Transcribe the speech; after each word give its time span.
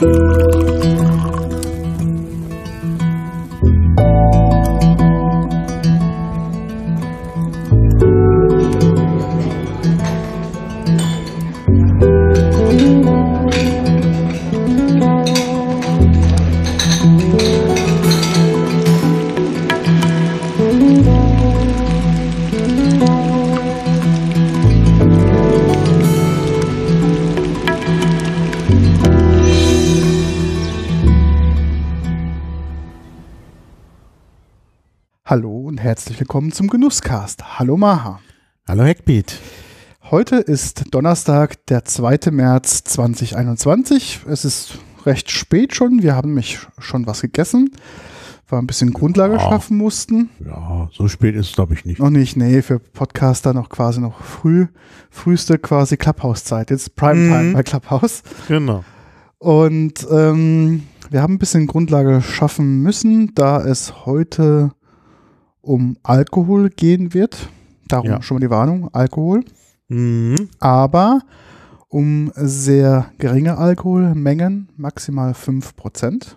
Hallo 0.00 0.27
herzlich 36.18 36.28
willkommen 36.30 36.50
zum 36.50 36.66
Genusscast. 36.66 37.58
Hallo 37.60 37.76
Maha. 37.76 38.18
Hallo 38.66 38.82
Hackbeat. 38.82 39.38
Heute 40.10 40.36
ist 40.36 40.92
Donnerstag, 40.92 41.64
der 41.66 41.84
2. 41.84 42.32
März 42.32 42.82
2021. 42.82 44.22
Es 44.28 44.44
ist 44.44 44.78
recht 45.06 45.30
spät 45.30 45.76
schon. 45.76 46.02
Wir 46.02 46.16
haben 46.16 46.34
mich 46.34 46.58
schon 46.78 47.06
was 47.06 47.20
gegessen. 47.20 47.70
War 48.48 48.60
ein 48.60 48.66
bisschen 48.66 48.92
Grundlage 48.92 49.34
Ja. 49.34 49.38
schaffen 49.40 49.76
mussten. 49.76 50.30
Ja, 50.44 50.88
so 50.92 51.06
spät 51.06 51.36
ist 51.36 51.50
es, 51.50 51.54
glaube 51.54 51.74
ich, 51.74 51.84
nicht. 51.84 52.00
Noch 52.00 52.10
nicht, 52.10 52.36
nee, 52.36 52.62
für 52.62 52.80
Podcaster 52.80 53.54
noch 53.54 53.68
quasi 53.68 54.00
noch 54.00 54.20
früh, 54.20 54.66
früheste 55.10 55.56
quasi 55.58 55.96
Clubhouse-Zeit. 55.96 56.70
Jetzt 56.70 56.96
Primetime 56.96 57.42
Mhm. 57.44 57.52
bei 57.52 57.62
Clubhouse. 57.62 58.22
Genau. 58.48 58.82
Und 59.38 60.04
ähm, 60.10 60.82
wir 61.10 61.22
haben 61.22 61.34
ein 61.34 61.38
bisschen 61.38 61.68
Grundlage 61.68 62.22
schaffen 62.22 62.82
müssen, 62.82 63.34
da 63.36 63.60
es 63.60 64.04
heute 64.04 64.72
um 65.68 65.96
Alkohol 66.02 66.70
gehen 66.70 67.12
wird. 67.14 67.48
Darum 67.88 68.08
Ja. 68.10 68.22
schon 68.22 68.36
mal 68.36 68.40
die 68.40 68.50
Warnung, 68.50 68.88
Alkohol. 68.92 69.44
Mhm. 69.88 70.48
Aber 70.58 71.20
um 71.88 72.32
sehr 72.34 73.06
geringe 73.18 73.56
Alkoholmengen, 73.58 74.68
maximal 74.76 75.32
5%. 75.34 76.36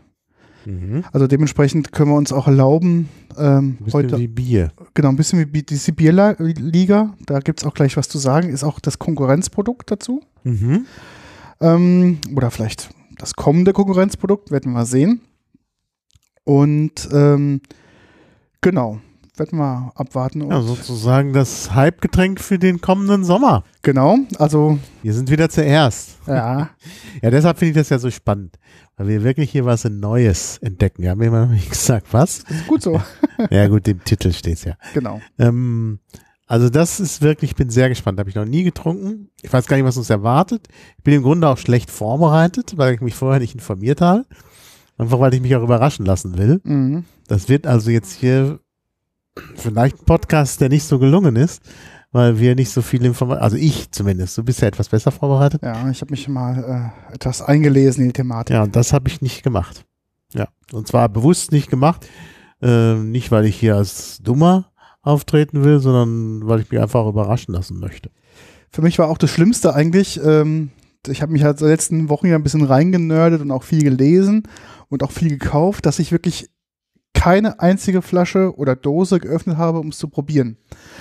Mhm. 0.66 1.04
Also 1.12 1.28
dementsprechend 1.28 1.92
können 1.92 2.12
wir 2.12 2.18
uns 2.18 2.32
auch 2.32 2.48
erlauben, 2.48 3.10
ähm, 3.38 3.78
Ein 3.80 3.86
bisschen 3.86 3.94
heute 3.94 4.18
wie 4.20 4.28
Bier. 4.28 4.72
genau 4.94 5.10
ein 5.10 5.16
bisschen 5.16 5.40
wie 5.40 5.64
die 5.64 5.92
Bierliga, 5.92 7.14
da 7.26 7.40
gibt 7.40 7.60
es 7.62 7.66
auch 7.66 7.74
gleich 7.74 7.98
was 7.98 8.08
zu 8.10 8.18
sagen, 8.20 8.50
ist 8.50 8.64
auch 8.64 8.80
das 8.80 9.00
Konkurrenzprodukt 9.00 9.90
dazu. 9.90 10.22
Mhm. 10.44 10.86
Ähm, 11.60 12.20
oder 12.36 12.52
vielleicht 12.52 12.90
das 13.18 13.34
kommende 13.34 13.74
Konkurrenzprodukt, 13.74 14.52
werden 14.52 14.72
wir 14.72 14.80
mal 14.80 14.86
sehen. 14.86 15.22
Und 16.44 17.10
ähm, 17.12 17.62
genau, 18.62 19.00
werden 19.38 19.58
wir 19.60 19.92
abwarten. 19.96 20.42
Und 20.42 20.50
Ja, 20.52 20.62
sozusagen 20.62 21.34
das 21.34 21.74
Hype-Getränk 21.74 22.40
für 22.42 22.60
den 22.60 22.82
kommenden 22.82 23.24
Sommer. 23.24 23.64
Genau, 23.82 24.18
also 24.38 24.78
Wir 25.02 25.14
sind 25.14 25.30
wieder 25.32 25.50
zuerst. 25.50 26.18
ja, 26.28 26.70
Ja, 27.22 27.30
deshalb 27.30 27.58
finde 27.60 27.72
ich 27.72 27.78
das 27.78 27.90
ja 27.90 28.00
so 28.00 28.10
spannend, 28.12 28.58
weil 28.98 29.08
wir 29.08 29.24
wirklich 29.24 29.52
hier 29.52 29.66
was 29.66 29.84
Neues 29.86 30.58
entdecken. 30.60 31.04
Wir 31.04 31.12
haben 31.12 31.22
immer 31.22 31.46
noch 31.46 31.52
nicht 31.54 31.70
gesagt, 31.70 32.08
was. 32.12 32.44
gut 32.68 32.82
so, 32.82 33.02
Ja 33.50 33.68
gut, 33.68 33.88
im 33.88 34.04
Titel 34.04 34.32
steht's 34.34 34.64
ja. 34.66 34.74
genau. 34.94 35.22
Ähm, 35.40 36.00
also 36.48 36.70
das 36.70 37.00
ist 37.00 37.22
wirklich, 37.22 37.52
ich 37.52 37.56
bin 37.56 37.70
sehr 37.70 37.88
gespannt. 37.88 38.20
Habe 38.20 38.30
ich 38.30 38.36
noch 38.36 38.44
nie 38.44 38.64
getrunken. 38.64 39.30
Ich 39.42 39.54
weiß 39.54 39.68
gar 39.68 39.78
nicht, 39.78 39.86
was 39.86 39.96
uns 39.96 40.10
erwartet. 40.10 40.68
Ich 40.98 41.04
bin 41.06 41.14
im 41.14 41.24
Grunde 41.24 41.48
auch 41.48 41.58
schlecht 41.58 41.90
vorbereitet, 41.90 42.74
weil 42.76 42.94
ich 42.94 43.00
mich 43.00 43.16
vorher 43.16 43.40
nicht 43.40 43.54
informiert 43.56 44.02
habe. 44.02 44.26
Einfach 44.98 45.22
weil 45.22 45.34
ich 45.34 45.40
mich 45.40 45.56
auch 45.56 45.64
überraschen 45.64 46.06
lassen 46.06 46.38
will. 46.38 46.60
Mhm. 46.66 47.06
Das 47.30 47.48
wird 47.48 47.66
also 47.68 47.90
jetzt 47.90 48.12
hier 48.12 48.60
vielleicht 49.56 50.02
ein 50.02 50.06
Podcast, 50.06 50.62
der 50.62 50.70
nicht 50.70 50.84
so 50.84 51.00
gelungen 51.00 51.36
ist, 51.36 51.62
weil 52.12 52.40
wir 52.40 52.56
nicht 52.56 52.70
so 52.70 52.82
viel 52.82 53.04
Informationen, 53.06 53.44
also 53.44 53.58
ich 53.58 53.92
zumindest, 53.92 54.38
du 54.38 54.44
bist 54.44 54.62
ja 54.62 54.68
etwas 54.68 54.90
besser 54.90 55.12
vorbereitet. 55.12 55.62
Ja, 55.64 55.90
ich 55.90 56.02
habe 56.02 56.12
mich 56.12 56.28
mal 56.28 56.94
äh, 57.10 57.14
etwas 57.14 57.42
eingelesen 57.42 58.04
in 58.04 58.10
die 58.10 58.14
Thematik. 58.14 58.54
Ja, 58.54 58.64
und 58.64 58.76
das 58.76 58.94
habe 58.94 59.08
ich 59.10 59.22
nicht 59.22 59.44
gemacht. 59.44 59.86
Ja, 60.34 60.48
und 60.72 60.88
zwar 60.88 61.10
bewusst 61.10 61.52
nicht 61.52 61.70
gemacht. 61.70 62.08
Äh, 62.62 62.96
nicht, 62.96 63.32
weil 63.32 63.46
ich 63.46 63.60
hier 63.60 63.76
als 63.76 64.20
Dummer 64.22 64.72
auftreten 65.02 65.64
will, 65.64 65.80
sondern 65.80 66.48
weil 66.48 66.62
ich 66.62 66.72
mich 66.72 66.80
einfach 66.80 67.08
überraschen 67.08 67.54
lassen 67.54 67.80
möchte. 67.80 68.12
Für 68.70 68.82
mich 68.82 69.00
war 69.00 69.10
auch 69.10 69.18
das 69.18 69.32
Schlimmste 69.32 69.74
eigentlich, 69.74 70.20
ähm, 70.24 70.70
ich 71.08 71.22
habe 71.22 71.32
mich 71.32 71.44
halt 71.44 71.60
in 71.60 71.66
den 71.66 71.72
letzten 71.72 72.10
Wochen 72.10 72.28
ja 72.28 72.36
ein 72.36 72.44
bisschen 72.44 72.64
reingenördet 72.64 73.42
und 73.42 73.52
auch 73.52 73.64
viel 73.64 73.84
gelesen 73.84 74.44
und 74.90 75.04
auch 75.04 75.12
viel 75.12 75.30
gekauft, 75.30 75.86
dass 75.88 75.98
ich 75.98 76.12
wirklich 76.12 76.51
keine 77.22 77.60
einzige 77.60 78.02
Flasche 78.02 78.56
oder 78.58 78.76
Dose 78.76 79.20
geöffnet 79.20 79.58
habe, 79.58 79.80
um 79.80 79.90
es 79.90 79.98
zu 79.98 80.08
probieren. 80.08 80.58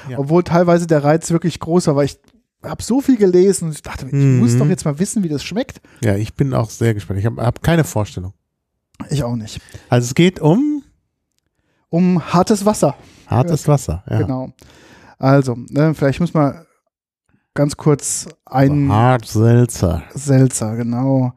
Ja. 0.08 0.18
Obwohl 0.18 0.42
teilweise 0.42 0.86
der 0.86 1.02
Reiz 1.02 1.30
wirklich 1.30 1.58
groß 1.60 1.86
war, 1.86 1.96
weil 1.96 2.06
ich 2.06 2.18
habe 2.62 2.82
so 2.82 3.00
viel 3.00 3.16
gelesen 3.16 3.68
und 3.68 3.74
ich 3.74 3.82
dachte, 3.82 4.06
ich 4.06 4.12
Mhm. 4.12 4.38
muss 4.38 4.56
doch 4.58 4.66
jetzt 4.66 4.84
mal 4.84 4.98
wissen, 4.98 5.22
wie 5.22 5.28
das 5.30 5.42
schmeckt. 5.42 5.80
Ja, 6.02 6.16
ich 6.16 6.34
bin 6.34 6.52
auch 6.52 6.68
sehr 6.68 6.92
gespannt. 6.94 7.20
Ich 7.20 7.26
habe 7.26 7.42
hab 7.42 7.62
keine 7.62 7.84
Vorstellung. 7.84 8.34
Ich 9.08 9.24
auch 9.24 9.34
nicht. 9.36 9.60
Also 9.88 10.06
es 10.08 10.14
geht 10.14 10.40
um 10.40 10.82
Um 11.88 12.22
hartes 12.34 12.64
Wasser. 12.66 12.94
hartes 13.26 13.66
Wasser. 13.66 14.04
Ja. 14.08 14.18
Genau. 14.18 14.52
Also, 15.18 15.56
ne, 15.70 15.94
vielleicht 15.94 16.20
muss 16.20 16.34
man 16.34 16.64
ganz 17.54 17.76
kurz 17.76 18.28
ein 18.46 18.90
Hart 18.92 19.26
Seltzer. 19.26 20.02
Seltzer, 20.14 20.76
genau. 20.76 21.32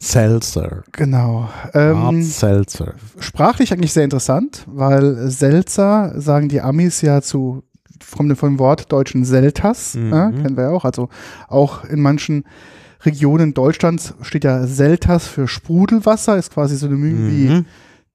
Seltzer. 0.00 0.84
Genau. 0.92 1.48
Ähm, 1.74 2.22
Seltzer. 2.22 2.94
sprachlich 3.18 3.72
eigentlich 3.72 3.92
sehr 3.92 4.04
interessant, 4.04 4.64
weil 4.66 5.30
Seltzer 5.30 6.12
sagen 6.20 6.48
die 6.48 6.60
Amis 6.60 7.00
ja 7.00 7.22
zu 7.22 7.62
vom, 8.02 8.34
vom 8.36 8.58
Wort 8.58 8.92
deutschen 8.92 9.24
Selters, 9.24 9.94
Mhm. 9.94 10.10
ne, 10.10 10.34
kennen 10.42 10.56
wir 10.56 10.64
ja 10.64 10.70
auch. 10.70 10.84
Also 10.84 11.08
auch 11.48 11.84
in 11.84 12.00
manchen 12.00 12.44
Regionen 13.04 13.54
Deutschlands 13.54 14.14
steht 14.22 14.44
ja 14.44 14.66
Selters 14.66 15.26
für 15.26 15.48
Sprudelwasser, 15.48 16.36
ist 16.36 16.52
quasi 16.52 16.76
synonym 16.76 17.30
wie 17.30 17.48
Mhm. 17.48 17.64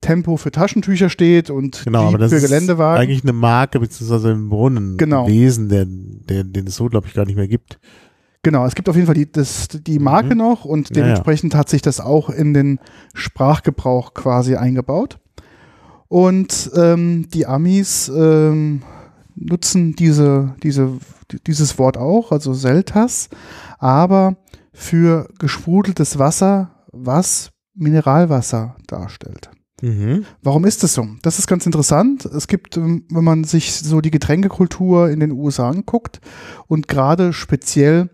Tempo 0.02 0.38
für 0.38 0.52
Taschentücher 0.52 1.10
steht 1.10 1.50
und 1.52 1.84
Genau, 1.86 2.08
aber 2.08 2.18
das 2.18 2.32
für 2.32 2.38
ist 2.38 2.44
Geländewagen. 2.50 3.02
eigentlich 3.02 3.24
eine 3.24 3.34
Marke 3.34 3.80
beziehungsweise 3.80 4.30
ein 4.32 4.50
Brunnen 4.50 4.98
Genau. 4.98 5.26
gewesen, 5.26 5.70
der, 5.70 5.86
der, 5.88 6.44
den 6.44 6.68
es 6.68 6.76
so, 6.76 6.88
glaube 6.88 7.08
ich, 7.08 7.14
gar 7.14 7.26
nicht 7.26 7.36
mehr 7.36 7.48
gibt. 7.48 7.80
Genau, 8.44 8.66
es 8.66 8.74
gibt 8.76 8.90
auf 8.90 8.96
jeden 8.96 9.06
Fall 9.06 9.16
die, 9.16 9.32
das, 9.32 9.68
die 9.68 10.00
Marke 10.00 10.32
Mhm. 10.32 10.38
noch 10.38 10.66
und 10.66 10.90
Ja, 10.90 10.96
ja. 10.96 11.02
dementsprechend 11.04 11.54
hat 11.56 11.70
sich 11.70 11.82
das 11.82 12.00
auch 12.00 12.30
in 12.30 12.54
den 12.54 12.80
Sprachgebrauch 13.14 14.14
quasi 14.14 14.56
eingebaut. 14.56 15.20
Und 16.08 16.72
ähm, 16.76 17.28
die 17.30 17.46
Amis 17.46 18.12
ähm, 18.14 18.82
nutzen 19.36 19.94
diese, 19.96 20.56
diese, 20.62 20.98
dieses 21.48 21.78
Wort 21.80 21.98
auch, 21.98 22.32
also 22.32 22.54
Seltas, 22.54 23.30
aber 23.80 24.36
für 24.74 25.30
gesprudeltes 25.40 26.20
Wasser, 26.20 26.72
was 26.92 27.52
Mineralwasser 27.76 28.76
darstellt. 28.88 29.50
Mhm. 29.82 30.26
Warum 30.44 30.66
ist 30.66 30.84
das 30.84 30.94
so? 30.94 31.08
Das 31.22 31.40
ist 31.40 31.48
ganz 31.48 31.66
interessant. 31.66 32.26
Es 32.26 32.48
gibt, 32.48 32.78
ähm, 32.78 33.06
wenn 33.10 33.24
man 33.24 33.44
sich 33.44 33.74
so 33.74 34.02
die 34.02 34.12
Getränkekultur 34.12 35.10
in 35.10 35.20
den 35.20 35.32
USA 35.32 35.70
anguckt 35.70 36.20
und 36.68 36.88
gerade 36.88 37.34
speziell 37.34 38.10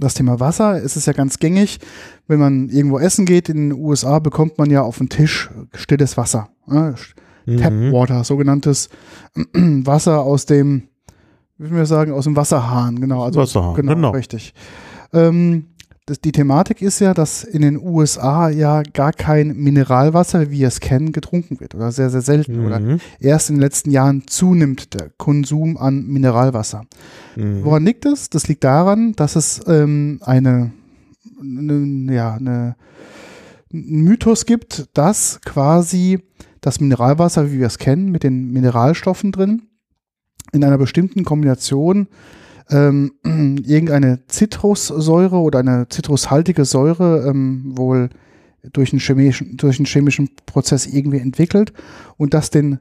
das 0.00 0.14
Thema 0.14 0.40
Wasser, 0.40 0.80
ist 0.80 0.96
es 0.96 1.06
ja 1.06 1.12
ganz 1.12 1.38
gängig, 1.38 1.78
wenn 2.26 2.38
man 2.38 2.68
irgendwo 2.68 2.98
essen 2.98 3.26
geht 3.26 3.48
in 3.48 3.70
den 3.70 3.72
USA, 3.72 4.18
bekommt 4.18 4.58
man 4.58 4.70
ja 4.70 4.82
auf 4.82 4.98
den 4.98 5.08
Tisch 5.08 5.50
stilles 5.74 6.16
Wasser. 6.16 6.48
Ne? 6.66 6.94
Tap. 7.58 7.72
Water, 7.72 8.24
sogenanntes 8.24 8.88
Wasser 9.54 10.20
aus 10.20 10.46
dem, 10.46 10.84
wie 11.58 11.64
würden 11.64 11.76
wir 11.76 11.86
sagen, 11.86 12.12
aus 12.12 12.24
dem 12.24 12.36
Wasserhahn, 12.36 13.00
genau. 13.00 13.24
Also, 13.24 13.40
Wasserhahn, 13.40 13.74
genau, 13.74 13.94
genau. 13.94 14.10
richtig. 14.10 14.54
Ähm, 15.12 15.66
das, 16.06 16.20
die 16.20 16.32
Thematik 16.32 16.82
ist 16.82 16.98
ja, 16.98 17.14
dass 17.14 17.44
in 17.44 17.62
den 17.62 17.78
USA 17.78 18.48
ja 18.48 18.82
gar 18.82 19.12
kein 19.12 19.56
Mineralwasser, 19.56 20.50
wie 20.50 20.58
wir 20.60 20.68
es 20.68 20.80
kennen, 20.80 21.12
getrunken 21.12 21.60
wird 21.60 21.74
oder 21.74 21.92
sehr, 21.92 22.10
sehr 22.10 22.22
selten 22.22 22.66
oder 22.66 22.80
Mhm. 22.80 23.00
erst 23.20 23.50
in 23.50 23.56
den 23.56 23.62
letzten 23.62 23.90
Jahren 23.90 24.24
zunimmt 24.26 24.94
der 24.94 25.10
Konsum 25.18 25.76
an 25.76 26.06
Mineralwasser. 26.06 26.84
Mhm. 27.36 27.64
Woran 27.64 27.84
liegt 27.84 28.06
es? 28.06 28.28
Das 28.30 28.48
liegt 28.48 28.64
daran, 28.64 29.12
dass 29.12 29.36
es 29.36 29.60
ähm, 29.66 30.18
eine, 30.22 30.72
eine, 31.40 32.12
ja, 32.12 32.34
eine, 32.34 32.76
einen 33.72 34.02
Mythos 34.02 34.46
gibt, 34.46 34.88
dass 34.94 35.40
quasi 35.44 36.20
das 36.60 36.80
Mineralwasser, 36.80 37.52
wie 37.52 37.58
wir 37.60 37.66
es 37.66 37.78
kennen, 37.78 38.10
mit 38.10 38.22
den 38.24 38.50
Mineralstoffen 38.50 39.32
drin, 39.32 39.62
in 40.52 40.64
einer 40.64 40.78
bestimmten 40.78 41.24
Kombination 41.24 42.08
ähm, 42.70 43.12
irgendeine 43.64 44.26
Zitrussäure 44.26 45.36
oder 45.36 45.60
eine 45.60 45.88
zitrushaltige 45.88 46.64
Säure 46.64 47.26
ähm, 47.28 47.72
wohl 47.76 48.10
durch 48.72 48.92
einen, 48.92 49.00
chemischen, 49.00 49.56
durch 49.56 49.78
einen 49.78 49.86
chemischen 49.86 50.30
Prozess 50.46 50.86
irgendwie 50.86 51.18
entwickelt 51.18 51.72
und 52.16 52.34
das 52.34 52.50
den 52.50 52.78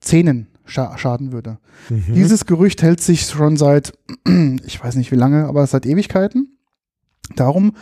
Zähnen 0.00 0.46
scha 0.64 0.96
schaden 0.96 1.32
würde. 1.32 1.58
Mhm. 1.88 2.14
Dieses 2.14 2.46
Gerücht 2.46 2.82
hält 2.82 3.00
sich 3.00 3.22
schon 3.22 3.56
seit, 3.56 3.92
ich 4.64 4.82
weiß 4.82 4.94
nicht 4.96 5.10
wie 5.10 5.16
lange, 5.16 5.46
aber 5.46 5.66
seit 5.66 5.86
Ewigkeiten. 5.86 6.58
Darum 7.36 7.72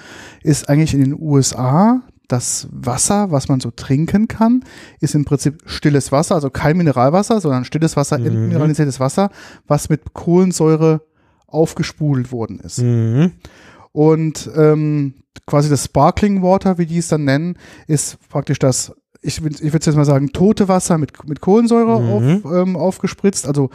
ist 0.42 0.68
eigentlich 0.68 0.94
in 0.94 1.00
den 1.00 1.16
USA 1.18 2.02
das 2.28 2.66
Wasser, 2.72 3.30
was 3.30 3.48
man 3.48 3.60
so 3.60 3.70
trinken 3.70 4.26
kann, 4.26 4.64
ist 5.00 5.14
im 5.14 5.24
Prinzip 5.24 5.62
stilles 5.66 6.10
Wasser, 6.10 6.34
also 6.34 6.50
kein 6.50 6.76
Mineralwasser, 6.76 7.40
sondern 7.40 7.64
stilles 7.64 7.96
Wasser, 7.96 8.18
Mhm. 8.18 8.48
mineralisiertes 8.48 8.98
Wasser, 8.98 9.30
was 9.68 9.88
mit 9.88 10.12
Kohlensäure 10.12 11.02
aufgespult 11.56 12.30
worden 12.30 12.60
ist. 12.60 12.82
Mhm. 12.82 13.32
Und 13.92 14.50
ähm, 14.54 15.14
quasi 15.46 15.68
das 15.70 15.84
Sparkling 15.86 16.42
Water, 16.42 16.78
wie 16.78 16.86
die 16.86 16.98
es 16.98 17.08
dann 17.08 17.24
nennen, 17.24 17.56
ist 17.86 18.18
praktisch 18.28 18.58
das, 18.58 18.92
ich, 19.22 19.42
ich 19.44 19.72
würde 19.72 19.86
jetzt 19.86 19.96
mal 19.96 20.04
sagen, 20.04 20.32
tote 20.32 20.68
Wasser 20.68 20.98
mit, 20.98 21.26
mit 21.28 21.40
Kohlensäure 21.40 22.00
Mhm. 22.00 22.10
auf, 22.44 22.52
ähm, 22.52 22.76
aufgespritzt. 22.76 23.46
Also 23.46 23.70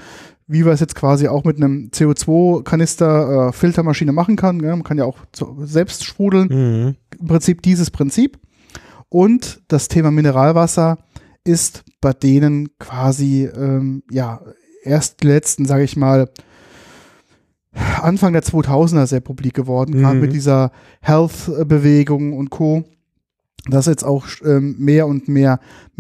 wie 0.47 0.65
wir 0.65 0.73
es 0.73 0.79
jetzt 0.81 0.95
quasi 0.95 1.27
auch 1.27 1.43
mit 1.45 1.57
einem 1.57 1.89
CO2-Kanister 1.93 3.47
äh, 3.47 3.51
Filtermaschine 3.53 4.11
machen 4.11 4.35
kann. 4.35 4.59
Ja? 4.59 4.75
Man 4.75 4.83
kann 4.83 4.97
ja 4.97 5.05
auch 5.05 5.17
so 5.35 5.57
selbst 5.63 6.03
sprudeln. 6.03 6.47
Mhm. 6.49 6.95
Im 7.19 7.27
Prinzip 7.27 7.61
dieses 7.61 7.89
Prinzip. 7.89 8.37
Und 9.09 9.61
das 9.67 9.87
Thema 9.87 10.11
Mineralwasser 10.11 10.97
ist 11.43 11.83
bei 12.01 12.13
denen 12.13 12.77
quasi, 12.79 13.45
ähm, 13.45 14.03
ja, 14.11 14.41
erst 14.83 15.23
letzten, 15.23 15.65
sage 15.65 15.83
ich 15.83 15.95
mal, 15.95 16.29
Anfang 18.01 18.33
der 18.33 18.43
2000er 18.43 19.05
sehr 19.07 19.19
publik 19.21 19.53
geworden, 19.53 19.93
gerade 19.93 20.15
Mhm. 20.15 20.21
mit 20.21 20.33
dieser 20.33 20.71
Health-Bewegung 21.01 22.33
und 22.33 22.49
Co., 22.49 22.83
dass 23.69 23.85
jetzt 23.85 24.03
auch 24.03 24.25
ähm, 24.43 24.75
mehr 24.79 25.05
und 25.05 25.27
mehr, 25.27 25.59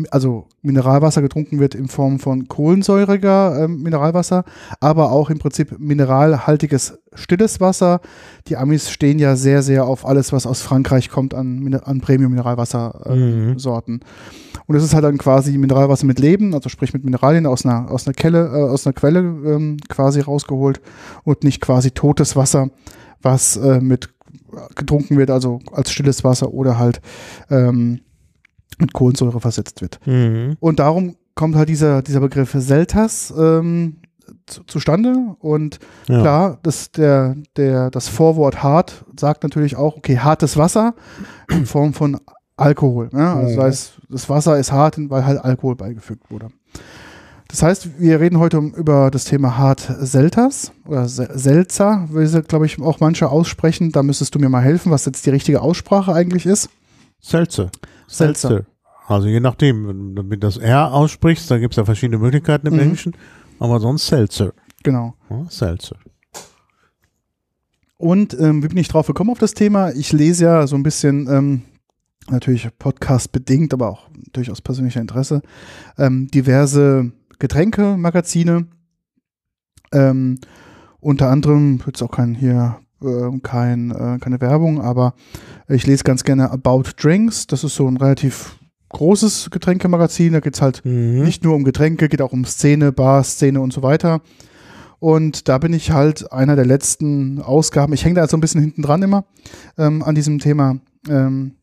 also 0.09 0.47
Mineralwasser 0.63 1.21
getrunken 1.21 1.59
wird 1.59 1.75
in 1.75 1.87
Form 1.87 2.19
von 2.19 2.47
kohlensäuriger 2.47 3.65
ähm, 3.65 3.83
Mineralwasser, 3.83 4.45
aber 4.79 5.11
auch 5.11 5.29
im 5.29 5.37
Prinzip 5.37 5.79
mineralhaltiges 5.79 6.99
stilles 7.13 7.59
Wasser. 7.59 8.01
Die 8.47 8.57
Amis 8.57 8.89
stehen 8.89 9.19
ja 9.19 9.35
sehr, 9.35 9.61
sehr 9.61 9.85
auf 9.85 10.07
alles, 10.07 10.33
was 10.33 10.47
aus 10.47 10.61
Frankreich 10.61 11.09
kommt 11.09 11.35
an, 11.35 11.79
an 11.83 12.01
Premium-Mineralwassersorten. 12.01 13.51
Mhm. 13.51 13.59
Sorten. 13.59 13.99
Und 14.65 14.75
es 14.75 14.83
ist 14.83 14.93
halt 14.93 15.03
dann 15.03 15.17
quasi 15.17 15.57
Mineralwasser 15.57 16.05
mit 16.05 16.19
Leben, 16.19 16.55
also 16.55 16.69
sprich 16.69 16.93
mit 16.93 17.03
Mineralien 17.03 17.45
aus 17.45 17.65
einer, 17.65 17.91
aus 17.91 18.07
einer 18.07 18.13
Kelle, 18.13 18.47
äh, 18.47 18.69
aus 18.69 18.87
einer 18.87 18.93
Quelle 18.93 19.19
ähm, 19.19 19.77
quasi 19.87 20.21
rausgeholt 20.21 20.81
und 21.23 21.43
nicht 21.43 21.61
quasi 21.61 21.91
totes 21.91 22.35
Wasser, 22.35 22.69
was 23.21 23.57
äh, 23.57 23.81
mit 23.81 24.09
getrunken 24.75 25.17
wird, 25.17 25.29
also 25.29 25.59
als 25.71 25.91
stilles 25.91 26.23
Wasser 26.23 26.53
oder 26.53 26.77
halt 26.77 27.01
ähm, 27.49 28.01
mit 28.79 28.93
Kohlensäure 28.93 29.39
versetzt 29.39 29.81
wird. 29.81 29.99
Mhm. 30.05 30.57
Und 30.59 30.79
darum 30.79 31.15
kommt 31.35 31.55
halt 31.55 31.69
dieser, 31.69 32.01
dieser 32.01 32.19
Begriff 32.19 32.51
Seltas 32.57 33.33
ähm, 33.37 33.97
zu, 34.47 34.63
zustande. 34.63 35.15
Und 35.39 35.79
Ja. 36.07 36.21
klar, 36.21 36.59
das, 36.63 36.91
der, 36.91 37.35
der, 37.57 37.89
das 37.91 38.07
Vorwort 38.07 38.63
hart 38.63 39.05
sagt 39.19 39.43
natürlich 39.43 39.75
auch, 39.75 39.97
okay, 39.97 40.17
hartes 40.19 40.57
Wasser 40.57 40.93
in 41.49 41.65
Form 41.65 41.93
von 41.93 42.19
Alkohol. 42.57 43.09
Ne? 43.11 43.27
Also 43.29 43.51
Mhm. 43.53 43.55
das 43.55 43.65
heißt, 43.65 43.91
das 44.09 44.29
Wasser 44.29 44.57
ist 44.59 44.71
hart, 44.71 44.97
weil 45.09 45.25
halt 45.25 45.43
Alkohol 45.43 45.75
beigefügt 45.75 46.29
wurde. 46.31 46.47
Das 47.51 47.61
heißt, 47.63 47.99
wir 47.99 48.19
reden 48.21 48.39
heute 48.39 48.57
um, 48.57 48.73
über 48.73 49.11
das 49.11 49.25
Thema 49.25 49.57
Hart 49.57 49.81
Selters 49.99 50.71
oder 50.85 51.07
Se- 51.09 51.29
Seltzer, 51.33 52.07
will 52.09 52.25
sie, 52.25 52.41
glaube 52.43 52.65
ich, 52.65 52.81
auch 52.81 53.01
manche 53.01 53.29
aussprechen. 53.29 53.91
Da 53.91 54.03
müsstest 54.03 54.33
du 54.33 54.39
mir 54.39 54.47
mal 54.49 54.61
helfen, 54.61 54.89
was 54.91 55.05
jetzt 55.05 55.25
die 55.25 55.31
richtige 55.31 55.61
Aussprache 55.61 56.13
eigentlich 56.13 56.45
ist. 56.45 56.69
Seltzer. 57.19 57.69
Seltzer. 58.07 58.47
Seltzer. 58.47 58.65
Also 59.07 59.27
je 59.27 59.41
nachdem, 59.41 60.15
wenn 60.15 60.29
du 60.29 60.37
das 60.37 60.55
R 60.57 60.93
aussprichst, 60.93 61.51
da 61.51 61.57
gibt 61.59 61.73
es 61.73 61.77
ja 61.77 61.83
verschiedene 61.83 62.19
Möglichkeiten 62.19 62.67
im 62.67 62.73
Mhm. 62.75 62.79
Englischen, 62.79 63.17
aber 63.59 63.81
sonst 63.81 64.07
Seltzer. 64.07 64.53
Genau. 64.83 65.13
Ja, 65.29 65.45
Seltzer. 65.49 65.97
Und 67.97 68.33
ähm, 68.39 68.63
wie 68.63 68.67
bin 68.69 68.77
ich 68.77 68.87
drauf 68.87 69.07
gekommen 69.07 69.29
auf 69.29 69.39
das 69.39 69.53
Thema? 69.53 69.91
Ich 69.91 70.13
lese 70.13 70.45
ja 70.45 70.65
so 70.67 70.75
ein 70.77 70.83
bisschen, 70.83 71.27
ähm, 71.29 71.61
natürlich 72.29 72.67
Podcast 72.79 73.31
bedingt, 73.33 73.73
aber 73.73 73.89
auch 73.89 74.07
natürlich 74.25 74.49
aus 74.51 74.61
persönlicher 74.61 75.01
Interesse, 75.01 75.41
ähm, 75.97 76.27
diverse 76.29 77.11
Getränkemagazine. 77.41 78.67
Ähm, 79.91 80.39
unter 80.99 81.29
anderem, 81.29 81.81
jetzt 81.85 82.01
auch 82.01 82.11
kein 82.11 82.35
hier 82.35 82.79
äh, 83.03 83.39
kein, 83.41 83.91
äh, 83.91 84.19
keine 84.21 84.39
Werbung, 84.39 84.79
aber 84.79 85.15
ich 85.67 85.87
lese 85.87 86.03
ganz 86.03 86.23
gerne 86.23 86.51
About 86.51 86.83
Drinks. 87.01 87.47
Das 87.47 87.63
ist 87.63 87.75
so 87.75 87.87
ein 87.87 87.97
relativ 87.97 88.57
großes 88.89 89.49
Getränkemagazin. 89.49 90.33
Da 90.33 90.39
geht 90.39 90.53
es 90.55 90.61
halt 90.61 90.85
Mhm. 90.85 91.23
nicht 91.23 91.43
nur 91.43 91.55
um 91.55 91.63
Getränke, 91.63 92.09
geht 92.09 92.21
auch 92.21 92.31
um 92.31 92.45
Szene, 92.45 92.91
Bar, 92.91 93.23
Szene 93.23 93.59
und 93.59 93.73
so 93.73 93.81
weiter. 93.81 94.21
Und 94.99 95.49
da 95.49 95.57
bin 95.57 95.73
ich 95.73 95.89
halt 95.91 96.31
einer 96.31 96.55
der 96.55 96.67
letzten 96.67 97.41
Ausgaben, 97.41 97.93
ich 97.93 98.05
hänge 98.05 98.15
da 98.15 98.27
so 98.27 98.37
ein 98.37 98.41
bisschen 98.41 98.61
hinten 98.61 98.83
dran 98.83 99.01
immer 99.01 99.25
ähm, 99.79 100.03
an 100.03 100.13
diesem 100.13 100.37
Thema 100.37 100.77
ähm, 101.09 101.55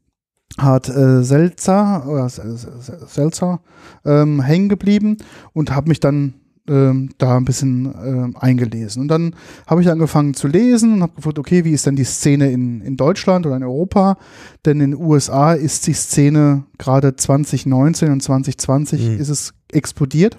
hart 0.58 0.88
äh, 0.88 1.22
Seltzer 1.22 2.06
oder 2.08 2.24
S- 2.26 2.38
S- 2.38 2.64
S- 2.64 3.14
Seltzer 3.14 3.60
ähm, 4.04 4.40
hängen 4.40 4.68
geblieben 4.68 5.18
und 5.52 5.74
habe 5.74 5.88
mich 5.88 6.00
dann 6.00 6.34
ähm, 6.68 7.10
da 7.18 7.36
ein 7.36 7.44
bisschen 7.44 7.86
ähm, 8.04 8.36
eingelesen. 8.38 9.02
Und 9.02 9.08
dann 9.08 9.34
habe 9.66 9.80
ich 9.82 9.90
angefangen 9.90 10.34
zu 10.34 10.48
lesen 10.48 10.94
und 10.94 11.02
habe 11.02 11.14
gefragt, 11.14 11.38
okay, 11.38 11.64
wie 11.64 11.72
ist 11.72 11.86
denn 11.86 11.96
die 11.96 12.04
Szene 12.04 12.50
in, 12.50 12.80
in 12.82 12.96
Deutschland 12.96 13.46
oder 13.46 13.56
in 13.56 13.62
Europa? 13.62 14.18
Denn 14.66 14.80
in 14.80 14.90
den 14.92 15.00
USA 15.00 15.52
ist 15.54 15.86
die 15.86 15.94
Szene 15.94 16.64
gerade 16.76 17.16
2019 17.16 18.10
und 18.12 18.22
2020 18.22 19.00
Mhm. 19.08 19.18
ist 19.18 19.28
es 19.30 19.54
explodiert. 19.72 20.38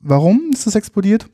Warum 0.00 0.50
ist 0.52 0.66
es 0.66 0.74
explodiert? 0.74 1.28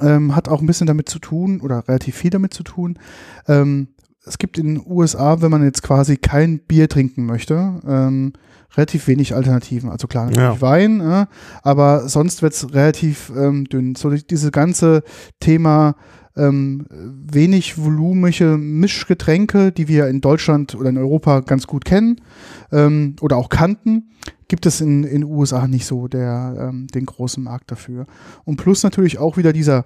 Ähm, 0.00 0.34
hat 0.34 0.48
auch 0.48 0.60
ein 0.60 0.66
bisschen 0.66 0.86
damit 0.86 1.08
zu 1.08 1.18
tun 1.18 1.60
oder 1.60 1.86
relativ 1.86 2.16
viel 2.16 2.30
damit 2.30 2.54
zu 2.54 2.62
tun. 2.62 2.98
Ähm, 3.46 3.88
es 4.24 4.38
gibt 4.38 4.58
in 4.58 4.74
den 4.74 4.82
USA, 4.86 5.40
wenn 5.42 5.50
man 5.50 5.64
jetzt 5.64 5.82
quasi 5.82 6.16
kein 6.16 6.60
Bier 6.60 6.88
trinken 6.88 7.26
möchte, 7.26 7.80
ähm, 7.86 8.32
relativ 8.76 9.06
wenig 9.08 9.34
Alternativen. 9.34 9.90
Also 9.90 10.06
klar, 10.06 10.26
natürlich 10.26 10.42
Ja. 10.42 10.60
Wein, 10.60 11.00
äh, 11.00 11.26
aber 11.62 12.08
sonst 12.08 12.40
wird 12.42 12.54
es 12.54 12.72
relativ 12.72 13.30
ähm, 13.36 13.64
dünn. 13.64 13.94
So 13.96 14.10
die- 14.10 14.26
diese 14.26 14.50
ganze 14.50 15.02
Thema 15.40 15.94
ähm, 16.34 16.86
wenig 16.90 17.76
volumische 17.76 18.56
Mischgetränke, 18.56 19.70
die 19.70 19.86
wir 19.86 20.06
in 20.08 20.22
Deutschland 20.22 20.74
oder 20.74 20.88
in 20.88 20.96
Europa 20.96 21.40
ganz 21.40 21.66
gut 21.66 21.84
kennen 21.84 22.22
ähm, 22.70 23.16
oder 23.20 23.36
auch 23.36 23.50
kannten, 23.50 24.08
gibt 24.48 24.64
es 24.64 24.80
in 24.80 25.04
in 25.04 25.20
den 25.20 25.24
USA 25.24 25.66
nicht 25.68 25.84
so 25.84 26.08
der, 26.08 26.68
ähm, 26.70 26.86
den 26.86 27.04
großen 27.04 27.44
Markt 27.44 27.70
dafür. 27.70 28.06
Und 28.44 28.56
plus 28.56 28.82
natürlich 28.82 29.18
auch 29.18 29.36
wieder 29.36 29.52
dieser 29.52 29.84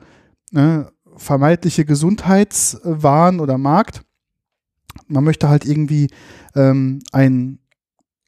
ne, 0.52 0.88
vermeintliche 1.16 1.84
Gesundheitswahn 1.84 3.40
oder 3.40 3.58
Markt. 3.58 4.02
Man 5.08 5.24
möchte 5.24 5.48
halt 5.48 5.64
irgendwie 5.64 6.08
ähm, 6.54 7.00
ein, 7.12 7.58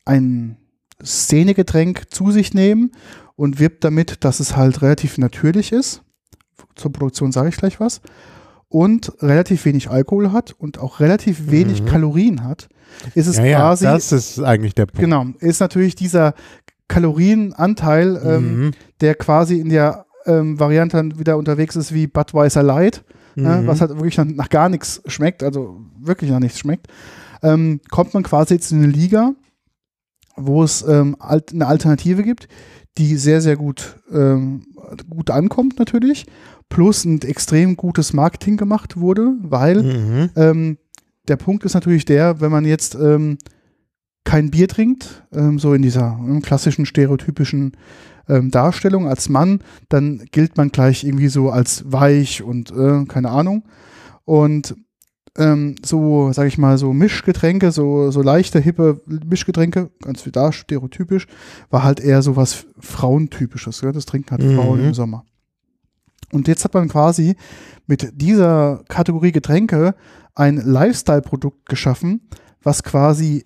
ein 0.04 0.56
Szenegetränk 1.04 2.10
zu 2.10 2.30
sich 2.30 2.54
nehmen 2.54 2.92
und 3.37 3.60
wirbt 3.60 3.84
damit, 3.84 4.25
dass 4.25 4.40
es 4.40 4.56
halt 4.56 4.82
relativ 4.82 5.18
natürlich 5.18 5.72
ist. 5.72 6.02
Zur 6.75 6.92
Produktion 6.92 7.32
sage 7.32 7.48
ich 7.50 7.56
gleich 7.56 7.80
was. 7.80 8.00
Und 8.68 9.12
relativ 9.22 9.64
wenig 9.64 9.88
Alkohol 9.88 10.32
hat 10.32 10.52
und 10.58 10.78
auch 10.78 11.00
relativ 11.00 11.50
wenig 11.50 11.82
Mhm. 11.82 11.87
Kalorien 11.87 12.44
hat. 12.44 12.68
Ist 13.14 13.26
es 13.26 13.37
ja, 13.38 13.44
ja, 13.44 13.58
quasi, 13.60 13.84
das 13.84 14.12
ist 14.12 14.40
eigentlich 14.40 14.75
der 14.75 14.87
Punkt. 14.87 15.00
genau, 15.00 15.25
ist 15.38 15.60
natürlich 15.60 15.94
dieser 15.94 16.34
Kalorienanteil, 16.88 18.20
ähm, 18.25 18.60
Mhm. 18.66 18.70
der 19.00 19.14
quasi 19.14 19.58
in 19.60 19.68
der 19.70 20.06
ähm, 20.26 20.58
Variante 20.60 20.96
dann 20.98 21.18
wieder 21.18 21.37
unterwegs 21.38 21.76
ist 21.76 21.94
wie 21.94 22.06
Budweiser 22.06 22.62
Light, 22.62 23.04
ja, 23.38 23.62
Mhm. 23.62 23.66
was 23.66 23.80
halt 23.80 23.90
wirklich 23.92 24.16
nach, 24.18 24.25
nach 24.26 24.49
gar 24.49 24.68
nichts 24.68 25.00
schmeckt, 25.07 25.42
also 25.42 25.80
wirklich 25.99 26.30
nach 26.30 26.40
nichts 26.40 26.59
schmeckt, 26.59 26.88
ähm, 27.42 27.80
kommt 27.90 28.14
man 28.14 28.23
quasi 28.23 28.54
jetzt 28.54 28.73
in 28.73 28.78
eine 28.83 28.88
Liga, 28.92 29.33
wo 30.37 30.62
es 30.62 30.83
ähm, 30.87 31.16
alt, 31.18 31.52
eine 31.52 31.66
Alternative 31.66 32.23
gibt, 32.23 32.49
die 32.97 33.16
sehr, 33.16 33.40
sehr 33.40 33.57
gut, 33.57 33.97
ähm, 34.12 34.62
gut 35.09 35.30
ankommt 35.30 35.78
natürlich, 35.78 36.26
plus 36.68 37.04
ein 37.04 37.21
extrem 37.23 37.76
gutes 37.76 38.12
Marketing 38.12 38.57
gemacht 38.57 38.97
wurde, 38.99 39.33
weil 39.40 39.83
Mhm. 39.83 40.30
ähm, 40.37 40.78
der 41.28 41.37
Punkt 41.37 41.64
ist 41.64 41.75
natürlich 41.75 42.04
der, 42.04 42.40
wenn 42.40 42.50
man 42.50 42.64
jetzt 42.64 42.95
ähm, 42.95 43.38
kein 44.25 44.50
Bier 44.50 44.68
trinkt, 44.68 45.25
ähm, 45.33 45.59
so 45.59 45.75
in 45.75 45.83
dieser 45.83 46.18
ähm, 46.21 46.42
klassischen 46.42 46.87
stereotypischen 46.87 47.73
ähm, 48.28 48.50
Darstellung 48.50 49.08
als 49.08 49.28
Mann, 49.28 49.61
dann 49.88 50.25
gilt 50.30 50.56
man 50.56 50.70
gleich 50.70 51.04
irgendwie 51.04 51.28
so 51.28 51.50
als 51.50 51.85
weich 51.90 52.42
und 52.42 52.70
äh, 52.70 53.04
keine 53.06 53.30
Ahnung. 53.30 53.64
Und 54.25 54.76
ähm, 55.37 55.76
so, 55.85 56.32
sag 56.32 56.47
ich 56.49 56.58
mal, 56.58 56.78
so 56.78 56.92
Mischgetränke, 56.92 57.70
so, 57.70 58.11
so 58.11 58.23
leichte, 58.23 58.58
hippe 58.58 59.00
Mischgetränke, 59.06 59.90
ganz 60.02 60.26
wie 60.26 60.32
da 60.32 60.52
stereotypisch, 60.52 61.26
war 61.70 61.85
halt 61.85 62.00
eher 62.00 62.23
so 62.23 62.37
was 62.37 62.66
Frauentypisches. 62.78 63.80
Ja? 63.80 63.92
Das 63.92 64.04
trinken 64.04 64.32
halt 64.32 64.42
Mhm. 64.42 64.56
Frauen 64.56 64.85
im 64.85 64.94
Sommer. 64.94 65.25
Und 66.32 66.49
jetzt 66.49 66.64
hat 66.64 66.75
man 66.75 66.88
quasi 66.88 67.37
mit 67.87 68.11
dieser 68.20 68.82
Kategorie 68.88 69.32
Getränke 69.32 69.94
ein 70.35 70.56
Lifestyle-Produkt 70.56 71.68
geschaffen, 71.68 72.28
was 72.62 72.82
quasi 72.82 73.44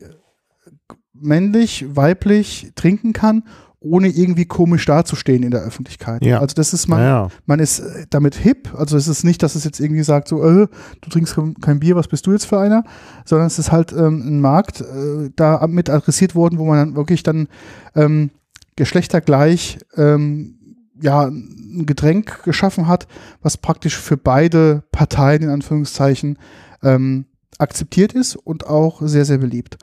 männlich, 1.13 1.87
weiblich 1.89 2.73
trinken 2.75 3.13
kann, 3.13 3.45
ohne 3.83 4.09
irgendwie 4.09 4.45
komisch 4.45 4.85
dazustehen 4.87 5.43
in 5.43 5.51
der 5.51 5.63
Öffentlichkeit. 5.63 6.25
Ja. 6.25 6.41
Also 6.41 6.55
das 6.55 6.73
ist 6.73 6.89
man, 6.89 7.01
Ja, 7.01 7.29
man 7.47 7.59
ist 7.61 7.81
äh, 7.81 8.07
damit 8.11 8.35
hip, 8.37 8.73
also 8.77 8.97
es 8.97 9.09
ist 9.09 9.25
nicht, 9.25 9.43
dass 9.43 9.55
es 9.55 9.65
jetzt 9.65 9.81
irgendwie 9.81 10.03
sagt, 10.03 10.29
so, 10.29 10.43
äh, 10.43 10.69
du 11.01 11.11
trinkst 11.11 11.35
kein- 11.35 11.55
kein 11.61 11.81
Bier, 11.81 11.97
was 11.97 12.09
bist 12.09 12.27
du 12.27 12.33
jetzt 12.33 12.45
für 12.47 12.59
einer, 12.61 12.85
sondern 13.25 13.47
es 13.49 13.59
ist 13.59 13.73
halt 13.73 13.93
ähm, 13.93 14.23
ein 14.25 14.41
Markt 14.41 14.81
äh, 14.81 15.31
da 15.37 15.67
mit 15.67 15.91
adressiert 15.91 16.35
worden, 16.35 16.59
wo 16.59 16.65
man 16.67 16.79
dann 16.79 16.97
wirklich 16.97 17.23
dann 17.23 17.49
ähm, 17.95 18.31
geschlechtergleich 18.77 19.79
ähm, 19.97 20.59
ja, 21.01 21.23
ein 21.27 21.85
Getränk 21.87 22.43
geschaffen 22.45 22.87
hat, 22.87 23.07
was 23.43 23.57
praktisch 23.57 23.97
für 23.99 24.17
beide 24.17 24.85
Parteien 24.93 25.43
in 25.43 25.49
Anführungszeichen 25.51 26.39
ähm, 26.83 27.25
akzeptiert 27.59 28.13
ist 28.13 28.37
und 28.37 28.67
auch 28.67 29.01
sehr, 29.05 29.25
sehr 29.25 29.39
beliebt. 29.39 29.79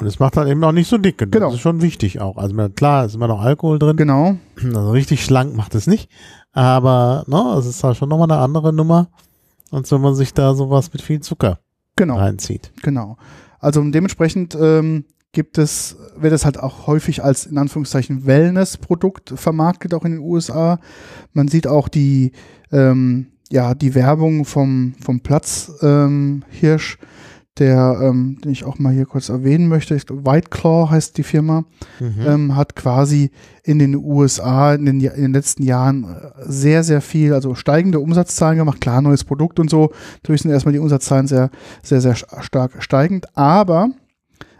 Und 0.00 0.06
es 0.06 0.18
macht 0.18 0.36
dann 0.36 0.48
eben 0.48 0.62
auch 0.64 0.72
nicht 0.72 0.88
so 0.88 0.98
dick. 0.98 1.18
Genau. 1.18 1.46
Das 1.46 1.54
ist 1.54 1.60
schon 1.60 1.80
wichtig 1.80 2.20
auch. 2.20 2.36
Also 2.36 2.68
klar, 2.70 3.04
ist 3.04 3.14
immer 3.14 3.28
noch 3.28 3.40
Alkohol 3.40 3.78
drin. 3.78 3.96
Genau, 3.96 4.36
Also 4.56 4.90
richtig 4.90 5.24
schlank 5.24 5.54
macht 5.54 5.74
es 5.74 5.86
nicht. 5.86 6.10
Aber 6.52 7.24
ne, 7.26 7.56
es 7.58 7.66
ist 7.66 7.84
halt 7.84 7.96
schon 7.96 8.08
nochmal 8.08 8.30
eine 8.30 8.40
andere 8.40 8.72
Nummer, 8.72 9.08
als 9.70 9.92
wenn 9.92 10.00
man 10.00 10.14
sich 10.14 10.34
da 10.34 10.54
sowas 10.54 10.92
mit 10.92 11.02
viel 11.02 11.20
Zucker 11.20 11.60
genau. 11.96 12.16
reinzieht. 12.16 12.72
Genau. 12.82 13.16
Also 13.60 13.82
dementsprechend 13.82 14.56
ähm, 14.60 15.04
gibt 15.32 15.58
es, 15.58 15.96
wird 16.16 16.32
es 16.32 16.44
halt 16.44 16.58
auch 16.58 16.86
häufig 16.86 17.22
als 17.22 17.46
in 17.46 17.58
Anführungszeichen 17.58 18.26
Wellness-Produkt 18.26 19.34
vermarktet, 19.36 19.94
auch 19.94 20.04
in 20.04 20.12
den 20.12 20.20
USA. 20.20 20.80
Man 21.32 21.48
sieht 21.48 21.66
auch 21.66 21.88
die, 21.88 22.32
ähm, 22.72 23.28
ja, 23.50 23.74
die 23.74 23.94
Werbung 23.94 24.44
vom, 24.44 24.94
vom 25.00 25.20
Platzhirsch, 25.20 25.82
ähm, 25.82 26.44
Hirsch, 26.48 26.98
der, 27.58 28.00
ähm, 28.02 28.38
den 28.42 28.50
ich 28.50 28.64
auch 28.64 28.78
mal 28.78 28.92
hier 28.92 29.06
kurz 29.06 29.28
erwähnen 29.28 29.68
möchte. 29.68 29.94
Ich 29.94 30.06
glaub, 30.06 30.26
White 30.26 30.48
Claw 30.50 30.90
heißt 30.90 31.16
die 31.16 31.22
Firma 31.22 31.64
Mhm. 32.00 32.14
ähm, 32.26 32.56
hat 32.56 32.74
quasi 32.74 33.30
in 33.62 33.78
den 33.78 33.94
USA 33.94 34.74
in 34.74 34.84
den, 34.86 35.00
in 35.00 35.22
den 35.22 35.32
letzten 35.32 35.62
Jahren 35.62 36.04
äh, 36.04 36.30
sehr, 36.46 36.82
sehr 36.82 37.00
viel, 37.00 37.32
also 37.32 37.54
steigende 37.54 38.00
Umsatzzahlen 38.00 38.58
gemacht. 38.58 38.80
Klar, 38.80 39.00
neues 39.02 39.24
Produkt 39.24 39.60
und 39.60 39.70
so. 39.70 39.92
Natürlich 40.22 40.42
sind 40.42 40.50
erstmal 40.50 40.72
die 40.72 40.80
Umsatzzahlen 40.80 41.26
sehr, 41.28 41.50
sehr, 41.82 42.00
sehr 42.00 42.16
stark 42.16 42.82
steigend. 42.82 43.26
Aber 43.36 43.88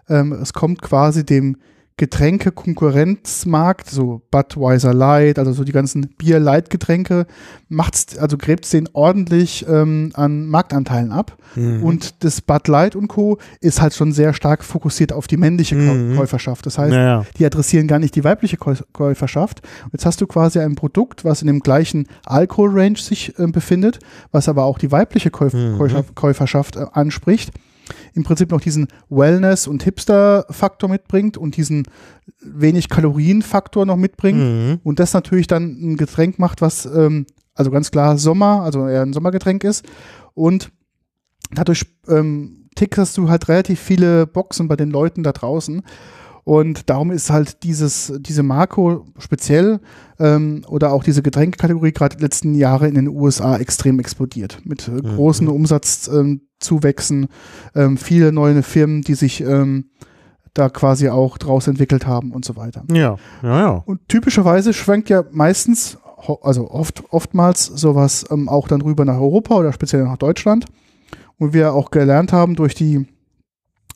ähm, 0.09 0.33
es 0.33 0.53
kommt 0.53 0.81
quasi 0.81 1.27
dem 1.27 1.57
Getränke-Konkurrenzmarkt, 1.97 3.89
so 3.89 4.23
Budweiser 4.31 4.93
Light, 4.93 5.39
also 5.39 5.53
so 5.53 5.65
die 5.65 5.73
ganzen 5.73 6.09
Bier-Light-Getränke, 6.19 7.27
macht's, 7.69 8.19
also 8.19 8.37
gräbt's 8.37 8.71
den 8.71 8.89
ordentlich 8.93 9.65
ähm, 9.69 10.11
an 10.15 10.47
Marktanteilen 10.47 11.13
ab. 11.13 11.37
Mhm. 11.55 11.83
Und 11.83 12.25
das 12.25 12.41
Bud 12.41 12.67
Light 12.69 12.97
und 12.97 13.09
Co. 13.09 13.39
ist 13.61 13.81
halt 13.81 13.95
schon 13.95 14.13
sehr 14.13 14.33
stark 14.35 14.65
fokussiert 14.65 15.13
auf 15.13 15.27
die 15.27 15.37
männliche 15.37 15.75
Mhm. 15.77 16.17
Käuferschaft. 16.17 16.67
Das 16.67 16.79
heißt, 16.79 16.91
naja. 16.93 17.25
die 17.39 17.47
adressieren 17.47 17.87
gar 17.87 17.99
nicht 17.99 18.17
die 18.17 18.25
weibliche 18.25 18.57
Käu- 18.57 18.83
Käuferschaft. 18.93 19.63
Und 19.85 19.93
jetzt 19.93 20.07
hast 20.07 20.21
du 20.21 20.27
quasi 20.27 20.59
ein 20.61 20.75
Produkt, 20.75 21.25
was 21.25 21.43
in 21.43 21.47
dem 21.47 21.61
gleichen 21.61 22.09
Alkoholrange 22.27 22.97
sich 22.99 23.39
äh, 23.39 23.47
befindet, 23.47 23.99
was 24.33 24.49
aber 24.49 24.65
auch 24.65 24.79
die 24.79 24.91
weibliche 24.91 25.31
Käuf 25.31 25.53
Mhm. 25.55 25.79
Käufer 25.79 26.05
Käuferschaft 26.15 26.77
äh, 26.77 26.87
anspricht. 26.93 27.53
Im 28.15 28.25
Prinzip 28.25 28.51
noch 28.51 28.61
diesen 28.61 28.89
Wellness- 29.09 29.67
und 29.67 29.83
Hipster-Faktor 29.83 30.89
mitbringt 30.89 31.37
und 31.37 31.57
diesen 31.57 31.85
wenig 32.41 32.89
Kalorien-Faktor 32.89 33.87
noch 33.87 33.97
mitbringt. 33.97 34.39
Mhm. 34.39 34.81
Und 34.83 35.01
das 35.01 35.13
natürlich 35.13 35.47
dann 35.47 35.65
ein 35.81 35.97
Getränk 35.97 36.39
macht, 36.39 36.63
was 36.63 36.87
ähm, 36.87 37.27
also 37.55 37.71
ganz 37.71 37.91
klar 37.91 38.19
Sommer, 38.19 38.63
also 38.63 38.89
eher 38.89 39.03
ein 39.03 39.13
Sommergetränk 39.13 39.65
ist. 39.65 39.85
Und 40.35 40.71
dadurch 41.53 41.87
ähm, 42.09 42.69
tickerst 42.75 43.17
du 43.17 43.29
halt 43.29 43.49
relativ 43.49 43.81
viele 43.81 44.27
Boxen 44.27 44.69
bei 44.69 44.77
den 44.77 44.91
Leuten 44.91 45.23
da 45.23 45.33
draußen. 45.33 45.83
Und 46.45 46.91
darum 46.91 47.11
ist 47.11 47.31
halt 47.31 47.63
dieses, 47.63 48.13
diese 48.21 48.43
Marco 48.43 49.07
speziell 49.19 49.81
ähm, 50.19 50.63
oder 50.69 50.93
auch 50.93 51.03
diese 51.03 51.23
Getränkekategorie 51.23 51.93
gerade 51.93 52.19
letzten 52.19 52.55
Jahre 52.55 52.87
in 52.87 52.95
den 52.95 53.09
USA 53.09 53.57
extrem 53.57 53.99
explodiert. 53.99 54.61
Mit 54.65 54.87
äh, 54.89 55.01
großen 55.01 55.49
Umsatzzuwächsen, 55.49 56.33
ähm, 56.33 56.41
viele 57.97 58.33
neue 58.33 58.63
Firmen, 58.63 59.03
die 59.03 59.15
sich 59.15 59.41
ähm, 59.41 59.91
da 60.55 60.69
quasi 60.69 61.09
auch 61.09 61.37
draus 61.37 61.67
entwickelt 61.67 62.07
haben 62.07 62.33
und 62.33 62.45
so 62.45 62.57
weiter. 62.57 62.85
Ja, 62.91 63.17
ja, 63.43 63.61
ja. 63.61 63.83
Und 63.87 64.09
typischerweise 64.09 64.73
schwenkt 64.73 65.09
ja 65.11 65.25
meistens, 65.33 65.99
also 66.43 66.71
oft, 66.71 67.03
oftmals 67.11 67.67
sowas 67.67 68.25
ähm, 68.31 68.49
auch 68.49 68.69
dann 68.69 68.81
rüber 68.81 69.05
nach 69.05 69.17
Europa 69.19 69.57
oder 69.57 69.73
speziell 69.73 70.05
nach 70.05 70.17
Deutschland. 70.17 70.67
Und 71.39 71.53
wir 71.53 71.75
auch 71.75 71.91
gelernt 71.91 72.33
haben 72.33 72.55
durch 72.55 72.75
die 72.77 73.07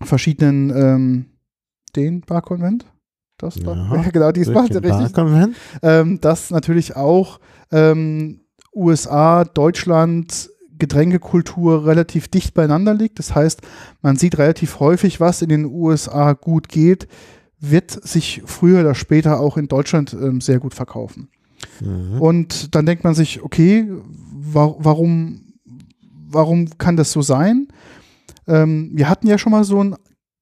verschiedenen, 0.02 0.70
ähm, 0.70 1.26
den 1.94 2.20
Barkonvent, 2.22 2.86
das 3.38 3.64
war, 3.64 3.76
Ja, 3.76 4.02
ja, 4.02 4.10
genau, 4.12 4.32
Durch 4.32 4.46
den 4.46 4.84
richtig, 4.84 5.12
Barkonvent. 5.12 5.56
ähm, 5.82 6.20
dass 6.20 6.50
natürlich 6.50 6.96
auch 6.96 7.38
ähm, 7.70 8.40
USA, 8.74 9.44
Deutschland, 9.44 10.50
Getränkekultur 10.78 11.86
relativ 11.86 12.28
dicht 12.28 12.54
beieinander 12.54 12.94
liegt. 12.94 13.18
Das 13.18 13.34
heißt, 13.34 13.62
man 14.02 14.16
sieht 14.16 14.38
relativ 14.38 14.80
häufig, 14.80 15.20
was 15.20 15.42
in 15.42 15.48
den 15.48 15.64
USA 15.64 16.32
gut 16.32 16.68
geht, 16.68 17.08
wird 17.60 17.90
sich 17.90 18.42
früher 18.46 18.80
oder 18.80 18.94
später 18.94 19.40
auch 19.40 19.56
in 19.56 19.68
Deutschland 19.68 20.14
ähm, 20.14 20.40
sehr 20.40 20.60
gut 20.60 20.74
verkaufen. 20.74 21.28
Mhm. 21.80 22.20
Und 22.20 22.74
dann 22.74 22.86
denkt 22.86 23.04
man 23.04 23.14
sich, 23.14 23.42
okay, 23.42 23.88
wa 24.32 24.74
warum, 24.78 25.54
warum 26.30 26.78
kann 26.78 26.96
das 26.96 27.10
so 27.10 27.22
sein? 27.22 27.68
Ähm, 28.46 28.90
wir 28.94 29.08
hatten 29.08 29.26
ja 29.26 29.38
schon 29.38 29.52
mal 29.52 29.64
so 29.64 29.82
ein 29.82 29.96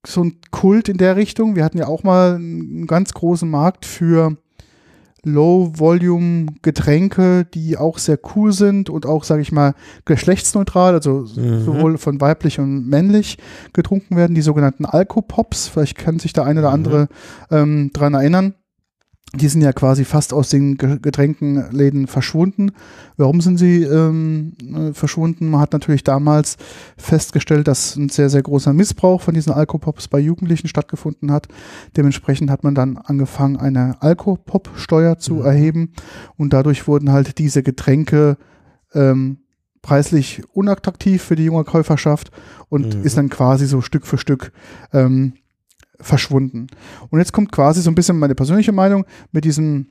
so 0.05 0.23
ein 0.23 0.39
Kult 0.51 0.87
in 0.89 0.97
der 0.97 1.17
Richtung. 1.17 1.55
Wir 1.55 1.65
hatten 1.65 1.77
ja 1.77 1.87
auch 1.87 2.03
mal 2.03 2.35
einen 2.35 2.87
ganz 2.87 3.13
großen 3.13 3.49
Markt 3.49 3.85
für 3.85 4.37
Low-Volume-Getränke, 5.31 7.45
die 7.45 7.77
auch 7.77 7.97
sehr 7.97 8.19
cool 8.35 8.51
sind 8.53 8.89
und 8.89 9.05
auch, 9.05 9.23
sage 9.23 9.41
ich 9.41 9.51
mal, 9.51 9.73
geschlechtsneutral, 10.05 10.93
also 10.93 11.25
Mhm. 11.35 11.63
sowohl 11.63 11.97
von 11.97 12.21
weiblich 12.21 12.59
und 12.59 12.87
männlich 12.87 13.37
getrunken 13.73 14.15
werden, 14.15 14.35
die 14.35 14.41
sogenannten 14.41 14.85
Alkopops. 14.85 15.67
Vielleicht 15.67 15.97
kann 15.97 16.19
sich 16.19 16.33
der 16.33 16.45
eine 16.45 16.59
oder 16.61 16.69
Mhm. 16.69 16.75
andere 16.75 17.07
ähm, 17.51 17.91
dran 17.93 18.13
erinnern. 18.13 18.53
Die 19.35 19.49
sind 19.49 19.61
ja 19.61 19.73
quasi 19.73 20.05
fast 20.05 20.31
aus 20.33 20.49
den 20.49 20.77
Ge- 20.77 20.99
Getränkenläden 21.01 22.07
verschwunden. 22.07 22.71
Warum 23.17 23.41
sind 23.41 23.57
sie 23.57 23.83
ähm, 23.83 24.53
äh, 24.73 24.93
verschwunden? 24.93 25.49
Man 25.49 25.59
hat 25.59 25.73
natürlich 25.73 26.03
damals 26.05 26.55
festgestellt, 26.97 27.67
dass 27.67 27.97
ein 27.97 28.07
sehr, 28.07 28.29
sehr 28.29 28.41
großer 28.41 28.71
Missbrauch 28.71 29.21
von 29.21 29.33
diesen 29.33 29.51
Alkopops 29.51 30.07
bei 30.07 30.19
Jugendlichen 30.19 30.69
stattgefunden 30.69 31.29
hat. 31.31 31.49
Dementsprechend 31.97 32.49
hat 32.49 32.63
man 32.63 32.73
dann 32.73 32.95
angefangen, 32.97 33.57
eine 33.57 34.01
Alkopop-Steuer 34.01 35.17
zu 35.17 35.35
Mhm. 35.35 35.45
erheben 35.45 35.91
und 36.37 36.53
dadurch 36.53 36.87
wurden 36.87 37.11
halt 37.11 37.37
diese 37.37 37.63
Getränke 37.63 38.37
ähm, 38.93 39.39
preislich 39.81 40.41
unattraktiv 40.53 41.21
für 41.21 41.35
die 41.35 41.45
junge 41.45 41.65
Käuferschaft 41.65 42.31
und 42.69 42.95
Mhm. 42.95 43.03
ist 43.03 43.17
dann 43.17 43.29
quasi 43.29 43.65
so 43.67 43.81
Stück 43.81 44.07
für 44.07 44.17
Stück 44.17 44.53
ähm, 44.93 45.33
verschwunden. 45.99 46.67
Und 47.09 47.19
jetzt 47.19 47.33
kommt 47.33 47.51
quasi 47.51 47.81
so 47.81 47.89
ein 47.91 47.95
bisschen 47.95 48.19
meine 48.19 48.35
persönliche 48.35 48.71
Meinung 48.71 49.05
mit 49.31 49.45
diesem 49.45 49.87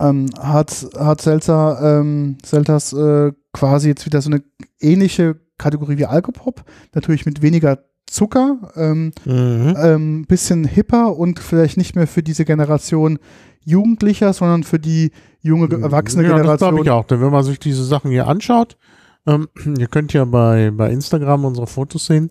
ähm, 0.00 0.26
Hart, 0.38 0.86
Hart 0.96 1.20
Seltzer, 1.20 2.00
ähm, 2.00 2.38
Selters 2.44 2.92
äh, 2.92 3.32
quasi 3.52 3.88
jetzt 3.88 4.06
wieder 4.06 4.20
so 4.22 4.30
eine 4.30 4.42
ähnliche 4.80 5.36
Kategorie 5.58 5.98
wie 5.98 6.06
Alkopop, 6.06 6.64
natürlich 6.94 7.26
mit 7.26 7.42
weniger 7.42 7.80
Zucker, 8.06 8.72
ähm, 8.76 9.12
Mhm. 9.24 9.74
ähm, 9.78 10.24
bisschen 10.26 10.64
hipper 10.64 11.16
und 11.16 11.38
vielleicht 11.38 11.76
nicht 11.76 11.94
mehr 11.96 12.06
für 12.06 12.22
diese 12.22 12.44
Generation 12.44 13.18
Jugendlicher, 13.62 14.32
sondern 14.32 14.64
für 14.64 14.78
die 14.78 15.12
junge, 15.42 15.68
ge- 15.68 15.80
erwachsene 15.82 16.22
ja, 16.24 16.30
Das 16.30 16.38
glaube 16.40 16.56
Generation. 16.56 16.82
ich 16.84 16.90
auch. 16.90 17.04
Denn 17.04 17.20
wenn 17.20 17.30
man 17.30 17.44
sich 17.44 17.58
diese 17.60 17.84
Sachen 17.84 18.10
hier 18.10 18.26
anschaut, 18.26 18.78
ähm, 19.26 19.48
ihr 19.78 19.86
könnt 19.86 20.12
ja 20.14 20.24
bei, 20.24 20.70
bei 20.70 20.90
Instagram 20.90 21.44
unsere 21.44 21.66
Fotos 21.66 22.06
sehen, 22.06 22.30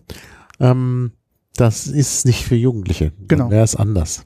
ähm, 0.59 1.11
das 1.59 1.87
ist 1.87 2.25
nicht 2.25 2.45
für 2.45 2.55
Jugendliche. 2.55 3.11
Genau. 3.27 3.49
Wäre 3.49 3.63
es 3.63 3.75
anders. 3.75 4.23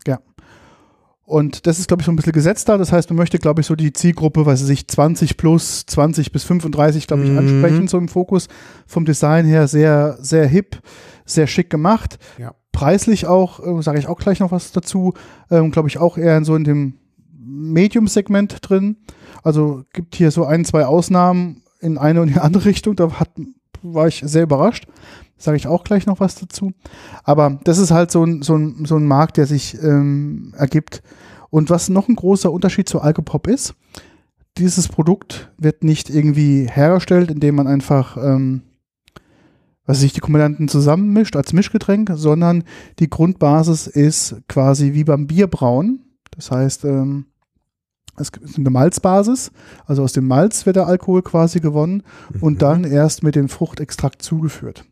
Und 1.26 1.68
das 1.68 1.80
ist, 1.80 1.88
glaube 1.88 2.02
ich, 2.02 2.06
so 2.06 2.12
ein 2.12 2.18
bisschen 2.18 2.34
gesetzt 2.34 2.68
da. 2.68 2.78
Das 2.78 2.92
heißt, 2.92 3.10
man 3.10 3.18
möchte, 3.18 3.40
glaube 3.40 3.62
ich, 3.62 3.68
so 3.68 3.76
die 3.76 3.94
Zielgruppe, 3.94 4.46
weiß 4.46 4.62
ich 4.64 4.68
nicht, 4.70 4.92
20 4.92 5.38
plus, 5.38 5.86
20 5.86 6.32
bis 6.34 6.44
35, 6.44 7.08
glaube 7.08 7.24
ich, 7.24 7.30
Mhm. 7.32 7.38
ansprechen, 7.38 7.88
so 7.88 7.98
im 7.98 8.10
Fokus. 8.10 8.48
Vom 8.86 9.06
Design 9.06 9.46
her 9.46 9.68
sehr, 9.70 10.18
sehr 10.20 10.46
hip, 10.48 10.82
sehr 11.26 11.48
schick 11.48 11.70
gemacht. 11.70 12.20
Ja. 12.38 12.54
Preislich 12.74 13.26
auch, 13.26 13.66
äh, 13.66 13.82
sage 13.82 14.00
ich 14.00 14.08
auch 14.08 14.20
gleich 14.20 14.42
noch 14.42 14.52
was 14.52 14.74
dazu, 14.74 15.14
ähm, 15.50 15.72
glaube 15.72 15.88
ich, 15.88 15.98
auch 15.98 16.18
eher 16.18 16.36
in 16.38 16.44
so 16.44 16.56
in 16.56 16.66
dem 16.66 16.96
Medium-Segment 17.40 18.58
drin. 18.62 18.98
Also 19.44 19.84
gibt 19.94 20.16
hier 20.16 20.30
so 20.32 20.44
ein, 20.46 20.66
zwei 20.66 20.86
Ausnahmen 20.86 21.62
in 21.80 21.98
eine 21.98 22.22
und 22.22 22.28
in 22.30 22.34
die 22.36 22.40
andere 22.42 22.66
Richtung. 22.66 22.96
Da 22.98 23.12
hat, 23.20 23.30
war 23.82 24.08
ich 24.08 24.22
sehr 24.26 24.44
überrascht. 24.44 24.88
Sage 25.44 25.58
ich 25.58 25.68
auch 25.68 25.84
gleich 25.84 26.06
noch 26.06 26.20
was 26.22 26.36
dazu. 26.36 26.72
Aber 27.24 27.60
das 27.66 27.78
ist 27.78 27.92
halt 27.92 28.12
so 28.12 28.24
ein, 28.24 28.42
so 28.44 28.56
ein, 28.56 28.86
so 28.86 28.96
ein 28.96 29.06
Markt, 29.06 29.36
der 29.38 29.46
sich 29.46 29.78
ähm, 29.82 30.54
ergibt. 30.58 31.04
Und 31.50 31.70
was 31.70 31.90
noch 31.90 32.08
ein 32.08 32.16
großer 32.16 32.52
Unterschied 32.52 32.88
zu 32.88 33.02
Alcopop 33.02 33.48
ist, 33.48 33.76
dieses 34.58 34.88
Produkt 34.88 35.52
wird 35.58 35.84
nicht 35.84 36.10
irgendwie 36.10 36.68
hergestellt, 36.72 37.30
indem 37.30 37.56
man 37.56 37.68
einfach, 37.68 38.16
ähm, 38.18 38.62
was 39.86 39.98
weiß 39.98 40.04
ich, 40.04 40.14
die 40.14 40.22
Komponenten 40.22 40.70
zusammenmischt 40.70 41.36
als 41.36 41.52
Mischgetränk, 41.52 42.12
sondern 42.16 42.64
die 43.00 43.10
Grundbasis 43.10 43.88
ist 43.88 44.38
quasi 44.48 44.94
wie 44.94 45.04
beim 45.04 45.28
Bierbrauen. 45.28 46.04
Das 46.32 46.52
heißt, 46.52 46.86
ähm, 46.86 47.26
es 48.16 48.32
gibt 48.32 48.58
eine 48.58 48.70
Malzbasis, 48.70 49.52
also 49.88 50.04
aus 50.04 50.14
dem 50.14 50.28
Malz 50.28 50.66
wird 50.66 50.76
der 50.76 50.88
Alkohol 50.88 51.24
quasi 51.24 51.60
gewonnen 51.60 52.04
und 52.42 52.54
Mhm. 52.54 52.58
dann 52.60 52.84
erst 52.86 53.24
mit 53.24 53.36
dem 53.36 53.50
Fruchtextrakt 53.50 54.22
zugeführt. 54.22 54.86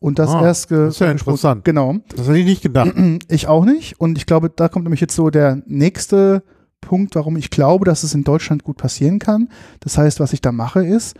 Und 0.00 0.18
das 0.18 0.30
Ah, 0.30 0.42
erst 0.44 0.70
das 0.70 0.94
ist 0.94 1.00
ja 1.00 1.10
interessant. 1.10 1.64
Genau. 1.64 1.96
Das 2.16 2.26
hätte 2.26 2.38
ich 2.38 2.46
nicht 2.46 2.62
gedacht. 2.62 2.92
Ich 3.28 3.46
auch 3.46 3.64
nicht. 3.64 4.00
Und 4.00 4.16
ich 4.18 4.26
glaube, 4.26 4.50
da 4.50 4.68
kommt 4.68 4.84
nämlich 4.86 5.00
jetzt 5.00 5.14
so 5.14 5.30
der 5.30 5.62
nächste 5.66 6.42
Punkt, 6.80 7.14
warum 7.14 7.36
ich 7.36 7.50
glaube, 7.50 7.84
dass 7.84 8.02
es 8.02 8.14
in 8.14 8.24
Deutschland 8.24 8.64
gut 8.64 8.78
passieren 8.78 9.18
kann. 9.18 9.48
Das 9.80 9.98
heißt, 9.98 10.18
was 10.18 10.32
ich 10.32 10.40
da 10.40 10.50
mache, 10.52 10.84
ist, 10.84 11.14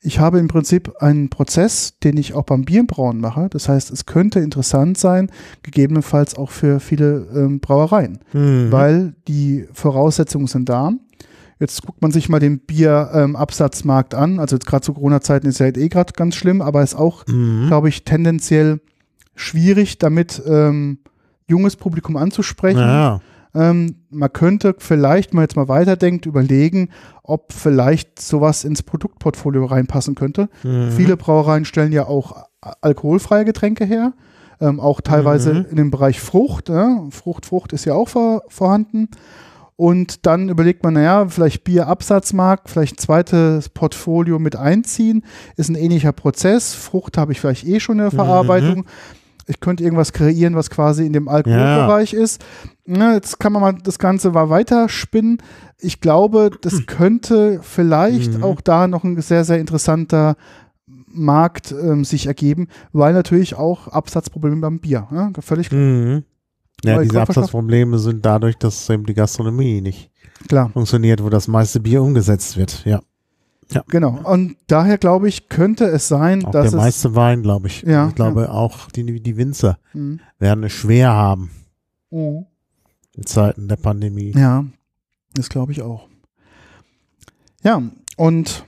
ich 0.00 0.20
habe 0.20 0.38
im 0.38 0.46
Prinzip 0.46 0.92
einen 1.02 1.28
Prozess, 1.28 1.98
den 2.04 2.16
ich 2.16 2.32
auch 2.34 2.44
beim 2.44 2.64
Bierbrauen 2.64 3.18
mache. 3.20 3.48
Das 3.50 3.68
heißt, 3.68 3.90
es 3.90 4.06
könnte 4.06 4.38
interessant 4.38 4.96
sein, 4.96 5.28
gegebenenfalls 5.64 6.36
auch 6.36 6.50
für 6.52 6.78
viele 6.78 7.26
ähm, 7.34 7.58
Brauereien, 7.58 8.20
Mhm. 8.32 8.68
weil 8.70 9.14
die 9.26 9.66
Voraussetzungen 9.72 10.46
sind 10.46 10.68
da. 10.68 10.92
Jetzt 11.60 11.82
guckt 11.84 12.00
man 12.02 12.12
sich 12.12 12.28
mal 12.28 12.38
den 12.38 12.60
Bierabsatzmarkt 12.60 14.14
an. 14.14 14.38
Also 14.38 14.56
jetzt 14.56 14.66
gerade 14.66 14.82
zu 14.82 14.94
Corona-Zeiten 14.94 15.46
ist 15.46 15.58
ja 15.60 15.66
eh 15.66 15.88
gerade 15.88 16.12
ganz 16.12 16.34
schlimm, 16.36 16.62
aber 16.62 16.82
ist 16.82 16.94
auch 16.94 17.26
Mhm. 17.26 17.66
glaube 17.68 17.88
ich, 17.88 18.04
tendenziell 18.04 18.80
schwierig, 19.34 19.98
damit 19.98 20.42
ähm, 20.46 20.98
junges 21.48 21.76
Publikum 21.76 22.16
anzusprechen. 22.16 22.78
Naja. 22.80 23.20
Ähm, 23.54 23.96
man 24.10 24.32
könnte 24.32 24.74
vielleicht, 24.78 25.30
wenn 25.32 25.36
man 25.36 25.44
jetzt 25.44 25.56
mal 25.56 25.68
weiterdenkt, 25.68 26.26
überlegen, 26.26 26.90
ob 27.22 27.52
vielleicht 27.52 28.20
sowas 28.20 28.64
ins 28.64 28.82
Produktportfolio 28.82 29.64
reinpassen 29.64 30.14
könnte. 30.14 30.48
Mhm. 30.62 30.90
Viele 30.92 31.16
Brauereien 31.16 31.64
stellen 31.64 31.92
ja 31.92 32.06
auch 32.06 32.36
alkoholfreie 32.82 33.44
Getränke 33.44 33.84
her, 33.84 34.12
ähm, 34.60 34.80
auch 34.80 35.00
teilweise 35.00 35.54
Mhm. 35.54 35.66
in 35.70 35.76
dem 35.76 35.90
Bereich 35.90 36.20
Frucht. 36.20 36.68
Ja? 36.68 37.04
Frucht, 37.10 37.46
Frucht 37.46 37.72
ist 37.72 37.84
ja 37.86 37.94
auch 37.94 38.08
vor, 38.08 38.42
vorhanden. 38.48 39.08
Und 39.80 40.26
dann 40.26 40.48
überlegt 40.48 40.82
man, 40.82 40.94
naja, 40.94 41.28
vielleicht 41.28 41.62
Bierabsatzmarkt, 41.62 42.68
vielleicht 42.68 43.00
zweites 43.00 43.68
Portfolio 43.68 44.40
mit 44.40 44.56
einziehen, 44.56 45.22
ist 45.56 45.68
ein 45.68 45.76
ähnlicher 45.76 46.10
Prozess. 46.10 46.74
Frucht 46.74 47.16
habe 47.16 47.30
ich 47.30 47.40
vielleicht 47.40 47.64
eh 47.64 47.78
schon 47.78 48.00
in 48.00 48.10
der 48.10 48.12
Mhm. 48.12 48.16
Verarbeitung. 48.16 48.86
Ich 49.46 49.60
könnte 49.60 49.84
irgendwas 49.84 50.12
kreieren, 50.12 50.56
was 50.56 50.68
quasi 50.68 51.06
in 51.06 51.12
dem 51.12 51.28
Alkoholbereich 51.28 52.12
ist. 52.12 52.44
Na, 52.86 53.14
jetzt 53.14 53.38
kann 53.38 53.52
man 53.52 53.62
mal 53.62 53.72
das 53.80 54.00
Ganze 54.00 54.32
mal 54.32 54.50
weiterspinnen. 54.50 55.38
Ich 55.78 56.00
glaube, 56.00 56.50
das 56.60 56.72
könnte 56.88 57.60
vielleicht 57.62 58.38
Mhm. 58.38 58.42
auch 58.42 58.60
da 58.60 58.88
noch 58.88 59.04
ein 59.04 59.20
sehr, 59.22 59.44
sehr 59.44 59.60
interessanter 59.60 60.34
Markt 61.06 61.70
ähm, 61.72 62.04
sich 62.04 62.26
ergeben, 62.26 62.66
weil 62.92 63.12
natürlich 63.14 63.54
auch 63.54 63.86
Absatzprobleme 63.86 64.56
beim 64.60 64.80
Bier. 64.80 65.06
Ja, 65.12 65.30
völlig 65.40 65.70
Mhm. 65.70 66.24
Ja, 66.84 67.00
diese 67.02 67.20
Absatzprobleme 67.20 67.98
sind 67.98 68.24
dadurch, 68.24 68.56
dass 68.56 68.88
eben 68.88 69.04
die 69.04 69.14
Gastronomie 69.14 69.80
nicht 69.80 70.10
klar. 70.48 70.70
funktioniert, 70.70 71.22
wo 71.22 71.28
das 71.28 71.48
meiste 71.48 71.80
Bier 71.80 72.02
umgesetzt 72.02 72.56
wird. 72.56 72.84
Ja. 72.84 73.00
Genau. 73.88 74.18
Und 74.24 74.56
daher 74.66 74.96
glaube 74.96 75.28
ich, 75.28 75.48
könnte 75.50 75.84
es 75.84 76.08
sein, 76.08 76.44
Auch 76.44 76.52
dass 76.52 76.70
der 76.70 76.78
es. 76.78 76.84
meiste 76.84 77.14
Wein, 77.14 77.42
glaube 77.42 77.66
ich. 77.66 77.82
Ja, 77.82 78.08
ich 78.08 78.14
glaube 78.14 78.50
auch 78.50 78.90
die, 78.92 79.20
die 79.20 79.36
Winzer 79.36 79.78
Mhm. 79.92 80.20
werden 80.38 80.64
es 80.64 80.72
schwer 80.72 81.10
haben 81.10 81.50
Mhm. 82.10 82.46
in 83.14 83.26
Zeiten 83.26 83.68
der 83.68 83.76
Pandemie. 83.76 84.32
Ja, 84.34 84.64
das 85.34 85.48
glaube 85.50 85.72
ich 85.72 85.82
auch. 85.82 86.06
Ja, 87.62 87.82
und 88.16 88.64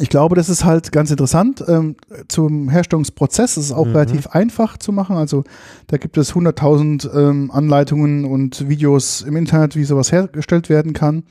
ich 0.00 0.08
glaube, 0.08 0.34
das 0.34 0.48
ist 0.48 0.64
halt 0.64 0.92
ganz 0.92 1.10
interessant. 1.10 1.62
Ähm, 1.68 1.96
zum 2.28 2.68
Herstellungsprozess 2.70 3.56
ist 3.56 3.66
es 3.66 3.72
auch 3.72 3.86
Mhm. 3.86 3.92
relativ 3.92 4.26
einfach 4.28 4.76
zu 4.78 4.92
machen. 4.92 5.16
Also 5.16 5.44
da 5.88 5.96
gibt 5.98 6.16
es 6.18 6.34
100.000 6.34 7.08
ähm, 7.14 7.50
Anleitungen 7.50 8.24
und 8.24 8.68
Videos 8.68 9.22
im 9.22 9.36
Internet, 9.36 9.76
wie 9.76 9.84
sowas 9.84 10.10
hergestellt 10.10 10.68
werden 10.68 10.92
kann. 10.92 11.24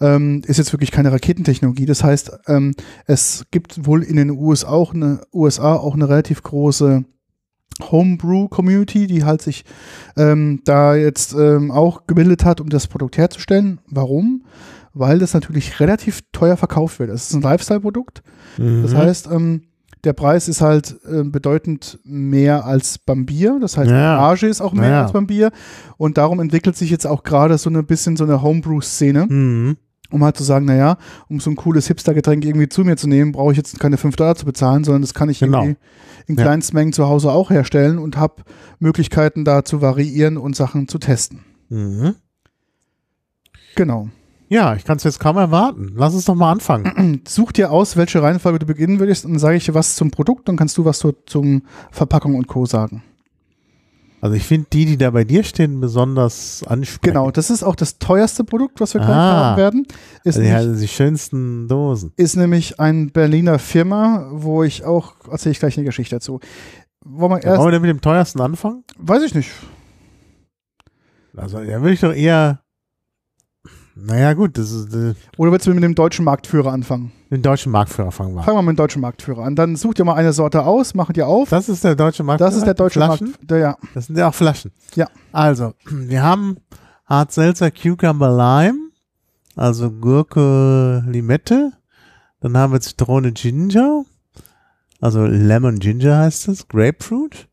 Ähm, 0.00 0.42
ist 0.46 0.58
jetzt 0.58 0.72
wirklich 0.72 0.90
keine 0.90 1.12
Raketentechnologie. 1.12 1.86
Das 1.86 2.02
heißt, 2.04 2.32
ähm, 2.48 2.74
es 3.06 3.44
gibt 3.50 3.86
wohl 3.86 4.02
in 4.02 4.16
den 4.16 4.30
USA 4.30 4.68
auch 4.68 4.92
eine, 4.92 5.20
USA 5.32 5.74
auch 5.76 5.94
eine 5.94 6.08
relativ 6.08 6.42
große 6.42 7.04
Homebrew-Community, 7.90 9.06
die 9.06 9.24
halt 9.24 9.42
sich 9.42 9.64
ähm, 10.16 10.60
da 10.64 10.94
jetzt 10.94 11.34
ähm, 11.34 11.70
auch 11.70 12.06
gebildet 12.06 12.44
hat, 12.44 12.60
um 12.60 12.68
das 12.68 12.86
Produkt 12.86 13.18
herzustellen. 13.18 13.80
Warum? 13.88 14.44
Weil 14.94 15.18
das 15.18 15.34
natürlich 15.34 15.80
relativ 15.80 16.22
teuer 16.32 16.56
verkauft 16.56 16.98
wird. 17.00 17.10
Es 17.10 17.28
ist 17.30 17.34
ein 17.34 17.42
Lifestyle-Produkt. 17.42 18.22
Das 18.56 18.92
Mhm. 18.92 18.96
heißt, 18.96 19.26
ähm, 19.30 19.62
der 20.04 20.12
Preis 20.12 20.48
ist 20.48 20.60
halt 20.60 20.96
äh, 21.10 21.24
bedeutend 21.24 21.98
mehr 22.04 22.64
als 22.64 22.98
beim 22.98 23.26
Bier. 23.26 23.58
Das 23.60 23.76
heißt, 23.76 23.90
Ja. 23.90 24.14
die 24.16 24.20
Marge 24.20 24.46
ist 24.46 24.60
auch 24.60 24.72
mehr 24.72 24.88
Ja. 24.90 25.02
als 25.02 25.12
beim 25.12 25.26
Bier. 25.26 25.50
Und 25.96 26.16
darum 26.18 26.38
entwickelt 26.40 26.76
sich 26.76 26.90
jetzt 26.90 27.06
auch 27.06 27.22
gerade 27.24 27.58
so 27.58 27.70
ein 27.70 27.86
bisschen 27.86 28.16
so 28.16 28.24
eine 28.24 28.40
Homebrew-Szene, 28.42 29.26
Mhm. 29.26 29.76
um 30.10 30.22
halt 30.22 30.36
zu 30.36 30.44
sagen, 30.44 30.66
naja, 30.66 30.98
um 31.28 31.40
so 31.40 31.50
ein 31.50 31.56
cooles 31.56 31.86
Hipster-Getränk 31.88 32.44
irgendwie 32.44 32.68
zu 32.68 32.84
mir 32.84 32.96
zu 32.96 33.08
nehmen, 33.08 33.32
brauche 33.32 33.50
ich 33.52 33.56
jetzt 33.56 33.80
keine 33.80 33.96
5 33.96 34.14
Dollar 34.14 34.36
zu 34.36 34.44
bezahlen, 34.44 34.84
sondern 34.84 35.02
das 35.02 35.14
kann 35.14 35.28
ich 35.30 35.40
Genau. 35.40 35.62
irgendwie 35.62 35.78
in 36.26 36.36
Ja. 36.36 36.42
Kleinstmengen 36.44 36.92
zu 36.92 37.08
Hause 37.08 37.32
auch 37.32 37.50
herstellen 37.50 37.98
und 37.98 38.16
habe 38.16 38.42
Möglichkeiten 38.78 39.44
da 39.44 39.64
zu 39.64 39.80
variieren 39.80 40.36
und 40.36 40.54
Sachen 40.54 40.86
zu 40.86 40.98
testen. 40.98 41.40
Mhm. 41.70 42.14
Genau. 43.74 44.08
Ja, 44.48 44.74
ich 44.74 44.84
kann 44.84 44.98
es 44.98 45.04
jetzt 45.04 45.20
kaum 45.20 45.36
erwarten. 45.36 45.92
Lass 45.96 46.14
uns 46.14 46.26
doch 46.26 46.34
mal 46.34 46.52
anfangen. 46.52 47.22
Such 47.28 47.52
dir 47.52 47.70
aus, 47.72 47.96
welche 47.96 48.22
Reihenfolge 48.22 48.58
du 48.60 48.66
beginnen 48.66 49.00
würdest 49.00 49.24
und 49.24 49.32
dann 49.32 49.38
sage 49.38 49.56
ich 49.56 49.64
dir 49.64 49.74
was 49.74 49.96
zum 49.96 50.10
Produkt, 50.10 50.48
dann 50.48 50.56
kannst 50.56 50.76
du 50.78 50.84
was 50.84 50.98
zu, 50.98 51.12
zum 51.26 51.62
Verpackung 51.90 52.34
und 52.34 52.46
Co. 52.46 52.66
sagen. 52.66 53.02
Also 54.20 54.36
ich 54.36 54.44
finde 54.44 54.66
die, 54.72 54.86
die 54.86 54.96
da 54.96 55.10
bei 55.10 55.24
dir 55.24 55.44
stehen, 55.44 55.80
besonders 55.80 56.62
ansprechend. 56.66 57.02
Genau, 57.02 57.30
das 57.30 57.50
ist 57.50 57.62
auch 57.62 57.76
das 57.76 57.98
teuerste 57.98 58.42
Produkt, 58.42 58.80
was 58.80 58.94
wir 58.94 59.02
Ah. 59.02 59.06
haben 59.06 59.56
werden. 59.58 59.86
Ist, 60.24 60.36
Also 60.36 60.40
die, 60.40 60.46
nämlich, 60.46 60.66
also 60.68 60.80
die 60.80 60.88
schönsten 60.88 61.68
Dosen. 61.68 62.12
ist 62.16 62.36
nämlich 62.36 62.80
ein 62.80 63.10
Berliner 63.12 63.58
Firma, 63.58 64.28
wo 64.32 64.62
ich 64.62 64.84
auch, 64.84 65.14
erzähle 65.30 65.52
ich 65.52 65.58
gleich 65.58 65.76
eine 65.76 65.84
Geschichte 65.84 66.16
dazu. 66.16 66.40
Wollen 67.04 67.32
wir 67.32 67.38
Ja, 67.42 67.50
erst, 67.50 67.58
wollen 67.60 67.66
wir 67.66 67.72
denn 67.72 67.82
mit 67.82 67.90
dem 67.90 68.00
teuersten 68.00 68.40
anfangen? 68.40 68.84
weiß 68.98 69.22
ich 69.24 69.34
nicht. 69.34 69.50
Also 71.36 71.58
da 71.58 71.66
würde 71.80 71.92
ich 71.92 72.00
doch 72.00 72.14
eher. 72.14 72.60
Naja, 73.96 74.32
gut, 74.32 74.58
das 74.58 74.72
ist 74.72 74.94
äh, 74.94 75.14
Oder 75.36 75.52
willst 75.52 75.66
du 75.66 75.74
mit 75.74 75.84
dem 75.84 75.94
deutschen 75.94 76.24
Marktführer 76.24 76.72
anfangen? 76.72 77.12
den 77.30 77.42
deutschen 77.42 77.72
Marktführer 77.72 78.12
fangen 78.12 78.34
wir 78.34 78.40
an. 78.40 78.44
Fangen 78.44 78.58
wir 78.58 78.62
mit 78.62 78.74
dem 78.74 78.76
deutschen 78.76 79.00
Marktführer 79.02 79.42
an. 79.44 79.56
Dann 79.56 79.76
such 79.76 79.94
dir 79.94 80.04
mal 80.04 80.14
eine 80.14 80.32
Sorte 80.32 80.64
aus, 80.64 80.94
mach 80.94 81.12
dir 81.12 81.26
auf. 81.26 81.48
Das 81.48 81.68
ist 81.68 81.84
der 81.84 81.96
deutsche 81.96 82.22
Marktführer. 82.22 82.48
Das 82.50 82.56
ist 82.56 82.66
der 82.66 82.74
deutsche? 82.74 82.98
Marktführer. 82.98 83.58
Ja. 83.58 83.76
Das 83.94 84.06
sind 84.06 84.16
ja 84.18 84.28
auch 84.28 84.34
Flaschen. 84.34 84.72
Ja. 84.94 85.08
Also, 85.32 85.74
wir 85.90 86.22
haben 86.22 86.58
Hart 87.06 87.32
Seltzer 87.32 87.70
Cucumber 87.70 88.30
Lime, 88.30 88.90
also 89.56 89.90
Gurke 89.90 91.04
Limette. 91.06 91.72
Dann 92.40 92.56
haben 92.56 92.72
wir 92.72 92.80
Zitrone 92.80 93.32
Ginger, 93.32 94.04
also 95.00 95.24
Lemon 95.24 95.78
Ginger 95.78 96.18
heißt 96.18 96.48
es, 96.48 96.68
Grapefruit 96.68 97.48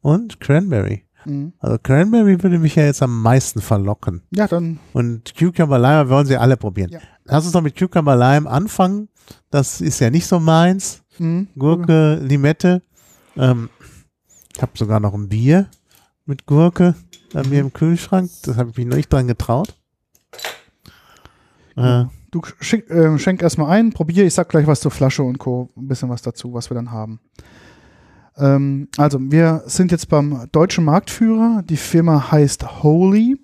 und 0.00 0.40
Cranberry. 0.40 1.04
Mhm. 1.26 1.52
Also 1.58 1.78
Cranberry 1.82 2.42
würde 2.42 2.58
mich 2.58 2.74
ja 2.74 2.84
jetzt 2.84 3.02
am 3.02 3.22
meisten 3.22 3.60
verlocken. 3.60 4.22
Ja, 4.30 4.46
dann. 4.46 4.78
Und 4.92 5.34
Cucumber 5.34 5.78
Lime, 5.78 6.08
wollen 6.08 6.26
sie 6.26 6.36
alle 6.36 6.56
probieren. 6.56 6.90
Ja. 6.90 7.00
Lass 7.24 7.44
uns 7.44 7.52
doch 7.52 7.62
mit 7.62 7.76
Cucumber 7.76 8.16
Lime 8.16 8.48
anfangen. 8.48 9.08
Das 9.50 9.80
ist 9.80 10.00
ja 10.00 10.10
nicht 10.10 10.26
so 10.26 10.40
meins. 10.40 11.02
Mhm. 11.18 11.48
Gurke, 11.58 12.16
Limette. 12.16 12.82
Ähm, 13.36 13.70
ich 14.54 14.62
habe 14.62 14.72
sogar 14.76 15.00
noch 15.00 15.14
ein 15.14 15.28
Bier 15.28 15.68
mit 16.26 16.46
Gurke 16.46 16.94
bei 17.32 17.42
mir 17.44 17.60
im 17.60 17.72
Kühlschrank. 17.72 18.30
Das 18.42 18.56
habe 18.56 18.70
ich 18.70 18.76
mich 18.76 18.86
noch 18.86 18.96
nicht 18.96 19.12
dran 19.12 19.26
getraut. 19.26 19.74
Äh, 21.76 22.04
Du 22.34 22.42
schick, 22.58 22.90
äh, 22.90 23.16
schenk 23.16 23.42
erstmal 23.42 23.70
ein, 23.70 23.92
probier, 23.92 24.26
ich 24.26 24.34
sag 24.34 24.48
gleich 24.48 24.66
was 24.66 24.80
zur 24.80 24.90
Flasche 24.90 25.22
und 25.22 25.38
Co. 25.38 25.70
Ein 25.76 25.86
bisschen 25.86 26.08
was 26.08 26.20
dazu, 26.20 26.52
was 26.52 26.68
wir 26.68 26.74
dann 26.74 26.90
haben. 26.90 27.20
Ähm, 28.36 28.88
also, 28.96 29.18
wir 29.20 29.62
sind 29.66 29.92
jetzt 29.92 30.08
beim 30.08 30.48
deutschen 30.52 30.84
Marktführer. 30.84 31.62
Die 31.68 31.76
Firma 31.76 32.30
heißt 32.30 32.82
Holy. 32.82 33.38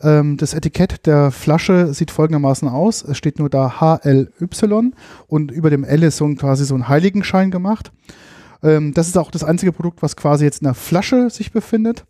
Ähm, 0.00 0.36
das 0.36 0.54
Etikett 0.54 1.06
der 1.06 1.30
Flasche 1.30 1.92
sieht 1.92 2.10
folgendermaßen 2.10 2.68
aus. 2.68 3.02
Es 3.02 3.18
steht 3.18 3.38
nur 3.38 3.50
da 3.50 3.80
HLY 3.80 4.92
und 5.26 5.50
über 5.50 5.70
dem 5.70 5.84
L 5.84 6.02
ist 6.02 6.18
so 6.18 6.24
ein, 6.24 6.36
quasi 6.36 6.64
so 6.64 6.74
ein 6.74 6.88
Heiligenschein 6.88 7.50
gemacht. 7.50 7.92
Ähm, 8.62 8.94
das 8.94 9.08
ist 9.08 9.18
auch 9.18 9.30
das 9.30 9.44
einzige 9.44 9.72
Produkt, 9.72 10.02
was 10.02 10.16
quasi 10.16 10.44
jetzt 10.44 10.62
in 10.62 10.66
der 10.66 10.74
Flasche 10.74 11.30
sich 11.30 11.52
befindet. 11.52 12.04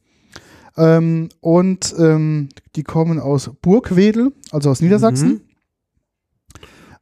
Ähm, 0.76 1.28
und 1.40 1.94
ähm, 1.98 2.50
die 2.76 2.84
kommen 2.84 3.18
aus 3.18 3.50
Burgwedel, 3.62 4.32
also 4.52 4.70
aus 4.70 4.80
Niedersachsen. 4.80 5.28
Mhm. 5.28 5.40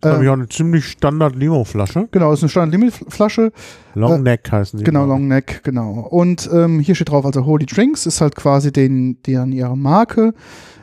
Das 0.06 0.14
habe 0.14 0.24
ich 0.24 0.30
auch 0.30 0.34
eine 0.34 0.48
ziemlich 0.48 0.84
Standard 0.86 1.36
Limo-Flasche. 1.36 2.08
Genau, 2.10 2.32
ist 2.32 2.42
eine 2.42 2.48
Standard-Limit-Flasche. 2.50 3.52
Long 3.94 4.22
Neck 4.22 4.50
heißen 4.50 4.78
die. 4.78 4.84
Genau, 4.84 5.02
ich. 5.02 5.08
Long 5.08 5.28
Neck, 5.28 5.60
genau. 5.64 6.06
Und 6.10 6.48
ähm, 6.52 6.80
hier 6.80 6.94
steht 6.94 7.10
drauf, 7.10 7.24
also 7.24 7.44
Holy 7.46 7.66
Drinks 7.66 8.06
ist 8.06 8.20
halt 8.20 8.36
quasi 8.36 8.72
den, 8.72 9.22
deren 9.22 9.52
ihre 9.52 9.76
Marke. 9.76 10.34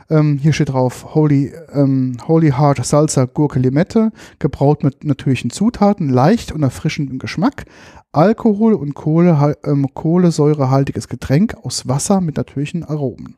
Ähm, 0.09 0.37
hier 0.37 0.53
steht 0.53 0.69
drauf 0.69 1.15
Holy, 1.15 1.53
ähm, 1.73 2.17
Holy 2.27 2.51
Heart 2.51 2.85
Salsa 2.85 3.25
Gurke 3.25 3.59
Limette, 3.59 4.11
gebraut 4.39 4.83
mit 4.83 5.03
natürlichen 5.03 5.49
Zutaten, 5.49 6.09
leicht 6.09 6.51
und 6.51 6.61
erfrischendem 6.63 7.19
Geschmack. 7.19 7.65
Alkohol 8.11 8.73
und 8.73 8.93
Kohle, 8.93 9.55
ähm, 9.63 9.87
kohlensäurehaltiges 9.93 11.07
Getränk 11.07 11.55
aus 11.63 11.87
Wasser 11.87 12.21
mit 12.21 12.37
natürlichen 12.37 12.83
Aromen. 12.83 13.37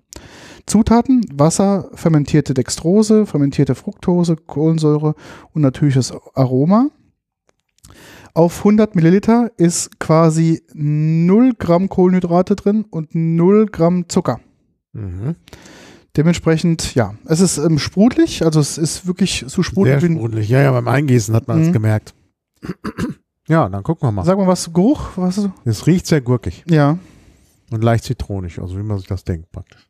Zutaten: 0.68 1.26
Wasser, 1.34 1.90
fermentierte 1.94 2.54
Dextrose, 2.54 3.26
fermentierte 3.26 3.76
Fructose, 3.76 4.36
Kohlensäure 4.36 5.16
und 5.54 5.62
natürliches 5.62 6.14
Aroma. 6.34 6.90
Auf 8.34 8.58
100 8.60 8.96
Milliliter 8.96 9.52
ist 9.58 10.00
quasi 10.00 10.62
0 10.74 11.54
Gramm 11.58 11.88
Kohlenhydrate 11.88 12.56
drin 12.56 12.84
und 12.90 13.16
0 13.16 13.68
Gramm 13.68 14.10
Zucker. 14.10 14.40
Mhm. 14.94 15.36
Dementsprechend, 16.18 16.96
ja, 16.96 17.16
es 17.26 17.42
ist 17.42 17.58
ähm, 17.58 17.78
sprudelig, 17.78 18.44
also 18.46 18.60
es 18.60 18.78
ist 18.78 19.06
wirklich 19.06 19.44
so 19.48 19.64
sprudelig. 19.64 20.00
Sehr 20.02 20.10
sprudelig. 20.12 20.50
Ja, 20.50 20.62
ja, 20.62 20.72
beim 20.72 20.88
Eingießen 20.88 21.36
hat 21.36 21.48
man 21.48 21.62
es 21.62 21.68
Mhm. 21.70 21.74
gemerkt. 21.74 22.14
Ja, 23.48 23.70
dann 23.70 23.84
gucken 23.84 24.08
wir 24.08 24.12
mal. 24.12 24.26
Sag 24.26 24.40
mal 24.40 24.48
was, 24.48 24.74
Geruch? 24.74 25.10
Was, 25.18 25.40
Es 25.66 25.86
riecht 25.86 26.08
sehr 26.08 26.20
gurkig 26.20 26.64
ja, 26.68 26.98
und 27.70 27.84
leicht 27.84 28.04
zitronig, 28.06 28.58
also 28.58 28.76
wie 28.76 28.82
man 28.82 28.98
sich 28.98 29.06
das 29.06 29.24
denkt 29.24 29.52
praktisch. 29.52 29.88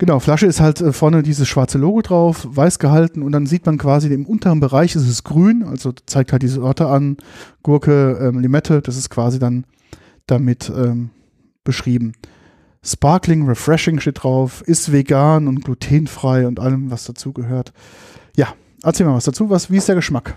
Genau. 0.00 0.18
Flasche 0.18 0.46
ist 0.46 0.60
halt 0.60 0.80
äh, 0.80 0.92
vorne 0.92 1.22
dieses 1.22 1.46
schwarze 1.46 1.78
Logo 1.78 2.02
drauf, 2.02 2.48
weiß 2.50 2.80
gehalten 2.80 3.22
und 3.22 3.30
dann 3.30 3.46
sieht 3.46 3.64
man 3.66 3.78
quasi 3.78 4.12
im 4.12 4.26
unteren 4.26 4.58
Bereich 4.58 4.96
ist 4.96 5.06
es 5.06 5.22
grün, 5.22 5.62
also 5.62 5.92
zeigt 6.06 6.32
halt 6.32 6.42
die 6.42 6.48
Sorte 6.48 6.88
an, 6.88 7.18
Gurke, 7.62 8.18
ähm, 8.20 8.40
Limette, 8.40 8.82
das 8.82 8.96
ist 8.96 9.10
quasi 9.10 9.38
dann 9.38 9.64
damit 10.26 10.72
ähm, 10.74 11.10
beschrieben. 11.62 12.14
Sparkling, 12.82 13.46
Refreshing 13.46 14.00
steht 14.00 14.22
drauf, 14.22 14.62
ist 14.62 14.90
vegan 14.90 15.46
und 15.46 15.64
glutenfrei 15.64 16.46
und 16.46 16.58
allem, 16.58 16.90
was 16.90 17.04
dazugehört. 17.04 17.72
Ja, 18.36 18.54
erzähl 18.82 19.06
mal 19.06 19.14
was 19.14 19.24
dazu. 19.24 19.50
Was, 19.50 19.70
wie 19.70 19.76
ist 19.76 19.88
der 19.88 19.96
Geschmack? 19.96 20.36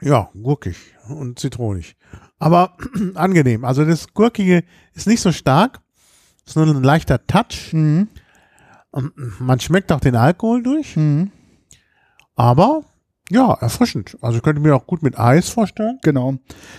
Ja, 0.00 0.30
gurkig 0.40 0.76
und 1.08 1.38
zitronig. 1.38 1.96
Aber 2.38 2.76
angenehm. 3.14 3.64
Also 3.64 3.84
das 3.84 4.14
Gurkige 4.14 4.64
ist 4.94 5.06
nicht 5.06 5.20
so 5.20 5.32
stark. 5.32 5.80
Ist 6.46 6.56
nur 6.56 6.66
ein 6.66 6.82
leichter 6.82 7.26
Touch. 7.26 7.72
Mhm. 7.72 8.08
Und 8.90 9.12
Man 9.40 9.60
schmeckt 9.60 9.92
auch 9.92 10.00
den 10.00 10.16
Alkohol 10.16 10.62
durch. 10.62 10.96
Mhm. 10.96 11.30
Aber 12.36 12.82
ja, 13.30 13.52
erfrischend. 13.54 14.16
Also 14.22 14.38
ich 14.38 14.42
könnte 14.42 14.62
mir 14.62 14.74
auch 14.74 14.86
gut 14.86 15.02
mit 15.02 15.18
Eis 15.18 15.50
vorstellen. 15.50 15.98
Genau. 16.02 16.36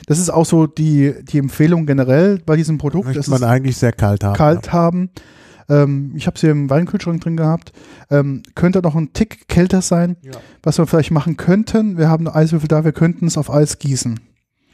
Das 0.07 0.17
ist 0.17 0.29
auch 0.31 0.45
so 0.45 0.65
die, 0.65 1.13
die 1.23 1.37
Empfehlung 1.37 1.85
generell 1.85 2.39
bei 2.45 2.55
diesem 2.55 2.77
Produkt. 2.79 3.05
Möchte 3.05 3.19
Es 3.19 3.27
man 3.27 3.43
eigentlich 3.43 3.77
sehr 3.77 3.91
kalt 3.91 4.23
haben. 4.23 4.35
kalt 4.35 4.73
haben. 4.73 5.11
Ähm, 5.69 6.13
ich 6.15 6.25
habe 6.25 6.33
es 6.35 6.41
hier 6.41 6.49
im 6.49 6.67
Weinkühlschrank 6.69 7.21
drin 7.21 7.37
gehabt. 7.37 7.71
Ähm, 8.09 8.41
könnte 8.55 8.81
noch 8.81 8.95
ein 8.95 9.13
Tick 9.13 9.47
kälter 9.47 9.83
sein. 9.83 10.17
Ja. 10.23 10.31
Was 10.63 10.79
wir 10.79 10.87
vielleicht 10.87 11.11
machen 11.11 11.37
könnten, 11.37 11.99
wir 11.99 12.09
haben 12.09 12.27
Eiswürfel 12.27 12.67
da, 12.67 12.83
wir 12.83 12.93
könnten 12.93 13.27
es 13.27 13.37
auf 13.37 13.51
Eis 13.51 13.77
gießen, 13.77 14.19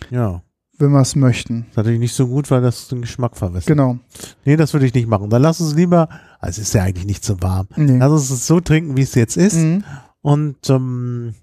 Ja. 0.10 0.42
wenn 0.78 0.92
wir 0.92 1.02
es 1.02 1.18
möchten. 1.18 1.66
Ist 1.72 1.76
natürlich 1.76 2.00
nicht 2.00 2.16
so 2.16 2.28
gut, 2.28 2.50
weil 2.52 2.62
das 2.62 2.88
den 2.88 3.02
Geschmack 3.02 3.36
verwässert. 3.36 3.68
Genau. 3.68 3.98
Nee, 4.46 4.56
das 4.56 4.72
würde 4.72 4.86
ich 4.86 4.94
nicht 4.94 5.10
machen. 5.10 5.30
Dann 5.30 5.42
lass 5.42 5.60
uns 5.60 5.74
lieber, 5.76 6.08
also 6.46 6.62
es 6.62 6.70
ist 6.70 6.74
ja 6.74 6.84
eigentlich 6.84 7.06
nicht 7.06 7.26
so 7.26 7.42
warm. 7.42 7.68
Nee. 7.76 7.98
Lass 7.98 8.12
uns 8.12 8.30
es 8.30 8.48
so 8.48 8.60
trinken, 8.60 8.96
wie 8.98 9.02
es 9.02 9.16
jetzt 9.16 9.38
ist. 9.38 9.56
Mhm. 9.58 9.84
Und 10.22 10.70
ähm, 10.70 11.34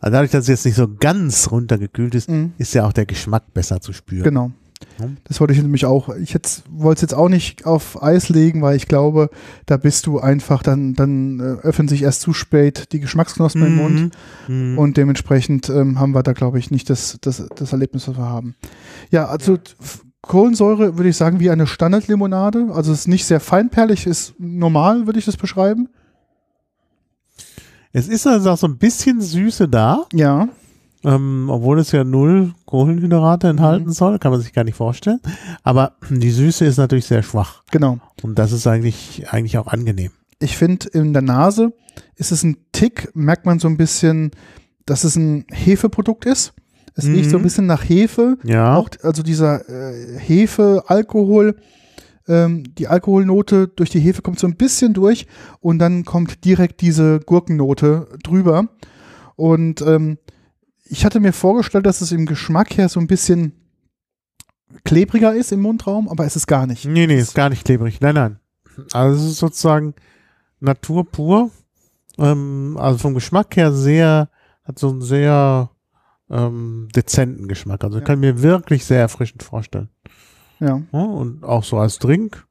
also 0.00 0.12
dadurch, 0.12 0.30
dass 0.32 0.42
es 0.42 0.48
jetzt 0.48 0.66
nicht 0.66 0.76
so 0.76 0.88
ganz 0.88 1.50
runtergekühlt 1.50 2.14
ist, 2.14 2.28
Mhm. 2.28 2.52
ist 2.58 2.74
ja 2.74 2.86
auch 2.86 2.92
der 2.92 3.06
Geschmack 3.06 3.54
besser 3.54 3.80
zu 3.80 3.92
spüren. 3.92 4.24
Genau. 4.24 4.50
Das 5.24 5.40
wollte 5.40 5.54
ich 5.54 5.62
nämlich 5.62 5.86
auch. 5.86 6.10
Ich 6.16 6.36
wollte 6.68 6.98
es 6.98 7.00
jetzt 7.02 7.14
auch 7.14 7.30
nicht 7.30 7.64
auf 7.64 8.02
Eis 8.02 8.28
legen, 8.28 8.60
weil 8.60 8.76
ich 8.76 8.86
glaube, 8.86 9.30
da 9.64 9.76
bist 9.78 10.06
du 10.06 10.20
einfach, 10.20 10.62
dann, 10.62 10.94
dann 10.94 11.40
äh, 11.40 11.42
öffnen 11.66 11.88
sich 11.88 12.02
erst 12.02 12.20
zu 12.20 12.34
spät 12.34 12.92
die 12.92 13.00
Geschmacksknospen 13.00 13.66
im 13.66 13.76
Mund. 13.76 14.14
Mhm. 14.46 14.76
Und 14.78 14.96
dementsprechend 14.98 15.70
ähm, 15.70 15.98
haben 15.98 16.12
wir 16.14 16.22
da, 16.22 16.32
glaube 16.32 16.58
ich, 16.58 16.70
nicht 16.70 16.90
das, 16.90 17.16
das, 17.22 17.42
das 17.56 17.72
Erlebnis, 17.72 18.06
was 18.08 18.18
wir 18.18 18.28
haben. 18.28 18.56
Ja, 19.10 19.26
also 19.26 19.58
Kohlensäure 20.26 20.96
würde 20.96 21.08
ich 21.10 21.16
sagen 21.16 21.40
wie 21.40 21.50
eine 21.50 21.66
Standardlimonade. 21.66 22.68
Also 22.72 22.92
es 22.92 23.00
ist 23.00 23.08
nicht 23.08 23.24
sehr 23.26 23.40
feinperlig, 23.40 24.06
ist 24.06 24.34
normal, 24.38 25.06
würde 25.06 25.18
ich 25.18 25.24
das 25.24 25.36
beschreiben. 25.36 25.88
es 27.92 28.08
ist 28.08 28.26
also 28.26 28.50
auch 28.50 28.58
so 28.58 28.66
ein 28.66 28.78
bisschen 28.78 29.20
Süße 29.20 29.68
da, 29.68 30.04
Ja, 30.12 30.48
ähm, 31.04 31.48
obwohl 31.50 31.78
es 31.78 31.92
ja 31.92 32.02
null 32.02 32.54
Kohlenhydrate 32.64 33.48
enthalten 33.48 33.88
Mhm. 33.88 33.92
soll, 33.92 34.18
kann 34.18 34.32
man 34.32 34.40
sich 34.40 34.52
gar 34.52 34.64
nicht 34.64 34.76
vorstellen. 34.76 35.20
Aber 35.62 35.92
die 36.10 36.30
Süße 36.30 36.64
ist 36.64 36.78
natürlich 36.78 37.06
sehr 37.06 37.22
schwach. 37.22 37.62
genau. 37.70 37.98
Und 38.22 38.38
das 38.38 38.52
ist 38.52 38.66
eigentlich, 38.66 39.26
eigentlich 39.30 39.58
auch 39.58 39.66
angenehm. 39.66 40.10
Ich 40.40 40.56
finde, 40.56 40.88
in 40.88 41.12
der 41.12 41.22
Nase 41.22 41.72
ist 42.16 42.32
es 42.32 42.42
ein 42.42 42.56
Tick, 42.72 43.10
merkt 43.14 43.46
man 43.46 43.58
so 43.58 43.68
ein 43.68 43.76
bisschen, 43.76 44.30
dass 44.86 45.04
es 45.04 45.16
ein 45.16 45.44
Hefeprodukt 45.52 46.24
ist. 46.26 46.52
Es 46.94 47.06
riecht 47.06 47.30
so 47.30 47.36
ein 47.36 47.40
Mhm. 47.40 47.44
bisschen 47.44 47.66
nach 47.66 47.88
Hefe. 47.88 48.38
Ja. 48.44 48.76
Auch, 48.76 48.88
also 49.02 49.22
dieser 49.22 49.68
äh, 49.68 50.18
Hefe, 50.18 50.84
Alkohol, 50.86 51.56
ähm, 52.28 52.64
die 52.78 52.86
Alkoholnote 52.88 53.68
durch 53.68 53.90
die 53.90 54.00
Hefe 54.00 54.22
kommt 54.22 54.38
so 54.38 54.46
ein 54.46 54.56
bisschen 54.56 54.94
durch 54.94 55.26
und 55.60 55.78
dann 55.80 56.04
kommt 56.04 56.44
direkt 56.44 56.80
diese 56.80 57.20
Gurkennote 57.20 58.08
drüber. 58.22 58.68
Und 59.36 59.82
ähm, 59.82 60.18
ich 60.84 61.04
hatte 61.04 61.18
mir 61.20 61.32
vorgestellt, 61.32 61.86
dass 61.86 62.00
es 62.00 62.12
im 62.12 62.26
Geschmack 62.26 62.76
her 62.76 62.88
so 62.88 63.00
ein 63.00 63.06
bisschen 63.08 63.52
klebriger 64.84 65.34
ist 65.34 65.52
im 65.52 65.60
Mundraum, 65.60 66.08
aber 66.08 66.24
es 66.24 66.36
ist 66.36 66.46
gar 66.46 66.66
nicht. 66.66 66.84
Nee, 66.84 67.06
nee, 67.06 67.18
ist 67.18 67.34
gar 67.34 67.48
nicht 67.50 67.64
klebrig. 67.64 68.00
Nein, 68.00 68.14
nein. 68.14 68.38
Also 68.92 69.20
es 69.24 69.30
ist 69.32 69.38
sozusagen 69.38 69.94
Natur 70.60 71.04
pur. 71.10 71.50
Ähm, 72.18 72.76
also 72.78 72.98
vom 72.98 73.14
Geschmack 73.14 73.56
her 73.56 73.72
sehr, 73.72 74.28
hat 74.64 74.78
so 74.78 74.90
einen 74.90 75.02
sehr 75.02 75.70
ähm, 76.30 76.88
dezenten 76.94 77.48
Geschmack. 77.48 77.84
Also 77.84 77.98
Ja. 77.98 78.04
kann 78.04 78.20
mir 78.20 78.42
wirklich 78.42 78.84
sehr 78.84 79.00
erfrischend 79.00 79.42
vorstellen. 79.42 79.88
Ja. 80.60 80.80
Ja, 80.92 81.02
und 81.02 81.44
auch 81.44 81.64
so 81.64 81.78
als 81.78 81.98
Drink 81.98 82.46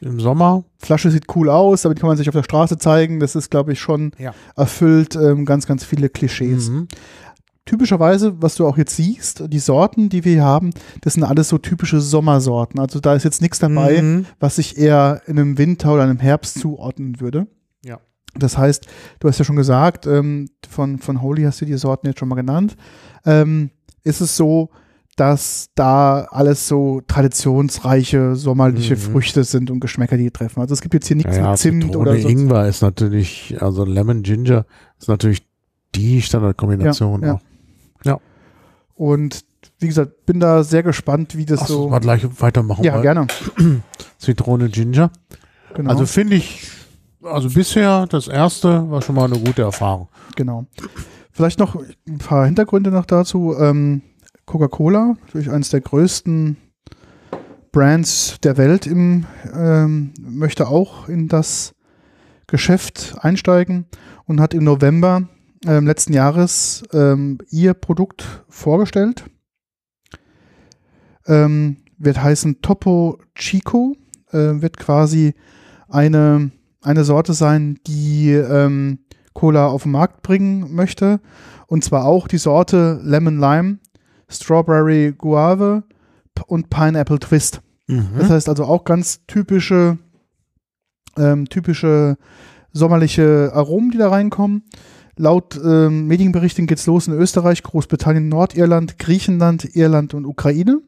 im 0.00 0.18
Sommer. 0.18 0.64
Flasche 0.78 1.10
sieht 1.10 1.26
cool 1.36 1.48
aus, 1.48 1.82
damit 1.82 2.00
kann 2.00 2.08
man 2.08 2.16
sich 2.16 2.28
auf 2.28 2.34
der 2.34 2.42
Straße 2.42 2.78
zeigen. 2.78 3.20
Das 3.20 3.36
ist, 3.36 3.50
glaube 3.50 3.72
ich, 3.72 3.80
schon 3.80 4.12
Ja. 4.18 4.34
erfüllt 4.56 5.14
ähm, 5.16 5.44
ganz, 5.44 5.66
ganz 5.66 5.84
viele 5.84 6.08
Klischees. 6.08 6.68
Mhm. 6.70 6.88
typischerweise, 7.64 8.42
was 8.42 8.56
du 8.56 8.66
auch 8.66 8.76
jetzt 8.76 8.96
siehst, 8.96 9.44
die 9.46 9.60
Sorten, 9.60 10.08
die 10.08 10.24
wir 10.24 10.32
hier 10.32 10.44
haben, 10.44 10.70
das 11.02 11.12
sind 11.14 11.22
alles 11.22 11.48
so 11.48 11.58
typische 11.58 12.00
Sommersorten. 12.00 12.80
Also 12.80 12.98
da 12.98 13.14
ist 13.14 13.22
jetzt 13.22 13.40
nichts 13.40 13.60
dabei, 13.60 14.02
Mhm. 14.02 14.26
was 14.40 14.58
ich 14.58 14.76
eher 14.78 15.22
in 15.26 15.38
einem 15.38 15.58
Winter 15.58 15.94
oder 15.94 16.02
einem 16.02 16.18
Herbst 16.18 16.58
zuordnen 16.58 17.20
würde. 17.20 17.46
Ja. 18.34 18.38
Das 18.40 18.56
heißt, 18.58 18.86
du 19.20 19.28
hast 19.28 19.38
ja 19.38 19.44
schon 19.44 19.56
gesagt, 19.56 20.06
ähm, 20.06 20.48
von, 20.68 20.98
von 20.98 21.20
Holy 21.22 21.42
hast 21.42 21.60
du 21.60 21.64
die 21.66 21.76
Sorten 21.76 22.06
jetzt 22.06 22.18
schon 22.18 22.28
mal 22.28 22.34
genannt. 22.36 22.76
Ähm, 23.24 23.70
ist 24.04 24.20
es 24.20 24.36
so, 24.36 24.70
dass 25.16 25.68
da 25.74 26.22
alles 26.30 26.66
so 26.68 27.02
traditionsreiche 27.06 28.34
sommerliche 28.34 28.94
Mhm. 28.94 28.98
Früchte 29.00 29.44
sind 29.44 29.70
und 29.70 29.80
Geschmäcker, 29.80 30.16
die 30.16 30.30
treffen. 30.30 30.60
Also 30.60 30.72
es 30.72 30.80
gibt 30.80 30.94
jetzt 30.94 31.06
hier 31.06 31.16
nichts 31.16 31.36
Ja, 31.36 31.42
ja, 31.44 31.50
mit 31.50 31.58
Zimt 31.58 31.82
Zitrone, 31.84 31.98
oder 32.10 32.18
so. 32.18 32.28
Ingwer 32.28 32.66
ist 32.66 32.80
natürlich, 32.82 33.56
also 33.60 33.84
Lemon 33.84 34.22
Ginger 34.22 34.64
ist 34.98 35.08
natürlich 35.08 35.46
die 35.94 36.22
Standardkombination 36.22 37.22
Ja, 37.22 37.38
ja. 38.04 38.14
auch. 38.14 38.20
Und 38.94 39.44
wie 39.78 39.88
gesagt, 39.88 40.24
bin 40.26 40.40
da 40.40 40.64
sehr 40.64 40.82
gespannt, 40.82 41.36
wie 41.36 41.44
das 41.44 41.60
Ach, 41.62 41.66
so. 41.68 41.88
mal 41.90 41.98
gleich 41.98 42.24
weitermachen. 42.40 42.82
Ja, 42.84 43.00
gerne. 43.00 43.26
Zitrone 44.18 44.68
Ginger. 44.70 45.10
Genau. 45.74 45.90
Also 45.90 46.06
finde 46.06 46.36
ich, 46.36 46.62
also 47.22 47.48
bisher 47.50 48.06
das 48.06 48.28
erste 48.28 48.90
war 48.90 49.02
schon 49.02 49.14
mal 49.14 49.24
eine 49.24 49.38
gute 49.38 49.62
Erfahrung. 49.62 50.08
Genau. 50.36 50.66
Vielleicht 51.30 51.58
noch 51.58 51.76
ein 52.06 52.18
paar 52.18 52.46
Hintergründe 52.46 52.90
noch 52.90 53.06
dazu. 53.06 53.54
Ähm, 53.58 54.02
Coca-Cola, 54.46 55.16
natürlich 55.24 55.50
eines 55.50 55.70
der 55.70 55.80
größten 55.80 56.56
Brands 57.70 58.38
der 58.42 58.56
Welt, 58.58 58.86
im, 58.86 59.24
ähm, 59.54 60.12
möchte 60.20 60.68
auch 60.68 61.08
in 61.08 61.28
das 61.28 61.74
Geschäft 62.46 63.14
einsteigen 63.20 63.86
und 64.26 64.40
hat 64.40 64.52
im 64.52 64.64
November 64.64 65.28
ähm, 65.66 65.86
letzten 65.86 66.12
Jahres 66.12 66.82
ähm, 66.92 67.38
ihr 67.50 67.72
Produkt 67.72 68.44
vorgestellt. 68.48 69.24
Ähm, 71.26 71.78
wird 71.98 72.22
heißen 72.22 72.60
Topo 72.62 73.18
Chico, 73.34 73.96
äh, 74.32 74.60
wird 74.60 74.76
quasi 74.76 75.34
eine, 75.88 76.50
eine 76.82 77.04
Sorte 77.04 77.32
sein, 77.32 77.78
die 77.86 78.30
ähm, 78.32 78.98
Cola 79.32 79.68
auf 79.68 79.84
den 79.84 79.92
Markt 79.92 80.22
bringen 80.22 80.74
möchte. 80.74 81.20
Und 81.66 81.84
zwar 81.84 82.04
auch 82.04 82.28
die 82.28 82.38
Sorte 82.38 83.00
Lemon 83.02 83.38
Lime, 83.38 83.78
Strawberry 84.28 85.14
Guave 85.16 85.84
und 86.46 86.70
Pineapple 86.70 87.18
Twist. 87.18 87.62
Das 88.18 88.30
heißt 88.30 88.48
also 88.48 88.64
auch 88.64 88.84
ganz 88.84 89.20
typische, 89.26 89.98
ähm, 91.16 91.48
typische 91.48 92.16
sommerliche 92.72 93.52
Aromen, 93.54 93.90
die 93.90 93.98
da 93.98 94.08
reinkommen. 94.08 94.64
Laut 95.16 95.60
ähm, 95.62 96.06
Medienberichten 96.06 96.66
geht 96.66 96.78
es 96.78 96.86
los 96.86 97.06
in 97.06 97.14
Österreich, 97.14 97.62
Großbritannien, 97.62 98.28
Nordirland, 98.28 98.98
Griechenland, 98.98 99.76
Irland 99.76 100.14
und 100.14 100.24
Ukraine. 100.24 100.80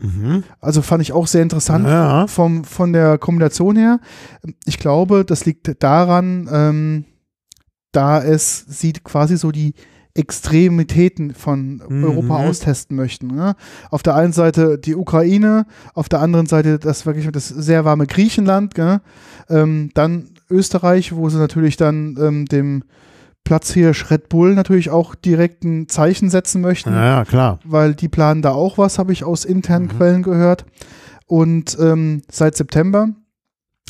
Mhm. 0.00 0.44
Also 0.60 0.80
fand 0.82 1.02
ich 1.02 1.12
auch 1.12 1.26
sehr 1.26 1.42
interessant 1.42 1.86
Ja. 1.86 2.26
vom, 2.26 2.64
von 2.64 2.92
der 2.92 3.18
Kombination 3.18 3.76
her. 3.76 4.00
Ich 4.64 4.78
glaube, 4.78 5.24
das 5.24 5.44
liegt 5.44 5.82
daran, 5.82 6.48
ähm, 6.52 7.04
da 7.92 8.22
es 8.22 8.64
sie 8.68 8.92
quasi 8.92 9.36
so 9.36 9.50
die 9.50 9.74
Extremitäten 10.14 11.32
von 11.34 11.82
Mhm. 11.88 12.04
Europa 12.04 12.36
austesten 12.38 12.96
möchten. 12.96 13.28
Ne? 13.28 13.54
Auf 13.90 14.02
der 14.02 14.14
einen 14.14 14.32
Seite 14.32 14.78
die 14.78 14.94
Ukraine, 14.96 15.66
auf 15.94 16.08
der 16.08 16.20
anderen 16.20 16.46
Seite 16.46 16.78
das 16.78 17.06
wirklich 17.06 17.30
das 17.30 17.48
sehr 17.48 17.84
warme 17.84 18.06
Griechenland. 18.06 18.74
Ähm, 19.48 19.90
dann 19.94 20.30
Österreich, 20.50 21.14
wo 21.14 21.28
sie 21.28 21.38
natürlich 21.38 21.76
dann 21.76 22.16
ähm, 22.20 22.46
dem 22.46 22.82
Platzhirsch 23.48 24.10
Red 24.10 24.28
Bull 24.28 24.54
natürlich 24.54 24.90
auch 24.90 25.14
direkt 25.14 25.64
ein 25.64 25.88
Zeichen 25.88 26.28
setzen 26.28 26.60
möchten, 26.60 26.92
Ja, 26.92 27.24
klar. 27.24 27.60
weil 27.64 27.94
die 27.94 28.08
planen 28.08 28.42
da 28.42 28.50
auch 28.50 28.76
was, 28.76 28.98
habe 28.98 29.10
ich 29.14 29.24
aus 29.24 29.46
internen 29.46 29.86
Mhm. 29.86 29.96
Quellen 29.96 30.22
gehört. 30.22 30.66
Und 31.24 31.74
ähm, 31.80 32.20
seit 32.30 32.56
September 32.56 33.08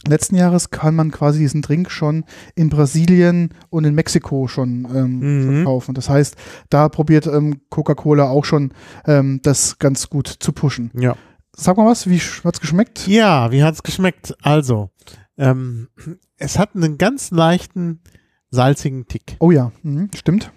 letzten 0.06 0.36
Jahres 0.36 0.70
kann 0.70 0.94
man 0.94 1.10
quasi 1.10 1.40
diesen 1.40 1.60
Drink 1.60 1.90
schon 1.90 2.24
in 2.54 2.68
Brasilien 2.68 3.52
und 3.68 3.82
in 3.84 3.96
Mexiko 3.96 4.46
schon, 4.46 4.86
ähm, 4.94 5.18
Mhm. 5.18 5.42
schon 5.42 5.64
kaufen. 5.64 5.94
Das 5.94 6.08
heißt, 6.08 6.36
da 6.70 6.88
probiert 6.88 7.26
ähm, 7.26 7.62
Coca-Cola 7.68 8.28
auch 8.28 8.44
schon 8.44 8.70
ähm, 9.06 9.40
das 9.42 9.80
ganz 9.80 10.08
gut 10.08 10.28
zu 10.28 10.52
pushen. 10.52 10.92
Ja. 10.94 11.16
Sag 11.56 11.76
mal 11.76 11.86
was, 11.86 12.08
wie 12.08 12.18
sch- 12.18 12.44
hat's 12.44 12.60
geschmeckt? 12.60 13.08
Ja, 13.08 13.50
wie 13.50 13.64
hat's 13.64 13.82
geschmeckt? 13.82 14.36
Also, 14.42 14.90
ähm, 15.36 15.88
es 16.36 16.60
hat 16.60 16.76
einen 16.76 16.96
ganz 16.96 17.32
leichten 17.32 17.98
salzigen 18.50 19.06
Tick. 19.08 19.36
Oh 19.40 19.50
ja, 19.50 19.72
mhm, 19.82 20.10
stimmt. 20.14 20.52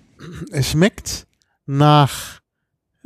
Es 0.52 0.70
schmeckt 0.72 1.28
nach, 1.66 2.40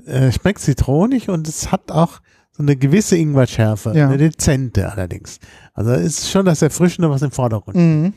äh, 0.06 0.32
schmeckt 0.32 0.60
zitronig 0.60 1.30
und 1.30 1.48
es 1.48 1.71
hat 1.71 1.91
auch 1.91 2.19
so 2.52 2.63
eine 2.63 2.76
gewisse 2.76 3.17
Ingwerschärfe, 3.17 3.93
Ja. 3.95 4.08
eine 4.08 4.17
dezente 4.17 4.89
allerdings. 4.91 5.39
Also 5.74 5.91
es 5.91 6.19
ist 6.19 6.30
schon 6.32 6.45
das 6.45 6.62
Erfrischende, 6.62 7.10
was 7.10 7.21
im 7.21 7.32
Vordergrund. 7.32 7.76
Mhm. 7.78 8.13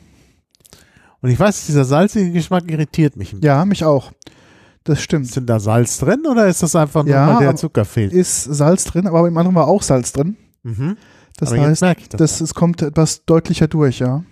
Und 1.21 1.29
ich 1.29 1.39
weiß, 1.39 1.65
dieser 1.65 1.83
salzige 1.83 2.31
Geschmack 2.31 2.69
irritiert 2.71 3.17
mich. 3.17 3.33
ein 3.33 3.41
Ja, 3.41 3.65
mich 3.65 3.83
auch. 3.83 4.13
Das 4.85 4.99
Ist 4.99 5.03
stimmt. 5.03 5.35
denn 5.35 5.45
da 5.45 5.59
Salz 5.59 5.97
drin 5.99 6.23
oder 6.25 6.47
ist 6.47 6.63
das 6.63 6.75
einfach 6.75 7.03
nur, 7.03 7.13
Ja, 7.13 7.35
weil 7.35 7.39
der 7.45 7.55
Zucker 7.57 7.83
fehlt? 7.83 8.13
Ist 8.13 8.43
Salz 8.45 8.85
drin, 8.85 9.07
aber 9.07 9.27
im 9.27 9.37
anderen 9.37 9.55
war 9.55 9.67
auch 9.67 9.81
Salz 9.83 10.13
drin. 10.13 10.37
Mhm. 10.63 10.95
Das 11.37 11.51
Aber 11.51 11.61
heißt, 11.61 11.81
das. 11.81 11.95
das, 12.17 12.41
es 12.41 12.53
kommt 12.53 12.81
etwas 12.81 13.25
deutlicher 13.25 13.67
durch, 13.67 13.99
ja. 13.99 14.23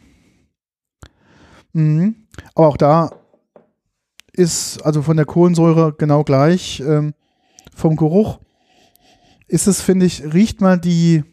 Mhm. 1.73 2.26
Aber 2.55 2.67
auch 2.67 2.77
da 2.77 3.11
ist 4.33 4.81
also 4.83 5.01
von 5.01 5.17
der 5.17 5.25
Kohlensäure 5.25 5.93
genau 5.93 6.23
gleich. 6.23 6.79
Ähm, 6.79 7.13
vom 7.75 7.95
Geruch 7.95 8.39
ist 9.47 9.67
es, 9.67 9.81
finde 9.81 10.05
ich, 10.05 10.23
riecht 10.33 10.61
mal 10.61 10.79
die 10.79 11.23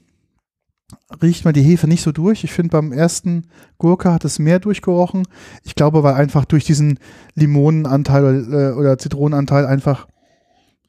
riecht 1.22 1.44
mal 1.44 1.52
die 1.52 1.62
Hefe 1.62 1.86
nicht 1.86 2.02
so 2.02 2.12
durch. 2.12 2.44
Ich 2.44 2.52
finde, 2.52 2.70
beim 2.70 2.92
ersten 2.92 3.48
Gurke 3.78 4.12
hat 4.12 4.24
es 4.24 4.38
mehr 4.38 4.58
durchgerochen. 4.58 5.26
Ich 5.62 5.74
glaube, 5.74 6.02
weil 6.02 6.14
einfach 6.14 6.44
durch 6.44 6.64
diesen 6.64 6.98
Limonenanteil 7.34 8.24
oder, 8.24 8.70
äh, 8.70 8.72
oder 8.74 8.98
Zitronenanteil 8.98 9.66
einfach 9.66 10.06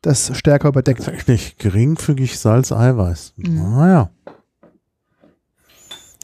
das 0.02 0.38
stärker 0.38 0.70
überdeckt. 0.70 1.04
Tatsächlich 1.04 1.58
geringfügig 1.58 2.38
Salz-Eiweiß. 2.38 3.34
Mhm. 3.38 3.56
Naja. 3.56 4.10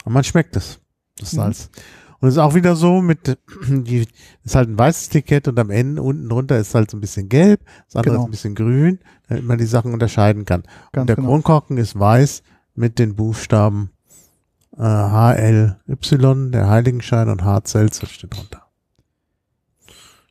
Und 0.04 0.14
man 0.14 0.24
schmeckt 0.24 0.56
es, 0.56 0.80
das 1.18 1.34
Mhm. 1.34 1.70
Und 2.22 2.28
es 2.28 2.36
ist 2.36 2.40
auch 2.40 2.54
wieder 2.54 2.76
so 2.76 3.02
mit, 3.02 3.38
die, 3.68 4.08
ist 4.44 4.56
halt 4.56 4.70
ein 4.70 4.78
weißes 4.78 5.08
Etikett 5.08 5.48
und 5.48 5.60
am 5.60 5.72
Ende 5.72 6.02
unten 6.04 6.30
drunter 6.30 6.58
ist 6.60 6.76
halt 6.76 6.92
so 6.92 6.98
ein 6.98 7.02
bisschen 7.02 7.30
gelb, 7.30 7.62
das 7.88 7.96
andere 7.96 8.14
Genau. 8.14 8.24
ist 8.24 8.28
ein 8.28 8.32
bisschen 8.32 8.56
grün, 8.56 9.00
damit 9.28 9.44
man 9.44 9.58
die 9.58 9.66
Sachen 9.66 9.92
unterscheiden 9.92 10.46
kann. 10.46 10.62
Ganz 10.92 11.02
und 11.04 11.08
der 11.08 11.16
genau. 11.16 11.30
Kronkorken 11.30 11.78
ist 11.78 12.00
weiß 12.00 12.44
mit 12.76 13.00
den 13.00 13.16
Buchstaben 13.16 13.90
äh, 14.78 14.84
HLY, 14.84 16.52
der 16.52 16.70
Heiligenschein 16.70 17.28
und 17.28 17.44
H 17.44 17.62
Celsius 17.66 18.12
steht 18.12 18.36
drunter. 18.36 18.68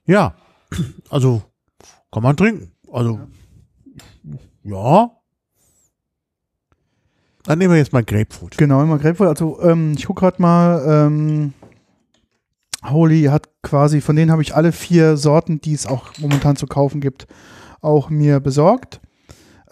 Ja, 0.06 0.34
also 1.10 1.42
kann 2.12 2.22
man 2.22 2.36
trinken. 2.36 2.72
Also 2.92 3.20
ja. 4.62 5.10
Dann 7.44 7.58
nehmen 7.58 7.72
wir 7.72 7.78
jetzt 7.78 7.92
mal 7.92 8.04
Grapefruit. 8.04 8.56
Genau, 8.58 8.82
immer 8.82 8.98
Grapefruit. 8.98 9.28
Also 9.28 9.60
ähm, 9.62 9.94
ich 9.96 10.06
gucke 10.06 10.20
gerade 10.20 10.40
mal, 10.40 10.84
ähm, 10.86 11.54
Holy 12.84 13.24
hat 13.24 13.48
quasi, 13.62 14.00
von 14.00 14.16
denen 14.16 14.30
habe 14.30 14.42
ich 14.42 14.54
alle 14.54 14.72
vier 14.72 15.16
Sorten, 15.16 15.60
die 15.60 15.74
es 15.74 15.86
auch 15.86 16.16
momentan 16.18 16.56
zu 16.56 16.66
kaufen 16.66 17.00
gibt, 17.00 17.26
auch 17.80 18.10
mir 18.10 18.40
besorgt. 18.40 19.00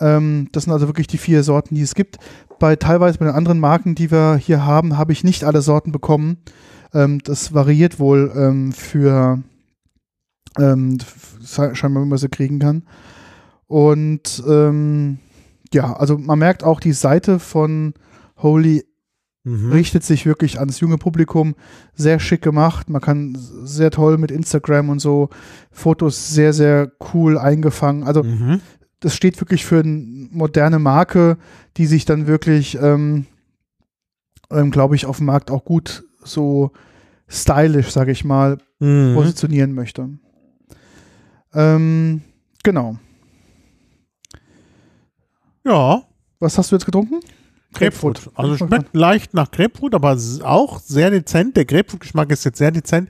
Ähm, 0.01 0.49
das 0.53 0.65
sind 0.65 0.73
also 0.73 0.89
wirklich 0.89 1.07
die 1.07 1.19
vier 1.19 1.43
Sorten, 1.43 1.75
die 1.75 1.83
es 1.83 1.95
gibt. 1.95 2.19
Bei 2.59 2.77
teilweise 2.77 3.19
bei 3.19 3.27
den 3.27 3.35
anderen 3.35 3.61
Marken, 3.61 3.95
die 3.95 4.11
wir 4.11 4.37
hier 4.37 4.65
haben, 4.65 4.99
habe 4.99 5.13
ich 5.13 5.25
nicht 5.25 5.45
alle 5.45 5.63
Sorten 5.63 5.93
bekommen. 5.93 6.39
Ähm, 6.93 7.21
das 7.23 7.55
variiert 7.55 7.99
wohl 7.99 8.33
ähm, 8.35 8.73
für 8.73 9.43
ähm, 10.59 10.99
scheinbar, 11.73 12.05
wie 12.05 12.09
man 12.09 12.19
sie 12.19 12.29
kriegen 12.29 12.59
kann. 12.59 12.85
Und 13.67 14.43
ähm, 14.49 15.19
ja, 15.73 15.93
also 15.95 16.17
man 16.17 16.39
merkt 16.39 16.65
auch 16.65 16.81
die 16.81 16.93
Seite 16.93 17.39
von 17.39 17.95
Holy 18.39 18.85
Mhm. 19.49 19.73
richtet 19.73 20.05
sich 20.05 20.27
wirklich 20.27 20.59
ans 20.61 20.81
junge 20.81 20.99
Publikum. 20.99 21.55
Sehr 21.95 22.21
schick 22.21 22.43
gemacht. 22.43 22.91
Man 22.91 23.01
kann 23.01 23.37
sehr 23.65 23.91
toll 23.91 24.19
mit 24.19 24.31
Instagram 24.31 24.89
und 24.91 24.99
so 25.01 25.29
Fotos 25.71 26.35
sehr, 26.35 26.53
sehr 26.53 26.93
cool 27.15 27.39
eingefangen. 27.39 28.03
Also 28.05 28.23
Mhm. 28.23 28.61
das 29.01 29.15
steht 29.15 29.41
wirklich 29.41 29.65
für 29.65 29.81
eine 29.81 30.29
moderne 30.31 30.79
Marke, 30.79 31.39
die 31.77 31.87
sich 31.87 32.05
dann 32.05 32.27
wirklich, 32.27 32.77
ähm, 32.81 33.27
ähm, 34.51 34.71
glaube 34.71 34.95
ich, 34.97 35.07
auf 35.07 35.19
dem 35.19 35.27
Markt 35.27 35.51
auch 35.51 35.65
gut 35.65 36.05
so 36.25 36.73
stylisch, 37.29 37.91
sage 37.91 38.13
ich 38.13 38.25
mal, 38.25 38.59
Mhm. 38.81 39.15
positionieren 39.15 39.73
möchte. 39.73 40.09
Ähm, 41.55 42.23
genau. 42.63 42.99
Ja, 45.65 46.03
Was 46.41 46.57
hast 46.57 46.71
du 46.71 46.77
jetzt 46.77 46.85
getrunken? 46.87 47.17
Grapefruit. 47.75 48.31
Also 48.35 48.57
schmeckt 48.57 48.95
leicht 48.97 49.35
nach 49.35 49.51
Grapefruit, 49.51 49.95
aber 49.95 50.17
auch 50.43 50.81
sehr 50.81 51.11
dezent. 51.11 51.57
Der 51.57 51.65
Grapefruitgeschmack 51.67 52.31
ist 52.31 52.45
jetzt 52.45 52.59
sehr 52.59 52.71
dezent. 52.71 53.09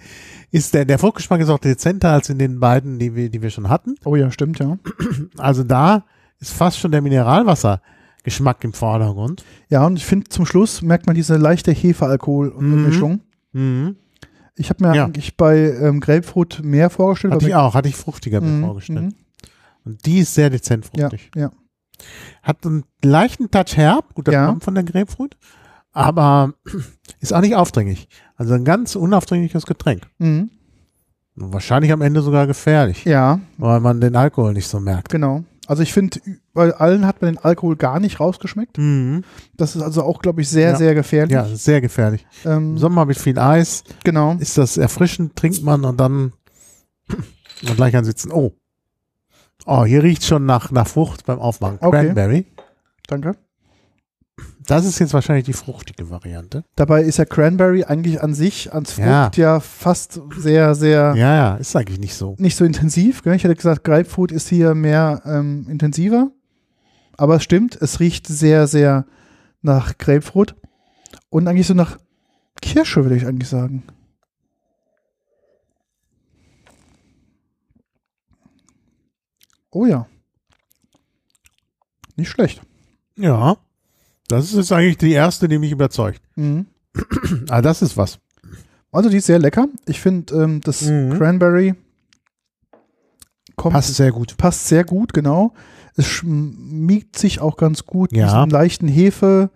Ist 0.51 0.75
der, 0.75 0.85
der 0.85 0.99
Fruchtgeschmack 0.99 1.41
ist 1.41 1.49
auch 1.49 1.59
dezenter 1.59 2.11
als 2.13 2.29
in 2.29 2.39
den 2.39 2.59
beiden, 2.59 2.99
die 2.99 3.15
wir, 3.15 3.31
die 3.31 3.41
wir 3.43 3.51
schon 3.51 3.69
hatten. 3.69 3.95
Oh 4.05 4.17
ja, 4.17 4.31
stimmt, 4.31 4.59
ja. 4.59 4.79
Also 5.39 5.63
da 5.63 6.05
ist 6.41 6.53
fast 6.53 6.79
schon 6.79 6.91
der 6.91 7.03
Mineralwassergeschmack 7.03 8.65
im 8.65 8.73
Vordergrund. 8.73 9.45
Ja, 9.69 9.87
und 9.87 9.97
ich 9.97 10.05
finde, 10.07 10.29
zum 10.29 10.47
Schluss 10.47 10.83
merkt 10.83 11.07
man 11.07 11.15
diese 11.15 11.37
leichte 11.37 11.71
Hefealkohol-Mischung. 11.73 13.21
Mhm. 13.53 13.97
Ich 14.57 14.71
habe 14.71 14.87
mir 14.89 14.95
Ja. 14.97 15.05
eigentlich 15.05 15.37
bei 15.37 15.57
ähm, 15.81 16.01
Grapefruit 16.01 16.61
mehr 16.65 16.91
vorgestellt. 16.91 17.35
Hatte 17.35 17.47
ich 17.49 17.55
auch, 17.55 17.75
hatte 17.75 17.89
ich 17.89 17.95
fruchtiger 17.97 18.41
mir 18.41 18.49
Mhm, 18.49 18.65
vorgestellt. 18.65 19.03
mhm. 19.03 19.15
Und 19.85 20.05
die 20.05 20.19
ist 20.19 20.35
sehr 20.35 20.51
dezent 20.51 20.91
Ja, 20.97 21.09
fruchtig. 21.09 21.31
ja. 21.37 21.53
Hat 22.43 22.65
einen 22.65 22.85
leichten 23.05 23.51
Touch 23.51 23.77
herb, 23.77 24.15
gut, 24.15 24.29
das 24.29 24.35
Ja. 24.35 24.47
kommt 24.47 24.65
von 24.65 24.75
der 24.75 24.85
Grapefruit, 24.85 25.37
aber 25.93 26.53
ist 27.21 27.33
auch 27.33 27.41
nicht 27.41 27.57
aufdringlich. 27.57 28.09
Also 28.37 28.55
ein 28.55 28.65
ganz 28.65 28.95
unaufdringliches 28.97 29.67
Getränk. 29.67 30.07
Mhm. 30.19 30.51
Wahrscheinlich 31.35 31.93
am 31.93 32.03
Ende 32.03 32.21
sogar 32.23 32.47
gefährlich, 32.49 33.05
Ja, 33.05 33.41
weil 33.59 33.79
man 33.81 34.01
den 34.01 34.17
Alkohol 34.17 34.53
nicht 34.55 34.67
so 34.69 34.81
merkt. 34.81 35.09
genau. 35.09 35.45
Also 35.69 35.83
ich 35.83 35.93
finde, 35.93 36.19
bei 36.55 36.73
allen 36.73 37.07
hat 37.07 37.21
man 37.21 37.35
den 37.35 37.45
Alkohol 37.45 37.77
gar 37.77 38.01
nicht 38.01 38.21
rausgeschmeckt. 38.21 38.79
Mhm. 38.79 39.23
Das 39.55 39.77
ist 39.77 39.83
also 39.83 40.03
auch, 40.03 40.21
glaube 40.23 40.41
ich, 40.41 40.49
sehr, 40.49 40.71
Ja. 40.71 40.77
sehr 40.77 40.95
gefährlich. 40.95 41.33
Ja, 41.35 41.45
sehr 41.45 41.83
gefährlich. 41.83 42.27
Ähm, 42.47 42.71
Im 42.71 42.79
Sommer 42.79 43.05
mit 43.05 43.19
viel 43.19 43.39
Eis 43.39 43.85
genau. 44.03 44.35
ist 44.41 44.57
das 44.57 44.79
erfrischend, 44.79 45.37
trinkt 45.37 45.63
man 45.63 45.85
und 45.85 45.99
dann 46.01 46.33
und 47.69 47.77
gleich 47.77 47.95
ansitzen. 47.95 48.33
Oh. 48.33 48.53
Oh, 49.71 49.85
hier 49.85 50.03
riecht 50.03 50.25
schon 50.25 50.47
nach, 50.47 50.71
nach 50.71 50.87
Frucht 50.89 51.27
beim 51.27 51.39
Aufmachen. 51.39 51.77
Okay. 51.81 52.07
Cranberry. 52.07 52.47
Danke. 53.07 53.37
Das 54.67 54.85
ist 54.87 54.99
jetzt 54.99 55.13
wahrscheinlich 55.15 55.45
die 55.45 55.53
fruchtige 55.53 56.09
Variante. 56.11 56.65
Dabei 56.77 57.03
ist 57.03 57.19
ja 57.19 57.25
Cranberry 57.27 57.85
eigentlich 57.85 58.23
an 58.23 58.33
sich, 58.35 58.73
ans 58.73 58.93
Frucht 58.93 59.07
Ja. 59.07 59.31
ja, 59.37 59.61
fast 59.61 60.21
sehr, 60.39 60.75
sehr 60.75 61.15
Ja, 61.17 61.35
ja, 61.35 61.55
ist 61.57 61.75
eigentlich 61.77 61.99
nicht 61.99 62.15
so. 62.15 62.35
nicht 62.39 62.57
so 62.57 62.65
intensiv. 62.65 63.23
Gell? 63.23 63.35
Ich 63.35 63.45
hätte 63.45 63.55
gesagt, 63.57 63.85
Grapefruit 63.85 64.33
ist 64.33 64.49
hier 64.49 64.75
mehr 64.75 65.21
ähm, 65.27 65.67
intensiver. 65.69 66.31
Aber 67.17 67.37
es 67.37 67.43
stimmt, 67.43 67.77
es 67.81 68.01
riecht 68.01 68.27
sehr, 68.27 68.67
sehr 68.67 69.05
nach 69.61 69.99
Grapefruit. 69.99 70.55
Und 71.31 71.47
eigentlich 71.47 71.67
so 71.67 71.75
nach 71.75 71.99
Kirsche, 72.63 73.03
würde 73.05 73.17
ich 73.17 73.27
eigentlich 73.27 73.49
sagen. 73.49 73.83
Oh 79.71 79.87
ja. 79.87 80.07
Nicht 82.17 82.31
schlecht. 82.31 82.63
Ja. 83.17 83.57
Das 84.29 84.45
ist 84.47 84.55
jetzt 84.57 84.73
eigentlich 84.73 84.99
die 84.99 85.13
erste, 85.13 85.49
die 85.49 85.59
mich 85.59 85.73
überzeugt. 85.73 86.21
Mhm. 86.37 86.67
Ah, 87.49 87.63
das 87.63 87.83
ist 87.83 87.97
was. 87.97 88.19
Also 88.91 89.09
die 89.11 89.19
ist 89.19 89.27
sehr 89.27 89.39
lecker. 89.39 89.69
Ich 89.87 90.01
finde, 90.01 90.35
ähm, 90.35 90.61
das 90.63 90.83
Mhm. 90.83 91.13
Cranberry 91.17 91.75
kommt, 93.57 93.75
Passt 93.75 93.95
sehr 93.95 94.13
gut. 94.13 94.37
passt 94.37 94.67
sehr 94.69 94.85
gut, 94.85 95.13
genau. 95.13 95.53
Es 95.97 96.07
schmiegt 96.07 97.19
sich 97.19 97.41
auch 97.41 97.57
ganz 97.57 97.85
gut 97.85 98.13
Ja. 98.13 98.27
diesen 98.27 98.51
leichten 98.51 98.89
Hefe, 98.89 99.51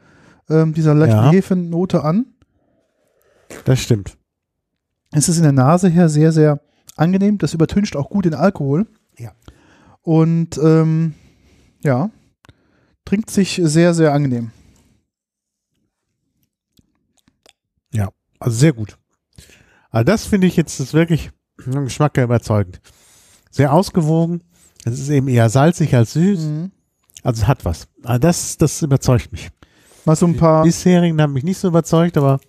ähm, 0.49 0.75
dieser 0.75 0.95
leichten 0.95 1.17
Ja. 1.17 1.31
Hefenote 1.31 2.03
an. 2.05 2.27
Das 3.65 3.81
stimmt. 3.81 4.17
Es 5.13 5.29
ist 5.29 5.37
in 5.37 5.43
der 5.45 5.53
Nase 5.53 5.89
her 5.89 6.09
sehr, 6.09 6.33
sehr 6.33 6.61
angenehm. 6.97 7.39
Das 7.39 7.55
übertüncht 7.55 7.97
auch 7.97 8.09
gut 8.11 8.25
den 8.25 8.35
Alkohol. 8.35 8.87
Ja. 9.19 9.33
Und 10.03 10.59
ähm, 10.59 11.15
ja, 11.83 12.11
trinkt 13.05 13.31
sich 13.31 13.61
sehr, 13.63 13.95
sehr 13.95 14.13
angenehm. 14.13 14.53
Also 18.43 18.59
sehr 18.59 18.73
gut. 18.73 18.99
Aber 19.91 20.05
das 20.05 20.25
finde 20.25 20.47
ich 20.49 20.57
jetzt 20.57 20.81
ist 20.81 20.95
wirklich 20.95 21.31
im 21.65 21.85
Geschmack 21.85 22.17
überzeugend. 22.19 22.81
Sehr 23.51 23.73
ausgewogen. 23.73 24.43
Es 24.85 24.99
ist 24.99 25.11
eben 25.11 25.29
eher 25.29 25.49
salzig 25.49 25.95
als 25.95 26.15
süß. 26.15 26.41
Mhm. 26.41 26.73
Also 27.23 27.43
es 27.43 27.49
hat 27.49 27.65
was. 27.65 27.87
Aber 28.03 28.19
das, 28.19 28.57
das 28.57 28.83
überzeugt 28.83 29.31
mich. 29.31 29.51
Mal 30.05 30.17
so 30.17 30.27
ein 30.27 30.37
paar, 30.37 30.65
Die 30.65 30.71
bisherigen 30.71 31.21
haben 31.23 31.35
mich 31.35 31.45
nicht 31.45 31.59
so 31.59 31.69
überzeugt, 31.69 32.17
aber 32.17 32.41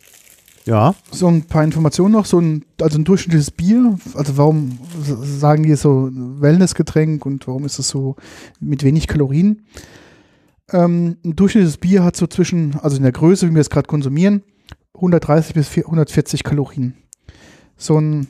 ja. 0.66 0.96
so 1.12 1.28
ein 1.28 1.44
paar 1.44 1.64
Informationen 1.64 2.14
noch, 2.14 2.26
so 2.26 2.40
ein, 2.40 2.66
also 2.82 2.98
ein 2.98 3.04
durchschnittliches 3.04 3.52
Bier, 3.52 3.98
also 4.16 4.38
warum 4.38 4.78
sagen 5.22 5.64
die 5.64 5.76
so 5.76 6.10
Wellnessgetränk 6.12 7.26
und 7.26 7.48
warum 7.48 7.66
ist 7.66 7.80
es 7.80 7.90
so 7.90 8.16
mit 8.60 8.84
wenig 8.84 9.08
Kalorien? 9.08 9.66
Ähm, 10.72 11.18
ein 11.24 11.36
durchschnittliches 11.36 11.78
Bier 11.78 12.04
hat 12.04 12.16
so 12.16 12.28
zwischen, 12.28 12.76
also 12.82 12.98
in 12.98 13.04
der 13.04 13.12
Größe, 13.12 13.50
wie 13.50 13.54
wir 13.54 13.62
es 13.62 13.70
gerade 13.70 13.88
konsumieren, 13.88 14.44
130 14.96 15.54
bis 15.54 15.68
440 15.68 16.44
Kalorien. 16.44 16.96
So 17.78 18.00
ein 18.00 18.28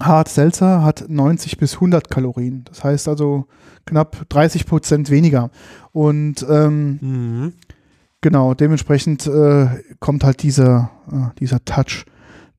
Hart 0.00 0.28
Seltzer 0.28 0.82
hat 0.82 1.08
90 1.08 1.58
bis 1.58 1.74
100 1.74 2.10
Kalorien. 2.10 2.64
Das 2.64 2.84
heißt 2.84 3.08
also 3.08 3.46
knapp 3.86 4.28
30 4.28 4.66
Prozent 4.66 5.10
weniger. 5.10 5.50
Und 5.92 6.44
ähm, 6.48 6.98
Mhm. 7.00 7.52
Genau, 8.22 8.54
dementsprechend 8.54 9.26
äh, 9.26 9.66
kommt 9.98 10.22
halt 10.22 10.44
dieser, 10.44 10.90
äh, 11.10 11.38
dieser 11.40 11.62
Touch, 11.64 12.06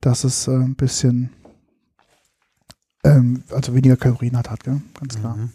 dass 0.02 0.22
es 0.22 0.46
äh, 0.46 0.52
ein 0.52 0.74
bisschen, 0.74 1.30
ähm, 3.02 3.42
also 3.50 3.74
weniger 3.74 3.96
Kalorien 3.96 4.36
hat, 4.36 4.50
hat 4.50 4.62
gell? 4.62 4.82
ganz 5.00 5.18
klar. 5.18 5.36
Mhm. 5.36 5.50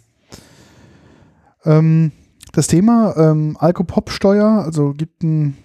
Ähm, 1.63 2.11
das 2.51 2.65
Thema 2.65 3.15
ähm, 3.17 3.55
Alkopop-Steuer, 3.59 4.63
also 4.65 4.93
gibt 4.93 5.21
ein, 5.21 5.55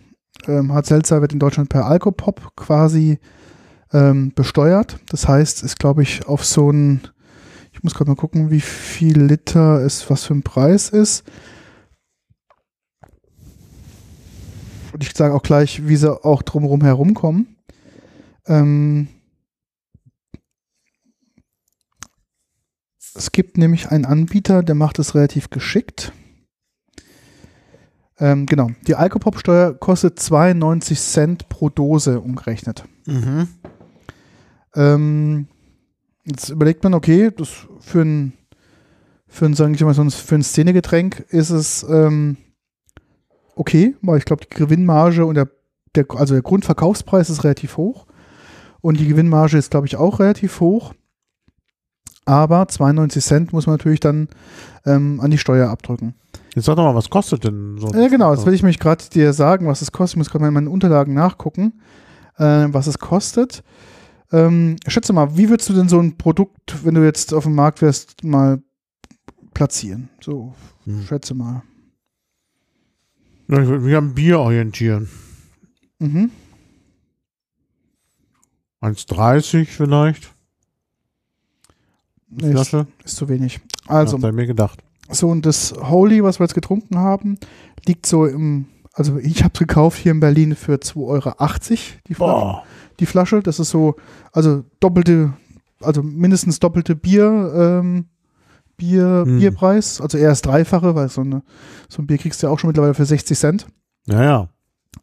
ähm, 0.46 0.74
Hart 0.74 0.84
Seltzer 0.84 1.22
wird 1.22 1.32
in 1.32 1.38
Deutschland 1.38 1.70
per 1.70 1.86
Alkopop 1.86 2.54
quasi 2.54 3.18
ähm, 3.94 4.32
besteuert. 4.34 4.98
Das 5.08 5.26
heißt, 5.26 5.62
ist 5.62 5.78
glaube 5.78 6.02
ich 6.02 6.26
auf 6.26 6.44
so 6.44 6.70
ein, 6.70 7.00
ich 7.72 7.82
muss 7.82 7.94
gerade 7.94 8.10
mal 8.10 8.16
gucken, 8.16 8.50
wie 8.50 8.60
viel 8.60 9.22
Liter 9.22 9.80
es, 9.80 10.10
was 10.10 10.24
für 10.24 10.34
ein 10.34 10.42
Preis 10.42 10.90
ist. 10.90 11.24
Ich 15.08 15.16
sage 15.16 15.34
auch 15.34 15.42
gleich, 15.42 15.86
wie 15.86 15.96
sie 15.96 16.24
auch 16.24 16.42
drumherum 16.42 16.82
herumkommen. 16.82 17.56
Ähm, 18.46 19.08
es 23.14 23.32
gibt 23.32 23.58
nämlich 23.58 23.90
einen 23.90 24.04
Anbieter, 24.04 24.62
der 24.62 24.74
macht 24.74 24.98
es 24.98 25.14
relativ 25.14 25.50
geschickt. 25.50 26.12
Ähm, 28.18 28.46
genau, 28.46 28.70
die 28.86 28.94
Alkopop-Steuer 28.94 29.74
kostet 29.74 30.18
92 30.18 31.00
Cent 31.00 31.48
pro 31.48 31.68
Dose 31.68 32.20
umgerechnet. 32.20 32.84
Mhm. 33.06 33.48
Ähm, 34.74 35.48
jetzt 36.24 36.48
überlegt 36.48 36.84
man, 36.84 36.94
okay, 36.94 37.30
das 37.36 37.66
für 37.80 38.02
ein, 38.02 38.32
für 39.26 39.46
ein, 39.46 39.54
sagen 39.54 39.78
wir 39.78 39.86
mal, 39.86 40.10
für 40.10 40.34
ein 40.34 40.42
Szenegetränk 40.42 41.20
ist 41.28 41.50
es 41.50 41.84
ähm, 41.88 42.36
okay, 43.56 43.94
weil 44.02 44.18
ich 44.18 44.24
glaube, 44.24 44.44
die 44.44 44.54
Gewinnmarge 44.54 45.24
und 45.26 45.34
der, 45.34 45.48
der, 45.94 46.06
also 46.16 46.34
der 46.34 46.42
Grundverkaufspreis 46.42 47.30
ist 47.30 47.44
relativ 47.44 47.76
hoch 47.76 48.06
und 48.80 48.98
die 49.00 49.06
Gewinnmarge 49.08 49.56
ist, 49.58 49.70
glaube 49.70 49.86
ich, 49.86 49.96
auch 49.96 50.20
relativ 50.20 50.60
hoch. 50.60 50.94
Aber 52.26 52.66
92 52.68 53.22
Cent 53.22 53.52
muss 53.52 53.66
man 53.66 53.74
natürlich 53.74 54.00
dann 54.00 54.28
ähm, 54.86 55.20
an 55.20 55.30
die 55.30 55.38
Steuer 55.38 55.68
abdrücken. 55.68 56.14
Jetzt 56.54 56.64
sag 56.66 56.76
doch 56.76 56.84
mal, 56.84 56.94
was 56.94 57.10
kostet 57.10 57.44
denn 57.44 57.76
so? 57.78 57.88
ein- 57.88 58.00
Ja, 58.00 58.08
genau, 58.08 58.34
das 58.34 58.46
will 58.46 58.54
ich 58.54 58.62
mich 58.62 58.78
gerade 58.78 59.04
dir 59.12 59.32
sagen, 59.32 59.66
was 59.66 59.82
es 59.82 59.92
kostet. 59.92 60.14
Ich 60.14 60.18
muss 60.18 60.30
gerade 60.30 60.42
mal 60.42 60.48
in 60.48 60.54
meinen 60.54 60.68
Unterlagen 60.68 61.12
nachgucken, 61.12 61.74
äh, 62.38 62.66
was 62.68 62.86
es 62.86 62.98
kostet. 62.98 63.62
Ähm, 64.32 64.76
schätze 64.86 65.12
mal, 65.12 65.36
wie 65.36 65.50
würdest 65.50 65.68
du 65.68 65.74
denn 65.74 65.88
so 65.88 66.00
ein 66.00 66.16
Produkt, 66.16 66.84
wenn 66.84 66.94
du 66.94 67.04
jetzt 67.04 67.34
auf 67.34 67.44
dem 67.44 67.54
Markt 67.54 67.82
wärst, 67.82 68.24
mal 68.24 68.62
platzieren? 69.52 70.08
So, 70.20 70.54
Hm. 70.84 71.02
schätze 71.02 71.34
mal. 71.34 71.62
Ja, 73.48 73.60
ich 73.60 73.68
würde 73.68 73.84
mich 73.84 73.94
am 73.94 74.14
Bier 74.14 74.40
orientieren. 74.40 75.08
Mhm. 75.98 76.30
1,30 78.80 79.66
vielleicht. 79.66 80.32
Nee, 82.28 82.48
ist, 82.48 82.52
Flasche. 82.52 82.86
ist 83.04 83.16
zu 83.16 83.28
wenig. 83.28 83.60
Also, 83.86 84.18
er 84.18 84.32
mir 84.32 84.46
gedacht. 84.46 84.82
so 85.10 85.28
und 85.28 85.46
das 85.46 85.72
Holy, 85.72 86.22
was 86.22 86.38
wir 86.38 86.44
jetzt 86.44 86.54
getrunken 86.54 86.98
haben, 86.98 87.38
liegt 87.86 88.06
so 88.06 88.26
im, 88.26 88.66
also 88.92 89.18
ich 89.18 89.42
habe 89.42 89.52
es 89.54 89.58
gekauft 89.58 89.98
hier 89.98 90.12
in 90.12 90.20
Berlin 90.20 90.54
für 90.54 90.74
2,80 90.74 90.96
Euro 91.06 91.34
die 92.08 92.14
Flasche. 92.14 92.32
Boah. 92.32 92.64
die 93.00 93.06
Flasche. 93.06 93.42
Das 93.42 93.58
ist 93.58 93.70
so, 93.70 93.96
also 94.32 94.64
doppelte, 94.80 95.34
also 95.80 96.02
mindestens 96.02 96.58
doppelte 96.60 96.96
Bier, 96.96 97.52
ähm, 97.56 98.06
Bier, 98.76 99.24
Hm. 99.26 99.38
Bierpreis. 99.38 100.00
Also 100.00 100.18
eher 100.18 100.28
das 100.30 100.42
Dreifache, 100.42 100.94
weil 100.94 101.08
so, 101.08 101.20
eine, 101.22 101.42
so 101.88 102.02
ein 102.02 102.06
Bier 102.06 102.18
kriegst 102.18 102.42
du 102.42 102.46
ja 102.46 102.52
auch 102.52 102.58
schon 102.58 102.68
mittlerweile 102.68 102.94
für 102.94 103.04
60 103.06 103.38
Cent. 103.38 103.66
Ja, 104.06 104.22
ja. 104.22 104.48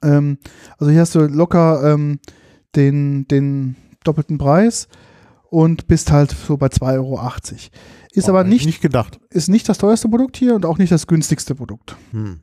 Ähm, 0.03 0.37
also 0.77 0.91
hier 0.91 1.01
hast 1.01 1.15
du 1.15 1.21
locker 1.27 1.93
ähm, 1.93 2.19
den, 2.75 3.27
den 3.27 3.75
doppelten 4.03 4.37
Preis 4.37 4.87
und 5.49 5.87
bist 5.87 6.11
halt 6.11 6.31
so 6.31 6.57
bei 6.57 6.67
2,80 6.67 6.93
Euro. 6.95 7.19
Ist 8.13 8.25
Boah, 8.25 8.29
aber 8.31 8.43
nicht, 8.43 8.65
nicht 8.65 8.81
gedacht. 8.81 9.19
ist 9.29 9.49
nicht 9.49 9.67
das 9.67 9.77
teuerste 9.77 10.07
Produkt 10.09 10.37
hier 10.37 10.55
und 10.55 10.65
auch 10.65 10.77
nicht 10.77 10.91
das 10.91 11.07
günstigste 11.07 11.55
Produkt. 11.55 11.95
Hm. 12.11 12.41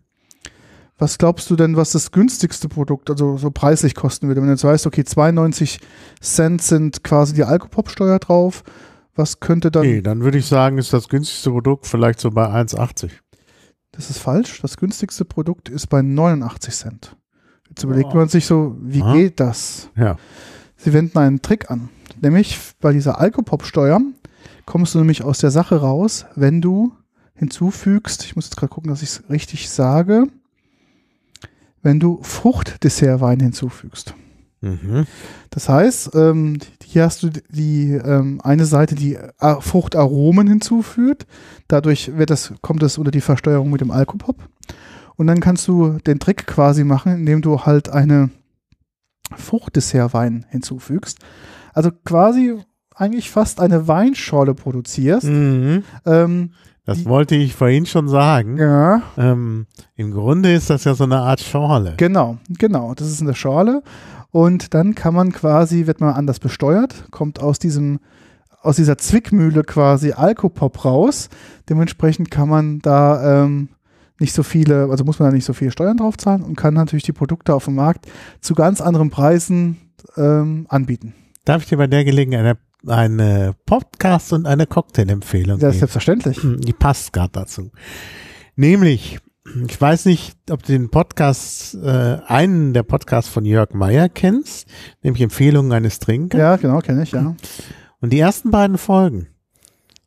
Was 1.01 1.17
glaubst 1.17 1.49
du 1.49 1.55
denn, 1.57 1.77
was 1.77 1.93
das 1.93 2.11
günstigste 2.11 2.69
Produkt, 2.69 3.09
also 3.09 3.37
so 3.37 3.51
preislich 3.53 3.95
kosten 3.95 4.27
würde? 4.27 4.41
Wenn 4.41 4.49
du 4.49 4.55
jetzt 4.55 4.65
weißt, 4.65 4.85
okay, 4.87 5.05
92 5.05 5.79
Cent 6.21 6.61
sind 6.61 7.05
quasi 7.05 7.35
die 7.35 7.45
Alkopop-Steuer 7.45 8.19
drauf, 8.19 8.65
was 9.19 9.41
könnte 9.41 9.71
dann, 9.71 9.83
Okay, 9.83 10.01
dann 10.01 10.21
würde 10.23 10.39
ich 10.39 10.47
sagen, 10.47 10.79
ist 10.79 10.93
das 10.93 11.09
günstigste 11.09 11.51
Produkt 11.51 11.87
vielleicht 11.87 12.21
so 12.21 12.31
bei 12.31 12.47
1,80. 12.47 13.11
das 13.93 14.09
ist 14.11 14.19
falsch, 14.19 14.61
das 14.63 14.77
günstigste 14.77 15.25
Produkt 15.25 15.69
ist 15.69 15.89
bei 15.89 16.01
89 16.03 16.75
Cent. 16.75 17.17
Jetzt 17.69 17.83
überlegt 17.85 18.11
Oh. 18.13 18.17
man 18.17 18.29
sich 18.29 18.47
so, 18.47 18.77
wie 18.81 19.03
Aha. 19.03 19.13
geht 19.13 19.41
das? 19.41 19.91
Ja. 19.97 20.17
Sie 20.77 20.93
wenden 20.93 21.19
einen 21.19 21.43
Trick 21.43 21.71
an. 21.71 21.91
Nämlich 22.21 22.59
bei 22.81 22.93
dieser 22.93 23.21
Alkopop-Steuer 23.21 24.01
kommst 24.65 24.95
du 24.95 24.99
nämlich 24.99 25.23
aus 25.23 25.39
der 25.39 25.51
Sache 25.51 25.77
raus, 25.81 26.25
wenn 26.35 26.61
du 26.61 26.93
hinzufügst, 27.35 28.25
ich 28.25 28.37
muss 28.37 28.47
jetzt 28.47 28.57
gerade 28.57 28.71
gucken, 28.73 28.91
dass 28.91 29.03
ich 29.03 29.11
es 29.11 29.31
richtig 29.31 29.69
sage, 29.71 30.27
wenn 31.83 32.01
du 32.01 32.21
Fruchtdessertwein 32.23 33.41
hinzufügst. 33.41 34.15
Mhm. 34.61 35.07
Das 35.51 35.69
heißt, 35.69 36.15
ähm, 36.15 36.59
hier 36.85 37.05
hast 37.05 37.23
du 37.23 37.31
die 37.51 37.93
ähm, 37.93 38.41
eine 38.43 38.65
Seite, 38.65 38.95
die 38.95 39.15
äh, 39.15 39.61
Fruchtaromen 39.61 40.47
hinzufügt. 40.49 41.27
Dadurch 41.69 42.17
wird 42.17 42.31
das, 42.31 42.53
kommt 42.61 42.83
das 42.83 42.99
unter 42.99 43.11
die 43.11 43.21
Versteuerung 43.21 43.71
mit 43.71 43.81
dem 43.81 43.91
Alkopop. 43.91 44.37
Und 45.17 45.27
dann 45.27 45.41
kannst 45.41 45.67
du 45.69 45.99
den 46.07 46.19
Trick 46.19 46.47
quasi 46.47 46.85
machen, 46.85 47.13
indem 47.13 47.43
du 47.43 47.61
halt 47.61 47.89
eine 47.89 48.31
Fruchtdessertwein 49.37 50.47
hinzufügst. 50.51 51.19
Also 51.75 51.91
quasi 52.05 52.57
eigentlich 52.95 53.31
fast 53.31 53.61
eine 53.61 53.87
Weinschorle 53.89 54.55
produzierst. 54.55 55.27
Mhm. 55.27 55.85
Ähm, 56.05 56.51
Das 56.85 57.05
wollte 57.05 57.37
ich 57.37 57.55
vorhin 57.55 57.87
schon 57.87 58.09
sagen. 58.09 58.57
ja, 58.57 59.03
Ähm, 59.17 59.67
Im 59.95 60.11
Grunde 60.13 60.53
ist 60.53 60.71
das 60.71 60.85
ja 60.85 60.95
so 60.95 61.05
eine 61.05 61.19
Art 61.19 61.41
Schorle. 61.41 61.95
genau, 61.97 62.39
genau. 62.49 62.95
Das 62.95 63.09
ist 63.09 63.21
eine 63.23 63.35
Schorle. 63.35 63.83
Und 64.31 64.75
dann 64.75 64.95
kann 64.95 65.15
man 65.15 65.33
quasi, 65.33 65.87
wird 65.87 66.01
man 66.01 66.15
anders 66.15 66.39
besteuert, 66.39 67.07
kommt 67.11 67.41
aus 67.41 67.59
diesem, 67.59 67.99
aus 68.61 68.77
dieser 68.77 68.99
Zwickmühle 68.99 69.63
quasi 69.63 70.13
Alkopop 70.13 70.85
raus. 70.85 71.29
Dementsprechend 71.69 72.31
kann 72.31 72.49
man 72.49 72.81
da 72.81 73.45
ähm, 73.45 73.69
nicht 74.21 74.35
so 74.35 74.43
viele, 74.43 74.89
also 74.91 75.05
muss 75.05 75.19
man 75.19 75.31
da 75.31 75.35
nicht 75.35 75.45
so 75.45 75.53
viele 75.53 75.71
Steuern 75.71 75.97
drauf 75.97 76.17
zahlen 76.19 76.43
und 76.43 76.57
kann 76.57 76.75
natürlich 76.75 77.05
die 77.05 77.13
Produkte 77.13 77.55
auf 77.55 77.65
dem 77.67 77.77
Markt 77.77 78.07
zu 78.41 78.55
ganz 78.55 78.81
anderen 78.81 79.11
Preisen 79.11 79.79
ähm, 80.17 80.67
anbieten. 80.69 81.15
Darf 81.45 81.63
ich 81.63 81.69
dir 81.69 81.79
bei 81.79 81.87
der 81.87 82.05
Gelegenheit 82.05 82.59
eine, 82.85 82.95
eine 82.95 83.55
Podcast- 83.65 84.33
und 84.33 84.47
eine 84.47 84.67
Cocktail-Empfehlung 84.67 85.59
geben? 85.59 85.73
selbstverständlich. 85.73 86.41
Die 86.43 86.73
passt 86.73 87.13
gerade 87.13 87.33
dazu. 87.33 87.71
Nämlich, 88.57 89.19
ich 89.69 89.81
weiß 89.81 90.05
nicht, 90.07 90.37
ob 90.51 90.63
du 90.63 90.73
den 90.73 90.91
Podcast, 90.91 91.75
äh, 91.75 92.19
einen 92.27 92.73
der 92.73 92.83
Podcasts 92.83 93.31
von 93.31 93.45
Jörg 93.45 93.73
Meyer 93.75 94.09
kennst, 94.09 94.69
nämlich 95.03 95.23
Empfehlungen 95.23 95.73
eines 95.73 95.99
Trinkers. 95.99 96.39
Ja, 96.39 96.57
genau, 96.57 96.81
kenne 96.81 97.03
ich, 97.03 97.13
ja. 97.13 97.35
Und 98.01 98.13
die 98.13 98.19
ersten 98.19 98.51
beiden 98.51 98.79
Folgen 98.79 99.29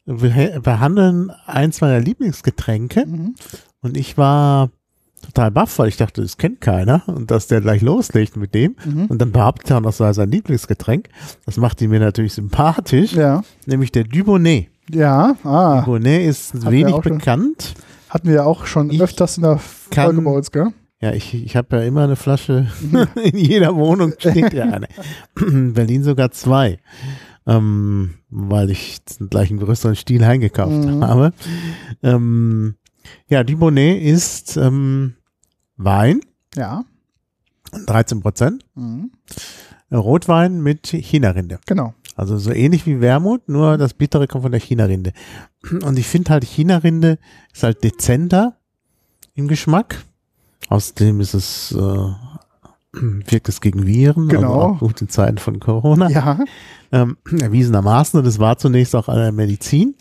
behandeln 0.06 1.32
eins 1.46 1.82
meiner 1.82 2.00
Lieblingsgetränke. 2.00 3.06
Mhm. 3.06 3.36
Und 3.82 3.98
ich 3.98 4.18
war 4.18 4.70
total 5.22 5.52
baff, 5.52 5.78
weil 5.80 5.88
ich 5.88 5.98
dachte, 5.98 6.22
das 6.22 6.38
kennt 6.38 6.62
keiner 6.62 7.04
und 7.08 7.32
dass 7.32 7.48
der 7.48 7.62
gleich 7.62 7.82
loslegt 7.82 8.38
mit 8.38 8.54
dem. 8.56 8.76
Mhm. 8.84 9.06
Und 9.06 9.22
dann 9.22 9.32
behauptet 9.32 9.72
er 9.72 9.78
auch 9.78 9.82
noch, 9.82 9.94
sei 9.94 10.12
sein 10.14 10.32
Lieblingsgetränk. 10.32 11.10
Das 11.46 11.58
macht 11.58 11.82
ihn 11.82 11.92
mir 11.92 12.00
natürlich 12.00 12.34
sympathisch, 12.34 13.14
Ja, 13.14 13.44
nämlich 13.66 13.92
der 13.92 14.04
Dubonnet. 14.04 14.68
ja, 14.90 15.36
ah, 15.44 15.82
Dubonnet 15.82 16.28
ist 16.28 16.64
wir 16.64 16.72
wenig 16.72 16.94
auch 16.94 17.04
schon. 17.04 17.20
Hatten 18.12 18.28
wir 18.28 18.36
ja 18.36 18.44
auch 18.46 18.66
schon 18.66 18.90
Ich 18.92 19.02
öfters 19.02 19.38
in 19.38 19.44
der 19.44 19.58
Folge 19.58 20.22
bei 20.22 20.32
uns, 20.32 20.52
gell? 20.52 20.68
Ja, 21.02 21.14
ich, 21.14 21.34
ich 21.34 21.56
habe 21.56 21.78
ja 21.78 21.84
immer 21.84 22.04
eine 22.04 22.16
Flasche, 22.16 22.68
in 23.24 23.38
jeder 23.38 23.76
Wohnung 23.76 24.14
steht 24.20 24.54
ja 24.54 24.66
eine. 24.66 24.88
In 25.40 25.74
Berlin 25.74 26.04
sogar 26.04 26.30
zwei, 26.32 26.78
ähm, 27.48 28.16
weil 28.30 28.70
ich 28.70 29.00
gleich 29.30 29.50
einen 29.50 29.60
größeren 29.60 29.96
Stil 29.96 30.24
eingekauft 30.24 30.86
Mhm. 30.86 31.04
habe. 31.04 31.34
Ähm, 32.04 32.76
ja, 33.28 33.44
Dubonnet 33.44 34.02
ist 34.02 34.58
ähm, 34.58 35.16
Wein, 35.78 36.22
Ja. 36.56 36.84
13 37.88 38.22
Prozent, 38.22 38.64
Mhm. 38.76 39.12
Rotwein 39.92 40.62
mit 40.62 40.88
China-Rinde. 40.88 41.60
Genau. 41.66 41.94
Also 42.22 42.38
so 42.38 42.52
ähnlich 42.52 42.86
wie 42.86 43.02
Wermut, 43.02 43.50
nur 43.50 43.80
das 43.80 43.96
Bittere 43.96 44.28
kommt 44.28 44.44
von 44.44 44.52
der 44.52 44.62
China-Rinde. 44.62 45.12
Und 45.84 45.98
ich 45.98 46.06
finde 46.06 46.30
halt, 46.30 46.44
China-Rinde 46.44 47.18
ist 47.52 47.64
halt 47.64 47.84
dezenter 47.84 48.58
im 49.34 49.48
Geschmack. 49.48 50.06
Außerdem 50.70 51.20
ist 51.20 51.34
es, 51.34 51.72
äh, 51.72 52.10
wirkt 52.94 53.50
es 53.50 53.60
gegen 53.60 53.88
Viren, 53.88 54.30
also 54.30 54.36
Genau. 54.40 54.54
auch 54.54 54.80
gut 54.80 55.02
in 55.02 55.10
Zeiten 55.10 55.40
von 55.40 55.60
Corona. 55.60 56.12
Ja. 56.12 56.38
Ähm, 56.92 57.18
erwiesenermaßen, 57.40 58.20
und 58.20 58.28
es 58.28 58.38
war 58.38 58.56
zunächst 58.60 58.96
auch 58.96 59.08
eine 59.10 59.32
Medizin. 59.32 59.96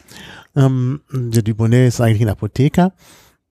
Ähm, 0.55 1.01
der 1.11 1.41
Dubonnet 1.41 1.89
ist 1.89 2.03
eigentlich 2.03 2.21
ein 2.21 2.29
Apotheker, 2.29 2.93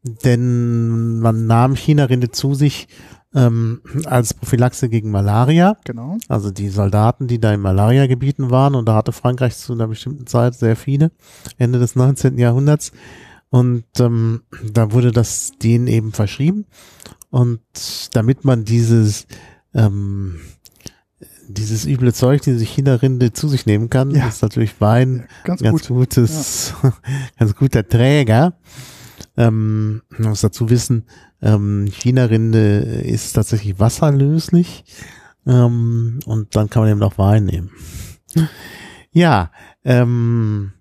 denn 0.03 1.17
man 1.21 1.47
nahm 1.47 1.73
China-Rinde 1.75 2.29
zu 2.29 2.53
sich 2.53 2.87
ähm, 3.35 3.81
als 4.05 4.33
Prophylaxe 4.33 4.89
gegen 4.89 5.11
Malaria. 5.11 5.77
Genau. 5.85 6.17
Also 6.27 6.51
die 6.51 6.69
Soldaten, 6.69 7.27
die 7.27 7.39
da 7.39 7.53
in 7.53 7.61
Malaria-Gebieten 7.61 8.49
waren, 8.49 8.75
und 8.75 8.87
da 8.87 8.95
hatte 8.95 9.11
Frankreich 9.11 9.55
zu 9.57 9.73
einer 9.73 9.87
bestimmten 9.87 10.25
Zeit 10.27 10.55
sehr 10.55 10.75
viele, 10.75 11.11
Ende 11.57 11.79
des 11.79 11.95
19. 11.95 12.37
Jahrhunderts. 12.37 12.91
Und 13.51 13.85
ähm, 13.99 14.41
da 14.71 14.91
wurde 14.91 15.11
das 15.11 15.51
denen 15.61 15.87
eben 15.87 16.11
verschrieben. 16.11 16.65
Und 17.31 17.61
damit 18.13 18.45
man 18.45 18.63
dieses, 18.65 19.25
ähm, 19.73 20.39
dieses 21.47 21.85
üble 21.85 22.13
Zeug, 22.13 22.41
diese 22.41 22.63
China-Rinde 22.63 23.33
zu 23.33 23.47
sich 23.47 23.65
nehmen 23.65 23.89
kann, 23.89 24.11
Ja. 24.11 24.27
ist 24.27 24.41
natürlich 24.43 24.79
Wein 24.81 25.27
Ganz, 25.43 25.61
ganz 25.61 25.87
gut. 25.87 25.87
gutes, 25.87 26.73
ganz 27.39 27.55
guter 27.55 27.87
Träger. 27.87 28.53
Ähm, 29.35 30.01
man 30.17 30.29
muss 30.29 30.41
dazu 30.41 30.69
wissen, 30.69 31.05
ähm, 31.41 31.87
China-Rinde 31.91 32.79
ist 32.79 33.33
tatsächlich 33.33 33.79
wasserlöslich. 33.79 34.83
Ähm, 35.47 36.19
und 36.25 36.55
dann 36.55 36.69
kann 36.69 36.83
man 36.83 36.91
eben 36.91 36.99
noch 36.99 37.17
Wein 37.17 37.45
nehmen. 37.45 37.71
Ja, 39.11 39.51
ähm, 39.83 40.73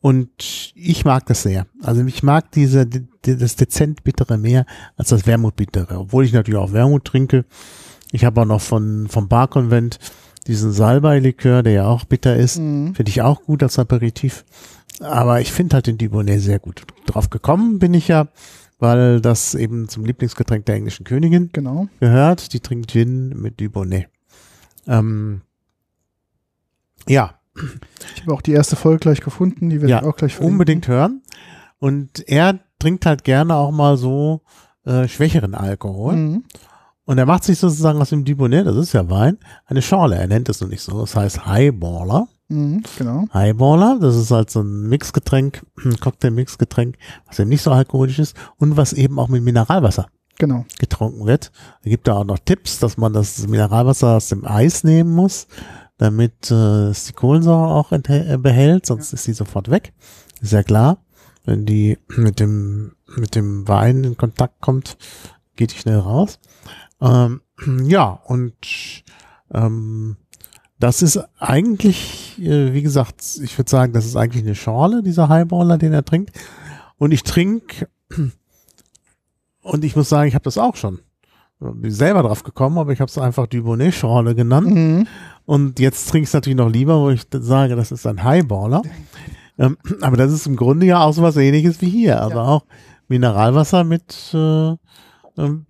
und 0.00 0.72
ich 0.74 1.04
mag 1.04 1.26
das 1.26 1.42
sehr. 1.42 1.66
Also 1.82 2.04
ich 2.04 2.22
mag 2.22 2.52
diese, 2.52 2.86
die, 2.86 3.06
die- 3.24 3.36
das 3.36 3.56
dezent 3.56 4.04
bittere 4.04 4.38
mehr 4.38 4.64
als 4.96 5.08
das 5.08 5.26
Wermutbittere, 5.26 5.98
obwohl 5.98 6.24
ich 6.24 6.32
natürlich 6.32 6.58
auch 6.60 6.72
Wermut 6.72 7.04
trinke. 7.04 7.44
Ich 8.12 8.24
habe 8.24 8.40
auch 8.42 8.46
noch 8.46 8.60
von 8.60 9.08
vom 9.08 9.28
Barkonvent 9.28 9.98
diesen 10.46 10.72
Salbei-Likör, 10.72 11.62
der 11.62 11.72
ja 11.72 11.86
auch 11.86 12.04
bitter 12.04 12.36
ist. 12.36 12.58
Mhm. 12.58 12.94
Finde 12.94 13.10
ich 13.10 13.22
auch 13.22 13.42
gut 13.42 13.62
als 13.62 13.78
Aperitif. 13.78 14.44
Aber 15.00 15.40
ich 15.40 15.52
finde 15.52 15.74
halt 15.74 15.88
den 15.88 15.98
Dubonnet 15.98 16.40
sehr 16.40 16.58
gut. 16.58 16.84
Drauf 17.06 17.28
gekommen 17.28 17.78
bin 17.78 17.92
ich 17.94 18.08
ja, 18.08 18.28
weil 18.78 19.20
das 19.20 19.54
eben 19.54 19.88
zum 19.88 20.04
Lieblingsgetränk 20.04 20.66
der 20.66 20.76
englischen 20.76 21.04
Königin 21.04 21.50
Genau. 21.52 21.88
gehört. 22.00 22.52
Die 22.52 22.60
trinkt 22.60 22.90
Gin 22.92 23.30
mit 23.30 23.60
Dubonnet. 23.60 24.08
Ähm, 24.86 25.42
ja, 27.06 27.34
Ich 28.14 28.22
habe 28.22 28.34
auch 28.34 28.42
die 28.42 28.52
erste 28.52 28.76
Folge 28.76 29.00
gleich 29.00 29.20
gefunden. 29.20 29.68
Die 29.70 29.80
werde 29.80 29.90
Ja, 29.90 29.98
ich 30.00 30.04
auch 30.04 30.16
gleich 30.16 30.34
verlinken. 30.34 30.54
unbedingt 30.54 30.86
hören. 30.88 31.22
Und 31.80 32.28
er 32.28 32.60
trinkt 32.78 33.04
halt 33.06 33.24
gerne 33.24 33.56
auch 33.56 33.72
mal 33.72 33.96
so 33.96 34.42
äh, 34.84 35.08
schwächeren 35.08 35.54
Alkohol. 35.56 36.14
Mhm. 36.16 36.44
Und 37.04 37.18
er 37.18 37.26
macht 37.26 37.42
sich 37.44 37.58
sozusagen 37.58 38.00
aus 38.00 38.10
dem 38.10 38.24
Dubonnet, 38.24 38.66
das 38.66 38.76
ist 38.76 38.92
ja 38.92 39.08
Wein, 39.10 39.38
eine 39.66 39.82
Schorle. 39.82 40.16
Er 40.16 40.26
nennt 40.28 40.48
es 40.48 40.60
noch 40.60 40.68
nicht 40.68 40.82
so. 40.82 41.00
Das 41.00 41.16
heißt 41.16 41.46
Highballer. 41.46 42.28
Mhm. 42.48 42.82
Genau. 42.96 43.26
Highballer, 43.32 43.98
das 44.00 44.16
ist 44.16 44.30
halt 44.30 44.50
so 44.50 44.60
ein 44.60 44.88
Mixgetränk, 44.88 45.64
ein 45.84 45.96
Cocktail-Mixgetränk, 46.00 46.96
was 47.26 47.38
eben 47.38 47.50
nicht 47.50 47.62
so 47.62 47.70
alkoholisch 47.70 48.18
ist 48.18 48.36
und 48.56 48.76
was 48.76 48.92
eben 48.92 49.18
auch 49.18 49.28
mit 49.28 49.42
Mineralwasser 49.42 50.08
Genau. 50.38 50.64
getrunken 50.78 51.26
wird. 51.26 51.52
Da 51.82 51.90
gibt 51.90 52.08
er 52.08 52.16
auch 52.16 52.24
noch 52.24 52.38
Tipps, 52.38 52.78
dass 52.78 52.96
man 52.96 53.12
das 53.12 53.46
Mineralwasser 53.46 54.16
aus 54.16 54.28
dem 54.28 54.44
Eis 54.46 54.84
nehmen 54.84 55.14
muss, 55.14 55.46
damit 55.98 56.50
äh, 56.50 56.88
es 56.88 57.06
die 57.06 57.12
Kohlensäure 57.12 57.66
auch 57.74 57.92
äh, 57.92 58.38
behält, 58.38 58.86
sonst 58.86 59.12
ist 59.12 59.24
sie 59.24 59.32
sofort 59.32 59.70
weg. 59.70 59.92
Ist 60.40 60.52
ja 60.52 60.62
klar. 60.62 60.98
Wenn 61.44 61.66
die 61.66 61.98
mit 62.16 62.40
dem, 62.40 62.92
mit 63.16 63.34
dem 63.34 63.66
Wein 63.68 64.04
in 64.04 64.16
Kontakt 64.16 64.60
kommt, 64.60 64.96
geht 65.56 65.72
die 65.74 65.78
schnell 65.78 65.98
raus. 65.98 66.38
Ähm, 67.00 67.42
ja, 67.84 68.20
und 68.24 68.54
ähm, 69.52 70.16
das 70.78 71.02
ist 71.02 71.18
eigentlich, 71.38 72.38
äh, 72.40 72.72
wie 72.72 72.82
gesagt, 72.82 73.22
ich 73.42 73.56
würde 73.58 73.70
sagen, 73.70 73.92
das 73.92 74.06
ist 74.06 74.16
eigentlich 74.16 74.44
eine 74.44 74.54
Schorle, 74.54 75.02
dieser 75.02 75.28
Highballer, 75.28 75.78
den 75.78 75.92
er 75.92 76.04
trinkt. 76.04 76.30
Und 76.98 77.12
ich 77.12 77.22
trinke, 77.22 77.88
und 79.62 79.84
ich 79.84 79.96
muss 79.96 80.08
sagen, 80.08 80.28
ich 80.28 80.34
habe 80.34 80.44
das 80.44 80.58
auch 80.58 80.76
schon. 80.76 81.00
Bin 81.60 81.90
selber 81.90 82.22
drauf 82.22 82.44
gekommen, 82.44 82.78
aber 82.78 82.92
ich 82.92 83.00
habe 83.00 83.08
es 83.08 83.18
einfach 83.18 83.48
Dubonnet-Schorle 83.48 84.36
genannt. 84.36 84.68
Mhm. 84.72 85.06
Und 85.44 85.80
jetzt 85.80 86.08
trinke 86.08 86.22
ich 86.24 86.28
es 86.28 86.34
natürlich 86.34 86.56
noch 86.56 86.70
lieber, 86.70 87.00
wo 87.00 87.10
ich 87.10 87.26
sage, 87.32 87.74
das 87.74 87.90
ist 87.90 88.06
ein 88.06 88.22
Highballer. 88.22 88.82
Ähm, 89.58 89.76
aber 90.02 90.16
das 90.16 90.32
ist 90.32 90.46
im 90.46 90.54
Grunde 90.54 90.86
ja 90.86 91.00
auch 91.00 91.12
so 91.12 91.22
was 91.22 91.36
ähnliches 91.36 91.80
wie 91.80 91.88
hier. 91.90 92.22
Also 92.22 92.36
Ja. 92.36 92.44
auch 92.44 92.64
Mineralwasser 93.08 93.82
mit 93.82 94.14
äh, 94.32 94.74
ähm, 95.36 95.66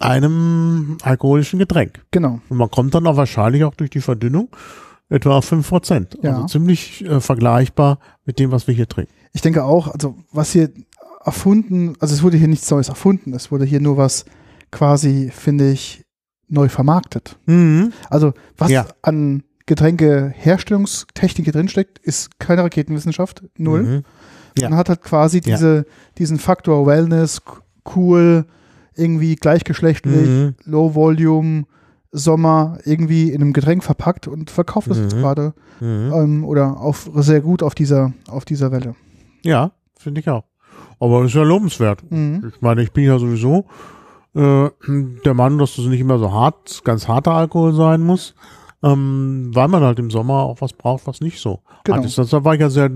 einem 0.00 0.98
alkoholischen 1.02 1.58
Getränk. 1.58 2.04
Genau. 2.10 2.40
Und 2.48 2.56
man 2.56 2.70
kommt 2.70 2.94
dann 2.94 3.06
auch 3.06 3.16
wahrscheinlich 3.16 3.64
auch 3.64 3.74
durch 3.74 3.90
die 3.90 4.00
Verdünnung 4.00 4.48
etwa 5.08 5.38
auf 5.38 5.50
5%. 5.52 6.22
Ja. 6.22 6.34
Also 6.34 6.46
ziemlich 6.46 7.04
äh, 7.04 7.20
vergleichbar 7.20 7.98
mit 8.24 8.38
dem, 8.38 8.50
was 8.50 8.66
wir 8.66 8.74
hier 8.74 8.88
trinken. 8.88 9.12
Ich 9.32 9.42
denke 9.42 9.64
auch, 9.64 9.88
also 9.88 10.16
was 10.32 10.52
hier 10.52 10.70
erfunden, 11.24 11.94
also 12.00 12.14
es 12.14 12.22
wurde 12.22 12.36
hier 12.36 12.48
nichts 12.48 12.70
Neues 12.70 12.88
erfunden, 12.88 13.34
es 13.34 13.50
wurde 13.50 13.64
hier 13.64 13.80
nur 13.80 13.96
was 13.96 14.24
quasi, 14.70 15.30
finde 15.34 15.70
ich, 15.70 16.04
neu 16.48 16.68
vermarktet. 16.68 17.36
Mhm. 17.46 17.92
Also 18.10 18.32
was 18.56 18.70
Ja. 18.70 18.86
an 19.02 19.42
Getränkeherstellungstechnik 19.66 21.44
hier 21.44 21.52
drinsteckt, 21.52 21.98
ist 21.98 22.38
keine 22.38 22.62
Raketenwissenschaft, 22.62 23.42
null. 23.58 23.82
Mhm. 23.82 24.02
Ja. 24.58 24.70
Man 24.70 24.78
hat 24.78 24.88
halt 24.88 25.02
quasi 25.02 25.40
diese, 25.40 25.84
diesen 26.18 26.38
Faktor 26.38 26.86
Wellness, 26.86 27.42
cool, 27.94 28.46
irgendwie 28.96 29.36
gleichgeschlechtlich, 29.36 30.28
Mhm. 30.28 30.54
Low 30.64 30.94
Volume, 30.94 31.64
Sommer 32.12 32.78
irgendwie 32.84 33.30
in 33.30 33.42
einem 33.42 33.52
Getränk 33.52 33.84
verpackt 33.84 34.26
und 34.28 34.50
verkauft 34.50 34.88
das 34.90 34.98
jetzt 34.98 35.16
Mhm. 35.16 35.20
gerade 35.20 35.54
Mhm. 35.80 36.12
ähm, 36.14 36.44
oder 36.44 36.80
auf, 36.80 37.10
sehr 37.16 37.40
gut 37.40 37.62
auf 37.62 37.74
dieser, 37.74 38.12
auf 38.30 38.44
dieser 38.44 38.72
Welle. 38.72 38.94
Ja, 39.44 39.72
finde 39.98 40.20
ich 40.20 40.28
auch. 40.30 40.44
Aber 40.98 41.24
ist 41.24 41.34
ja 41.34 41.42
lobenswert. 41.42 42.02
Mhm. 42.10 42.52
Ich 42.54 42.60
meine, 42.62 42.82
ich 42.82 42.92
bin 42.92 43.04
ja 43.04 43.18
sowieso 43.18 43.66
äh, 44.34 44.68
der 45.24 45.32
Mann, 45.34 45.56
dass 45.58 45.76
das 45.76 45.86
nicht 45.86 46.00
immer 46.00 46.18
so 46.18 46.30
hart, 46.30 46.82
ganz 46.84 47.08
harter 47.08 47.32
Alkohol 47.32 47.72
sein 47.74 48.02
muss, 48.02 48.34
ähm, 48.82 49.50
weil 49.54 49.68
man 49.68 49.82
halt 49.82 49.98
im 49.98 50.10
Sommer 50.10 50.34
auch 50.42 50.60
was 50.60 50.74
braucht, 50.74 51.06
was 51.06 51.20
nicht 51.22 51.40
so 51.40 51.60
Genau. 51.84 52.02
ist. 52.02 52.18
Deshalb 52.18 52.44
war 52.44 52.54
ich 52.54 52.60
ja 52.60 52.68
sehr 52.68 52.90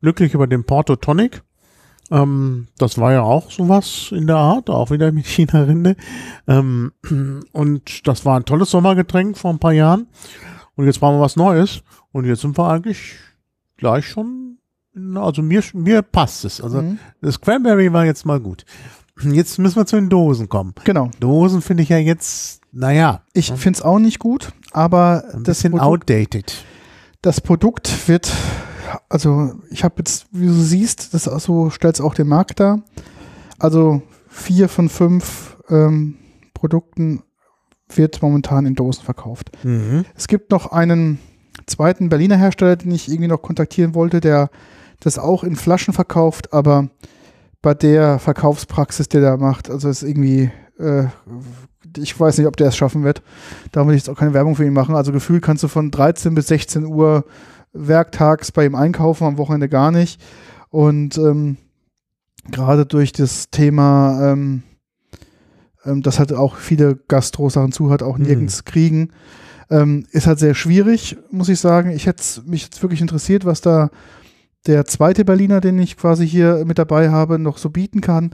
glücklich 0.00 0.32
über 0.32 0.46
den 0.46 0.64
Porto 0.64 0.96
Tonic. 0.96 1.42
Ähm, 2.10 2.68
das 2.78 2.98
war 2.98 3.12
ja 3.12 3.22
auch 3.22 3.50
sowas 3.50 4.08
in 4.12 4.26
der 4.26 4.36
Art, 4.36 4.70
auch 4.70 4.90
wieder 4.90 5.10
mit 5.12 5.26
China-Rinde. 5.26 5.96
Ähm, 6.46 6.92
und 7.52 8.06
das 8.06 8.24
war 8.24 8.38
ein 8.38 8.44
tolles 8.44 8.70
Sommergetränk 8.70 9.36
vor 9.36 9.50
ein 9.52 9.58
paar 9.58 9.72
Jahren. 9.72 10.06
Und 10.76 10.86
jetzt 10.86 11.00
brauchen 11.00 11.16
wir 11.16 11.22
was 11.22 11.36
Neues. 11.36 11.82
Und 12.12 12.24
jetzt 12.26 12.42
sind 12.42 12.56
wir 12.56 12.68
eigentlich 12.68 13.14
gleich 13.76 14.06
schon, 14.08 14.58
also 15.16 15.42
mir, 15.42 15.62
mir 15.74 16.02
passt 16.02 16.44
es. 16.44 16.60
Also 16.60 16.82
Mhm. 16.82 16.98
das 17.20 17.40
Cranberry 17.40 17.92
war 17.92 18.04
jetzt 18.04 18.24
mal 18.24 18.40
gut. 18.40 18.64
Jetzt 19.22 19.58
müssen 19.58 19.76
wir 19.76 19.86
zu 19.86 19.96
den 19.96 20.08
Dosen 20.10 20.48
kommen. 20.48 20.74
Genau. 20.84 21.10
Dosen 21.20 21.62
finde 21.62 21.82
ich 21.82 21.88
ja 21.88 21.96
jetzt, 21.98 22.60
naja, 22.72 23.22
Ich 23.32 23.50
finde 23.52 23.78
es 23.78 23.82
auch 23.82 23.98
nicht 23.98 24.18
gut, 24.18 24.52
aber 24.72 25.24
ein 25.32 25.42
das 25.42 25.56
bisschen 25.58 25.72
Produkt, 25.72 26.10
outdated. 26.10 26.64
das 27.22 27.40
Produkt 27.40 28.08
wird, 28.08 28.30
also 29.08 29.52
ich 29.70 29.84
habe 29.84 29.96
jetzt, 29.98 30.26
wie 30.32 30.46
du 30.46 30.52
siehst, 30.52 31.14
das 31.14 31.28
auch 31.28 31.40
so 31.40 31.70
stellt 31.70 31.94
es 31.96 32.00
auch 32.00 32.14
den 32.14 32.28
Markt 32.28 32.60
dar. 32.60 32.82
Also 33.58 34.02
vier 34.28 34.68
von 34.68 34.88
fünf 34.88 35.56
ähm, 35.68 36.16
Produkten 36.54 37.22
wird 37.94 38.20
momentan 38.20 38.66
in 38.66 38.74
Dosen 38.74 39.04
verkauft. 39.04 39.50
Mhm. 39.62 40.04
Es 40.14 40.28
gibt 40.28 40.50
noch 40.50 40.72
einen 40.72 41.18
zweiten 41.66 42.08
Berliner 42.08 42.36
Hersteller, 42.36 42.76
den 42.76 42.90
ich 42.90 43.08
irgendwie 43.08 43.28
noch 43.28 43.42
kontaktieren 43.42 43.94
wollte, 43.94 44.20
der 44.20 44.50
das 45.00 45.18
auch 45.18 45.44
in 45.44 45.56
Flaschen 45.56 45.94
verkauft, 45.94 46.52
aber 46.52 46.88
bei 47.62 47.74
der 47.74 48.18
Verkaufspraxis, 48.18 49.08
die 49.08 49.20
der 49.20 49.36
macht, 49.36 49.70
also 49.70 49.88
ist 49.88 50.02
irgendwie, 50.02 50.50
äh, 50.78 51.04
ich 51.96 52.18
weiß 52.18 52.38
nicht, 52.38 52.46
ob 52.46 52.56
der 52.56 52.68
es 52.68 52.76
schaffen 52.76 53.04
wird. 53.04 53.22
Da 53.72 53.86
will 53.86 53.94
ich 53.94 54.02
jetzt 54.02 54.08
auch 54.08 54.18
keine 54.18 54.34
Werbung 54.34 54.56
für 54.56 54.64
ihn 54.64 54.72
machen. 54.72 54.94
Also 54.94 55.12
gefühlt 55.12 55.42
kannst 55.42 55.62
du 55.62 55.68
von 55.68 55.90
13 55.90 56.34
bis 56.34 56.48
16 56.48 56.84
Uhr 56.84 57.24
werktags 57.76 58.52
bei 58.52 58.66
ihm 58.66 58.74
einkaufen, 58.74 59.24
am 59.24 59.38
Wochenende 59.38 59.68
gar 59.68 59.90
nicht. 59.90 60.20
Und 60.70 61.16
ähm, 61.18 61.56
gerade 62.50 62.86
durch 62.86 63.12
das 63.12 63.50
Thema 63.50 64.32
ähm, 64.32 64.62
ähm, 65.86 66.02
das 66.02 66.18
hat 66.18 66.32
auch 66.32 66.56
viele 66.56 66.96
Gastro-Sachen 67.08 67.72
zu 67.72 67.90
hat, 67.90 68.02
auch 68.02 68.18
Mhm. 68.18 68.24
nirgends 68.26 68.64
kriegen. 68.64 69.10
Ähm, 69.70 70.06
ist 70.12 70.26
halt 70.26 70.38
sehr 70.38 70.54
schwierig, 70.54 71.16
muss 71.30 71.48
ich 71.48 71.58
sagen. 71.58 71.90
Ich 71.90 72.06
hätte 72.06 72.22
mich 72.44 72.64
jetzt 72.64 72.82
wirklich 72.82 73.00
interessiert, 73.00 73.44
was 73.44 73.60
da 73.60 73.90
der 74.66 74.84
zweite 74.84 75.24
Berliner, 75.24 75.60
den 75.60 75.78
ich 75.78 75.96
quasi 75.96 76.26
hier 76.28 76.64
mit 76.64 76.78
dabei 76.78 77.10
habe, 77.10 77.38
noch 77.38 77.58
so 77.58 77.70
bieten 77.70 78.00
kann. 78.00 78.30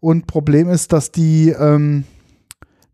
Und 0.00 0.26
Problem 0.26 0.68
ist, 0.68 0.92
dass 0.92 1.12
die, 1.12 1.50
ähm, 1.50 2.04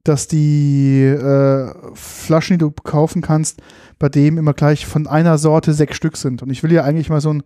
dass 0.05 0.26
die 0.28 1.03
äh, 1.05 1.72
Flaschen, 1.94 2.55
die 2.55 2.64
du 2.64 2.70
kaufen 2.70 3.22
kannst, 3.22 3.62
bei 3.99 4.09
dem 4.09 4.38
immer 4.38 4.53
gleich 4.55 4.86
von 4.86 5.07
einer 5.07 5.38
Sorte 5.38 5.72
sechs 5.72 5.96
Stück 5.96 6.16
sind. 6.16 6.42
Und 6.42 6.51
ich 6.51 6.62
will 6.62 6.72
ja 6.72 6.84
eigentlich 6.84 7.11
mal 7.11 7.20
so 7.20 7.32
ein 7.32 7.42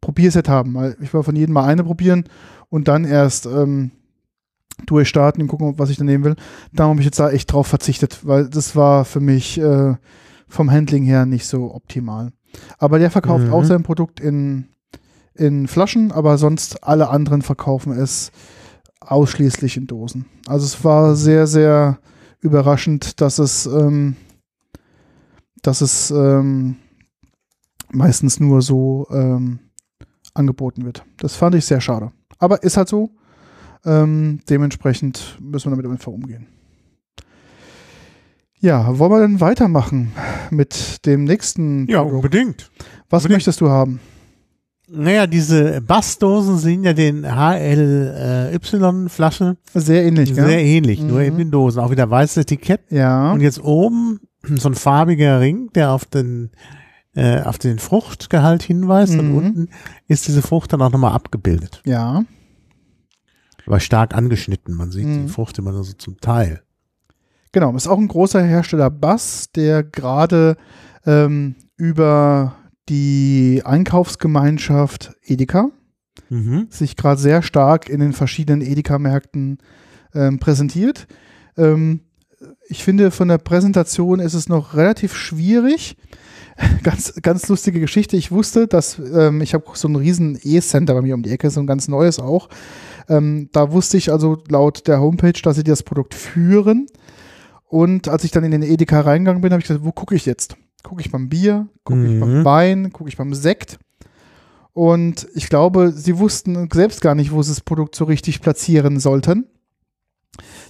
Probierset 0.00 0.48
haben. 0.48 0.94
Ich 1.00 1.12
will 1.12 1.22
von 1.22 1.36
jedem 1.36 1.54
mal 1.54 1.64
eine 1.64 1.82
probieren 1.84 2.24
und 2.68 2.86
dann 2.88 3.04
erst 3.04 3.46
ähm, 3.46 3.90
durchstarten 4.86 5.42
und 5.42 5.48
gucken, 5.48 5.78
was 5.78 5.90
ich 5.90 5.96
dann 5.96 6.06
nehmen 6.06 6.24
will. 6.24 6.36
Da 6.72 6.84
habe 6.86 7.00
ich 7.00 7.06
jetzt 7.06 7.18
da 7.18 7.30
echt 7.30 7.52
drauf 7.52 7.66
verzichtet, 7.66 8.20
weil 8.24 8.48
das 8.48 8.76
war 8.76 9.04
für 9.04 9.20
mich 9.20 9.58
äh, 9.58 9.94
vom 10.48 10.70
Handling 10.70 11.04
her 11.04 11.26
nicht 11.26 11.46
so 11.46 11.74
optimal. 11.74 12.30
Aber 12.78 12.98
der 12.98 13.10
verkauft 13.10 13.46
Mhm. 13.46 13.52
auch 13.52 13.64
sein 13.64 13.82
Produkt 13.82 14.20
in, 14.20 14.66
in 15.34 15.66
Flaschen, 15.66 16.12
aber 16.12 16.38
sonst 16.38 16.84
alle 16.84 17.08
anderen 17.08 17.42
verkaufen 17.42 17.92
es 17.92 18.30
ausschließlich 19.00 19.76
in 19.76 19.86
Dosen. 19.86 20.26
Also 20.46 20.66
es 20.66 20.84
war 20.84 21.16
sehr, 21.16 21.46
sehr 21.46 21.98
überraschend, 22.40 23.20
dass 23.20 23.38
es, 23.38 23.66
ähm, 23.66 24.16
dass 25.62 25.80
es 25.80 26.10
ähm, 26.10 26.76
meistens 27.90 28.40
nur 28.40 28.62
so 28.62 29.06
ähm, 29.10 29.58
angeboten 30.34 30.84
wird. 30.84 31.04
Das 31.18 31.34
fand 31.36 31.54
ich 31.54 31.64
sehr 31.64 31.80
schade. 31.80 32.12
Aber 32.38 32.62
ist 32.62 32.76
halt 32.76 32.88
so. 32.88 33.10
Ähm, 33.84 34.40
dementsprechend 34.50 35.38
müssen 35.40 35.70
wir 35.70 35.76
damit 35.76 35.90
einfach 35.90 36.12
umgehen. 36.12 36.46
Ja, 38.58 38.98
wollen 38.98 39.12
wir 39.12 39.20
denn 39.20 39.40
weitermachen 39.40 40.12
mit 40.50 41.04
dem 41.06 41.24
nächsten 41.24 41.86
Ja, 41.88 41.98
Produkt? 42.02 42.16
unbedingt. 42.24 42.70
Was 43.10 43.22
unbedingt. 43.22 43.36
möchtest 43.38 43.60
du 43.60 43.68
haben? 43.68 44.00
Naja, 44.88 45.26
diese 45.26 45.80
Bassdosen 45.82 46.58
sehen 46.58 46.84
ja 46.84 46.92
den 46.92 47.24
HLY-Flaschen 48.56 49.56
Sehr 49.74 50.04
ähnlich, 50.04 50.32
sehr 50.34 50.46
gell? 50.46 50.58
ähnlich, 50.60 51.00
nur 51.00 51.18
Mhm. 51.18 51.24
eben 51.24 51.38
in 51.40 51.50
Dosen. 51.50 51.80
Auch 51.80 51.90
wieder 51.90 52.08
weißes 52.08 52.36
Etikett. 52.38 52.80
Ja. 52.90 53.32
Und 53.32 53.40
jetzt 53.40 53.62
oben 53.62 54.20
so 54.56 54.68
ein 54.68 54.74
farbiger 54.74 55.40
Ring, 55.40 55.70
der 55.74 55.90
auf 55.92 56.04
den, 56.04 56.50
äh, 57.14 57.40
auf 57.42 57.58
den 57.58 57.78
Fruchtgehalt 57.78 58.62
hinweist. 58.62 59.18
Und 59.18 59.28
Mhm. 59.30 59.36
unten 59.36 59.68
ist 60.08 60.28
diese 60.28 60.42
Frucht 60.42 60.72
dann 60.72 60.82
auch 60.82 60.90
nochmal 60.92 61.12
abgebildet. 61.12 61.82
Ja. 61.84 62.24
Aber 63.66 63.80
stark 63.80 64.14
angeschnitten. 64.14 64.74
Man 64.74 64.90
sieht 64.92 65.06
Mhm. 65.06 65.26
die 65.26 65.32
Frucht 65.32 65.58
immer 65.58 65.72
nur 65.72 65.82
so 65.84 65.92
zum 65.94 66.20
Teil. 66.20 66.62
Genau, 67.52 67.74
ist 67.74 67.88
auch 67.88 67.98
ein 67.98 68.08
großer 68.08 68.42
Hersteller 68.42 68.90
Bass, 68.90 69.50
der 69.54 69.82
gerade 69.82 70.56
ähm, 71.06 71.54
über 71.76 72.56
die 72.88 73.62
Einkaufsgemeinschaft 73.64 75.14
Edeka 75.22 75.70
Mhm. 76.28 76.66
sich 76.70 76.96
gerade 76.96 77.20
sehr 77.20 77.42
stark 77.42 77.88
in 77.88 78.00
den 78.00 78.12
verschiedenen 78.12 78.60
Edeka-Märkten 78.60 79.58
ähm, 80.14 80.38
präsentiert. 80.38 81.06
Ähm, 81.56 82.00
ich 82.68 82.82
finde, 82.84 83.10
von 83.10 83.28
der 83.28 83.38
Präsentation 83.38 84.20
ist 84.20 84.34
es 84.34 84.48
noch 84.48 84.74
relativ 84.74 85.14
schwierig. 85.14 85.96
Ganz, 86.82 87.12
ganz 87.20 87.48
lustige 87.48 87.80
Geschichte. 87.80 88.16
Ich 88.16 88.32
wusste, 88.32 88.66
dass 88.66 88.98
ähm, 88.98 89.42
ich 89.42 89.52
habe 89.52 89.64
so 89.74 89.88
ein 89.88 89.96
riesen 89.96 90.38
E-Center 90.42 90.94
bei 90.94 91.02
mir 91.02 91.14
um 91.14 91.22
die 91.22 91.28
Ecke, 91.30 91.50
so 91.50 91.60
ein 91.60 91.66
ganz 91.66 91.86
neues 91.86 92.18
auch. 92.18 92.48
Ähm, 93.10 93.50
da 93.52 93.72
wusste 93.72 93.98
ich 93.98 94.10
also 94.10 94.38
laut 94.48 94.86
der 94.88 94.98
Homepage, 94.98 95.38
dass 95.42 95.56
sie 95.56 95.64
das 95.64 95.82
Produkt 95.82 96.14
führen. 96.14 96.86
Und 97.68 98.08
als 98.08 98.24
ich 98.24 98.30
dann 98.30 98.42
in 98.42 98.52
den 98.52 98.62
Edeka 98.62 99.02
reingegangen 99.02 99.42
bin, 99.42 99.52
habe 99.52 99.60
ich 99.60 99.68
gesagt, 99.68 99.84
wo 99.84 99.92
gucke 99.92 100.14
ich 100.14 100.24
jetzt? 100.24 100.56
Gucke 100.82 101.02
ich 101.02 101.10
beim 101.10 101.28
Bier? 101.28 101.68
Gucke 101.84 102.06
ich 102.06 102.12
Mhm. 102.12 102.20
beim 102.20 102.44
Wein? 102.46 102.90
Gucke 102.90 103.10
ich 103.10 103.18
beim 103.18 103.34
Sekt? 103.34 103.78
Und 104.72 105.26
ich 105.34 105.50
glaube, 105.50 105.92
sie 105.92 106.18
wussten 106.18 106.68
selbst 106.72 107.02
gar 107.02 107.14
nicht, 107.14 107.32
wo 107.32 107.42
sie 107.42 107.50
das 107.50 107.60
Produkt 107.60 107.94
so 107.96 108.04
richtig 108.06 108.40
platzieren 108.40 108.98
sollten. 108.98 109.44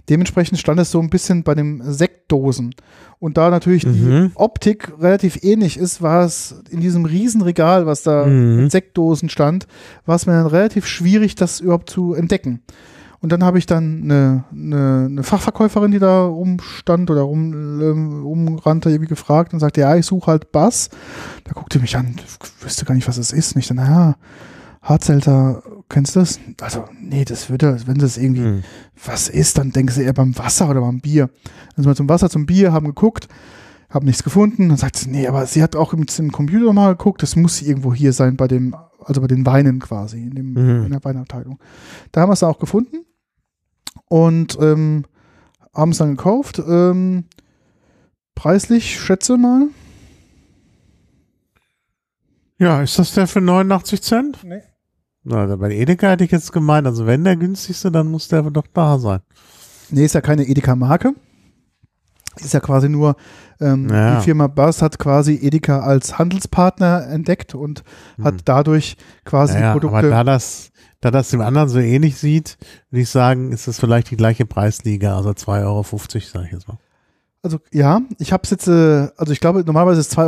Dementsprechend 0.09 0.59
stand 0.59 0.79
es 0.81 0.91
so 0.91 1.01
ein 1.01 1.11
bisschen 1.11 1.43
bei 1.43 1.55
den 1.55 1.83
Sektdosen. 1.83 2.75
Und 3.19 3.37
da 3.37 3.51
natürlich 3.51 3.83
die 3.85 3.89
Mhm. 3.89 4.33
Optik 4.35 4.93
relativ 5.01 5.43
ähnlich 5.43 5.77
ist, 5.79 6.03
war 6.03 6.25
es 6.25 6.63
in 6.71 6.81
diesem 6.81 7.05
Riesenregal, 7.05 7.87
was 7.87 8.03
da 8.03 8.27
Mhm. 8.27 8.57
mit 8.57 8.71
Sektdosen 8.73 9.29
stand, 9.29 9.67
war 10.05 10.17
es 10.17 10.27
mir 10.27 10.33
dann 10.35 10.47
relativ 10.47 10.87
schwierig, 10.87 11.35
das 11.35 11.61
überhaupt 11.61 11.91
zu 11.91 12.15
entdecken. 12.15 12.61
Und 13.21 13.33
dann 13.33 13.43
habe 13.43 13.59
ich 13.59 13.65
dann 13.67 14.03
eine, 14.05 14.45
eine, 14.53 15.07
eine 15.11 15.23
Fachverkäuferin, 15.23 15.91
die 15.91 15.99
da 15.99 16.27
rumstand 16.27 17.11
oder 17.11 17.23
rum, 17.23 17.81
ähm, 17.81 18.23
rumrannte, 18.23 18.91
irgendwie 18.91 19.09
gefragt 19.09 19.55
und 19.55 19.59
sagte, 19.61 19.81
ja, 19.81 19.97
ich 19.97 20.05
suche 20.07 20.31
halt 20.31 20.53
Bass. 20.53 20.91
Da 21.45 21.53
guckte 21.53 21.81
mich 21.81 21.97
an, 21.97 22.15
wüsste 22.61 22.85
gar 22.85 22.95
nicht, 22.95 23.09
was 23.09 23.17
es 23.17 23.33
ist. 23.33 23.55
Und 23.57 23.61
ich 23.61 23.67
dann, 23.69 23.79
naja, 23.79 24.17
Harzelter, 24.83 25.63
kennst 25.89 26.17
du 26.17 26.21
das? 26.21 26.41
Also, 26.61 26.85
nee, 27.01 27.25
das 27.25 27.49
würde, 27.51 27.79
wenn 27.87 27.99
das 27.99 28.17
irgendwie 28.19 28.41
Mhm. 28.43 28.63
was 29.05 29.29
ist, 29.29 29.59
dann 29.59 29.71
denkst 29.73 29.95
du 29.97 30.03
eher 30.03 30.13
beim 30.13 30.37
Wasser 30.39 30.69
oder 30.69 30.81
beim 30.81 31.01
Bier. 31.01 31.29
Dann 31.75 31.85
sind 31.85 31.87
wir 31.91 31.95
zum 31.97 32.09
Wasser, 32.09 32.29
zum 32.31 32.47
Bier, 32.47 32.73
haben 32.73 32.87
geguckt, 32.87 33.29
haben 33.91 34.07
nichts 34.07 34.23
gefunden. 34.23 34.69
Dann 34.69 34.79
sagt 34.79 34.97
sie, 34.97 35.11
nee, 35.11 35.27
aber 35.29 35.47
sie 35.47 35.63
hat 35.63 35.77
auch 35.77 35.93
im, 35.93 36.05
im 36.19 36.33
Computer 36.33 36.73
mal 36.73 36.93
geguckt, 36.97 37.23
das 37.23 37.37
muss 37.37 37.63
irgendwo 37.63 37.95
hier 37.95 38.13
sein 38.13 38.37
bei 38.37 38.49
dem, 38.49 38.75
also 39.05 39.21
bei 39.21 39.27
den 39.29 39.47
Weinen 39.47 39.79
quasi, 39.79 40.23
in, 40.23 40.35
dem, 40.35 40.53
Mhm. 40.53 40.85
in 40.87 40.91
der 40.91 41.05
Weinabteilung. 41.05 41.59
Da 42.13 42.21
haben 42.23 42.29
wir 42.31 42.35
es 42.35 42.41
dann 42.41 42.51
auch 42.51 42.59
gefunden 42.59 43.05
und 44.09 44.59
ähm, 44.61 45.05
haben 45.75 45.91
es 45.93 45.99
dann 45.99 46.17
gekauft. 46.17 46.61
Ähm, 46.67 47.25
preislich, 48.35 48.99
schätze 49.01 49.37
mal. 49.37 49.69
Ja, 52.59 52.83
ist 52.83 52.99
das 52.99 53.13
der 53.13 53.27
für 53.27 53.41
89 53.43 54.01
Cent? 54.03 54.39
Nee. 54.43 54.63
Na, 55.29 55.57
bei 55.57 55.73
Edeka 55.75 56.11
hätte 56.11 56.23
ich 56.25 56.31
jetzt 56.31 56.53
gemeint, 56.53 56.87
also 56.87 57.05
wenn 57.07 57.25
der 57.25 57.35
günstigste, 57.37 57.91
dann 57.91 58.07
muss 58.09 58.29
der 58.29 58.39
aber 58.41 58.53
doch 58.53 58.67
da 58.73 58.97
sein. 58.99 59.21
Nee, 59.91 60.05
ist 60.05 60.15
ja 60.15 60.21
keine 60.21 60.45
Edeka-Marke. 60.47 61.15
Ist 62.39 62.55
ja 62.55 62.61
quasi 62.61 62.89
nur, 62.89 63.17
ähm, 63.61 63.89
Ja. 63.89 64.17
die 64.19 64.25
Firma 64.25 64.47
Bass 64.47 64.83
hat 64.83 64.99
quasi 64.99 65.35
Edeka 65.35 65.81
als 65.81 66.19
Handelspartner 66.19 67.09
entdeckt 67.09 67.55
und 67.55 67.83
hat 68.23 68.35
Hm. 68.35 68.41
dadurch 68.45 68.97
quasi 69.25 69.55
Naja, 69.55 69.67
die 69.67 69.71
aber 69.71 69.81
Produkte. 69.81 70.11
da 70.11 70.23
das, 70.23 70.71
da 71.01 71.11
das 71.11 71.31
dem 71.31 71.41
anderen 71.41 71.69
so 71.71 71.79
ähnlich 71.79 72.19
sieht, 72.19 72.57
würde 72.91 73.03
ich 73.03 73.09
sagen, 73.11 73.51
ist 73.53 73.67
es 73.67 73.81
vielleicht 73.81 74.11
die 74.11 74.17
gleiche 74.17 74.45
Preisliga, 74.47 75.17
also 75.17 75.31
2,50 75.35 75.65
Euro, 75.65 75.83
sage 76.33 76.47
ich 76.47 76.53
jetzt 76.53 76.69
mal. 76.69 76.79
Also 77.43 77.59
ja, 77.73 78.01
ich 78.19 78.33
habe 78.33 78.43
es 78.45 78.51
jetzt, 78.51 78.69
äh, 78.69 79.09
also 79.17 79.33
ich 79.33 79.41
glaube 79.41 79.63
normalerweise 79.65 80.01
ist 80.01 80.09
es 80.13 80.17
2,30 80.19 80.25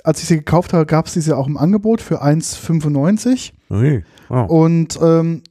Als 0.04 0.20
ich 0.22 0.28
sie 0.28 0.36
gekauft 0.36 0.72
habe, 0.74 0.86
gab 0.86 1.06
es 1.06 1.14
diese 1.14 1.36
auch 1.36 1.46
im 1.46 1.56
Angebot 1.56 2.00
für 2.02 2.22
1,95 2.22 3.52
Ui, 3.72 4.04
wow. 4.28 4.48
Und 4.50 4.98
ähm, 5.02 5.42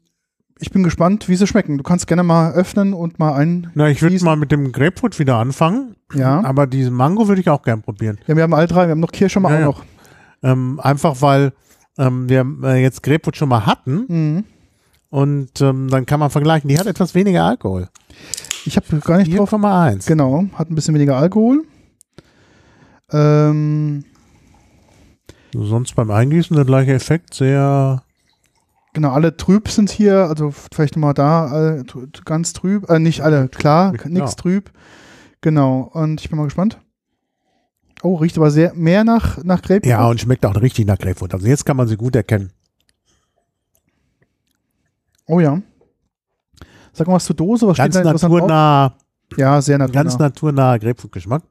ich 0.60 0.70
bin 0.72 0.84
gespannt, 0.84 1.28
wie 1.28 1.36
sie 1.36 1.48
schmecken. 1.48 1.78
Du 1.78 1.84
kannst 1.84 2.06
gerne 2.08 2.22
mal 2.24 2.54
öffnen 2.54 2.94
und 2.94 3.18
mal 3.18 3.34
ein. 3.34 3.72
Na, 3.74 3.90
ich 3.90 4.02
würde 4.04 4.24
mal 4.24 4.36
mit 4.38 4.52
dem 4.52 4.72
Grapefruit 4.72 5.18
wieder 5.18 5.38
anfangen, 5.38 5.96
Ja. 6.14 6.44
aber 6.44 6.68
diesen 6.68 6.94
Mango 6.94 7.28
würde 7.28 7.42
ich 7.42 7.50
auch 7.50 7.64
gern 7.64 7.82
probieren. 7.82 8.20
ja, 8.28 8.36
wir 8.36 8.44
haben 8.44 8.54
alle 8.54 8.68
drei, 8.68 8.86
wir 8.86 8.92
haben 8.92 9.00
noch 9.00 9.12
Kirsche 9.12 9.40
mal 9.40 9.60
Ja, 9.60 9.68
auch 9.68 9.78
noch. 9.80 9.86
Ähm, 10.44 10.80
einfach 10.82 11.22
weil 11.22 11.54
ähm, 11.98 12.30
wir 12.30 12.46
äh, 12.64 12.82
jetzt 12.82 13.02
Grapefruit 13.04 13.36
schon 13.38 13.50
mal 13.50 13.66
hatten 13.66 14.06
Mhm. 14.08 14.44
und 15.10 15.60
ähm, 15.62 15.88
dann 15.90 16.06
kann 16.06 16.20
man 16.20 16.30
vergleichen. 16.30 16.68
Die 16.70 16.78
hat 16.80 16.86
etwas 16.88 17.16
weniger 17.16 17.44
Alkohol. 17.44 17.90
Ich 18.66 18.76
habe 18.78 19.00
gar 19.00 19.18
nicht 19.18 19.36
drauf. 19.36 19.52
4,1. 19.52 20.08
Genau, 20.08 20.46
hat 20.54 20.70
ein 20.70 20.76
bisschen 20.76 20.94
weniger 20.94 21.18
Alkohol. 21.18 21.64
Ähm, 23.12 24.04
Sonst 25.54 25.96
beim 25.96 26.12
Eingießen 26.12 26.56
der 26.56 26.64
gleiche 26.66 26.94
Effekt, 26.94 27.34
sehr 27.34 28.04
genau, 28.94 29.12
alle 29.12 29.36
trüb 29.38 29.68
sind 29.70 29.89
hier, 29.92 30.26
also 30.28 30.52
vielleicht 30.74 30.96
nochmal 30.96 31.14
da, 31.14 31.84
ganz 32.26 32.54
trüb, 32.54 32.89
äh, 32.89 33.00
nicht 33.00 33.22
alle, 33.22 33.48
klar, 33.50 33.92
Nicht- 33.94 34.06
nichts 34.08 34.32
ja. 34.32 34.36
trüb. 34.38 34.72
Genau, 35.42 35.89
und 35.94 36.22
ich 36.22 36.30
bin 36.30 36.38
mal 36.38 36.46
gespannt. 36.46 36.80
Oh, 38.04 38.16
riecht 38.16 38.38
aber 38.38 38.50
sehr 38.52 38.74
mehr 38.74 39.04
nach, 39.04 39.44
nach 39.44 39.62
Grapefruit. 39.62 39.86
Ja, 39.86 40.08
und 40.08 40.20
schmeckt 40.20 40.46
auch 40.46 40.56
richtig 40.60 40.86
nach 40.88 40.98
Grapefruit. 40.98 41.34
Also 41.34 41.48
jetzt 41.48 41.66
kann 41.66 41.78
man 41.78 41.88
sie 41.88 41.98
gut 41.98 42.16
erkennen. 42.16 42.52
Oh 45.28 45.39
ja. 45.39 45.62
Sag 46.94 47.08
mal 47.08 47.14
was 47.14 47.26
zur 47.26 47.36
Dose, 47.36 47.68
was 47.68 47.78
Ganz 47.78 47.96
steht 47.96 48.06
da 48.06 48.12
naturnah, 48.14 48.96
Ja, 49.38 49.62
sehr 49.62 49.78
naturnah. 49.78 50.04
ganz 50.04 50.18
naturnaher 50.18 50.80
Grapefruit-Geschmack. 50.80 51.44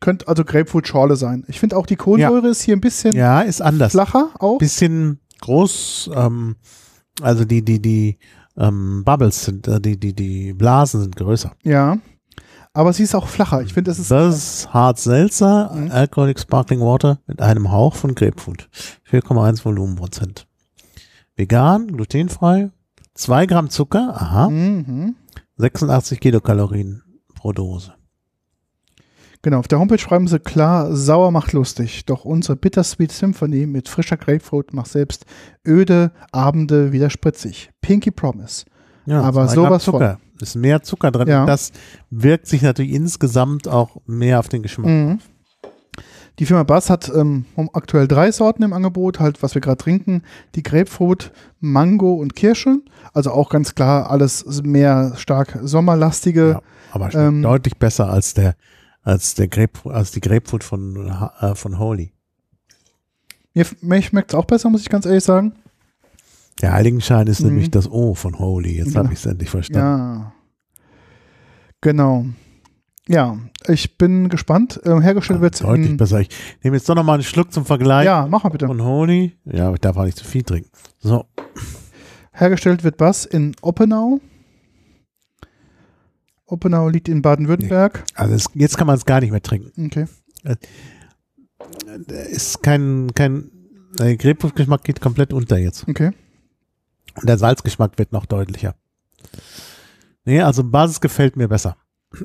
Könnte 0.00 0.28
also 0.28 0.44
Grapefruit-Schorle 0.44 1.16
sein. 1.16 1.44
Ich 1.48 1.58
finde 1.58 1.76
auch 1.76 1.86
die 1.86 1.96
Kohlensäure 1.96 2.48
ist 2.48 2.62
hier 2.62 2.76
ein 2.76 2.80
bisschen 2.80 3.14
Ja, 3.14 3.40
ist 3.40 3.62
anders. 3.62 3.92
flacher 3.92 4.30
auch. 4.38 4.58
Bisschen 4.58 5.18
groß, 5.44 6.10
ähm, 6.14 6.56
also 7.22 7.44
die, 7.44 7.64
die, 7.64 7.80
die 7.80 8.18
ähm, 8.56 9.02
Bubbles 9.04 9.44
sind, 9.44 9.68
äh, 9.68 9.80
die, 9.80 9.98
die, 9.98 10.12
die 10.14 10.52
Blasen 10.52 11.00
sind 11.02 11.16
größer. 11.16 11.52
Ja. 11.62 11.98
Aber 12.72 12.92
sie 12.92 13.04
ist 13.04 13.14
auch 13.14 13.28
flacher. 13.28 13.62
Ich 13.62 13.72
finde, 13.72 13.90
das 13.92 14.00
ist. 14.00 14.10
Das 14.10 14.34
ist 14.36 14.74
Hart 14.74 14.98
Seltzer, 14.98 15.72
Mhm. 15.72 15.90
Alcoholic 15.92 16.40
Sparkling 16.40 16.80
Water 16.80 17.20
mit 17.28 17.40
einem 17.40 17.70
Hauch 17.70 17.94
von 17.94 18.14
Grapefruit. 18.16 18.68
4,1 19.08 19.64
Volumenprozent. 19.64 20.48
Vegan, 21.36 21.86
glutenfrei, 21.88 22.70
2 23.14 23.46
Gramm 23.46 23.70
Zucker, 23.70 24.14
aha, 24.20 24.48
Mhm. 24.50 25.14
86 25.56 26.18
Kilokalorien 26.18 27.02
pro 27.36 27.52
Dose. 27.52 27.94
Genau, 29.44 29.58
auf 29.58 29.68
der 29.68 29.78
Homepage 29.78 29.98
schreiben 29.98 30.26
sie 30.26 30.38
klar, 30.38 30.96
sauer 30.96 31.30
macht 31.30 31.52
lustig. 31.52 32.06
Doch 32.06 32.24
unsere 32.24 32.56
Bittersweet 32.56 33.12
Symphony 33.12 33.66
mit 33.66 33.90
frischer 33.90 34.16
Grapefruit 34.16 34.72
macht 34.72 34.86
selbst 34.86 35.26
öde 35.68 36.12
Abende 36.32 36.92
wieder 36.92 37.10
spritzig. 37.10 37.68
Pinky 37.82 38.10
Promise. 38.10 38.64
Ja, 39.04 39.20
Aber 39.20 39.46
sowas 39.48 39.84
von. 39.84 39.92
Zucker. 39.92 40.18
Ist 40.40 40.56
mehr 40.56 40.82
Zucker 40.82 41.10
drin. 41.10 41.28
Ja. 41.28 41.44
Das 41.44 41.72
wirkt 42.08 42.46
sich 42.46 42.62
natürlich 42.62 42.92
insgesamt 42.92 43.68
auch 43.68 43.98
mehr 44.06 44.38
auf 44.38 44.48
den 44.48 44.62
Geschmack. 44.62 44.86
Mhm. 44.86 45.18
Die 46.38 46.46
Firma 46.46 46.62
Bass 46.62 46.88
hat 46.88 47.12
ähm, 47.14 47.44
aktuell 47.74 48.08
drei 48.08 48.32
Sorten 48.32 48.62
im 48.62 48.72
Angebot, 48.72 49.20
halt 49.20 49.42
was 49.42 49.54
wir 49.54 49.60
gerade 49.60 49.76
trinken. 49.76 50.22
Die 50.54 50.62
Grapefruit, 50.62 51.32
Mango 51.60 52.14
und 52.14 52.34
Kirsche. 52.34 52.78
Also 53.12 53.30
auch 53.30 53.50
ganz 53.50 53.74
klar 53.74 54.10
alles 54.10 54.62
mehr 54.62 55.12
stark 55.16 55.58
sommerlastige. 55.62 56.48
Ja, 56.48 56.62
aber 56.92 57.14
ähm, 57.14 57.42
deutlich 57.42 57.76
besser 57.76 58.08
als 58.08 58.32
der 58.32 58.54
als 59.04 59.34
der 59.34 59.46
Grapefruit, 59.48 59.94
als 59.94 60.10
die 60.10 60.20
Grapefruit 60.20 60.64
von 60.64 61.08
äh, 61.40 61.54
von 61.54 61.78
Holy. 61.78 62.12
Mir, 63.54 63.66
mir 63.82 64.02
schmeckt 64.02 64.32
es 64.32 64.34
auch 64.34 64.46
besser, 64.46 64.68
muss 64.70 64.80
ich 64.82 64.88
ganz 64.88 65.06
ehrlich 65.06 65.22
sagen. 65.22 65.52
Der 66.60 66.72
Heiligenschein 66.72 67.26
ist 67.28 67.40
Mhm. 67.40 67.48
nämlich 67.48 67.70
das 67.70 67.88
O 67.90 68.14
von 68.14 68.38
Holy. 68.38 68.76
Jetzt 68.76 68.88
Genau. 68.88 69.04
habe 69.04 69.12
ich 69.12 69.18
es 69.20 69.26
endlich 69.26 69.50
verstanden. 69.50 69.86
Ja. 69.86 70.32
Genau. 71.80 72.26
Ja, 73.06 73.38
ich 73.68 73.98
bin 73.98 74.30
gespannt. 74.30 74.80
Ähm, 74.84 75.02
hergestellt 75.02 75.42
wird 75.42 75.62
Deutlich 75.62 75.90
in, 75.90 75.96
besser. 75.98 76.20
Ich 76.20 76.30
nehme 76.62 76.76
jetzt 76.76 76.88
doch 76.88 76.94
noch 76.94 77.04
mal 77.04 77.14
einen 77.14 77.22
Schluck 77.22 77.52
zum 77.52 77.66
Vergleich 77.66 78.06
Ja, 78.06 78.26
mach 78.30 78.44
mal 78.44 78.48
bitte. 78.50 78.66
von 78.66 78.82
Holy. 78.82 79.36
Ja, 79.44 79.66
aber 79.66 79.74
ich 79.74 79.80
darf 79.80 79.96
auch 79.98 80.04
nicht 80.04 80.16
zu 80.16 80.24
viel 80.24 80.42
trinken. 80.42 80.70
So, 81.00 81.26
Hergestellt 82.32 82.82
wird 82.82 82.96
Bass 82.96 83.26
in 83.26 83.54
Oppenau. 83.60 84.20
Oppenau 86.46 86.88
liegt 86.88 87.08
in 87.08 87.22
Baden-Württemberg. 87.22 88.04
also 88.14 88.34
es, 88.34 88.46
jetzt 88.54 88.76
kann 88.76 88.86
man 88.86 88.96
es 88.96 89.04
gar 89.06 89.20
nicht 89.20 89.30
mehr 89.30 89.42
trinken. 89.42 89.86
Okay. 89.86 90.06
Da 90.42 92.14
ist 92.16 92.62
kein 92.62 93.12
kein 93.14 93.50
der 93.98 94.16
Grapefruit-Geschmack 94.16 94.82
geht 94.84 95.00
komplett 95.00 95.32
unter 95.32 95.56
jetzt. 95.56 95.88
Okay. 95.88 96.10
Und 97.14 97.28
der 97.28 97.38
Salzgeschmack 97.38 97.96
wird 97.98 98.12
noch 98.12 98.26
deutlicher. 98.26 98.74
Nee, 100.24 100.40
also 100.42 100.64
Basis 100.64 101.00
gefällt 101.00 101.36
mir 101.36 101.48
besser. 101.48 101.76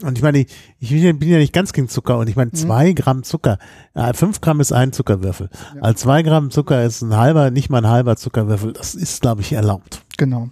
Und 0.01 0.17
ich 0.17 0.23
meine, 0.23 0.39
ich, 0.39 0.47
ich 0.79 0.89
bin 0.91 1.29
ja- 1.29 1.37
nicht 1.37 1.53
ganz 1.53 1.73
gegen 1.73 1.87
Zucker 1.89 2.17
und 2.17 2.27
ich 2.29 2.35
meine, 2.35 2.51
zwei 2.51 2.93
Gramm 2.93 3.23
Zucker, 3.23 3.57
äh, 3.95 4.13
fünf 4.13 4.39
Gramm 4.41 4.59
ist 4.59 4.71
ein 4.71 4.93
Zuckerwürfel. 4.93 5.49
Ja. 5.75 5.81
Als 5.81 6.01
zwei 6.01 6.21
Gramm 6.23 6.51
Zucker 6.51 6.83
ist 6.83 7.01
ein 7.01 7.15
halber, 7.15 7.49
nicht 7.51 7.69
mal 7.69 7.79
ein 7.83 7.87
halber 7.89 8.15
Zuckerwürfel. 8.15 8.73
Das 8.73 8.93
ist, 8.95 9.21
glaube 9.21 9.41
ich, 9.41 9.53
erlaubt. 9.53 10.03
Genau. 10.17 10.49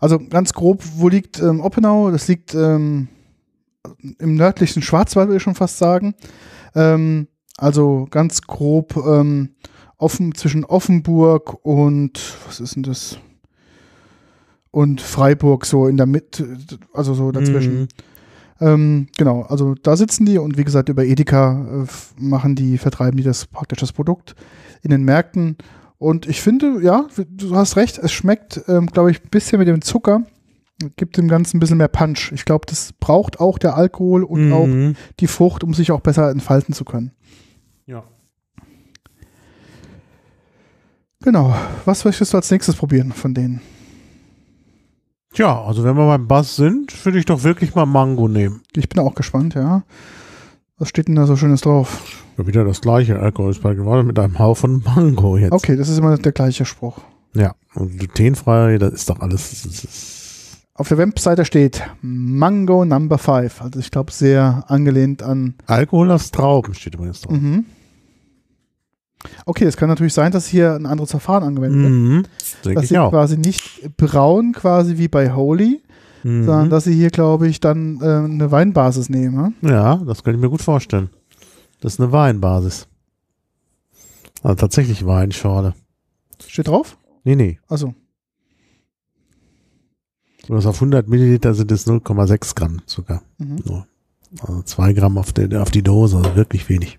Also 0.00 0.18
ganz 0.18 0.52
grob, 0.52 0.82
wo 0.96 1.08
liegt 1.08 1.40
ähm, 1.40 1.60
Oppenau? 1.60 2.10
Das 2.10 2.26
liegt 2.26 2.54
ähm, 2.54 3.08
im 4.18 4.34
nördlichen 4.34 4.82
Schwarzwald, 4.82 5.28
würde 5.28 5.36
ich 5.36 5.42
schon 5.42 5.54
fast 5.54 5.78
sagen. 5.78 6.14
Ähm, 6.74 7.28
also 7.58 8.08
ganz 8.10 8.42
grob 8.42 8.96
ähm, 8.96 9.50
offen, 9.98 10.34
zwischen 10.34 10.64
Offenburg 10.64 11.58
und 11.62 12.18
was 12.46 12.60
ist 12.60 12.76
denn 12.76 12.82
das? 12.82 13.18
Und 14.70 15.00
Freiburg, 15.00 15.66
so 15.66 15.86
in 15.86 15.96
der 15.96 16.06
Mitte, 16.06 16.56
also 16.94 17.12
so 17.12 17.32
dazwischen. 17.32 17.80
Mhm. 17.80 17.88
Ähm, 18.60 19.06
genau, 19.16 19.42
also 19.42 19.74
da 19.74 19.96
sitzen 19.96 20.26
die 20.26 20.38
und 20.38 20.56
wie 20.56 20.64
gesagt, 20.64 20.88
über 20.88 21.04
Edeka 21.04 21.84
äh, 21.84 22.22
machen 22.22 22.54
die, 22.54 22.78
vertreiben 22.78 23.16
die 23.16 23.22
das 23.22 23.46
praktisch 23.46 23.80
das 23.80 23.92
Produkt 23.92 24.34
in 24.82 24.90
den 24.90 25.02
Märkten. 25.02 25.56
Und 26.00 26.26
ich 26.26 26.40
finde, 26.40 26.80
ja, 26.82 27.06
du 27.28 27.54
hast 27.54 27.76
recht, 27.76 27.98
es 27.98 28.10
schmeckt, 28.10 28.62
ähm, 28.68 28.86
glaube 28.86 29.10
ich, 29.10 29.22
ein 29.22 29.28
bisschen 29.28 29.58
mit 29.58 29.68
dem 29.68 29.82
Zucker, 29.82 30.22
gibt 30.96 31.18
dem 31.18 31.28
Ganzen 31.28 31.58
ein 31.58 31.60
bisschen 31.60 31.76
mehr 31.76 31.88
Punch. 31.88 32.32
Ich 32.32 32.46
glaube, 32.46 32.64
das 32.66 32.94
braucht 32.94 33.38
auch 33.38 33.58
der 33.58 33.76
Alkohol 33.76 34.24
und 34.24 34.50
auch 34.50 34.66
Mhm. 34.66 34.96
die 35.20 35.26
Frucht, 35.26 35.62
um 35.62 35.74
sich 35.74 35.92
auch 35.92 36.00
besser 36.00 36.30
entfalten 36.30 36.72
zu 36.74 36.86
können. 36.86 37.10
Ja. 37.84 38.02
Genau. 41.22 41.54
Was 41.84 42.04
möchtest 42.06 42.32
du 42.32 42.38
als 42.38 42.50
nächstes 42.50 42.76
probieren 42.76 43.12
von 43.12 43.34
denen? 43.34 43.60
Tja, 45.34 45.62
also 45.62 45.84
wenn 45.84 45.96
wir 45.96 46.06
beim 46.06 46.26
Bass 46.26 46.56
sind, 46.56 47.04
würde 47.04 47.18
ich 47.18 47.26
doch 47.26 47.44
wirklich 47.44 47.74
mal 47.74 47.84
Mango 47.86 48.26
nehmen. 48.26 48.62
Ich 48.74 48.88
bin 48.88 48.98
auch 49.00 49.14
gespannt, 49.14 49.54
ja. 49.54 49.82
Was 50.78 50.88
steht 50.88 51.08
denn 51.08 51.14
da 51.14 51.26
so 51.26 51.36
Schönes 51.36 51.60
drauf? 51.60 52.24
Ja, 52.40 52.46
wieder 52.46 52.64
das 52.64 52.80
gleiche. 52.80 53.18
Alkohol 53.20 53.50
ist 53.50 53.62
bei 53.62 53.74
geworden 53.74 54.06
mit 54.06 54.18
einem 54.18 54.38
Haufen 54.38 54.82
Mango 54.84 55.36
jetzt. 55.36 55.52
Okay, 55.52 55.76
das 55.76 55.88
ist 55.88 55.98
immer 55.98 56.16
der 56.16 56.32
gleiche 56.32 56.64
Spruch. 56.64 56.98
Ja, 57.34 57.54
und 57.74 57.98
glutenfrei, 57.98 58.78
das 58.78 58.92
ist 58.94 59.10
doch 59.10 59.20
alles. 59.20 59.64
Ist, 59.64 60.58
Auf 60.74 60.88
der 60.88 60.98
Webseite 60.98 61.44
steht 61.44 61.82
Mango 62.02 62.84
Number 62.84 63.18
5. 63.18 63.60
Also 63.62 63.78
ich 63.78 63.90
glaube 63.90 64.10
sehr 64.12 64.64
angelehnt 64.68 65.22
an. 65.22 65.54
Alkohol 65.66 66.10
aus 66.10 66.30
Trauben 66.30 66.74
steht 66.74 66.94
übrigens 66.94 67.20
drauf. 67.20 67.32
Mhm. 67.32 67.66
Okay, 69.44 69.64
es 69.66 69.76
kann 69.76 69.88
natürlich 69.90 70.14
sein, 70.14 70.32
dass 70.32 70.46
hier 70.46 70.74
ein 70.74 70.86
anderes 70.86 71.10
Verfahren 71.10 71.42
angewendet 71.44 71.80
wird. 71.82 71.92
Mhm. 71.92 72.74
Dass 72.74 72.88
sie 72.88 72.98
auch. 72.98 73.10
quasi 73.10 73.36
nicht 73.36 73.94
braun, 73.98 74.52
quasi 74.52 74.96
wie 74.96 75.08
bei 75.08 75.34
Holy, 75.34 75.82
Mhm. 76.22 76.44
sondern 76.44 76.70
dass 76.70 76.84
sie 76.84 76.94
hier, 76.94 77.08
glaube 77.10 77.48
ich, 77.48 77.60
dann 77.60 77.98
äh, 78.02 78.04
eine 78.04 78.50
Weinbasis 78.50 79.08
nehmen. 79.08 79.54
hm? 79.60 79.68
Ja, 79.70 79.96
das 80.06 80.22
kann 80.22 80.34
ich 80.34 80.40
mir 80.40 80.50
gut 80.50 80.60
vorstellen. 80.62 81.08
Das 81.80 81.94
ist 81.94 82.00
eine 82.00 82.12
Weinbasis. 82.12 82.86
Also 84.42 84.54
tatsächlich 84.56 85.04
Weinschorle. 85.06 85.74
Steht 86.46 86.68
drauf? 86.68 86.96
Nee, 87.24 87.36
nee. 87.36 87.58
Also, 87.68 87.94
Und 90.48 90.56
das 90.56 90.66
auf 90.66 90.76
100 90.80 91.06
Milliliter 91.08 91.54
sind 91.54 91.70
es 91.70 91.86
0,6 91.86 92.54
Gramm 92.54 92.80
Zucker. 92.86 93.22
mhm. 93.38 93.62
Nur. 93.64 93.86
Also 94.40 94.62
2 94.62 94.92
Gramm 94.92 95.18
auf, 95.18 95.32
die- 95.32 95.54
auf 95.56 95.70
die 95.70 95.82
Dose, 95.82 96.16
also 96.16 96.34
wirklich 96.36 96.68
wenig. 96.68 96.98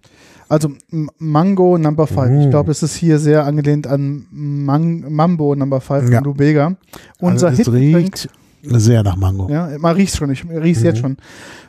also 0.50 0.70
Mango 1.18 1.78
Number 1.78 2.06
5. 2.08 2.42
Ich 2.42 2.48
Oh. 2.48 2.50
glaube, 2.50 2.68
das 2.68 2.84
ist 2.84 2.96
hier 2.96 3.20
sehr 3.20 3.46
angelehnt 3.46 3.88
an 3.88 4.26
Mang 4.32 5.12
Mambo 5.14 5.56
Number 5.56 5.80
5 5.80 6.10
Ja. 6.10 6.18
von 6.18 6.26
Lubega. 6.26 6.76
Unser 7.20 7.48
also 7.48 7.62
es 7.62 7.68
Hitgetränk. 7.68 7.96
riecht 7.98 8.30
sehr 8.64 9.03
nach 9.03 9.16
Mango. 9.16 9.49
Ja, 9.49 9.70
man 9.80 9.95
riecht 9.95 10.16
schon, 10.16 10.30
ich 10.32 10.43
riech's 10.47 10.80
Mhm. 10.82 10.86
jetzt 10.86 10.99
schon. 10.99 11.18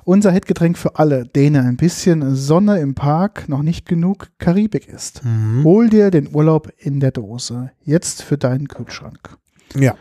Unser 0.05 0.31
Hitgetränk 0.33 0.77
für 0.79 0.97
alle, 0.97 1.25
denen 1.27 1.67
ein 1.67 1.77
bisschen 1.77 2.35
Sonne 2.35 2.79
im 2.81 2.95
Park 2.95 3.49
noch 3.49 3.63
nicht 3.63 3.87
genug 3.87 4.29
Karibik 4.39 4.89
ist. 4.89 5.25
Mhm. 5.25 5.63
Hol 5.65 5.89
dir 5.89 6.11
den 6.11 6.35
Urlaub 6.35 6.71
in 6.79 7.01
der 7.01 7.13
Dose. 7.13 7.71
Jetzt 7.85 8.23
für 8.23 8.37
deinen 8.39 8.69
Kühlschrank. 8.69 9.37
Ja, 9.77 9.95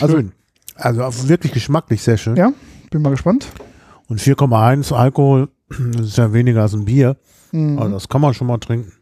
Also- 0.00 0.16
schön. 0.16 0.32
Also, 0.74 1.04
auch 1.04 1.14
wirklich 1.28 1.52
geschmacklich 1.52 2.02
sehr 2.02 2.18
schön. 2.18 2.36
Ja, 2.36 2.52
bin 2.90 3.00
mal 3.00 3.08
gespannt. 3.10 3.46
Und 4.08 4.20
4,1 4.20 4.92
Alkohol, 4.92 5.48
das 5.92 6.08
ist 6.08 6.18
ja 6.18 6.32
weniger 6.32 6.62
als 6.62 6.74
ein 6.74 6.84
Bier. 6.84 7.16
Mhm. 7.52 7.78
Also 7.78 7.94
das 7.94 8.08
kann 8.08 8.20
man 8.20 8.34
schon 8.34 8.46
mal 8.46 8.58
trinken. 8.58 8.92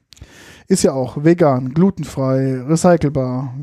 Ist 0.68 0.82
ja 0.84 0.92
auch 0.92 1.22
vegan, 1.24 1.74
glutenfrei, 1.74 2.62
recycelbar. 2.62 3.54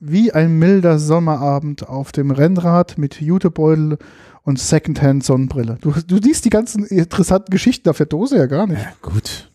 Wie 0.00 0.32
ein 0.32 0.58
milder 0.58 0.98
Sommerabend 0.98 1.88
auf 1.88 2.10
dem 2.12 2.30
Rennrad 2.30 2.96
mit 2.98 3.20
Jutebeutel 3.20 3.98
und 4.42 4.58
Secondhand 4.58 5.22
Sonnenbrille. 5.22 5.76
Du, 5.82 5.92
du 5.92 6.16
liest 6.16 6.46
die 6.46 6.50
ganzen 6.50 6.84
interessanten 6.84 7.50
Geschichten 7.50 7.88
auf 7.90 7.98
der 7.98 8.06
Dose 8.06 8.38
ja 8.38 8.46
gar 8.46 8.66
nicht. 8.66 8.80
Ja, 8.82 8.92
gut. 9.02 9.50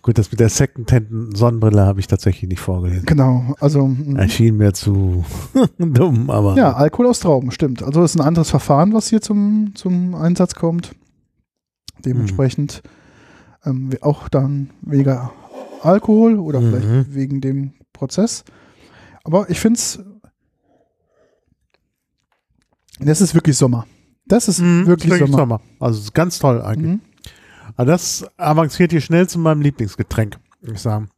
Gut, 0.00 0.16
das 0.16 0.30
mit 0.30 0.40
der 0.40 0.48
Secondhand 0.48 1.36
Sonnenbrille 1.36 1.84
habe 1.84 2.00
ich 2.00 2.06
tatsächlich 2.06 2.48
nicht 2.48 2.60
vorgelesen. 2.60 3.04
Genau, 3.04 3.54
also 3.60 3.86
mhm. 3.88 4.16
Erschien 4.16 4.56
mir 4.56 4.72
zu 4.72 5.24
dumm, 5.78 6.30
aber 6.30 6.56
Ja, 6.56 6.72
Alkohol 6.74 7.08
aus 7.08 7.20
Trauben, 7.20 7.50
stimmt. 7.50 7.82
Also 7.82 8.02
ist 8.04 8.14
ein 8.16 8.22
anderes 8.22 8.48
Verfahren, 8.48 8.94
was 8.94 9.08
hier 9.08 9.20
zum, 9.20 9.72
zum 9.74 10.14
Einsatz 10.14 10.54
kommt. 10.54 10.92
Dementsprechend 12.04 12.82
ähm, 13.66 13.90
auch 14.00 14.28
dann 14.28 14.70
weniger 14.80 15.32
Alkohol 15.82 16.38
oder 16.38 16.60
Mhm. 16.60 16.70
vielleicht 16.70 17.14
wegen 17.14 17.40
dem 17.40 17.72
Prozess. 17.92 18.44
Aber 19.28 19.50
ich 19.50 19.60
finde 19.60 19.78
es, 19.78 19.98
das 22.98 23.20
ist 23.20 23.34
wirklich 23.34 23.58
Sommer. 23.58 23.86
Das 24.24 24.48
ist 24.48 24.58
Mhm, 24.60 24.86
wirklich 24.86 25.12
ist 25.20 25.30
Sommer. 25.32 25.60
Also 25.78 25.98
es 25.98 26.04
ist 26.06 26.14
ganz 26.14 26.38
toll 26.38 26.62
eigentlich. 26.62 26.92
Mhm. 26.94 27.00
Aber 27.76 27.84
das 27.84 28.24
avanciert 28.38 28.90
hier 28.90 29.02
schnell 29.02 29.28
zu 29.28 29.38
meinem 29.38 29.60
Lieblingsgetränk, 29.60 30.38
muss 30.62 30.72
ich 30.72 30.80
sagen. 30.80 31.10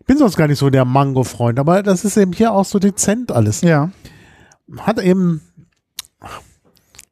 Ich 0.00 0.06
bin 0.06 0.18
sonst 0.18 0.36
gar 0.36 0.48
nicht 0.48 0.58
so 0.58 0.70
der 0.70 0.84
Mango-Freund, 0.84 1.60
aber 1.60 1.84
das 1.84 2.04
ist 2.04 2.16
eben 2.16 2.32
hier 2.32 2.52
auch 2.52 2.64
so 2.64 2.80
dezent 2.80 3.30
alles. 3.30 3.60
Ja, 3.60 3.92
Hat 4.78 4.98
eben 5.00 5.40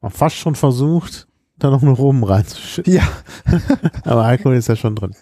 fast 0.09 0.35
schon 0.35 0.55
versucht, 0.55 1.29
da 1.57 1.69
noch 1.69 1.81
eine 1.81 1.91
Rum 1.91 2.25
reinzuschütten. 2.25 2.91
ja, 2.93 3.07
Aber 4.03 4.25
Alkohol 4.25 4.55
ist 4.55 4.67
ja 4.67 4.75
schon 4.75 4.97
drin. 4.97 5.15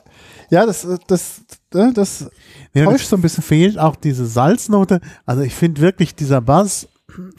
ja, 0.50 0.66
das, 0.66 0.88
das, 1.06 1.42
das, 1.70 1.94
das 1.94 2.32
täuscht 2.74 3.08
so 3.10 3.16
ein 3.16 3.22
bisschen. 3.22 3.44
fehlt 3.44 3.78
auch 3.80 3.96
diese 3.96 4.26
Salznote. 4.26 5.02
Also 5.26 5.42
ich 5.44 5.54
finde 5.56 5.82
wirklich 5.82 6.16
dieser 6.16 6.42
Bass, 6.42 6.88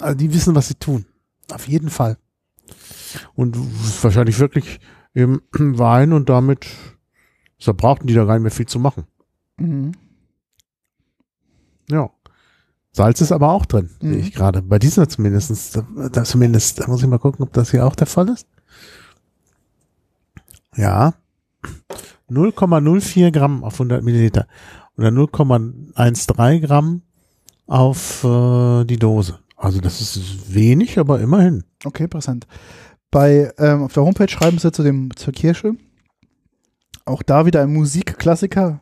also 0.00 0.16
die 0.16 0.32
wissen, 0.32 0.54
was 0.54 0.68
sie 0.68 0.74
tun. 0.74 1.04
Auf 1.52 1.68
jeden 1.68 1.90
Fall. 1.90 2.16
Und 3.34 3.56
wahrscheinlich 4.02 4.38
wirklich 4.38 4.80
eben 5.14 5.42
Wein 5.52 6.12
und 6.12 6.28
damit, 6.28 6.66
da 7.64 7.72
brauchten 7.72 8.06
die 8.06 8.14
da 8.14 8.24
gar 8.24 8.34
nicht 8.34 8.42
mehr 8.42 8.50
viel 8.50 8.66
zu 8.66 8.78
machen. 8.78 9.04
Mhm. 9.56 9.92
Ja. 11.90 12.10
Salz 12.92 13.20
ist 13.20 13.30
aber 13.32 13.50
auch 13.50 13.66
drin, 13.66 13.90
Mhm. 14.00 14.12
sehe 14.12 14.20
ich 14.22 14.32
gerade. 14.32 14.62
Bei 14.62 14.78
dieser 14.78 15.08
zumindest. 15.08 15.76
Da, 15.76 15.86
da 16.12 16.24
zumindest, 16.24 16.80
da 16.80 16.86
muss 16.88 17.02
ich 17.02 17.08
mal 17.08 17.18
gucken, 17.18 17.44
ob 17.44 17.52
das 17.52 17.70
hier 17.70 17.86
auch 17.86 17.94
der 17.94 18.06
Fall 18.06 18.28
ist. 18.28 18.46
Ja. 20.76 21.14
0,04 22.30 23.30
Gramm 23.32 23.64
auf 23.64 23.74
100 23.74 24.02
Milliliter. 24.04 24.46
Oder 25.00 25.08
0,13 25.08 26.60
Gramm 26.60 27.00
auf 27.66 28.22
äh, 28.22 28.84
die 28.84 28.98
Dose. 28.98 29.38
Also 29.56 29.80
das 29.80 30.02
ist 30.02 30.54
wenig, 30.54 30.98
aber 30.98 31.20
immerhin. 31.20 31.64
Okay, 31.86 32.04
interessant. 32.04 32.46
Bei, 33.10 33.50
ähm, 33.56 33.84
auf 33.84 33.94
der 33.94 34.02
Homepage 34.02 34.28
schreiben 34.28 34.58
sie 34.58 34.70
zu 34.70 34.82
dem, 34.82 35.08
zur 35.16 35.32
Kirsche. 35.32 35.72
Auch 37.06 37.22
da 37.22 37.46
wieder 37.46 37.62
ein 37.62 37.72
Musikklassiker. 37.72 38.80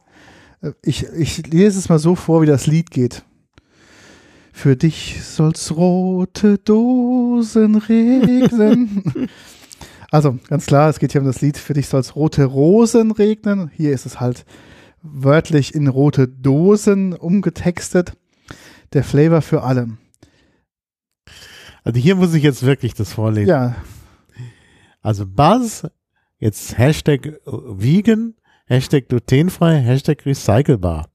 Äh, 0.60 0.72
Ich, 0.82 1.04
ich 1.04 1.46
lese 1.46 1.78
es 1.78 1.88
mal 1.88 2.00
so 2.00 2.16
vor, 2.16 2.42
wie 2.42 2.46
das 2.46 2.66
Lied 2.66 2.90
geht. 2.90 3.22
Für 4.52 4.74
dich 4.74 5.22
soll's 5.22 5.70
rote 5.76 6.58
Dosen 6.58 7.76
regnen. 7.76 9.28
also, 10.10 10.36
ganz 10.48 10.66
klar, 10.66 10.90
es 10.90 10.98
geht 10.98 11.12
hier 11.12 11.20
um 11.20 11.28
das 11.28 11.42
Lied. 11.42 11.56
Für 11.58 11.74
dich 11.74 11.86
soll's 11.86 12.16
rote 12.16 12.44
Rosen 12.44 13.12
regnen. 13.12 13.70
Hier 13.72 13.92
ist 13.92 14.04
es 14.04 14.18
halt 14.18 14.44
wörtlich 15.12 15.74
in 15.74 15.88
rote 15.88 16.28
Dosen 16.28 17.12
umgetextet. 17.12 18.16
Der 18.92 19.04
Flavor 19.04 19.42
für 19.42 19.62
alle. 19.62 19.88
Also 21.84 22.00
hier 22.00 22.16
muss 22.16 22.34
ich 22.34 22.42
jetzt 22.42 22.64
wirklich 22.64 22.94
das 22.94 23.12
vorlesen. 23.12 23.48
Ja, 23.48 23.76
Also 25.02 25.26
Buzz, 25.26 25.86
jetzt 26.38 26.76
Hashtag 26.76 27.40
vegan, 27.46 28.34
Hashtag 28.66 29.08
glutenfrei, 29.08 29.80
Hashtag 29.80 30.26
recycelbar. 30.26 31.08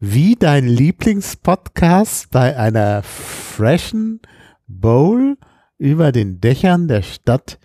Wie 0.00 0.34
dein 0.36 0.66
Lieblingspodcast 0.66 2.30
bei 2.30 2.56
einer 2.56 3.02
freshen 3.02 4.20
Bowl 4.66 5.36
über 5.78 6.12
den 6.12 6.40
Dächern 6.40 6.88
der 6.88 7.02
Stadt 7.02 7.58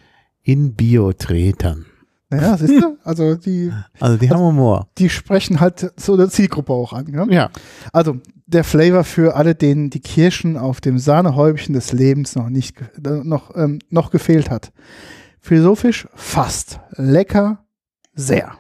in 0.44 0.76
Biotretern. 0.76 1.86
Naja, 2.30 2.58
siehst 2.58 2.82
du? 2.84 2.98
Also, 3.04 3.36
die, 3.36 3.72
Also 4.00 4.18
die 4.18 4.30
haben 4.30 4.40
Humor. 4.42 4.88
die 4.98 5.10
sprechen 5.10 5.60
halt 5.60 5.94
so 6.00 6.14
eine 6.14 6.30
Zielgruppe 6.30 6.74
auch 6.74 6.94
an. 6.94 7.08
Ja? 7.08 7.26
Ja. 7.28 7.50
Also 7.94 8.18
der 8.46 8.64
Flavor 8.64 9.04
für 9.04 9.36
alle, 9.36 9.56
denen 9.56 9.90
die 9.90 10.00
Kirschen 10.00 10.58
auf 10.58 10.82
dem 10.82 10.98
Sahnehäubchen 11.00 11.74
des 11.74 11.92
Lebens 11.92 12.36
noch 12.36 12.50
nicht 12.50 12.80
äh, 12.82 13.10
noch, 13.24 13.56
ähm, 13.56 13.80
noch 13.90 14.10
gefehlt 14.12 14.50
hat. 14.50 14.72
Philosophisch 15.42 16.08
fast. 16.16 16.80
Lecker 16.92 17.64
sehr. 18.14 18.54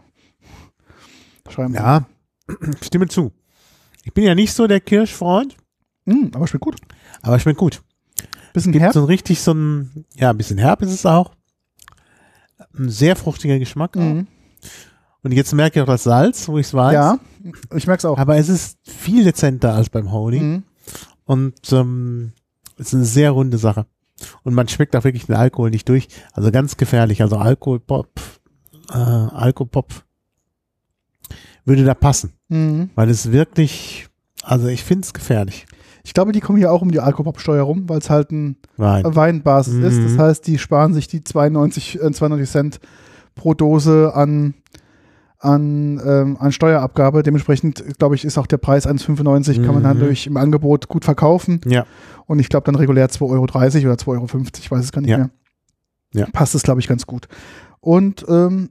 Schreiben. 1.49 1.74
Ja, 1.74 2.05
stimme 2.82 3.07
zu. 3.07 3.32
Ich 4.03 4.13
bin 4.13 4.24
ja 4.24 4.36
nicht 4.36 4.53
so 4.53 4.67
der 4.67 4.80
Kirschfreund, 4.80 5.55
Mm, 6.05 6.32
aber 6.34 6.47
schmeckt 6.47 6.63
gut. 6.63 6.78
aber 7.22 7.38
schmeckt 7.39 7.59
gut. 7.59 7.82
Bisschen 8.53 8.72
Gibt 8.72 8.82
herb. 8.84 8.93
so 8.93 9.01
ein 9.01 9.05
richtig 9.05 9.41
so 9.41 9.53
ein, 9.53 10.05
ja, 10.15 10.32
ein 10.32 10.38
bisschen 10.38 10.57
herb 10.57 10.82
ist 10.82 10.91
es 10.91 11.05
auch. 11.05 11.36
Ein 12.78 12.89
sehr 12.89 13.16
fruchtiger 13.16 13.60
Geschmack. 13.60 13.95
Mhm. 13.95 14.28
Und 15.22 15.32
jetzt 15.34 15.53
merke 15.53 15.80
ich 15.80 15.84
auch 15.84 15.88
das 15.88 16.03
Salz, 16.03 16.47
wo 16.47 16.57
ich 16.57 16.68
es 16.68 16.74
weiß. 16.74 16.93
Ja, 16.93 17.20
ich 17.76 17.88
merke 17.88 17.99
es 17.99 18.05
auch. 18.05 18.18
Aber 18.18 18.38
es 18.38 18.49
ist 18.49 18.78
viel 18.84 19.24
dezenter 19.24 19.74
als 19.74 19.89
beim 19.89 20.12
Holy. 20.12 20.39
Mhm. 20.39 20.64
Und 21.26 21.74
ähm, 21.74 22.32
es 22.78 22.88
ist 22.88 22.95
eine 22.95 23.05
sehr 23.05 23.32
runde 23.32 23.57
Sache. 23.57 23.86
Und 24.43 24.53
man 24.53 24.68
schmeckt 24.68 24.95
auch 24.95 25.03
wirklich 25.03 25.26
den 25.26 25.36
Alkohol 25.36 25.70
nicht 25.70 25.88
durch. 25.88 26.07
Also 26.34 26.51
ganz 26.51 26.78
gefährlich. 26.78 27.22
Also 27.22 27.38
Alkoholpop, 27.38 28.10
äh, 28.91 28.93
Alkopop 28.93 30.03
würde 31.66 31.86
da 31.86 31.93
passen. 31.93 32.34
Mhm. 32.47 32.89
Weil 32.95 33.10
es 33.10 33.32
wirklich, 33.32 34.07
also 34.43 34.68
ich 34.68 34.84
finde 34.84 35.05
es 35.05 35.14
gefährlich. 35.14 35.66
Ich 36.10 36.14
glaube, 36.16 36.32
die 36.32 36.39
kommen 36.39 36.57
hier 36.57 36.72
auch 36.72 36.82
um 36.82 36.89
die 36.89 36.99
Alkopop-Steuer 37.01 37.62
rum, 37.62 37.88
weil 37.88 37.99
es 37.99 38.10
halt 38.10 38.32
ein 38.32 38.57
Wein. 38.78 39.03
Weinbasis 39.05 39.76
ist. 39.76 40.03
Das 40.03 40.14
Mhm. 40.14 40.18
heißt, 40.20 40.47
die 40.47 40.57
sparen 40.57 40.95
sich 40.95 41.07
die 41.07 41.24
92, 41.24 42.01
äh, 42.01 42.12
92 42.12 42.49
Cent 42.49 42.80
pro 43.36 43.53
Dose 43.53 44.12
an, 44.16 44.55
an, 45.38 46.01
ähm, 46.03 46.38
an 46.39 46.51
Steuerabgabe. 46.51 47.22
Dementsprechend, 47.22 47.99
glaube 47.99 48.16
ich, 48.16 48.26
ist 48.26 48.39
auch 48.39 48.47
der 48.47 48.57
Preis 48.57 48.88
1,95 48.88 49.62
kann 49.64 49.76
man 49.76 49.84
dann 49.84 49.97
Mhm. 49.97 50.01
durch 50.01 50.26
im 50.26 50.36
Angebot 50.38 50.88
gut 50.88 51.05
verkaufen. 51.05 51.62
Ja. 51.68 51.86
Und 52.26 52.39
ich 52.39 52.49
glaube 52.49 52.66
dann 52.66 52.74
regulär 52.74 53.07
2,30 53.10 53.86
Euro 53.86 53.93
oder 53.93 53.97
2,50 53.97 54.07
Euro, 54.10 54.47
ich 54.64 54.72
weiß 54.72 54.84
es 54.86 54.91
gar 54.91 55.01
nicht 55.01 55.12
Ja. 55.12 55.18
mehr. 55.20 55.30
Ja. 56.16 56.26
Passt 56.34 56.55
es, 56.55 56.64
glaube 56.64 56.80
ich, 56.82 56.88
ganz 56.88 57.05
gut. 57.05 57.28
Und 57.82 58.26
ähm, 58.28 58.70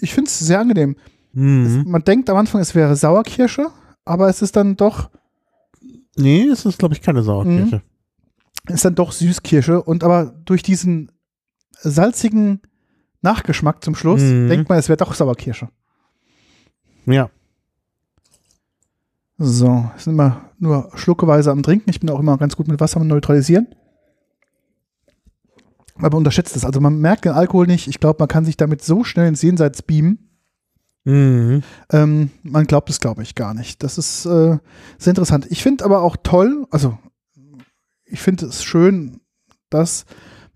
ich 0.00 0.12
finde 0.12 0.28
es 0.28 0.38
sehr 0.38 0.60
angenehm. 0.60 0.96
Mhm. 1.32 1.84
Man 1.88 2.04
denkt 2.04 2.28
am 2.28 2.36
Anfang, 2.36 2.60
es 2.60 2.74
wäre 2.74 2.94
Sauerkirsche, 2.94 3.68
aber 4.04 4.28
es 4.28 4.42
ist 4.42 4.54
dann 4.54 4.76
doch, 4.76 5.08
Nee, 6.16 6.44
es 6.46 6.64
ist, 6.64 6.78
glaube 6.78 6.94
ich, 6.94 7.02
keine 7.02 7.22
Sauerkirsche. 7.22 7.82
ist 8.68 8.84
dann 8.84 8.94
doch 8.94 9.12
Süßkirsche. 9.12 9.82
Und 9.82 10.04
aber 10.04 10.26
durch 10.44 10.62
diesen 10.62 11.10
salzigen 11.72 12.60
Nachgeschmack 13.20 13.82
zum 13.84 13.94
Schluss 13.94 14.22
Mhm. 14.22 14.48
denkt 14.48 14.68
man, 14.68 14.78
es 14.78 14.88
wäre 14.88 14.96
doch 14.96 15.14
Sauerkirsche. 15.14 15.68
Ja. 17.06 17.30
So, 19.38 19.90
es 19.96 20.04
sind 20.04 20.12
immer 20.14 20.50
nur 20.58 20.90
schluckeweise 20.94 21.50
am 21.50 21.62
Trinken. 21.62 21.90
Ich 21.90 22.00
bin 22.00 22.08
auch 22.10 22.20
immer 22.20 22.38
ganz 22.38 22.56
gut 22.56 22.68
mit 22.68 22.80
Wasser 22.80 23.02
neutralisieren. 23.02 23.66
Aber 25.96 26.10
man 26.10 26.18
unterschätzt 26.18 26.56
es. 26.56 26.64
Also 26.64 26.80
man 26.80 26.98
merkt 26.98 27.24
den 27.24 27.32
Alkohol 27.32 27.66
nicht. 27.66 27.88
Ich 27.88 28.00
glaube, 28.00 28.16
man 28.20 28.28
kann 28.28 28.44
sich 28.44 28.56
damit 28.56 28.82
so 28.82 29.04
schnell 29.04 29.28
ins 29.28 29.42
Jenseits 29.42 29.82
beamen. 29.82 30.33
Mhm. 31.04 31.62
Ähm, 31.92 32.30
man 32.42 32.66
glaubt 32.66 32.88
es, 32.90 33.00
glaube 33.00 33.22
ich, 33.22 33.34
gar 33.34 33.52
nicht. 33.54 33.82
Das 33.82 33.98
ist 33.98 34.24
äh, 34.26 34.58
sehr 34.98 35.10
interessant. 35.10 35.46
Ich 35.50 35.62
finde 35.62 35.84
aber 35.84 36.02
auch 36.02 36.16
toll, 36.22 36.66
also 36.70 36.98
ich 38.06 38.20
finde 38.20 38.46
es 38.46 38.64
schön, 38.64 39.20
dass 39.70 40.04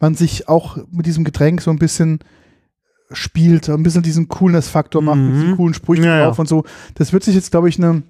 man 0.00 0.14
sich 0.14 0.48
auch 0.48 0.78
mit 0.90 1.06
diesem 1.06 1.24
Getränk 1.24 1.60
so 1.60 1.70
ein 1.70 1.78
bisschen 1.78 2.20
spielt, 3.10 3.68
ein 3.68 3.82
bisschen 3.82 4.02
diesen 4.02 4.28
Coolness-Faktor 4.28 5.02
macht, 5.02 5.16
mit 5.18 5.30
Mhm. 5.34 5.40
diesen 5.40 5.56
coolen 5.56 5.74
Sprüchen 5.74 6.04
Ja, 6.04 6.18
ja. 6.18 6.26
drauf 6.26 6.38
und 6.38 6.48
so. 6.48 6.64
Das 6.94 7.12
wird 7.12 7.24
sich 7.24 7.34
jetzt, 7.34 7.50
glaube 7.50 7.68
ich, 7.68 7.78
eine, 7.78 8.02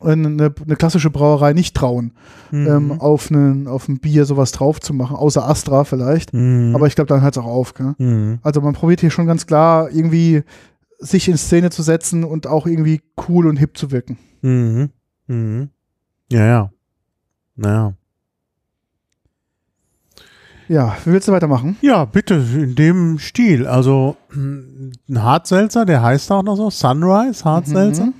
eine, 0.00 0.54
eine 0.64 0.76
klassische 0.76 1.08
Brauerei 1.10 1.52
nicht 1.52 1.74
trauen, 1.76 2.12
Mhm. 2.50 2.66
ähm, 2.66 3.00
auf, 3.00 3.30
einen, 3.30 3.66
auf 3.68 3.88
ein 3.88 3.98
Bier 4.00 4.24
sowas 4.26 4.52
drauf 4.52 4.80
zu 4.80 4.92
machen, 4.92 5.16
außer 5.16 5.48
Astra 5.48 5.84
vielleicht. 5.84 6.34
Mhm. 6.34 6.74
Aber 6.74 6.86
ich 6.88 6.94
glaube, 6.94 7.08
dann 7.08 7.22
hört 7.22 7.36
es 7.36 7.42
auch 7.42 7.46
auf. 7.46 7.74
Mhm. 7.98 8.38
Also 8.42 8.60
man 8.60 8.74
probiert 8.74 9.00
hier 9.00 9.10
schon 9.10 9.26
ganz 9.26 9.46
klar 9.46 9.88
irgendwie 9.90 10.42
sich 11.02 11.28
in 11.28 11.36
Szene 11.36 11.70
zu 11.70 11.82
setzen 11.82 12.24
und 12.24 12.46
auch 12.46 12.66
irgendwie 12.66 13.02
cool 13.28 13.46
und 13.46 13.56
hip 13.56 13.76
zu 13.76 13.90
wirken. 13.90 14.18
Mhm. 14.40 14.90
Mhm. 15.26 15.68
Ja, 16.30 16.46
ja. 16.46 16.72
Naja. 17.56 17.94
Ja, 20.68 20.96
wie 21.04 21.12
willst 21.12 21.28
du 21.28 21.32
weitermachen? 21.32 21.76
Ja, 21.82 22.04
bitte, 22.04 22.34
in 22.34 22.74
dem 22.74 23.18
Stil. 23.18 23.66
Also 23.66 24.16
ein 24.32 24.92
Hartselzer, 25.14 25.84
der 25.84 26.02
heißt 26.02 26.30
auch 26.32 26.42
noch 26.42 26.56
so, 26.56 26.70
Sunrise 26.70 27.44
Hartselzer. 27.44 28.06
Mhm. 28.06 28.14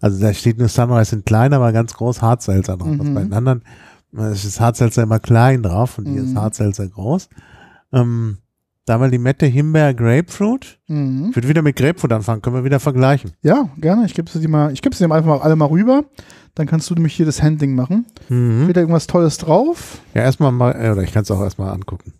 Also 0.00 0.20
da 0.20 0.32
steht 0.32 0.58
nur 0.58 0.68
Sunrise 0.68 1.16
in 1.16 1.24
klein, 1.24 1.52
aber 1.52 1.72
ganz 1.72 1.92
groß 1.94 2.22
Hartselzer 2.22 2.76
drauf. 2.76 2.88
Was 2.98 3.06
Mhm. 3.06 3.14
bei 3.14 3.22
den 3.24 3.32
anderen 3.34 3.62
ist 4.32 4.60
Hartselzer 4.60 5.02
immer 5.02 5.18
klein 5.18 5.62
drauf 5.62 5.98
und 5.98 6.06
hier 6.06 6.22
ist 6.22 6.30
Mhm. 6.32 6.38
Hartselzer 6.40 6.86
groß. 6.86 7.28
Ähm, 7.92 8.38
da 8.86 8.94
haben 8.94 9.02
wir 9.02 9.08
Limette, 9.08 9.44
Himbeer, 9.46 9.92
Grapefruit. 9.94 10.78
Mhm. 10.86 11.26
Ich 11.30 11.36
würde 11.36 11.48
wieder 11.48 11.62
mit 11.62 11.76
Grapefruit 11.76 12.12
anfangen, 12.12 12.40
können 12.40 12.56
wir 12.56 12.64
wieder 12.64 12.80
vergleichen. 12.80 13.32
Ja, 13.42 13.68
gerne. 13.78 14.06
Ich 14.06 14.14
gebe 14.14 14.30
sie 14.30 14.40
dir 14.40 14.48
mal, 14.48 14.72
ich 14.72 14.80
gebe 14.80 14.94
sie 14.96 15.04
dir 15.06 15.12
einfach 15.14 15.28
mal 15.28 15.40
alle 15.40 15.56
mal 15.56 15.66
rüber. 15.66 16.04
Dann 16.54 16.66
kannst 16.66 16.88
du 16.88 16.94
nämlich 16.94 17.12
hier 17.14 17.26
das 17.26 17.42
Handling 17.42 17.74
machen. 17.74 18.06
Mhm. 18.30 18.66
Wieder 18.68 18.80
irgendwas 18.80 19.06
Tolles 19.06 19.36
drauf. 19.36 19.98
Ja, 20.14 20.22
erstmal 20.22 20.52
mal, 20.52 20.72
äh, 20.72 20.90
oder 20.90 21.02
ich 21.02 21.12
kann 21.12 21.22
es 21.22 21.30
auch 21.30 21.42
erstmal 21.42 21.70
angucken. 21.74 22.14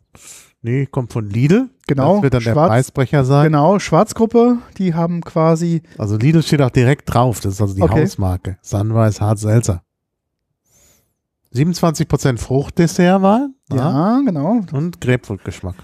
Nee, 0.61 0.87
kommt 0.87 1.13
von 1.13 1.31
Lidl. 1.31 1.69
Genau, 1.87 2.15
Das 2.15 2.23
wird 2.25 2.35
dann 2.35 2.43
der 2.43 2.53
schwarz. 2.53 2.69
Preisbrecher 2.69 3.25
sein. 3.25 3.45
Genau, 3.45 3.79
Schwarzgruppe, 3.79 4.59
die 4.79 4.93
haben 4.95 5.21
quasi, 5.23 5.83
Also 5.97 6.17
Lidl 6.17 6.43
steht 6.43 6.61
auch 6.61 6.71
direkt 6.71 7.15
drauf. 7.15 7.39
Das 7.41 7.55
ist 7.55 7.61
also 7.63 7.75
die 7.75 7.83
Okay. 7.83 8.03
Hausmarke. 8.03 8.59
Sunrise 8.63 9.21
Hart 9.21 9.39
Seltzer. 9.39 9.83
27% 11.55 12.39
Fruchtdessert 12.39 13.23
war. 13.23 13.49
ja, 13.73 14.21
genau. 14.25 14.61
Und 14.73 15.01
Grapefruit-Geschmack. 15.01 15.77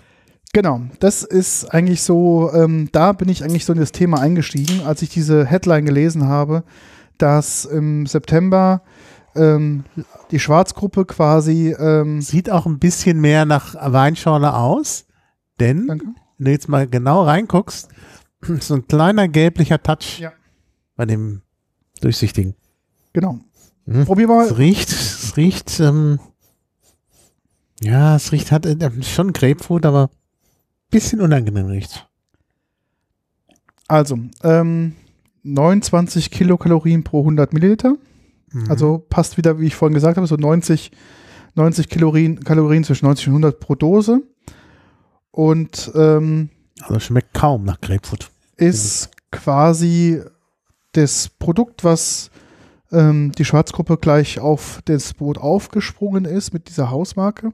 Genau, 0.55 0.83
das 1.01 1.23
ist 1.23 1.65
eigentlich 1.73 2.03
so, 2.03 2.51
ähm, 2.53 2.91
da 2.93 3.13
bin 3.13 3.31
ich 3.31 3.43
eigentlich 3.43 3.65
so 3.65 3.73
in 3.73 3.79
das 3.81 3.93
Thema 3.93 4.21
eingestiegen, 4.21 4.83
als 4.85 5.01
ich 5.01 5.09
diese 5.09 5.47
Headline 5.47 5.87
gelesen 5.87 6.27
habe, 6.29 6.63
dass 7.17 7.65
im 7.65 8.05
September 8.07 8.83
ähm, 9.35 9.85
die 10.31 10.39
Schwarzgruppe 10.39 11.07
quasi, 11.07 11.75
ähm, 11.79 12.21
Sieht 12.21 12.51
auch 12.51 12.67
ein 12.67 12.79
bisschen 12.79 13.19
mehr 13.21 13.47
nach 13.47 13.75
Weinschorle 13.81 14.55
aus. 14.55 15.07
Denn, 15.59 15.87
danke, 15.87 16.05
wenn 16.37 16.45
du 16.45 16.51
jetzt 16.51 16.69
mal 16.69 16.87
genau 16.87 17.23
reinguckst, 17.23 17.89
ist 18.43 18.63
so 18.67 18.75
ein 18.75 18.87
kleiner 18.87 19.29
gelblicher 19.29 19.83
Touch 19.83 20.19
Ja. 20.19 20.33
bei 20.97 21.07
dem 21.07 21.41
durchsichtigen. 22.03 22.55
genau. 23.15 23.39
Hm. 23.87 24.05
Probier 24.05 24.29
mal, 24.29 24.47
Es 24.47 24.59
riecht, 24.59 24.91
es 24.91 25.37
riecht, 25.37 25.81
ähm, 25.81 26.21
ja, 27.81 28.15
es 28.17 28.31
riecht, 28.33 28.53
hat 28.53 28.67
äh, 28.67 28.91
schon 29.03 29.33
Grapefruit, 29.33 29.87
aber 29.87 30.11
bisschen 30.93 31.21
unangenehm 31.21 31.67
riecht. 31.67 32.09
also, 33.89 34.17
ähm, 34.45 34.95
29 35.43 36.31
Kilokalorien 36.31 37.03
pro 37.03 37.21
100 37.21 37.53
Milliliter. 37.53 37.97
Mhm. 38.53 38.71
Also 38.71 39.05
passt 39.09 39.37
wieder, 39.37 39.59
wie 39.59 39.67
ich 39.67 39.75
vorhin 39.75 39.95
gesagt 39.95 40.17
habe, 40.17 40.27
so 40.27 40.37
90, 40.37 40.93
90 41.57 41.89
Kalorien, 41.89 42.39
Kalorien 42.41 42.85
zwischen 42.85 43.07
90 43.07 43.27
und 43.29 43.33
100 43.35 43.59
pro 43.59 43.75
Dose. 43.75 44.23
Und 45.33 45.91
ähm, 45.95 46.51
Also 46.83 47.01
schmeckt 47.01 47.35
kaum 47.35 47.65
nach 47.65 47.81
Grapefruit. 47.81 48.31
ist 48.57 49.11
quasi 49.33 50.23
das 50.93 51.29
Produkt, 51.31 51.83
was 51.85 52.31
ähm, 52.93 53.33
die 53.33 53.45
Schwarzgruppe 53.45 53.97
gleich 53.97 54.39
auf 54.39 54.81
das 54.85 55.15
Boot 55.15 55.39
aufgesprungen 55.39 56.25
ist 56.25 56.53
mit 56.53 56.69
dieser 56.69 56.91
Hausmarke. 56.91 57.53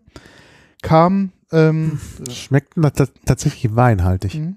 Kam, 0.82 1.32
ähm, 1.52 1.98
Schmeckt 2.30 2.74
tatsächlich 3.24 3.74
weinhaltig. 3.74 4.34
Mhm. 4.34 4.56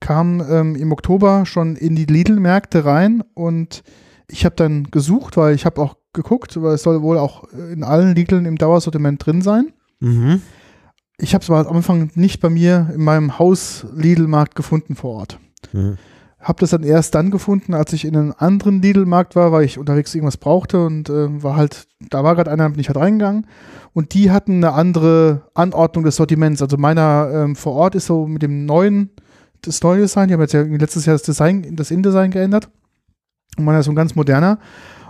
kam 0.00 0.40
ähm, 0.48 0.76
im 0.76 0.92
Oktober 0.92 1.46
schon 1.46 1.76
in 1.76 1.94
die 1.94 2.06
Lidl-Märkte 2.06 2.84
rein 2.84 3.22
und 3.34 3.82
ich 4.28 4.44
habe 4.44 4.56
dann 4.56 4.90
gesucht, 4.90 5.36
weil 5.36 5.54
ich 5.54 5.66
habe 5.66 5.80
auch 5.80 5.96
geguckt, 6.12 6.60
weil 6.60 6.74
es 6.74 6.82
soll 6.82 7.02
wohl 7.02 7.18
auch 7.18 7.44
in 7.52 7.84
allen 7.84 8.14
Lidln 8.14 8.44
im 8.46 8.56
Dauersortiment 8.56 9.24
drin 9.24 9.42
sein. 9.42 9.72
Mhm. 10.00 10.42
Ich 11.18 11.34
habe 11.34 11.42
es 11.42 11.50
aber 11.50 11.68
am 11.68 11.76
Anfang 11.76 12.10
nicht 12.14 12.40
bei 12.40 12.50
mir 12.50 12.90
in 12.94 13.04
meinem 13.04 13.38
Haus 13.38 13.86
Lidl-Markt 13.94 14.54
gefunden 14.56 14.96
vor 14.96 15.14
Ort. 15.18 15.38
Mhm. 15.72 15.98
Habe 16.42 16.60
das 16.60 16.70
dann 16.70 16.82
erst 16.82 17.14
dann 17.14 17.30
gefunden, 17.30 17.72
als 17.72 17.92
ich 17.92 18.04
in 18.04 18.16
einem 18.16 18.34
anderen 18.36 18.82
Lidl-Markt 18.82 19.36
war, 19.36 19.52
weil 19.52 19.64
ich 19.64 19.78
unterwegs 19.78 20.14
irgendwas 20.14 20.36
brauchte 20.36 20.84
und 20.84 21.08
äh, 21.08 21.42
war 21.42 21.56
halt, 21.56 21.86
da 22.10 22.24
war 22.24 22.34
gerade 22.34 22.50
einer, 22.50 22.68
bin 22.68 22.80
ich 22.80 22.88
halt 22.88 22.98
reingegangen 22.98 23.46
und 23.92 24.12
die 24.12 24.30
hatten 24.32 24.56
eine 24.56 24.72
andere 24.72 25.42
Anordnung 25.54 26.04
des 26.04 26.16
Sortiments. 26.16 26.60
Also 26.60 26.76
meiner 26.76 27.30
ähm, 27.32 27.56
vor 27.56 27.74
Ort 27.74 27.94
ist 27.94 28.06
so 28.06 28.26
mit 28.26 28.42
dem 28.42 28.66
neuen, 28.66 29.10
das 29.62 29.80
neue 29.82 30.00
Design, 30.00 30.26
die 30.28 30.34
haben 30.34 30.40
jetzt 30.40 30.52
ja 30.52 30.62
letztes 30.62 31.06
Jahr 31.06 31.14
das 31.14 31.22
Design, 31.22 31.76
das 31.76 31.92
InDesign 31.92 32.32
geändert 32.32 32.68
und 33.56 33.64
meiner 33.64 33.78
ist 33.78 33.86
so 33.86 33.92
ein 33.92 33.96
ganz 33.96 34.16
moderner 34.16 34.58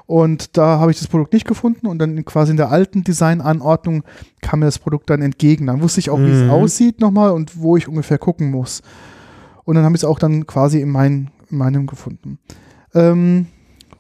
und 0.05 0.59
da 0.59 0.79
habe 0.81 0.91
ich 0.91 0.99
das 0.99 1.09
Produkt 1.09 1.33
nicht 1.33 1.47
gefunden 1.47 1.87
und 1.87 1.99
dann 1.99 2.23
quasi 2.27 2.51
in 2.51 2.59
der 2.59 2.71
alten 2.71 3.05
Designanordnung 3.05 4.03
kam 4.43 4.59
mir 4.59 4.67
das 4.67 4.79
Produkt 4.79 5.09
dann 5.09 5.23
entgegen. 5.23 5.69
Dann 5.69 5.81
wusste 5.81 6.01
ich 6.01 6.11
auch, 6.11 6.19
wie 6.19 6.31
es 6.31 6.43
Mhm. 6.43 6.51
aussieht 6.51 7.01
nochmal 7.01 7.31
und 7.31 7.59
wo 7.59 7.79
ich 7.79 7.89
ungefähr 7.89 8.19
gucken 8.19 8.51
muss. 8.51 8.83
Und 9.65 9.75
dann 9.77 9.85
habe 9.85 9.95
ich 9.95 10.01
es 10.03 10.05
auch 10.05 10.19
dann 10.19 10.47
quasi 10.47 10.81
in, 10.81 10.91
mein, 10.91 11.31
in 11.51 11.59
meinem 11.59 11.87
gefunden. 11.87 12.39
Ähm, 12.95 13.47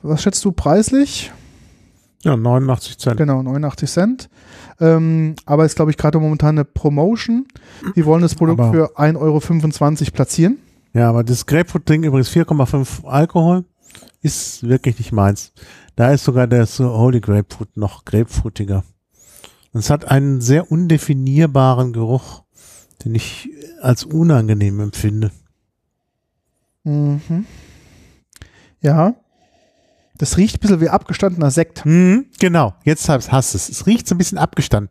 was 0.02 0.22
schätzt 0.22 0.44
du 0.44 0.52
preislich? 0.52 1.30
Ja, 2.24 2.36
89 2.36 2.98
Cent. 2.98 3.16
Genau, 3.16 3.42
89 3.42 3.90
Cent. 3.90 4.30
Ähm, 4.80 5.34
aber 5.44 5.64
ist, 5.64 5.76
glaube 5.76 5.90
ich, 5.90 5.96
gerade 5.96 6.18
momentan 6.20 6.56
eine 6.56 6.64
Promotion. 6.64 7.46
Die 7.96 8.04
wollen 8.04 8.22
das 8.22 8.34
Produkt 8.34 8.60
Aber- 8.60 8.72
für 8.72 8.96
1,25 8.98 9.16
Euro 10.02 10.10
platzieren. 10.12 10.58
Ja, 10.94 11.08
aber 11.08 11.24
das 11.24 11.46
Grapefruit-Ding 11.46 12.04
übrigens 12.04 12.28
4,5 12.28 13.04
Alkohol 13.06 13.64
ist 14.20 14.62
wirklich 14.68 14.98
nicht 14.98 15.10
meins. 15.12 15.52
Da 15.96 16.12
ist 16.12 16.24
sogar 16.24 16.46
der 16.46 16.66
so 16.66 16.90
Holy 16.96 17.20
Grapefruit 17.20 17.76
noch 17.76 18.04
grapefruitiger. 18.04 18.84
Und 19.72 19.80
es 19.80 19.90
hat 19.90 20.04
einen 20.04 20.40
sehr 20.40 20.70
undefinierbaren 20.70 21.92
Geruch, 21.92 22.42
den 23.04 23.14
ich 23.14 23.50
als 23.80 24.04
unangenehm 24.04 24.80
empfinde. 24.80 25.30
Mhm. 26.84 27.46
Ja. 28.80 29.14
Das 30.18 30.36
riecht 30.36 30.56
ein 30.56 30.60
bisschen 30.60 30.80
wie 30.80 30.88
abgestandener 30.88 31.50
Sekt. 31.50 31.84
Mhm, 31.84 32.26
genau, 32.38 32.74
jetzt 32.84 33.08
hast 33.08 33.32
hast 33.32 33.54
es. 33.54 33.68
Es 33.68 33.86
riecht 33.86 34.06
so 34.06 34.14
ein 34.14 34.18
bisschen 34.18 34.38
abgestanden. 34.38 34.90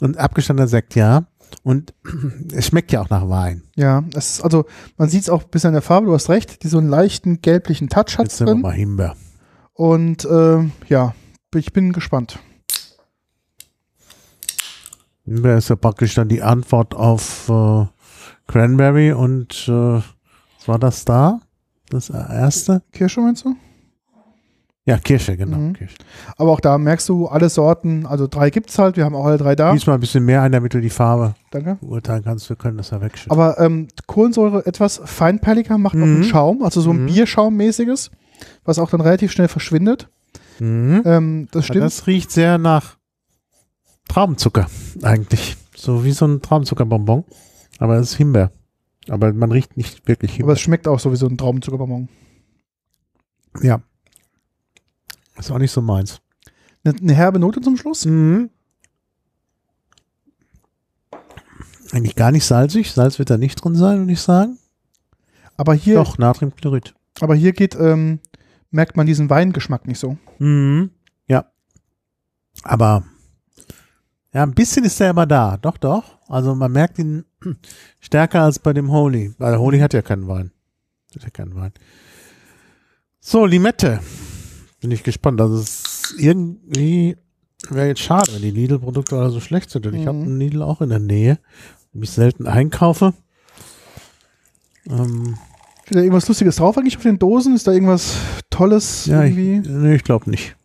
Und 0.00 0.18
abgestandener 0.18 0.68
Sekt, 0.68 0.94
ja. 0.94 1.24
Und 1.62 1.94
es 2.52 2.66
schmeckt 2.66 2.92
ja 2.92 3.00
auch 3.02 3.10
nach 3.10 3.28
Wein. 3.28 3.62
Ja, 3.76 4.02
es 4.14 4.30
ist, 4.30 4.40
also 4.44 4.66
man 4.96 5.08
sieht 5.08 5.22
es 5.22 5.28
auch 5.30 5.44
ein 5.44 5.50
bisschen 5.50 5.68
an 5.68 5.74
der 5.74 5.82
Farbe, 5.82 6.06
du 6.06 6.14
hast 6.14 6.28
recht, 6.28 6.62
die 6.62 6.68
so 6.68 6.78
einen 6.78 6.88
leichten 6.88 7.40
gelblichen 7.40 7.88
Touch 7.88 8.18
hat 8.18 8.24
Jetzt 8.26 8.40
nehmen 8.40 8.46
wir 8.48 8.52
drin. 8.54 8.62
mal 8.62 8.72
Himbeer. 8.72 9.16
Und 9.74 10.24
äh, 10.24 10.68
ja, 10.88 11.14
ich 11.54 11.72
bin 11.72 11.92
gespannt. 11.92 12.38
Himbeer 15.24 15.58
ist 15.58 15.68
ja 15.70 15.76
praktisch 15.76 16.14
dann 16.14 16.28
die 16.28 16.42
Antwort 16.42 16.94
auf 16.94 17.48
äh, 17.48 17.86
Cranberry 18.48 19.12
und 19.12 19.68
äh, 19.68 20.00
war 20.68 20.78
das 20.78 21.04
da? 21.04 21.40
Das 21.90 22.10
erste? 22.10 22.82
Kirsche 22.92 23.20
meinst 23.20 23.44
du? 23.44 23.54
Ja, 24.84 24.98
Kirsche, 24.98 25.36
genau. 25.36 25.58
Mhm. 25.58 25.72
Kirsche. 25.74 25.96
Aber 26.36 26.50
auch 26.50 26.58
da 26.60 26.76
merkst 26.76 27.08
du 27.08 27.28
alle 27.28 27.48
Sorten, 27.48 28.04
also 28.04 28.26
drei 28.26 28.50
gibt's 28.50 28.78
halt, 28.80 28.96
wir 28.96 29.04
haben 29.04 29.14
auch 29.14 29.26
alle 29.26 29.38
drei 29.38 29.54
da. 29.54 29.72
Diesmal 29.72 29.96
ein 29.96 30.00
bisschen 30.00 30.24
mehr 30.24 30.42
ein, 30.42 30.50
damit 30.50 30.74
du 30.74 30.80
die 30.80 30.90
Farbe 30.90 31.34
Danke. 31.52 31.78
beurteilen 31.80 32.24
kannst. 32.24 32.48
Wir 32.48 32.56
können 32.56 32.78
das 32.78 32.90
ja 32.90 33.00
wegschütten. 33.00 33.30
Aber 33.30 33.60
ähm, 33.60 33.86
Kohlensäure 34.08 34.66
etwas 34.66 35.00
feinperliger 35.04 35.78
macht 35.78 35.94
auch 35.94 36.00
einen 36.02 36.18
Mhm. 36.20 36.24
Schaum, 36.24 36.62
also 36.64 36.80
so 36.80 36.90
ein 36.90 37.02
Mhm. 37.02 37.06
Bierschaumäßiges, 37.06 38.10
was 38.64 38.80
auch 38.80 38.90
dann 38.90 39.00
relativ 39.00 39.30
schnell 39.30 39.46
verschwindet. 39.48 40.08
Mhm. 40.58 41.02
Ähm, 41.04 41.48
das 41.52 41.66
stimmt. 41.66 41.84
Das 41.84 42.06
riecht 42.08 42.32
sehr 42.32 42.58
nach 42.58 42.96
Traubenzucker 44.08 44.66
eigentlich. 45.02 45.56
So 45.76 46.04
wie 46.04 46.10
so 46.12 46.26
ein 46.26 46.42
Traubenzuckerbonbon. 46.42 47.24
Aber 47.78 47.96
es 47.98 48.10
ist 48.10 48.16
Himbeer. 48.16 48.50
Aber 49.08 49.32
man 49.32 49.50
riecht 49.52 49.76
nicht 49.76 50.06
wirklich 50.06 50.30
aber 50.32 50.38
Himbeer. 50.38 50.52
es 50.54 50.60
schmeckt 50.60 50.86
auch 50.88 51.00
so 51.00 51.10
wie 51.12 51.16
so 51.16 51.26
ein 51.26 51.36
Traubenzuckerbonbon. 51.38 52.08
ja. 53.62 53.82
Ist 55.38 55.50
auch 55.50 55.58
nicht 55.58 55.72
so 55.72 55.80
meins. 55.80 56.20
Eine, 56.84 56.96
eine 56.98 57.14
herbe 57.14 57.38
Note 57.38 57.60
zum 57.62 57.76
Schluss. 57.76 58.04
Mhm. 58.04 58.50
Eigentlich 61.92 62.16
gar 62.16 62.30
nicht 62.30 62.44
salzig. 62.44 62.92
Salz 62.92 63.18
wird 63.18 63.30
da 63.30 63.38
nicht 63.38 63.56
drin 63.56 63.74
sein, 63.74 63.98
würde 64.00 64.12
ich 64.12 64.20
sagen. 64.20 64.58
Aber 65.56 65.74
hier, 65.74 65.96
Doch, 65.96 66.18
Natriumchlorid. 66.18 66.94
aber 67.20 67.34
hier 67.34 67.52
geht, 67.52 67.74
ähm, 67.74 68.20
merkt 68.70 68.96
man 68.96 69.06
diesen 69.06 69.28
Weingeschmack 69.30 69.86
nicht 69.86 69.98
so. 69.98 70.16
Mhm. 70.38 70.90
Ja. 71.28 71.46
Aber 72.62 73.04
ja, 74.32 74.42
ein 74.42 74.54
bisschen 74.54 74.84
ist 74.84 75.00
er 75.00 75.10
aber 75.10 75.26
da. 75.26 75.56
Doch, 75.58 75.76
doch. 75.76 76.18
Also 76.32 76.54
man 76.54 76.72
merkt 76.72 76.98
ihn 76.98 77.24
stärker 78.00 78.42
als 78.42 78.58
bei 78.58 78.72
dem 78.72 78.90
Holy. 78.90 79.34
Weil 79.38 79.58
Holy 79.58 79.78
hat 79.80 79.92
ja 79.94 80.02
keinen 80.02 80.26
Wein. 80.28 80.50
Hat 81.14 81.22
ja 81.24 81.30
keinen 81.30 81.54
Wein. 81.54 81.72
So, 83.20 83.44
Limette. 83.44 84.00
Bin 84.80 84.90
ich 84.90 85.02
gespannt. 85.02 85.40
Also 85.40 85.56
es 85.58 85.82
ist 85.84 86.14
irgendwie 86.18 87.16
wäre 87.68 87.86
jetzt 87.88 88.00
schade, 88.00 88.32
wenn 88.32 88.42
die 88.42 88.50
Lidl-Produkte 88.50 89.16
alle 89.16 89.30
so 89.30 89.40
schlecht 89.40 89.70
sind. 89.70 89.86
Und 89.86 89.94
ich 89.94 90.02
Mhm. 90.02 90.08
habe 90.08 90.18
einen 90.18 90.38
Lidl 90.40 90.62
auch 90.62 90.80
in 90.80 90.88
der 90.88 90.98
Nähe, 90.98 91.38
den 91.94 92.02
ich 92.02 92.10
selten 92.10 92.46
einkaufe. 92.46 93.12
Ähm, 94.88 95.36
Steht 95.84 95.96
da 95.96 96.00
irgendwas 96.00 96.28
Lustiges 96.28 96.56
drauf 96.56 96.76
eigentlich 96.78 96.96
auf 96.96 97.02
den 97.02 97.18
Dosen? 97.18 97.54
Ist 97.54 97.66
da 97.66 97.72
irgendwas 97.72 98.16
Tolles 98.50 99.06
Ja, 99.06 99.22
ich, 99.24 99.36
irgendwie? 99.36 99.68
nee, 99.68 99.94
ich 99.96 100.04
glaube 100.04 100.30
nicht. 100.30 100.56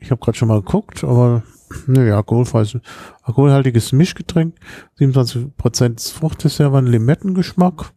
Ich 0.00 0.10
habe 0.10 0.20
gerade 0.20 0.36
schon 0.36 0.48
mal 0.48 0.60
geguckt, 0.60 1.04
aber 1.04 1.42
nee, 1.86 2.10
alkoholfreies, 2.10 2.78
alkoholhaltiges 3.22 3.92
Mischgetränk, 3.92 4.54
27% 4.98 6.12
Fruchtdessert, 6.12 6.84
Limettengeschmack. 6.84 7.92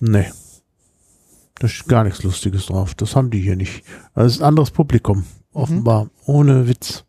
Nee. 0.00 0.30
Da 1.58 1.66
ist 1.66 1.88
gar 1.88 2.04
nichts 2.04 2.22
Lustiges 2.22 2.66
drauf. 2.66 2.94
Das 2.94 3.16
haben 3.16 3.30
die 3.30 3.40
hier 3.40 3.56
nicht. 3.56 3.84
Das 4.14 4.34
ist 4.34 4.40
ein 4.40 4.48
anderes 4.48 4.70
Publikum. 4.70 5.24
Offenbar. 5.52 6.08
Ohne 6.24 6.68
Witz. 6.68 7.04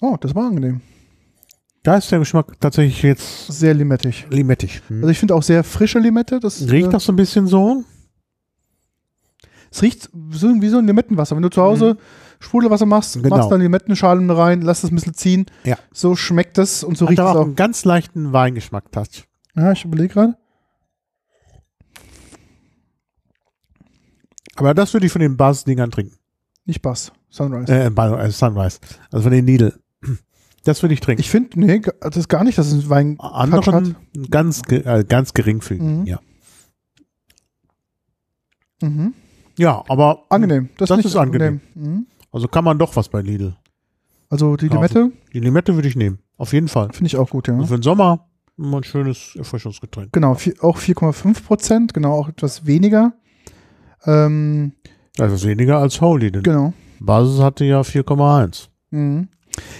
Oh, 0.00 0.16
das 0.18 0.34
war 0.34 0.46
angenehm. 0.46 0.80
Da 1.82 1.96
ist 1.96 2.10
der 2.10 2.18
Geschmack 2.18 2.60
tatsächlich 2.60 3.02
jetzt 3.02 3.46
Sehr 3.46 3.74
limettig. 3.74 4.26
limettig. 4.30 4.82
Hm. 4.88 4.98
Also 4.98 5.08
ich 5.08 5.18
finde 5.18 5.34
auch 5.34 5.42
sehr 5.42 5.64
frische 5.64 5.98
Limette. 5.98 6.40
Das 6.40 6.62
Riecht 6.70 6.88
äh, 6.88 6.90
das 6.90 7.04
so 7.04 7.12
ein 7.12 7.16
bisschen 7.16 7.46
so? 7.46 7.84
Es 9.70 9.82
riecht 9.82 10.10
so, 10.30 10.48
wie 10.60 10.68
so 10.68 10.78
ein 10.78 10.86
Limettenwasser. 10.86 11.36
Wenn 11.36 11.42
du 11.42 11.50
zu 11.50 11.62
Hause 11.62 11.96
Sprudelwasser 12.40 12.86
machst, 12.86 13.16
Mhm. 13.16 13.22
Genau. 13.24 13.36
machst 13.36 13.50
dann 13.50 13.60
Limettenschalen 13.60 14.30
rein, 14.30 14.62
lass 14.62 14.80
das 14.82 14.90
ein 14.90 14.94
bisschen 14.94 15.14
ziehen. 15.14 15.46
Ja. 15.64 15.76
So 15.92 16.14
schmeckt 16.16 16.56
das 16.58 16.84
und 16.84 16.96
so 16.96 17.06
Hat 17.06 17.10
riecht 17.10 17.20
es 17.20 17.26
auch 17.26 17.40
einen 17.44 17.56
ganz 17.56 17.84
leichten 17.84 18.32
Weingeschmack-Touch. 18.32 19.24
Ja, 19.56 19.72
ich 19.72 19.84
überlege 19.84 20.14
gerade. 20.14 20.36
Aber 24.56 24.74
das 24.74 24.92
würde 24.92 25.06
ich 25.06 25.12
von 25.12 25.20
den 25.20 25.36
Buzz-Dingern 25.36 25.90
trinken. 25.90 26.16
Nicht 26.64 26.82
Bass, 26.82 27.12
Sunrise. 27.30 27.72
Äh, 27.72 27.86
äh, 27.86 28.30
Sunrise. 28.30 28.78
Also 29.10 29.22
von 29.24 29.32
den 29.32 29.44
Needle. 29.44 29.78
Das 30.64 30.82
würde 30.82 30.94
ich 30.94 31.00
trinken. 31.00 31.20
Ich 31.20 31.30
finde, 31.30 31.58
nee, 31.58 31.80
das 32.00 32.16
ist 32.16 32.28
gar 32.28 32.44
nicht, 32.44 32.58
dass 32.58 32.70
es 32.72 32.88
Wein 32.90 33.16
Touch 33.16 33.32
Anderen 33.32 33.96
hat. 34.16 34.30
ganz, 34.30 34.62
äh, 34.70 35.04
ganz 35.04 35.32
geringfügig. 35.32 35.82
Mhm. 35.82 36.06
Ja. 36.06 36.20
Mhm. 38.82 39.14
Ja, 39.58 39.82
aber 39.88 40.24
Angenehm. 40.30 40.70
Das, 40.78 40.88
Das 40.88 41.04
ist 41.04 41.16
angenehm. 41.16 41.60
Mhm. 41.74 42.06
Also 42.32 42.48
kann 42.48 42.64
man 42.64 42.78
doch 42.78 42.94
was 42.96 43.08
bei 43.08 43.20
Lidl. 43.20 43.54
Also 44.30 44.56
die 44.56 44.68
Kaufen. 44.68 44.82
Limette 44.82 45.12
Die 45.32 45.40
Limette 45.40 45.74
würde 45.74 45.88
ich 45.88 45.96
nehmen. 45.96 46.18
Auf 46.36 46.52
jeden 46.52 46.68
Fall. 46.68 46.88
finde 46.92 47.06
ich 47.06 47.16
auch 47.16 47.30
gut, 47.30 47.48
ja. 47.48 47.54
Und 47.54 47.66
für 47.66 47.76
den 47.78 47.82
Sommer 47.82 48.26
immer 48.56 48.78
ein 48.78 48.84
schönes 48.84 49.34
Erfrischungsgetränk. 49.36 50.12
Genau, 50.12 50.32
vi- 50.34 50.60
auch 50.60 50.78
4,5 50.78 51.44
Prozent, 51.44 51.94
genau, 51.94 52.12
auch 52.12 52.28
etwas 52.28 52.66
weniger. 52.66 53.12
Ähm, 54.04 54.72
Also 55.18 55.46
weniger 55.46 55.78
als 55.78 56.00
Holy, 56.00 56.30
denn 56.30 56.42
genau. 56.42 56.72
Basis 57.00 57.40
hatte 57.40 57.64
ja 57.64 57.80
4,1. 57.82 58.68
Mhm. 58.90 59.28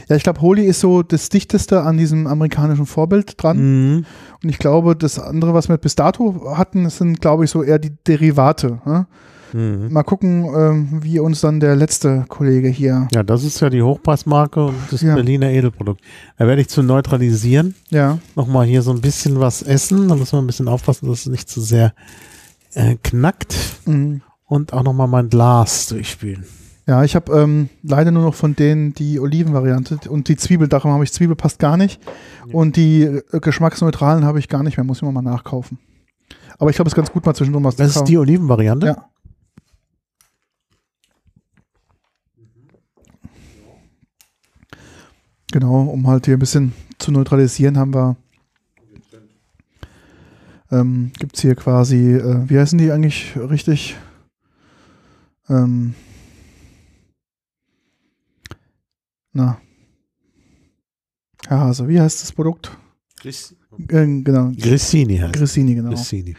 Ja, 0.09 0.17
ich 0.17 0.23
glaube, 0.25 0.41
Holy 0.41 0.65
ist 0.65 0.81
so 0.81 1.03
das 1.03 1.29
dichteste 1.29 1.83
an 1.83 1.99
diesem 1.99 2.27
amerikanischen 2.27 2.87
Vorbild 2.87 3.41
dran. 3.41 3.59
Mhm. 3.99 4.07
Und 4.43 4.49
ich 4.49 4.59
glaube, 4.59 4.97
das 4.97 5.19
andere, 5.21 5.55
was 5.55 5.69
wir 5.69 5.77
bis 5.77 5.95
dato 5.95 6.57
hatten, 6.57 6.89
sind, 6.91 7.21
glaube 7.21 7.45
ich, 7.45 7.51
so 7.51 7.63
eher 7.63 7.79
die 7.79 7.93
Derivate. 8.07 8.81
Ne? 8.85 9.07
Mhm. 9.53 9.93
Mal 9.93 10.03
gucken, 10.03 10.45
ähm, 10.55 11.03
wie 11.03 11.19
uns 11.21 11.41
dann 11.41 11.61
der 11.61 11.77
letzte 11.77 12.25
Kollege 12.29 12.69
hier. 12.69 13.09
Ja, 13.13 13.23
das 13.23 13.45
ist 13.45 13.61
ja 13.61 13.71
die 13.71 13.83
Hochpreismarke 13.83 14.67
und 14.67 14.75
das 14.91 15.03
Ja. 15.03 15.15
Berliner 15.15 15.51
Edelprodukt. 15.51 16.01
Da 16.37 16.47
werde 16.47 16.61
ich 16.63 16.69
zu 16.69 16.83
neutralisieren 16.83 17.75
Ja, 17.91 18.19
nochmal 18.37 18.67
hier 18.67 18.83
so 18.83 18.91
ein 18.91 19.01
bisschen 19.01 19.41
was 19.41 19.63
essen. 19.63 20.09
Da 20.09 20.17
müssen 20.17 20.33
wir 20.33 20.43
ein 20.43 20.47
bisschen 20.47 20.69
aufpassen, 20.69 21.09
dass 21.09 21.21
es 21.21 21.27
nicht 21.27 21.49
zu 21.49 21.61
sehr 21.61 21.93
äh, 22.75 22.97
knackt. 23.03 23.55
mhm. 23.87 24.23
Und 24.47 24.73
auch 24.73 24.83
nochmal 24.83 25.09
mein 25.09 25.29
Glas 25.29 25.89
durchspülen. 25.89 26.45
ja 26.87 27.05
ich 27.05 27.15
habe 27.15 27.33
ähm, 27.39 27.69
leider 27.83 28.11
nur 28.11 28.23
noch 28.23 28.35
von 28.35 28.57
denen 28.57 28.95
die 28.95 29.21
Olivenvariante 29.21 29.99
und 30.09 30.29
die 30.29 30.37
Zwiebel, 30.37 30.69
darum 30.69 30.93
habe 30.93 31.05
ich 31.05 31.13
Zwiebel 31.13 31.37
passt 31.37 31.59
gar 31.59 31.77
nicht. 31.77 32.01
Und 32.51 32.77
die 32.77 33.03
äh, 33.03 33.23
geschmacksneutralen 33.41 34.25
habe 34.25 34.39
ich 34.39 34.49
gar 34.49 34.63
nicht 34.63 34.79
mehr, 34.79 34.85
muss 34.85 35.03
ich 35.03 35.03
mal 35.03 35.21
nachkaufen. 35.21 35.79
Aber 36.59 36.71
ich 36.71 36.77
glaube, 36.77 36.89
es 36.89 36.93
ist 36.93 36.97
ganz 36.97 37.13
gut, 37.13 37.27
mal 37.27 37.35
zwischendurch 37.35 37.65
was 37.65 37.77
Das 37.77 37.95
ist 37.95 38.05
die 38.05 38.17
Olivenvariante? 38.19 38.87
Ja. 38.87 39.05
Genau, 45.51 45.83
um 45.83 46.07
halt 46.07 46.27
hier 46.27 46.37
ein 46.37 46.41
bisschen 46.41 46.73
zu 46.99 47.11
neutralisieren, 47.11 47.79
haben 47.79 47.95
wir. 47.95 48.17
Ähm, 50.71 51.13
Gibt 51.19 51.37
es 51.37 51.43
hier 51.43 51.55
quasi, 51.55 52.15
äh, 52.15 52.49
wie 52.49 52.59
heißen 52.59 52.79
die 52.79 52.93
eigentlich 52.93 53.35
richtig? 53.37 53.97
Ähm, 55.49 55.95
na. 59.33 59.59
Herr 61.47 61.61
Hase, 61.61 61.89
wie 61.89 61.99
heißt 61.99 62.23
das 62.23 62.33
Produkt? 62.33 62.77
Äh, 63.89 64.21
genau, 64.23 64.53
Grissini 64.59 65.17
heißt 65.17 65.33
Grissini, 65.33 65.75
genau. 65.75 65.89
Grissini. 65.91 66.37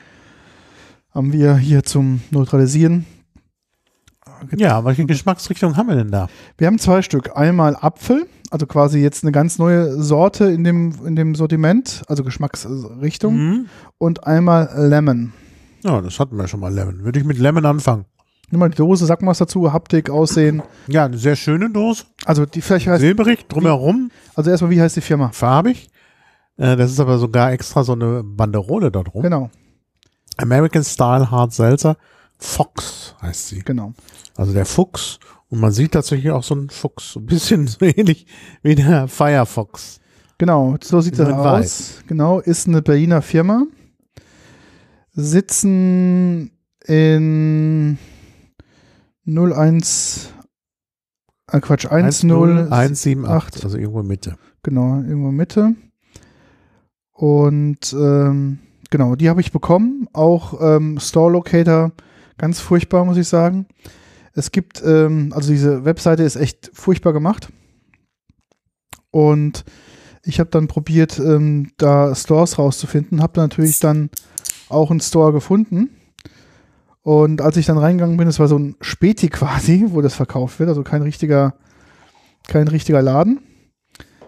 Haben 1.12 1.34
wir 1.34 1.58
hier 1.58 1.84
zum 1.84 2.22
Neutralisieren 2.30 3.08
Ja, 4.56 4.86
welche 4.86 5.06
Geschmacksrichtung 5.06 5.76
haben 5.76 5.88
wir 5.88 5.96
denn 5.96 6.12
da? 6.12 6.30
Wir 6.58 6.68
haben 6.68 6.78
zwei 6.80 7.02
Stück. 7.02 7.36
Einmal 7.36 7.76
Apfel, 7.76 8.28
also 8.50 8.66
quasi 8.66 9.00
jetzt 9.00 9.24
eine 9.24 9.32
ganz 9.32 9.58
neue 9.58 10.02
Sorte 10.02 10.46
in 10.46 10.64
dem, 10.64 10.94
in 11.06 11.16
dem 11.16 11.36
Sortiment, 11.36 12.04
also 12.08 12.24
Geschmacksrichtung. 12.24 13.36
Mhm. 13.36 13.66
Und 13.98 14.26
einmal 14.26 14.70
Lemon. 14.76 15.34
Ja, 15.84 16.02
das 16.02 16.20
hatten 16.20 16.38
wir 16.38 16.48
schon 16.48 16.60
mal 16.60 16.74
Lemon. 16.74 17.04
Würde 17.04 17.20
ich 17.20 17.26
mit 17.26 17.38
Lemon 17.38 17.66
anfangen. 17.66 18.06
Nimm 18.52 18.60
mal 18.60 18.70
die 18.70 18.78
Dose, 18.78 19.06
sag 19.06 19.22
mal 19.22 19.32
was 19.32 19.38
dazu, 19.38 19.72
Haptik, 19.72 20.10
Aussehen. 20.10 20.64
Ja, 20.88 21.06
eine 21.06 21.18
sehr 21.18 21.36
schöne 21.36 21.70
Dose. 21.70 22.06
Also 22.26 22.46
die 22.48 22.62
vielleicht 22.62 22.88
heißt, 22.88 23.02
Silberig, 23.02 23.48
drumherum, 23.48 24.10
also 24.34 24.50
erstmal, 24.50 24.72
wie 24.72 24.82
heißt 24.82 24.96
die 24.96 25.02
Firma? 25.02 25.30
farbig. 25.32 25.90
Äh, 26.58 26.76
das 26.76 26.92
ist 26.92 27.00
aber 27.00 27.20
sogar 27.20 27.52
extra 27.52 27.84
so 27.84 27.94
eine 27.94 28.24
Banderole 28.24 28.92
da 28.92 29.04
drum. 29.04 29.22
Genau, 29.22 29.52
American 30.38 30.84
Style 30.84 31.30
Hard 31.30 31.54
Seltzer. 31.54 31.98
Fox 32.38 33.16
heißt 33.22 33.50
sie. 33.50 33.60
genau. 33.60 33.94
Also 34.36 34.54
der 34.54 34.66
Fuchs. 34.66 35.20
Und 35.50 35.60
man 35.60 35.72
sieht 35.72 35.94
tatsächlich 35.94 36.32
auch 36.32 36.44
so 36.44 36.56
einen 36.56 36.70
Fuchs. 36.70 37.14
So 37.14 37.20
ein 37.20 37.26
bisschen 37.26 37.68
so 37.68 37.80
ähnlich 37.82 38.28
wie 38.62 38.76
der 38.76 39.08
Firefox. 39.08 40.00
Genau, 40.38 40.78
so 40.82 41.02
sieht 41.02 41.20
das 41.20 41.28
in 41.28 41.36
aus. 41.36 42.04
Genau, 42.08 42.40
ist 42.40 42.68
eine 42.68 42.82
Berliner 42.82 43.22
Firma. 43.22 43.66
Sitzen 45.12 46.52
in 46.86 47.98
01, 49.26 50.34
äh 51.52 51.60
Quatsch, 51.60 51.88
10, 51.88 52.32
178, 52.32 53.66
also 53.66 53.78
irgendwo 53.78 54.02
Mitte. 54.02 54.38
Genau, 54.64 54.98
irgendwo 55.02 55.32
Mitte. 55.32 55.76
Und 57.12 57.94
ähm, 57.94 58.60
genau, 58.90 59.16
die 59.16 59.30
habe 59.30 59.42
ich 59.42 59.52
bekommen. 59.52 60.08
Auch 60.14 60.62
ähm, 60.62 61.00
Store 61.00 61.32
Locator, 61.34 61.92
ganz 62.38 62.62
furchtbar, 62.62 63.04
muss 63.04 63.18
ich 63.18 63.28
sagen. 63.28 63.66
Es 64.34 64.52
gibt, 64.52 64.82
ähm, 64.86 65.32
also 65.36 65.52
diese 65.52 65.86
Webseite 65.86 66.24
ist 66.24 66.36
echt 66.36 66.72
furchtbar 66.74 67.14
gemacht. 67.14 67.50
Und 69.12 69.66
ich 70.24 70.40
habe 70.40 70.50
dann 70.50 70.68
probiert, 70.68 71.18
ähm, 71.20 71.72
da 71.78 72.14
Stores 72.16 72.58
rauszufinden. 72.60 73.22
Habe 73.22 73.40
natürlich 73.40 73.80
dann 73.80 74.10
auch 74.70 74.92
einen 74.92 75.00
Store 75.00 75.34
gefunden. 75.34 75.90
Und 77.02 77.42
als 77.42 77.58
ich 77.58 77.66
dann 77.66 77.78
reingegangen 77.78 78.18
bin, 78.18 78.28
es 78.28 78.40
war 78.40 78.48
so 78.48 78.58
ein 78.60 78.76
Späti 78.82 79.30
quasi, 79.30 79.86
wo 79.90 80.02
das 80.02 80.14
verkauft 80.14 80.60
wird, 80.60 80.70
also 80.70 80.84
kein 80.84 81.02
richtiger, 81.02 81.56
kein 82.48 82.68
richtiger 82.68 83.02
Laden, 83.02 83.40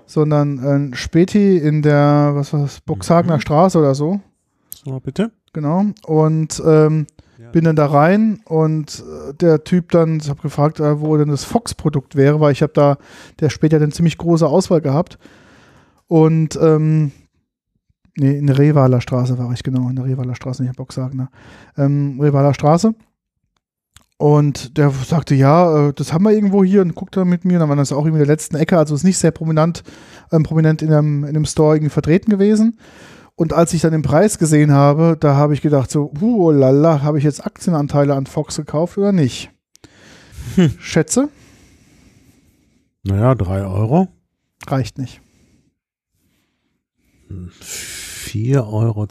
sondern 0.08 0.60
ein 0.60 0.94
Späti 0.96 1.58
in 1.58 1.82
der, 1.84 2.32
was 2.34 2.54
war 2.54 2.62
das, 2.62 2.82
Boxhagener 2.82 3.36
Mhm. 3.38 3.42
Straße 3.42 3.78
oder 3.78 3.94
so, 3.94 4.20
So, 4.84 5.00
bitte. 5.00 5.32
genau. 5.54 5.86
Und 6.06 6.62
ähm. 6.66 7.06
Bin 7.52 7.66
dann 7.66 7.76
da 7.76 7.88
rein 7.88 8.42
und 8.46 9.04
äh, 9.30 9.34
der 9.34 9.64
Typ 9.64 9.92
dann, 9.92 10.18
ich 10.18 10.30
habe 10.30 10.42
gefragt, 10.42 10.80
äh, 10.80 11.02
wo 11.02 11.16
denn 11.18 11.30
das 11.30 11.44
Fox-Produkt 11.44 12.16
wäre, 12.16 12.40
weil 12.40 12.52
ich 12.52 12.62
habe 12.62 12.74
da, 12.74 12.98
der 13.40 13.50
später 13.50 13.78
eine 13.78 13.90
ziemlich 13.90 14.18
große 14.18 14.48
Auswahl 14.48 14.82
gehabt. 14.82 15.18
Und 16.08 16.58
ähm, 16.62 17.12
nee, 18.16 18.38
in 18.38 18.48
der 18.48 18.58
Revaler 18.58 19.02
Straße 19.02 19.38
war 19.38 19.52
ich, 19.54 19.64
genau, 19.64 19.90
in 19.90 19.96
der 19.96 20.06
Revaler 20.06 20.36
Straße, 20.36 20.62
nicht 20.62 20.72
in 20.72 20.76
Boxhagener. 20.76 21.30
Ähm, 21.78 22.20
Revaler 22.20 22.54
Straße. 22.54 22.94
Und 24.22 24.78
der 24.78 24.92
sagte, 24.92 25.34
ja, 25.34 25.88
äh, 25.88 25.94
das 25.94 26.14
haben 26.14 26.24
wir 26.26 26.32
irgendwo 26.32 26.64
hier 26.64 26.84
und 26.84 26.94
guckte 26.94 27.22
dann 27.22 27.30
mit 27.30 27.44
mir. 27.44 27.56
Und 27.56 27.62
dann 27.62 27.70
war 27.70 27.76
das 27.76 27.92
auch 27.92 28.06
irgendwie 28.06 28.22
in 28.22 28.28
der 28.28 28.36
letzten 28.36 28.56
Ecke, 28.56 28.78
also 28.78 28.94
ist 28.94 29.04
nicht 29.04 29.18
sehr 29.18 29.32
prominent, 29.32 29.84
ähm, 30.32 30.44
prominent 30.44 30.84
in 30.84 30.94
einem, 30.94 31.24
in 31.24 31.30
einem 31.30 31.46
Store 31.46 31.76
irgendwie 31.76 31.90
vertreten 31.90 32.30
gewesen. 32.30 32.78
Und 33.42 33.54
als 33.54 33.74
ich 33.74 33.82
dann 33.82 33.92
den 33.92 34.04
Preis 34.04 34.38
gesehen 34.38 34.72
habe, 34.72 35.18
da 35.20 35.34
habe 35.36 35.56
ich 35.56 35.62
gedacht 35.64 35.90
so, 35.90 36.14
uh, 36.22 36.52
lala, 36.52 37.02
habe 37.02 37.18
ich 37.18 37.24
jetzt 37.24 37.44
Aktienanteile 37.44 38.14
an 38.14 38.28
Fox 38.28 38.56
gekauft 38.56 39.00
oder 39.00 39.12
nicht? 39.12 39.50
Hm. 40.54 40.76
Schätze, 40.80 41.28
Naja, 43.02 43.34
drei 43.34 43.64
Euro. 43.66 44.10
reicht 44.68 45.00
nicht. 45.00 45.22
4,20 47.32 48.58
Euro. 48.62 49.08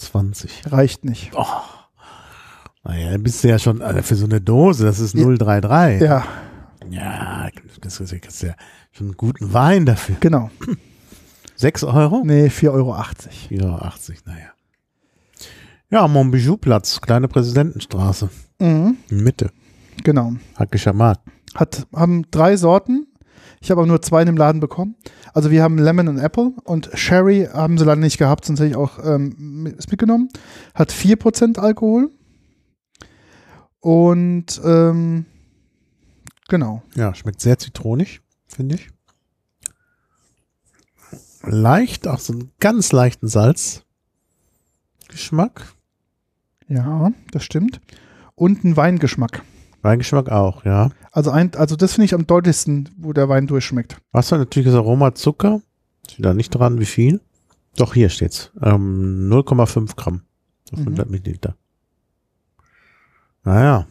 Reicht 0.67 1.05
nicht. 1.05 1.33
Naja, 2.85 3.11
dann 3.11 3.25
bist 3.25 3.43
du 3.43 3.49
ja 3.49 3.59
schon, 3.59 3.83
also 3.83 4.01
für 4.03 4.15
so 4.15 4.27
eine 4.27 4.41
Dose, 4.41 4.85
das 4.85 5.01
ist 5.01 5.15
Ja. 5.17 5.25
033. 5.25 6.03
Ja, 6.09 6.25
Ja, 6.89 7.49
das 7.81 7.99
ist 7.99 8.43
ja 8.43 8.55
schon 8.93 9.09
einen 9.09 9.17
guten 9.17 9.53
Wein 9.53 9.87
dafür. 9.87 10.15
genau. 10.21 10.51
6 11.61 11.85
Euro? 11.85 12.23
Nee, 12.25 12.47
4,80 12.47 12.73
Euro. 12.73 12.95
4,80 12.95 13.61
Euro, 13.63 13.91
naja. 14.25 14.49
Ja, 15.91 16.09
Montbijou-Platz, 16.09 17.01
kleine 17.01 17.29
Präsidentenstraße, 17.29 18.31
Mhm, 18.61 18.97
Mitte, 19.11 19.51
genau. 20.05 20.33
Hackischer 20.57 20.93
Markt. 20.93 21.23
Hat, 21.55 21.87
haben 21.95 22.25
drei 22.31 22.57
Sorten. 22.57 23.07
Ich 23.61 23.71
habe 23.71 23.81
aber 23.83 23.89
nur 23.89 24.01
zwei 24.01 24.23
in 24.23 24.27
dem 24.27 24.37
Laden 24.39 24.61
bekommen. 24.61 24.97
Also 25.35 25.51
wir 25.51 25.63
haben 25.63 25.77
Lemon 25.77 26.09
und 26.09 26.19
Apple 26.19 26.53
und 26.65 26.91
Sherry 26.95 27.47
haben 27.53 27.77
sie 27.77 27.85
leider 27.85 28.01
nicht 28.01 28.17
gehabt, 28.19 28.45
sonst 28.47 28.61
hätte 28.61 28.71
ich 28.71 28.77
auch 28.77 28.99
ähm, 29.05 29.35
mitgenommen. 29.77 30.29
Hat 30.75 30.93
4% 30.93 31.59
Alkohol. 31.59 32.11
Und 33.81 34.61
ähm, 34.65 35.27
genau. 36.49 36.83
Ja, 36.95 37.15
schmeckt 37.15 37.41
sehr 37.43 37.59
zitronig, 37.59 38.21
finde 38.47 38.77
ich. 38.77 38.89
Leicht, 41.53 42.07
auch 42.07 42.19
so 42.21 42.33
einen 42.33 42.51
ganz 42.61 42.93
leichten 42.93 43.29
Salzgeschmack. 43.29 43.85
Ja, 46.69 47.11
das 47.33 47.43
stimmt. 47.45 47.81
Und 48.37 48.65
ein 48.65 48.77
Weingeschmack. 48.77 49.43
Weingeschmack 49.83 50.29
auch, 50.31 50.65
ja. 50.65 50.91
Also, 51.11 51.31
ein, 51.31 51.55
also 51.57 51.75
das 51.75 51.95
finde 51.95 52.05
ich 52.07 52.15
am 52.15 52.27
deutlichsten, 52.27 52.89
wo 52.97 53.13
der 53.13 53.29
Wein 53.29 53.47
durchschmeckt. 53.47 53.97
Was 54.13 54.31
war 54.31 54.39
natürlich 54.39 54.67
das 54.69 54.77
Aroma 54.77 55.15
Zucker? 55.15 55.61
Steht 56.09 56.25
da 56.25 56.35
nicht 56.35 56.51
dran, 56.51 56.79
wie 56.79 56.87
viel? 56.87 57.21
Doch, 57.77 57.95
hier 57.95 58.09
steht's. 58.09 58.53
Ähm, 58.63 59.29
0,5 59.31 59.97
Gramm 59.97 60.23
auf 60.73 60.79
Mhm. 60.79 60.85
100 60.87 61.11
Milliliter. 61.11 61.57
Naja. 63.43 63.87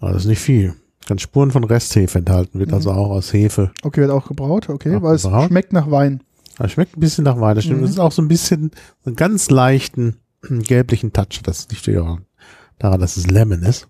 Aber 0.00 0.12
das 0.12 0.22
ist 0.22 0.28
nicht 0.28 0.40
viel. 0.40 0.74
Kann 1.08 1.18
Spuren 1.18 1.50
von 1.50 1.64
Resthefe 1.64 2.18
enthalten, 2.18 2.58
wird 2.58 2.68
Mhm. 2.68 2.74
also 2.74 2.92
auch 2.92 3.08
aus 3.08 3.32
Hefe. 3.32 3.72
Okay, 3.82 4.02
wird 4.02 4.10
auch 4.10 4.28
gebraut, 4.28 4.68
okay, 4.68 4.94
Auch 4.96 5.02
weil 5.02 5.14
es 5.14 5.22
gebraut. 5.22 5.48
schmeckt 5.48 5.72
nach 5.72 5.90
Wein. 5.90 6.22
Aber 6.58 6.68
schmeckt 6.68 6.96
ein 6.96 7.00
bisschen 7.00 7.24
nach 7.24 7.40
Wein. 7.40 7.54
Das 7.54 7.64
stimmt. 7.64 7.78
Mhm. 7.80 7.84
Das 7.84 7.92
ist 7.92 7.98
auch 7.98 8.12
so 8.12 8.20
ein 8.20 8.28
bisschen 8.28 8.70
einen 9.06 9.16
ganz 9.16 9.48
leichten 9.48 10.16
gelblichen 10.42 11.12
Touch. 11.14 11.40
Das 11.42 11.66
liegt 11.70 11.86
ja 11.86 12.02
auch 12.02 12.18
daran, 12.78 13.00
dass 13.00 13.16
es 13.16 13.26
Lemon 13.26 13.62
ist. 13.62 13.88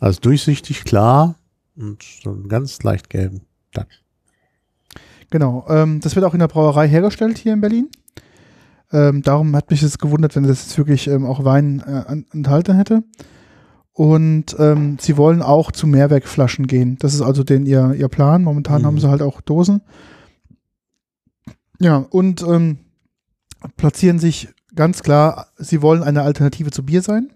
Also 0.00 0.18
durchsichtig, 0.20 0.84
klar 0.84 1.34
und 1.76 2.02
so 2.22 2.30
einen 2.30 2.48
ganz 2.48 2.82
leicht 2.82 3.10
gelben 3.10 3.42
Touch. 3.72 4.02
Genau. 5.30 5.66
Ähm, 5.68 6.00
das 6.00 6.14
wird 6.16 6.24
auch 6.24 6.32
in 6.34 6.40
der 6.40 6.48
Brauerei 6.48 6.88
hergestellt 6.88 7.36
hier 7.38 7.52
in 7.52 7.60
Berlin. 7.60 7.88
Ähm, 8.92 9.22
darum 9.22 9.54
hat 9.56 9.70
mich 9.70 9.82
es 9.82 9.98
gewundert, 9.98 10.36
wenn 10.36 10.44
das 10.44 10.64
jetzt 10.64 10.78
wirklich 10.78 11.06
ähm, 11.08 11.26
auch 11.26 11.44
Wein 11.44 11.80
äh, 11.80 12.22
enthalten 12.36 12.76
hätte. 12.76 13.02
Und 13.94 14.56
ähm, 14.58 14.98
sie 15.00 15.16
wollen 15.16 15.40
auch 15.40 15.70
zu 15.70 15.86
Mehrwegflaschen 15.86 16.66
gehen. 16.66 16.96
Das 16.98 17.14
ist 17.14 17.22
also 17.22 17.44
den 17.44 17.64
ihr, 17.64 17.94
ihr 17.96 18.08
Plan. 18.08 18.42
Momentan 18.42 18.82
Mhm. 18.82 18.86
haben 18.86 18.98
sie 18.98 19.08
halt 19.08 19.22
auch 19.22 19.40
Dosen. 19.40 19.82
Ja, 21.78 21.98
und 21.98 22.42
ähm, 22.42 22.78
platzieren 23.76 24.18
sich 24.18 24.48
ganz 24.74 25.02
klar, 25.04 25.46
sie 25.58 25.80
wollen 25.80 26.02
eine 26.02 26.22
Alternative 26.22 26.72
zu 26.72 26.84
Bier 26.84 27.02
sein. 27.02 27.30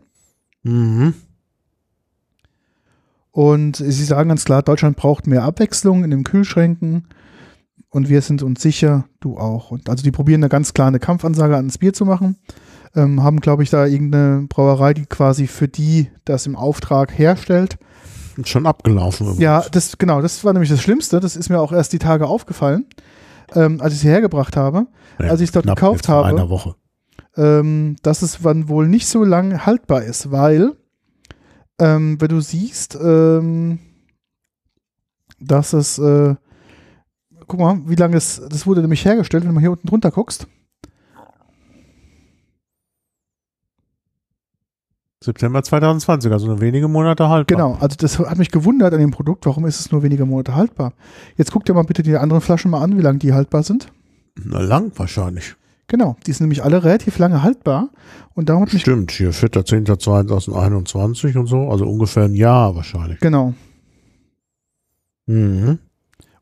Mhm. 0.64 1.14
Und 3.30 3.76
sie 3.76 4.04
sagen 4.04 4.28
ganz 4.28 4.44
klar, 4.44 4.62
Deutschland 4.62 4.96
braucht 4.96 5.28
mehr 5.28 5.44
Abwechslung 5.44 6.02
in 6.02 6.10
den 6.10 6.24
Kühlschränken. 6.24 7.06
Und 7.88 8.08
wir 8.08 8.20
sind 8.20 8.42
uns 8.42 8.60
sicher, 8.60 9.04
du 9.20 9.38
auch. 9.38 9.70
Und 9.70 9.88
also 9.88 10.02
die 10.02 10.10
probieren 10.10 10.42
eine 10.42 10.48
ganz 10.48 10.74
klar 10.74 10.88
eine 10.88 10.98
Kampfansage 10.98 11.56
ans 11.56 11.78
Bier 11.78 11.92
zu 11.92 12.04
machen. 12.04 12.36
Ähm, 12.98 13.22
haben, 13.22 13.40
glaube 13.40 13.62
ich, 13.62 13.70
da 13.70 13.86
irgendeine 13.86 14.46
Brauerei, 14.48 14.92
die 14.94 15.06
quasi 15.06 15.46
für 15.46 15.68
die 15.68 16.10
das 16.24 16.46
im 16.46 16.56
Auftrag 16.56 17.16
herstellt. 17.16 17.78
Ist 18.36 18.48
Schon 18.48 18.66
abgelaufen. 18.66 19.26
übrigens. 19.26 19.42
Ja, 19.42 19.64
das 19.70 19.98
genau, 19.98 20.20
das 20.22 20.44
war 20.44 20.52
nämlich 20.52 20.70
das 20.70 20.80
Schlimmste. 20.82 21.20
Das 21.20 21.36
ist 21.36 21.48
mir 21.48 21.60
auch 21.60 21.72
erst 21.72 21.92
die 21.92 21.98
Tage 21.98 22.26
aufgefallen, 22.26 22.86
ähm, 23.54 23.80
als 23.80 23.94
ich 23.94 24.00
sie 24.00 24.08
hergebracht 24.08 24.56
habe, 24.56 24.86
Ja, 25.18 25.30
als 25.30 25.40
ich 25.40 25.48
es 25.48 25.52
dort 25.52 25.66
gekauft 25.66 26.08
habe. 26.08 26.26
einer 26.28 26.48
Woche. 26.50 26.74
ähm, 27.36 27.96
dass 28.02 28.22
es 28.22 28.42
wann 28.44 28.68
wohl 28.68 28.88
nicht 28.88 29.06
so 29.06 29.22
lang 29.24 29.64
haltbar 29.66 30.02
ist, 30.02 30.30
weil, 30.32 30.72
ähm, 31.80 32.20
wenn 32.20 32.28
du 32.28 32.40
siehst, 32.40 32.96
ähm, 33.00 33.78
dass 35.40 35.72
es, 35.72 35.98
äh, 35.98 36.34
guck 37.46 37.60
mal, 37.60 37.80
wie 37.86 37.94
lange 37.94 38.16
es, 38.16 38.40
das 38.48 38.66
wurde 38.66 38.80
nämlich 38.80 39.04
hergestellt, 39.04 39.44
wenn 39.44 39.50
du 39.50 39.54
mal 39.54 39.60
hier 39.60 39.70
unten 39.72 39.86
drunter 39.86 40.10
guckst. 40.10 40.46
September 45.22 45.62
2020, 45.62 46.30
also 46.30 46.46
nur 46.46 46.60
wenige 46.60 46.86
Monate 46.86 47.28
haltbar. 47.28 47.56
Genau, 47.56 47.76
also 47.80 47.96
das 47.98 48.18
hat 48.18 48.38
mich 48.38 48.50
gewundert 48.50 48.94
an 48.94 49.00
dem 49.00 49.10
Produkt, 49.10 49.46
warum 49.46 49.66
ist 49.66 49.80
es 49.80 49.90
nur 49.90 50.02
wenige 50.02 50.26
Monate 50.26 50.54
haltbar? 50.54 50.92
Jetzt 51.36 51.50
guck 51.50 51.64
dir 51.64 51.74
mal 51.74 51.82
bitte 51.82 52.02
die 52.04 52.16
anderen 52.16 52.40
Flaschen 52.40 52.70
mal 52.70 52.82
an, 52.82 52.96
wie 52.96 53.02
lange 53.02 53.18
die 53.18 53.32
haltbar 53.32 53.64
sind. 53.64 53.88
Na, 54.40 54.60
lang 54.60 54.92
wahrscheinlich. 54.96 55.56
Genau, 55.88 56.16
die 56.26 56.32
sind 56.32 56.42
nämlich 56.42 56.62
alle 56.62 56.84
relativ 56.84 57.18
lange 57.18 57.42
haltbar 57.42 57.88
und 58.34 58.48
darum 58.48 58.62
hat 58.62 58.72
mich, 58.72 58.82
Stimmt, 58.82 59.10
hier 59.10 59.32
4.10.2021 59.32 61.36
und 61.36 61.46
so, 61.46 61.68
also 61.68 61.86
ungefähr 61.86 62.24
ein 62.24 62.34
Jahr 62.34 62.76
wahrscheinlich. 62.76 63.18
genau. 63.20 63.54
Mhm. 65.26 65.78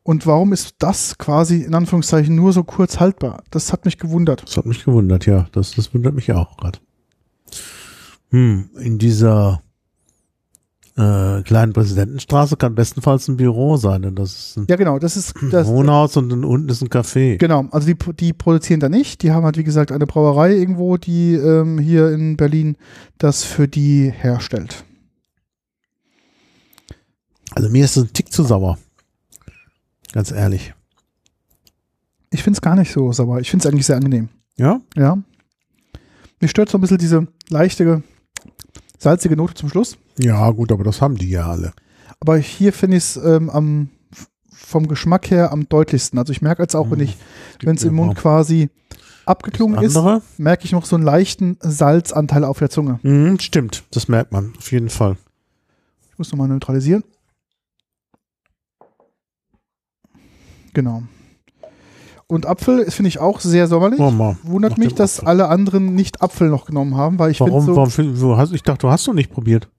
Und 0.03 0.25
warum 0.25 0.53
ist 0.53 0.75
das 0.79 1.17
quasi 1.17 1.63
in 1.63 1.75
Anführungszeichen 1.75 2.33
nur 2.33 2.53
so 2.53 2.63
kurz 2.63 2.99
haltbar? 2.99 3.43
Das 3.51 3.73
hat 3.73 3.83
mich 3.83 3.97
gewundert. 3.97 4.43
Das 4.43 4.55
hat 4.55 4.65
mich 4.65 4.85
gewundert, 4.85 5.25
ja. 5.25 5.47
Das, 5.51 5.75
das 5.75 5.93
wundert 5.93 6.15
mich 6.15 6.31
auch 6.31 6.55
gerade. 6.55 6.79
Hm, 8.29 8.69
in 8.79 8.97
dieser 8.97 9.61
äh, 10.97 11.43
kleinen 11.43 11.73
Präsidentenstraße 11.73 12.57
kann 12.57 12.73
bestenfalls 12.75 13.27
ein 13.27 13.37
Büro 13.37 13.77
sein, 13.77 14.01
denn 14.01 14.15
das 14.15 14.33
ist 14.33 14.57
ein 14.57 14.65
Ja, 14.67 14.75
genau, 14.75 14.99
das 14.99 15.15
ist 15.15 15.33
das. 15.51 15.67
Wohnhaus 15.67 16.17
und 16.17 16.29
dann 16.29 16.43
unten 16.43 16.69
ist 16.69 16.81
ein 16.81 16.89
Café. 16.89 17.37
Genau, 17.37 17.67
also 17.71 17.87
die, 17.87 17.95
die 18.13 18.33
produzieren 18.33 18.79
da 18.79 18.89
nicht. 18.89 19.21
Die 19.21 19.31
haben 19.31 19.45
halt, 19.45 19.57
wie 19.57 19.63
gesagt, 19.63 19.91
eine 19.91 20.07
Brauerei 20.07 20.55
irgendwo, 20.55 20.97
die 20.97 21.33
ähm, 21.35 21.77
hier 21.77 22.11
in 22.11 22.35
Berlin 22.35 22.77
das 23.17 23.43
für 23.43 23.67
die 23.67 24.11
herstellt. 24.11 24.83
Also 27.51 27.69
mir 27.69 27.85
ist 27.85 27.95
es 27.97 28.03
ein 28.05 28.13
Tick 28.13 28.31
zu 28.31 28.43
sauer. 28.43 28.77
Ganz 30.13 30.31
ehrlich. 30.31 30.73
Ich 32.31 32.43
finde 32.43 32.57
es 32.57 32.61
gar 32.61 32.75
nicht 32.75 32.91
so 32.91 33.11
sauer. 33.11 33.39
Ich 33.39 33.49
finde 33.49 33.67
es 33.67 33.71
eigentlich 33.71 33.85
sehr 33.85 33.95
angenehm. 33.95 34.29
Ja? 34.57 34.81
Ja. 34.95 35.17
Mich 36.39 36.51
stört 36.51 36.69
so 36.69 36.77
ein 36.77 36.81
bisschen 36.81 36.97
diese 36.97 37.27
leichte, 37.49 38.03
salzige 38.97 39.35
Note 39.35 39.53
zum 39.53 39.69
Schluss. 39.69 39.97
Ja, 40.17 40.49
gut, 40.51 40.71
aber 40.71 40.83
das 40.83 41.01
haben 41.01 41.15
die 41.15 41.29
ja 41.29 41.49
alle. 41.49 41.73
Aber 42.19 42.37
hier 42.37 42.73
finde 42.73 42.97
ich 42.97 43.03
es 43.03 43.17
ähm, 43.17 43.49
am, 43.49 43.89
vom 44.51 44.87
Geschmack 44.87 45.29
her 45.29 45.51
am 45.51 45.69
deutlichsten. 45.69 46.17
Also 46.17 46.31
ich 46.31 46.41
merke 46.41 46.63
jetzt 46.63 46.75
auch, 46.75 46.89
wenn 46.91 46.99
ich, 46.99 47.17
wenn 47.61 47.75
es 47.75 47.83
im 47.83 47.95
Mund 47.95 48.15
quasi 48.15 48.69
abgeklungen 49.25 49.81
ist, 49.83 49.99
merke 50.37 50.65
ich 50.65 50.71
noch 50.71 50.85
so 50.85 50.95
einen 50.95 51.05
leichten 51.05 51.57
Salzanteil 51.59 52.43
auf 52.43 52.59
der 52.59 52.69
Zunge. 52.69 52.99
Mhm, 53.03 53.39
stimmt, 53.39 53.83
das 53.91 54.07
merkt 54.07 54.31
man, 54.31 54.53
auf 54.57 54.71
jeden 54.71 54.89
Fall. 54.89 55.17
Ich 56.11 56.17
muss 56.17 56.31
nochmal 56.31 56.47
neutralisieren. 56.47 57.03
Genau. 60.73 61.03
Und 62.29 62.45
Apfel 62.45 62.89
finde 62.91 63.07
ich, 63.07 63.19
auch 63.19 63.39
sehr 63.39 63.67
sommerlich. 63.67 63.99
Oh. 64.01 64.35
Wundert 64.43 64.77
mich, 64.77 64.93
dass 64.93 65.19
Apfel. 65.19 65.29
alle 65.29 65.47
anderen 65.47 65.95
nicht 65.95 66.21
Apfel 66.21 66.49
noch 66.49 66.65
genommen 66.65 66.95
haben, 66.97 67.17
weil 67.19 67.31
ich 67.31 67.37
finde 67.37 67.53
Warum, 67.53 67.65
so. 67.65 67.75
warum, 67.77 68.21
wo 68.21 68.35
hast, 68.37 68.51
ich 68.53 68.63
dachte, 68.63 68.79
du 68.87 68.89
hast 68.89 69.07
doch 69.07 69.13
nicht 69.13 69.31
probiert. 69.31 69.69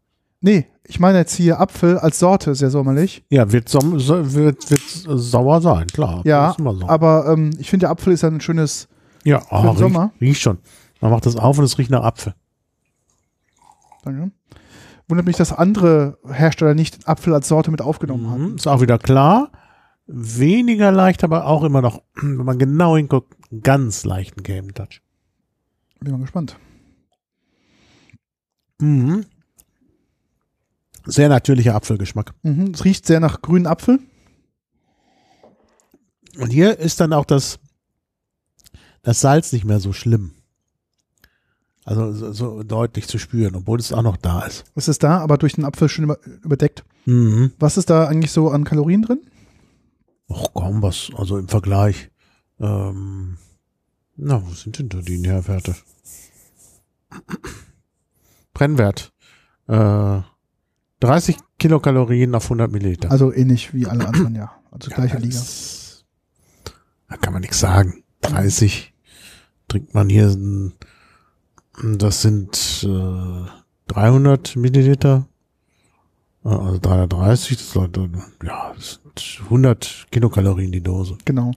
Nee, 0.40 0.66
ich 0.84 0.99
meine 1.01 1.18
jetzt 1.18 1.34
hier 1.34 1.61
Apfel 1.61 1.99
als 1.99 2.18
Sorte 2.20 2.55
sehr 2.55 2.70
sommerlich. 2.70 3.22
Ja, 3.28 3.53
wird, 3.53 3.68
so- 3.68 3.80
wird, 3.82 4.70
wird 4.70 4.80
sauer 5.20 5.61
sein, 5.61 5.88
klar. 5.88 6.22
Ja, 6.24 6.55
aber 6.86 7.26
ähm, 7.28 7.51
ich 7.59 7.68
finde, 7.68 7.84
der 7.84 7.90
Apfel 7.90 8.12
ist 8.14 8.24
ein 8.24 8.40
schönes. 8.40 8.88
ja, 9.24 9.38
den 9.40 9.46
ah, 9.51 9.74
Sommer. 9.74 10.05
riecht, 10.12 10.20
riecht 10.22 10.40
schon. 10.40 10.59
Man 11.01 11.11
macht 11.11 11.26
das 11.26 11.36
auf 11.36 11.59
und 11.59 11.64
es 11.64 11.76
riecht 11.76 11.90
nach 11.90 12.05
Apfel. 12.05 12.34
Danke. 14.05 14.30
Wundert 15.09 15.26
mich, 15.26 15.36
dass 15.36 15.53
andere 15.53 16.18
Hersteller 16.30 16.74
nicht 16.74 17.09
Apfel 17.09 17.34
als 17.34 17.49
Sorte 17.49 17.70
mit 17.70 17.82
aufgenommen 17.82 18.24
Mhm, 18.24 18.30
haben. 18.30 18.55
Ist 18.57 18.68
auch 18.68 18.80
wieder 18.80 18.99
klar. 18.99 19.51
Weniger 20.09 20.90
leicht, 20.90 21.22
aber 21.22 21.46
auch 21.46 21.62
immer 21.62 21.82
noch, 21.82 22.02
wenn 22.14 22.36
man 22.36 22.59
genau 22.59 22.96
hinguckt, 22.96 23.36
ganz 23.62 24.04
leichten 24.04 24.42
Game 24.42 24.72
Touch. 24.74 25.02
Bin 26.00 26.12
mal 26.12 26.20
gespannt. 26.20 26.56
Mhm. 28.80 29.26
Sehr 31.04 31.28
natürlicher 31.28 31.74
Apfelgeschmack. 31.74 32.32
Mhm. 32.42 32.72
Es 32.74 32.84
riecht 32.84 33.06
sehr 33.06 33.20
nach 33.20 33.42
grünen 33.42 33.66
Apfel. 33.66 33.98
Und 36.38 36.50
hier 36.50 36.78
ist 36.78 37.00
dann 37.00 37.12
auch 37.12 37.24
das, 37.24 37.59
das 39.02 39.20
Salz 39.20 39.52
nicht 39.52 39.64
mehr 39.64 39.80
so 39.80 39.92
schlimm. 39.92 40.32
Also 41.84 42.12
so, 42.12 42.32
so 42.32 42.62
deutlich 42.62 43.09
zu 43.09 43.18
spüren, 43.18 43.56
obwohl 43.56 43.78
es 43.78 43.92
auch 43.92 44.02
noch 44.02 44.18
da 44.18 44.42
ist. 44.42 44.64
Es 44.74 44.88
ist 44.88 45.02
da, 45.02 45.18
aber 45.18 45.38
durch 45.38 45.54
den 45.54 45.64
Apfel 45.64 45.88
schön 45.88 46.04
über, 46.04 46.18
überdeckt. 46.42 46.84
Mhm. 47.06 47.52
Was 47.59 47.76
ist 47.76 47.90
da 47.90 48.06
eigentlich 48.06 48.30
so 48.30 48.50
an 48.50 48.64
Kalorien 48.64 49.02
drin? 49.02 49.20
Ach 50.31 50.47
komm, 50.55 50.83
was, 50.83 51.11
also 51.16 51.39
im 51.39 51.49
Vergleich. 51.49 52.11
Ähm, 52.61 53.39
na, 54.16 54.45
wo 54.47 54.51
sind 54.53 54.79
denn 54.79 54.89
da 54.89 54.99
die 55.01 55.18
Nährwerte? 55.18 55.74
Brennwert. 58.53 59.12
Äh, 59.68 60.20
30 61.01 61.37
Kilokalorien 61.59 62.35
auf 62.35 62.45
100 62.45 62.70
Milliliter. 62.70 63.11
Also 63.11 63.33
ähnlich 63.33 63.72
wie 63.74 63.87
alle 63.87 64.07
anderen, 64.09 64.35
ja. 64.35 64.53
Also 64.70 64.91
gleiche 64.91 65.14
Ja, 65.14 65.20
Liga. 65.20 65.35
das- 65.39 66.05
Da 67.09 67.16
kann 67.16 67.33
man 67.33 67.41
nichts 67.43 67.61
sagen. 67.61 68.03
30 68.22 68.93
trinkt 69.68 69.95
man 69.95 70.09
hier, 70.09 70.37
das 71.97 72.22
sind 72.22 72.85
äh, 72.85 73.47
300 73.87 74.57
Milliliter. 74.57 75.26
Äh, 76.45 76.49
Also 76.49 76.79
330, 76.79 77.57
das 77.59 77.70
sollte, 77.70 78.11
ja, 78.43 78.72
das 78.74 79.00
sind 79.20 79.45
100 79.45 80.07
Kilokalorien 80.11 80.72
die 80.72 80.82
Dose. 80.82 81.16
Genau. 81.24 81.53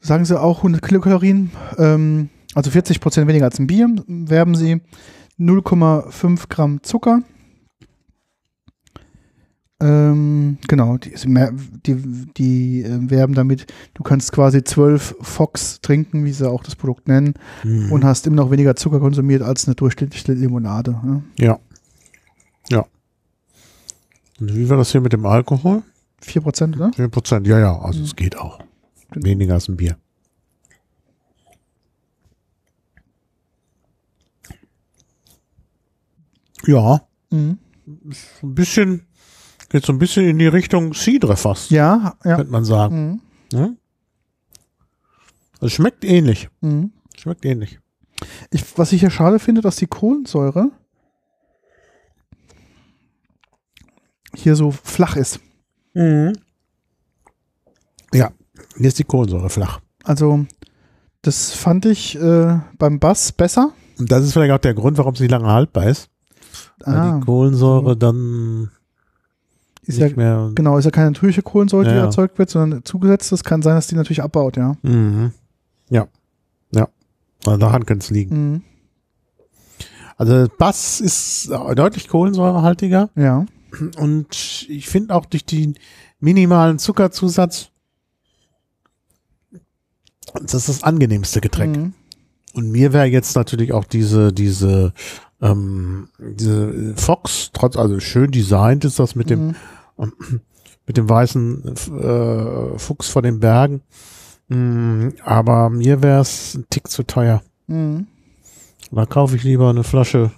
Sagen 0.00 0.24
sie 0.24 0.40
auch 0.40 0.58
100 0.58 0.82
Kilokalorien, 0.82 1.50
ähm, 1.78 2.28
also 2.54 2.70
40 2.70 3.00
Prozent 3.00 3.26
weniger 3.28 3.44
als 3.46 3.58
ein 3.58 3.66
Bier, 3.66 3.88
werben 4.06 4.54
sie 4.54 4.80
0,5 5.38 6.48
Gramm 6.48 6.82
Zucker. 6.82 7.22
Ähm, 9.78 10.56
genau, 10.68 10.96
die, 10.96 11.12
die, 11.84 12.26
die 12.34 12.82
äh, 12.82 13.10
werben 13.10 13.34
damit, 13.34 13.66
du 13.92 14.02
kannst 14.02 14.32
quasi 14.32 14.64
12 14.64 15.16
Fox 15.20 15.82
trinken, 15.82 16.24
wie 16.24 16.32
sie 16.32 16.48
auch 16.48 16.62
das 16.62 16.76
Produkt 16.76 17.08
nennen, 17.08 17.34
Mhm. 17.62 17.92
und 17.92 18.02
hast 18.04 18.26
immer 18.26 18.36
noch 18.36 18.50
weniger 18.50 18.74
Zucker 18.74 19.00
konsumiert 19.00 19.42
als 19.42 19.66
eine 19.66 19.74
durchschnittliche 19.74 20.32
Limonade. 20.32 20.92
Ne? 21.04 21.22
Ja. 21.38 21.58
Ja. 22.70 22.86
Und 24.40 24.54
wie 24.56 24.68
war 24.70 24.78
das 24.78 24.92
hier 24.92 25.02
mit 25.02 25.12
dem 25.12 25.26
Alkohol? 25.26 25.82
4 26.20 26.42
Prozent, 26.42 26.76
ne? 26.76 26.90
4 26.94 27.08
Prozent, 27.08 27.46
ja, 27.46 27.58
ja, 27.58 27.78
also 27.78 28.02
es 28.02 28.16
geht 28.16 28.36
auch. 28.36 28.58
Genau. 29.10 29.24
Weniger 29.26 29.54
als 29.54 29.68
ein 29.68 29.76
Bier. 29.76 29.96
Ja, 36.66 37.06
Mhm. 37.30 37.58
ein 38.42 38.54
bisschen, 38.54 39.06
geht 39.68 39.84
so 39.84 39.92
ein 39.92 39.98
bisschen 39.98 40.26
in 40.28 40.38
die 40.38 40.46
Richtung 40.46 40.94
Cidre 40.94 41.36
fast, 41.36 41.70
Ja, 41.70 42.16
ja. 42.24 42.36
könnte 42.36 42.52
man 42.52 42.64
sagen. 42.64 43.20
Mhm. 43.52 43.58
Hm? 43.58 43.76
Also 45.60 45.68
schmeckt 45.68 46.04
ähnlich. 46.04 46.48
Mhm. 46.60 46.92
Schmeckt 47.16 47.44
ähnlich. 47.44 47.78
Ich, 48.50 48.78
was 48.78 48.92
ich 48.92 49.02
ja 49.02 49.10
schade 49.10 49.38
finde, 49.38 49.60
dass 49.60 49.76
die 49.76 49.86
Kohlensäure 49.86 50.70
hier 54.34 54.54
so 54.56 54.70
flach 54.70 55.16
ist. 55.16 55.40
Ja, 58.12 58.30
hier 58.76 58.88
ist 58.88 58.98
die 58.98 59.04
Kohlensäure 59.04 59.50
flach. 59.50 59.80
Also, 60.04 60.46
das 61.22 61.52
fand 61.52 61.86
ich 61.86 62.16
äh, 62.20 62.58
beim 62.78 62.98
Bass 63.00 63.32
besser. 63.32 63.72
Und 63.98 64.10
das 64.12 64.24
ist 64.24 64.32
vielleicht 64.32 64.52
auch 64.52 64.58
der 64.58 64.74
Grund, 64.74 64.98
warum 64.98 65.14
es 65.14 65.20
nicht 65.20 65.30
lange 65.30 65.46
haltbar 65.48 65.86
ist. 65.88 66.08
weil 66.84 66.94
Ah, 66.94 67.18
die 67.18 67.24
Kohlensäure 67.24 67.96
dann 67.96 68.70
ist 69.82 69.98
ja, 69.98 70.04
nicht 70.06 70.16
mehr. 70.16 70.50
genau, 70.54 70.76
ist 70.78 70.84
ja 70.84 70.90
keine 70.90 71.10
natürliche 71.10 71.42
Kohlensäure, 71.42 71.84
die 71.84 71.90
Ja, 71.90 72.04
erzeugt 72.04 72.38
wird, 72.38 72.50
sondern 72.50 72.84
zugesetzt. 72.84 73.32
Das 73.32 73.42
kann 73.44 73.62
sein, 73.62 73.74
dass 73.76 73.86
die 73.86 73.94
natürlich 73.94 74.22
abbaut, 74.22 74.56
ja. 74.56 74.74
Mhm. 74.82 75.32
Ja. 75.88 76.06
Ja. 76.72 76.88
Also 77.46 77.58
daran 77.58 77.86
könnte 77.86 78.04
es 78.04 78.10
liegen. 78.10 78.52
Mhm. 78.52 78.62
Also 80.18 80.46
Bass 80.58 81.00
ist 81.00 81.50
deutlich 81.50 82.08
kohlensäurehaltiger 82.08 83.10
Ja. 83.16 83.46
Und 83.98 84.66
ich 84.68 84.88
finde 84.88 85.14
auch 85.14 85.26
durch 85.26 85.44
den 85.44 85.78
minimalen 86.20 86.78
Zuckerzusatz 86.78 87.70
das 90.42 90.54
ist 90.54 90.68
das 90.68 90.82
angenehmste 90.82 91.40
Getränk. 91.40 91.76
Mhm. 91.76 91.94
Und 92.54 92.70
mir 92.70 92.92
wäre 92.92 93.06
jetzt 93.06 93.36
natürlich 93.36 93.72
auch 93.72 93.84
diese, 93.84 94.32
diese, 94.32 94.92
ähm, 95.40 96.08
diese 96.18 96.94
Fox, 96.96 97.50
trotz, 97.52 97.76
also 97.76 98.00
schön 98.00 98.30
designt 98.30 98.84
ist 98.84 98.98
das 98.98 99.14
mit 99.14 99.30
dem, 99.30 99.54
Mhm. 99.98 100.40
mit 100.86 100.96
dem 100.96 101.08
weißen 101.08 101.64
äh, 102.00 102.78
Fuchs 102.78 103.08
vor 103.08 103.22
den 103.22 103.40
Bergen. 103.40 103.82
Mm, 104.48 105.08
aber 105.24 105.70
mir 105.70 106.02
wäre 106.02 106.20
es 106.20 106.54
ein 106.54 106.66
Tick 106.70 106.88
zu 106.88 107.02
teuer. 107.02 107.42
Mhm. 107.66 108.06
Da 108.92 109.04
kaufe 109.06 109.36
ich 109.36 109.42
lieber 109.42 109.68
eine 109.70 109.84
Flasche 109.84 110.30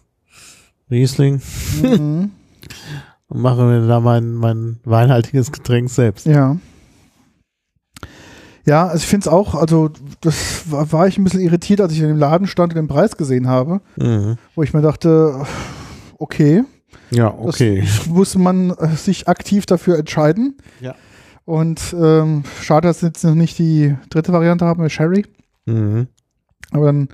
Riesling 0.91 1.41
Mhm. 1.83 2.31
und 3.29 3.41
mache 3.41 3.63
mir 3.65 3.87
da 3.87 4.01
mein, 4.01 4.35
mein 4.35 4.81
weinhaltiges 4.85 5.53
Getränk 5.53 5.91
selbst. 5.91 6.27
Ja. 6.27 6.57
Ja, 8.65 8.85
also 8.87 8.99
ich 8.99 9.07
finde 9.07 9.25
es 9.25 9.29
auch, 9.29 9.55
also 9.55 9.91
das 10.21 10.71
war, 10.71 10.93
war 10.93 11.07
ich 11.09 11.17
ein 11.17 11.25
bisschen 11.25 11.41
irritiert, 11.41 11.81
als 11.81 11.93
ich 11.95 12.01
in 12.01 12.09
dem 12.09 12.19
Laden 12.19 12.47
stand 12.47 12.73
und 12.75 12.77
den 12.77 12.89
Preis 12.89 13.17
gesehen 13.17 13.49
habe, 13.49 13.81
Mhm. 13.97 14.37
wo 14.55 14.63
ich 14.63 14.75
mir 14.75 14.83
dachte, 14.83 15.43
okay, 16.19 16.65
Ja, 17.11 17.31
das 17.31 17.55
okay. 17.55 17.85
muss 18.11 18.35
man 18.37 18.71
äh, 18.71 18.89
sich 18.97 19.27
aktiv 19.27 19.65
dafür 19.65 19.99
entscheiden. 19.99 20.59
Ja. 20.81 20.95
Und 21.47 21.95
ähm, 21.99 22.45
schade, 22.61 22.89
dass 22.89 23.01
sie 23.01 23.07
jetzt 23.07 23.25
noch 23.25 23.35
nicht 23.35 23.59
die 23.59 23.97
dritte 24.11 24.35
Variante 24.35 24.67
haben 24.67 24.83
mit 24.83 24.93
Sherry, 24.93 25.25
Mhm. 25.65 26.09
aber 26.71 26.87
dann 26.87 27.09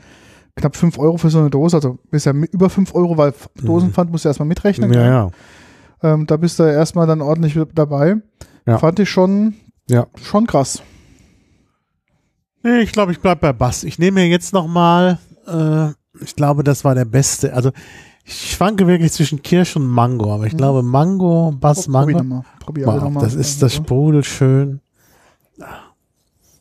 knapp 0.56 0.74
5 0.74 0.98
Euro 0.98 1.18
für 1.18 1.30
so 1.30 1.38
eine 1.38 1.50
Dose, 1.50 1.76
also 1.76 1.98
ist 2.10 2.26
ja 2.26 2.32
über 2.32 2.68
5 2.68 2.94
Euro, 2.96 3.16
weil 3.16 3.32
Dosenpfand 3.62 4.10
musst 4.10 4.24
du 4.24 4.28
erstmal 4.28 4.48
mitrechnen. 4.48 4.92
Ja, 4.92 5.04
ja. 5.06 5.30
Ähm, 6.04 6.26
da 6.26 6.36
bist 6.36 6.58
du 6.58 6.62
erstmal 6.64 7.06
dann 7.06 7.22
ordentlich 7.22 7.58
dabei. 7.74 8.16
Ja. 8.66 8.78
Fand 8.78 8.98
ich 8.98 9.08
schon, 9.10 9.54
Ja. 9.88 10.06
schon 10.22 10.46
krass. 10.46 10.82
Nee, 12.62 12.80
ich 12.80 12.92
glaube, 12.92 13.12
ich 13.12 13.20
bleib 13.20 13.40
bei 13.40 13.52
Bass. 13.52 13.84
Ich 13.84 13.98
nehme 13.98 14.20
mir 14.20 14.28
jetzt 14.28 14.52
noch 14.52 14.66
mal, 14.66 15.18
äh, 15.46 15.90
ich 16.22 16.36
glaube, 16.36 16.62
das 16.62 16.84
war 16.84 16.94
der 16.94 17.04
beste. 17.06 17.52
Also 17.54 17.72
ich 18.24 18.52
schwanke 18.52 18.86
wirklich 18.86 19.12
zwischen 19.12 19.42
Kirsch 19.42 19.76
und 19.76 19.86
Mango, 19.86 20.32
aber 20.34 20.46
ich 20.46 20.52
Mhm. 20.54 20.58
glaube 20.58 20.82
Mango, 20.82 21.52
Bass 21.58 21.86
Probier 21.86 22.16
Mango. 22.16 22.24
mal. 22.24 22.44
Probier 22.60 22.86
Mal 22.86 22.96
noch 22.96 23.02
auf. 23.04 23.12
mal. 23.12 23.20
Das 23.20 23.34
ist, 23.34 23.62
das 23.62 23.74
sprudelt 23.74 24.26
schön. 24.26 24.80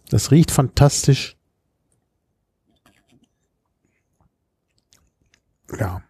Das 0.10 0.32
riecht 0.32 0.52
fantastisch. 0.52 1.36
Ja. 5.80 6.02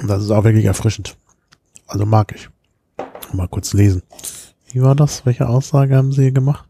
Und 0.00 0.08
das 0.08 0.22
ist 0.22 0.30
auch 0.30 0.44
wirklich 0.44 0.64
erfrischend. 0.64 1.16
Also 1.90 2.06
mag 2.06 2.32
ich. 2.34 2.48
Mal 3.32 3.48
kurz 3.48 3.72
lesen. 3.72 4.02
Wie 4.72 4.80
war 4.80 4.94
das? 4.94 5.26
Welche 5.26 5.48
Aussage 5.48 5.96
haben 5.96 6.12
Sie 6.12 6.22
hier 6.22 6.32
gemacht? 6.32 6.68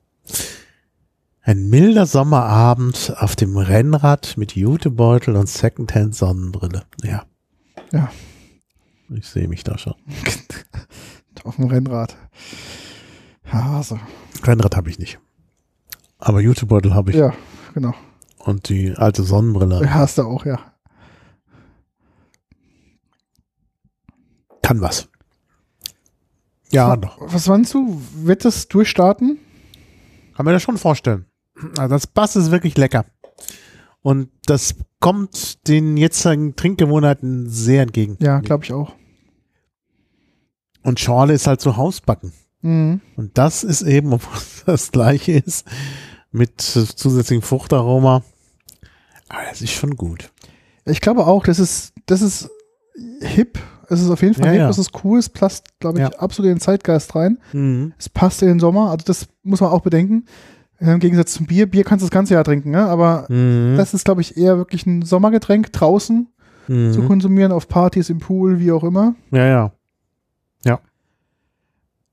Ein 1.43 1.69
milder 1.69 2.07
Sommerabend 2.07 3.15
auf 3.19 3.37
dem 3.37 3.59
Rennrad 3.59 4.39
mit 4.39 4.57
Jutebeutel 4.57 5.37
und 5.37 5.47
Secondhand 5.47 6.15
Sonnenbrille. 6.15 6.85
Ja. 7.03 7.25
Ja. 7.93 8.11
Ich 9.11 9.29
sehe 9.29 9.47
mich 9.47 9.63
da 9.63 9.77
schon. 9.77 9.95
Auf 11.45 11.57
dem 11.57 11.67
Rennrad. 11.67 12.17
Also. 13.51 13.99
Rennrad 14.45 14.77
habe 14.77 14.89
ich 14.89 14.99
nicht. 14.99 15.19
Aber 16.19 16.41
Jutebeutel 16.41 16.95
habe 16.95 17.11
ich. 17.11 17.17
Ja, 17.17 17.35
genau. 17.75 17.95
Und 18.39 18.69
die 18.69 18.95
alte 18.97 19.23
Sonnenbrille. 19.23 19.83
Ja, 19.83 19.95
hast 19.95 20.19
du 20.19 20.23
auch, 20.23 20.47
ja. 20.47 20.70
Kann 24.71 24.83
was. 24.83 25.09
Ja, 26.71 26.97
doch. 26.97 27.17
Was 27.21 27.49
meinst 27.49 27.75
du? 27.75 28.01
Wird 28.15 28.45
das 28.45 28.69
durchstarten? 28.69 29.41
Kann 30.37 30.47
mir 30.47 30.53
das 30.53 30.63
schon 30.63 30.79
vorstellen. 30.79 31.27
Also 31.77 31.89
das 31.89 32.07
Bass 32.07 32.37
ist 32.37 32.53
wirklich 32.53 32.77
lecker. 32.77 33.05
Und 34.01 34.31
das 34.47 34.77
kommt 35.01 35.67
den 35.67 35.97
jetzigen 35.97 36.55
Trinkgewohnheiten 36.55 37.51
sehr 37.51 37.83
entgegen. 37.83 38.17
Ja, 38.21 38.39
glaube 38.39 38.63
ich 38.63 38.73
auch. 38.73 38.95
Und 40.85 41.01
Schorle 41.01 41.33
ist 41.33 41.49
halt 41.49 41.61
so 41.61 41.77
Hausbacken. 41.77 42.33
Mhm. 42.61 43.01
Und 43.17 43.37
das 43.37 43.65
ist 43.65 43.83
eben, 43.83 44.13
obwohl 44.13 44.41
das 44.67 44.93
gleiche 44.93 45.33
ist, 45.33 45.67
mit 46.31 46.61
zusätzlichem 46.61 47.43
Fruchtaroma. 47.43 48.23
Aber 49.29 49.43
das 49.49 49.63
ist 49.63 49.73
schon 49.73 49.97
gut. 49.97 50.31
Ich 50.85 51.01
glaube 51.01 51.27
auch, 51.27 51.43
das 51.43 51.59
ist, 51.59 51.93
das 52.07 52.23
ist 52.23 52.49
hip. 53.21 53.59
Es 53.91 54.01
ist 54.01 54.09
auf 54.11 54.23
jeden 54.23 54.35
Fall 54.35 54.47
Ja, 54.47 54.51
hip, 54.53 54.61
ja. 54.61 54.69
es 54.71 54.79
ist 54.79 54.93
cool, 55.05 55.19
es 55.19 55.29
passt, 55.29 55.79
glaube 55.81 55.99
ich, 55.99 56.03
Ja. 56.09 56.19
absolut 56.19 56.49
in 56.49 56.55
den 56.57 56.61
Zeitgeist 56.61 57.15
rein. 57.17 57.39
Mhm. 57.53 57.93
Es 57.99 58.09
passt 58.09 58.41
in 58.43 58.49
den 58.49 58.61
Sommer, 58.61 58.91
also 58.91 59.05
das 59.05 59.27
muss 59.43 59.61
man 59.61 59.71
auch 59.71 59.83
bedenken. 59.83 60.25
Im 60.79 60.99
Gegensatz 60.99 61.35
zum 61.35 61.45
Bier, 61.47 61.71
Bier 61.71 61.85
kannst 61.85 62.03
du 62.03 62.07
das 62.07 62.11
ganze 62.13 62.33
Jahr 62.35 62.45
trinken, 62.45 62.71
ne? 62.71 62.87
aber 62.87 63.27
Mhm. 63.29 63.75
das 63.77 63.93
ist, 63.93 64.05
glaube 64.07 64.23
ich, 64.23 64.37
eher 64.39 64.57
wirklich 64.57 64.87
ein 64.87 65.03
Sommergetränk 65.03 65.73
draußen 65.73 66.29
Mhm. 66.69 66.93
zu 66.93 67.03
konsumieren, 67.03 67.53
auf 67.53 67.69
Partys, 67.69 68.09
im 68.11 68.19
Pool, 68.21 68.61
wie 68.61 68.73
auch 68.73 68.85
immer. 68.85 69.15
Ja, 69.33 69.45
ja. 69.47 69.73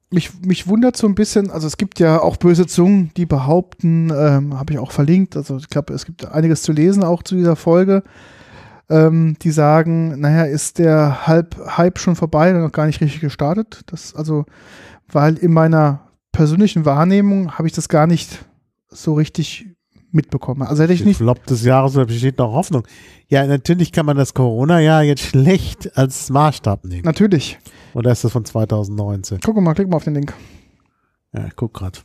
mich, 0.10 0.32
mich 0.42 0.68
wundert 0.68 0.96
so 0.96 1.06
ein 1.06 1.16
bisschen, 1.16 1.52
also 1.52 1.68
es 1.68 1.76
gibt 1.76 2.00
ja 2.00 2.22
auch 2.22 2.38
böse 2.38 2.66
Zungen, 2.66 3.12
die 3.18 3.26
behaupten, 3.26 4.10
ähm, 4.16 4.58
habe 4.58 4.72
ich 4.74 4.80
auch 4.80 4.92
verlinkt, 4.92 5.36
also 5.36 5.58
ich 5.58 5.68
glaube, 5.70 5.94
es 5.94 6.06
gibt 6.06 6.26
einiges 6.32 6.62
zu 6.62 6.72
lesen 6.72 7.04
auch 7.04 7.24
zu 7.24 7.36
dieser 7.36 7.58
Folge, 7.58 8.04
ähm, 8.90 9.36
die 9.42 9.52
sagen, 9.52 10.20
naja, 10.20 10.44
ist 10.46 10.80
der 10.80 11.28
Halb 11.28 11.56
Hype 11.78 12.00
schon 12.00 12.16
vorbei 12.16 12.52
oder 12.52 12.62
noch 12.62 12.72
gar 12.72 12.86
nicht 12.86 13.02
richtig 13.02 13.22
gestartet? 13.22 13.82
Das, 13.88 14.16
also, 14.16 14.46
weil 15.08 15.36
in 15.38 15.52
meiner 15.54 16.08
persönlichen 16.32 16.86
Wahrnehmung 16.86 17.52
habe 17.58 17.68
ich 17.68 17.74
das 17.74 17.90
gar 17.90 18.08
nicht 18.08 18.46
so 18.90 19.14
richtig 19.16 19.68
mitbekommen. 20.12 20.62
Also 20.64 20.84
hätte 20.84 20.94
ich 20.94 21.04
nicht, 21.04 21.18
Flop 21.18 21.46
des 21.46 21.64
Jahres 21.64 21.94
da 21.94 22.06
besteht 22.06 22.38
noch 22.38 22.54
Hoffnung. 22.54 22.88
Ja, 23.28 23.46
natürlich 23.46 23.92
kann 23.92 24.06
man 24.06 24.16
das 24.16 24.34
Corona-Jahr 24.34 25.04
jetzt 25.04 25.22
schlecht 25.24 25.98
als 25.98 26.30
Maßstab 26.30 26.86
nehmen. 26.86 27.04
natürlich. 27.04 27.60
Oder 27.94 28.12
ist 28.12 28.24
das 28.24 28.32
von 28.32 28.46
2019? 28.46 29.40
Guck 29.44 29.58
mal, 29.60 29.74
klick 29.74 29.90
mal 29.90 29.98
auf 29.98 30.04
den 30.06 30.14
Link. 30.16 30.34
Ja, 31.34 31.46
ich 31.48 31.56
guck 31.56 31.74
grad. 31.74 32.04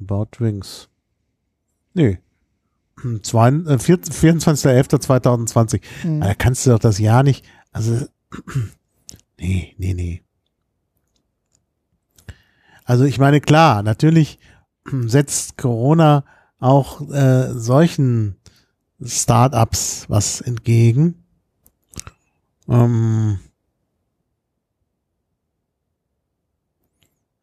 About 0.00 0.26
Drinks. 0.32 0.88
Nee. 1.94 2.18
Hm, 2.18 2.18
zwei- 2.18 2.18
äh, 2.18 2.18
vier- 2.18 2.18
24.11.2020. 2.98 5.80
Hm. 6.02 6.20
Da 6.20 6.34
kannst 6.34 6.66
du 6.66 6.70
doch 6.70 6.78
das 6.78 6.98
Jahr 6.98 7.22
nicht. 7.22 7.44
Also. 7.72 8.06
Nee, 9.36 9.74
nee, 9.78 9.94
nee. 9.94 10.22
Also 12.84 13.02
ich 13.04 13.18
meine, 13.18 13.40
klar, 13.40 13.82
natürlich 13.82 14.38
setzt 15.06 15.58
Corona 15.58 16.24
auch 16.60 17.00
äh, 17.10 17.52
solchen 17.52 18.36
Startups 19.04 20.06
was 20.08 20.40
entgegen. 20.40 21.24
Ähm, 22.68 23.40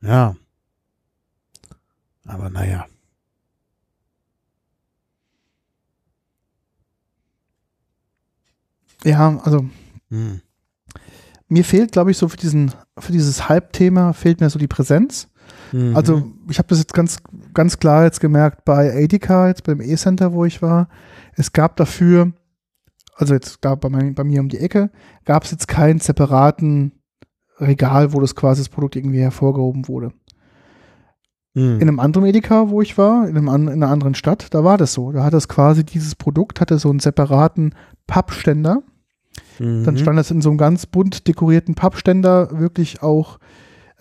ja. 0.02 0.36
Aber 2.26 2.50
naja. 2.50 2.88
Ja, 9.04 9.40
also 9.44 9.66
Hm. 10.10 10.42
mir 11.48 11.64
fehlt, 11.64 11.92
glaube 11.92 12.12
ich, 12.12 12.18
so 12.18 12.28
für 12.28 12.38
diesen, 12.38 12.72
für 12.98 13.12
dieses 13.12 13.50
Hype-Thema 13.50 14.14
fehlt 14.14 14.42
mir 14.42 14.50
so 14.50 14.60
die 14.60 14.68
Präsenz. 14.68 15.30
Mhm. 15.72 15.96
Also 15.96 16.32
ich 16.50 16.58
habe 16.58 16.68
das 16.68 16.80
jetzt 16.80 16.94
ganz, 16.94 17.18
ganz 17.54 17.80
klar 17.80 18.04
jetzt 18.04 18.20
gemerkt 18.20 18.66
bei 18.66 18.94
Adika, 19.04 19.48
jetzt 19.48 19.64
beim 19.64 19.82
E-Center, 19.82 20.34
wo 20.34 20.46
ich 20.46 20.62
war. 20.62 20.90
Es 21.34 21.54
gab 21.54 21.78
dafür, 21.78 22.34
also 23.16 23.34
jetzt 23.34 23.60
da 23.62 23.76
bei, 23.76 23.90
mein, 23.90 24.16
bei 24.16 24.24
mir 24.24 24.42
um 24.42 24.50
die 24.50 24.60
Ecke, 24.60 24.92
gab 25.26 25.44
es 25.44 25.52
jetzt 25.52 25.68
keinen 25.68 26.00
separaten 26.00 26.94
Regal, 27.60 28.14
wo 28.14 28.20
das 28.20 28.36
quasi 28.36 28.62
das 28.62 28.70
Produkt 28.70 28.96
irgendwie 28.96 29.20
hervorgehoben 29.20 29.88
wurde. 29.88 30.12
Mhm. 31.54 31.76
In 31.76 31.82
einem 31.82 32.00
anderen 32.00 32.28
Edeka, 32.28 32.70
wo 32.70 32.82
ich 32.82 32.98
war, 32.98 33.28
in, 33.28 33.38
einem, 33.38 33.68
in 33.68 33.84
einer 33.84 33.90
anderen 33.90 34.16
Stadt, 34.16 34.54
da 34.54 34.64
war 34.64 34.78
das 34.78 34.94
so. 34.94 35.12
Da 35.12 35.24
hat 35.24 35.34
es 35.34 35.48
quasi 35.48 35.86
dieses 35.86 36.16
Produkt, 36.16 36.60
hatte 36.60 36.80
so 36.80 36.90
einen 36.90 37.00
separaten 37.00 37.76
Pappständer. 38.08 38.84
Dann 39.60 39.84
Mhm. 39.84 39.98
stand 39.98 40.20
es 40.20 40.32
in 40.32 40.42
so 40.42 40.50
einem 40.50 40.58
ganz 40.58 40.86
bunt 40.86 41.28
dekorierten 41.28 41.76
Pappständer 41.76 42.60
wirklich 42.60 43.02
auch 43.04 43.38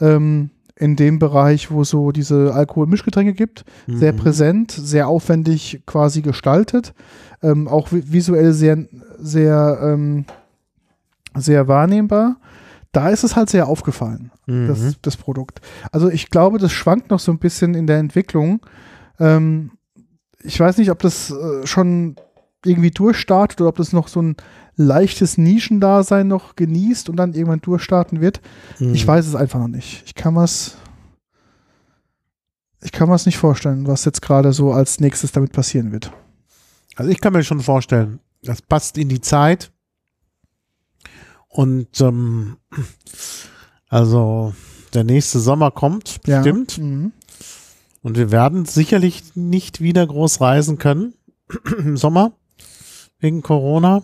ähm, 0.01 0.51
in 0.77 0.97
dem 0.97 1.19
Bereich, 1.19 1.71
wo 1.71 1.85
so 1.85 2.11
diese 2.13 2.55
Alkoholmischgetränke 2.55 3.35
gibt. 3.35 3.65
Sehr 3.87 4.15
Mhm. 4.15 4.17
präsent, 4.17 4.71
sehr 4.73 5.09
aufwendig 5.09 5.83
quasi 5.87 6.23
gestaltet. 6.23 6.95
Ähm, 7.43 7.69
auch 7.69 7.89
vi- 7.89 8.05
visuell 8.11 8.53
sehr, 8.55 8.79
sehr, 9.19 9.79
ähm, 9.83 10.25
sehr 11.37 11.69
wahrnehmbar. 11.69 12.37
Da 12.93 13.11
ist 13.11 13.23
es 13.25 13.37
halt 13.37 13.51
sehr 13.51 13.69
aufgefallen, 13.69 14.33
Mhm. 14.47 14.67
das, 14.69 14.97
das 15.03 15.17
Produkt. 15.17 15.61
Also 15.93 16.09
ich 16.11 16.31
glaube, 16.31 16.59
das 16.59 16.73
schwankt 16.73 17.11
noch 17.11 17.21
so 17.21 17.31
ein 17.31 17.39
bisschen 17.39 17.75
in 17.75 17.87
der 17.87 17.99
Entwicklung. 17.99 18.61
Ähm, 19.19 19.73
ich 20.43 20.59
weiß 20.59 20.79
nicht, 20.79 20.91
ob 20.91 20.99
das 21.01 21.31
äh, 21.31 21.67
schon 21.67 22.17
irgendwie 22.65 22.91
durchstartet 22.91 23.61
oder 23.61 23.70
ob 23.70 23.77
das 23.77 23.93
noch 23.93 24.09
so 24.09 24.20
ein 24.20 24.37
leichtes 24.77 25.39
Nischendasein 25.39 26.28
noch 26.28 26.57
genießt 26.57 27.09
und 27.09 27.16
dann 27.16 27.35
irgendwann 27.35 27.61
durchstarten 27.61 28.20
wird. 28.20 28.41
Mhm. 28.78 28.95
Ich 28.95 29.07
weiß 29.07 29.27
es 29.27 29.35
einfach 29.35 29.59
noch 29.59 29.69
nicht. 29.69 30.03
Ich 30.07 30.15
kann 30.15 30.35
was. 30.35 30.77
Ich 32.82 32.93
kann 32.93 33.09
mir 33.11 33.15
es 33.15 33.27
nicht 33.27 33.37
vorstellen, 33.37 33.87
was 33.87 34.07
jetzt 34.07 34.23
gerade 34.23 34.55
so 34.55 34.73
als 34.73 35.01
nächstes 35.01 35.32
damit 35.32 35.53
passieren 35.53 35.93
wird. 35.93 36.12
Also 36.97 37.11
ich 37.11 37.20
kann 37.20 37.35
mir 37.35 37.45
schon 37.45 37.61
vorstellen, 37.61 38.20
das 38.43 38.62
passt 38.62 38.97
in 38.97 39.11
die 39.11 39.20
Zeit. 39.20 39.70
Und 41.49 42.01
ähm, 42.01 42.57
also 43.89 44.55
der 44.95 45.05
nächste 45.05 45.41
Sommer 45.41 45.70
kommt 45.70 46.23
bestimmt. 46.23 46.78
Ja. 46.78 46.85
Mhm. 46.85 47.12
Und 48.03 48.16
wir 48.16 48.31
werden 48.31 48.65
sicherlich 48.65 49.37
nicht 49.37 49.82
wieder 49.82 50.07
groß 50.07 50.41
reisen 50.41 50.78
können 50.78 51.12
im 51.78 51.99
Sommer 51.99 52.32
wegen 53.21 53.43
Corona. 53.43 54.03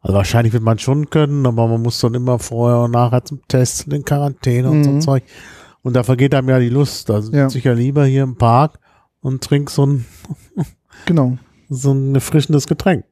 Also 0.00 0.14
wahrscheinlich 0.16 0.52
wird 0.52 0.62
man 0.62 0.78
schon 0.78 1.10
können, 1.10 1.44
aber 1.44 1.66
man 1.66 1.82
muss 1.82 2.00
dann 2.00 2.14
immer 2.14 2.38
vorher 2.38 2.80
und 2.80 2.92
nachher 2.92 3.24
zum 3.24 3.40
Test 3.48 3.86
und 3.86 3.92
in 3.94 4.04
Quarantäne 4.04 4.70
und 4.70 4.84
so 4.84 4.90
Mhm. 4.90 4.96
ein 4.96 5.00
Zeug. 5.02 5.24
Und 5.82 5.94
da 5.94 6.02
vergeht 6.02 6.34
einem 6.34 6.48
ja 6.48 6.58
die 6.58 6.68
Lust. 6.68 7.08
Da 7.08 7.18
Ja. 7.20 7.48
ja 7.48 7.72
lieber 7.72 8.04
hier 8.06 8.22
im 8.22 8.36
Park 8.36 8.78
und 9.20 9.42
trink 9.42 9.70
so 9.70 9.86
ein, 9.86 10.04
Genau. 11.06 11.36
so 11.68 11.92
ein 11.92 12.14
erfrischendes 12.14 12.66
Getränk. 12.66 13.04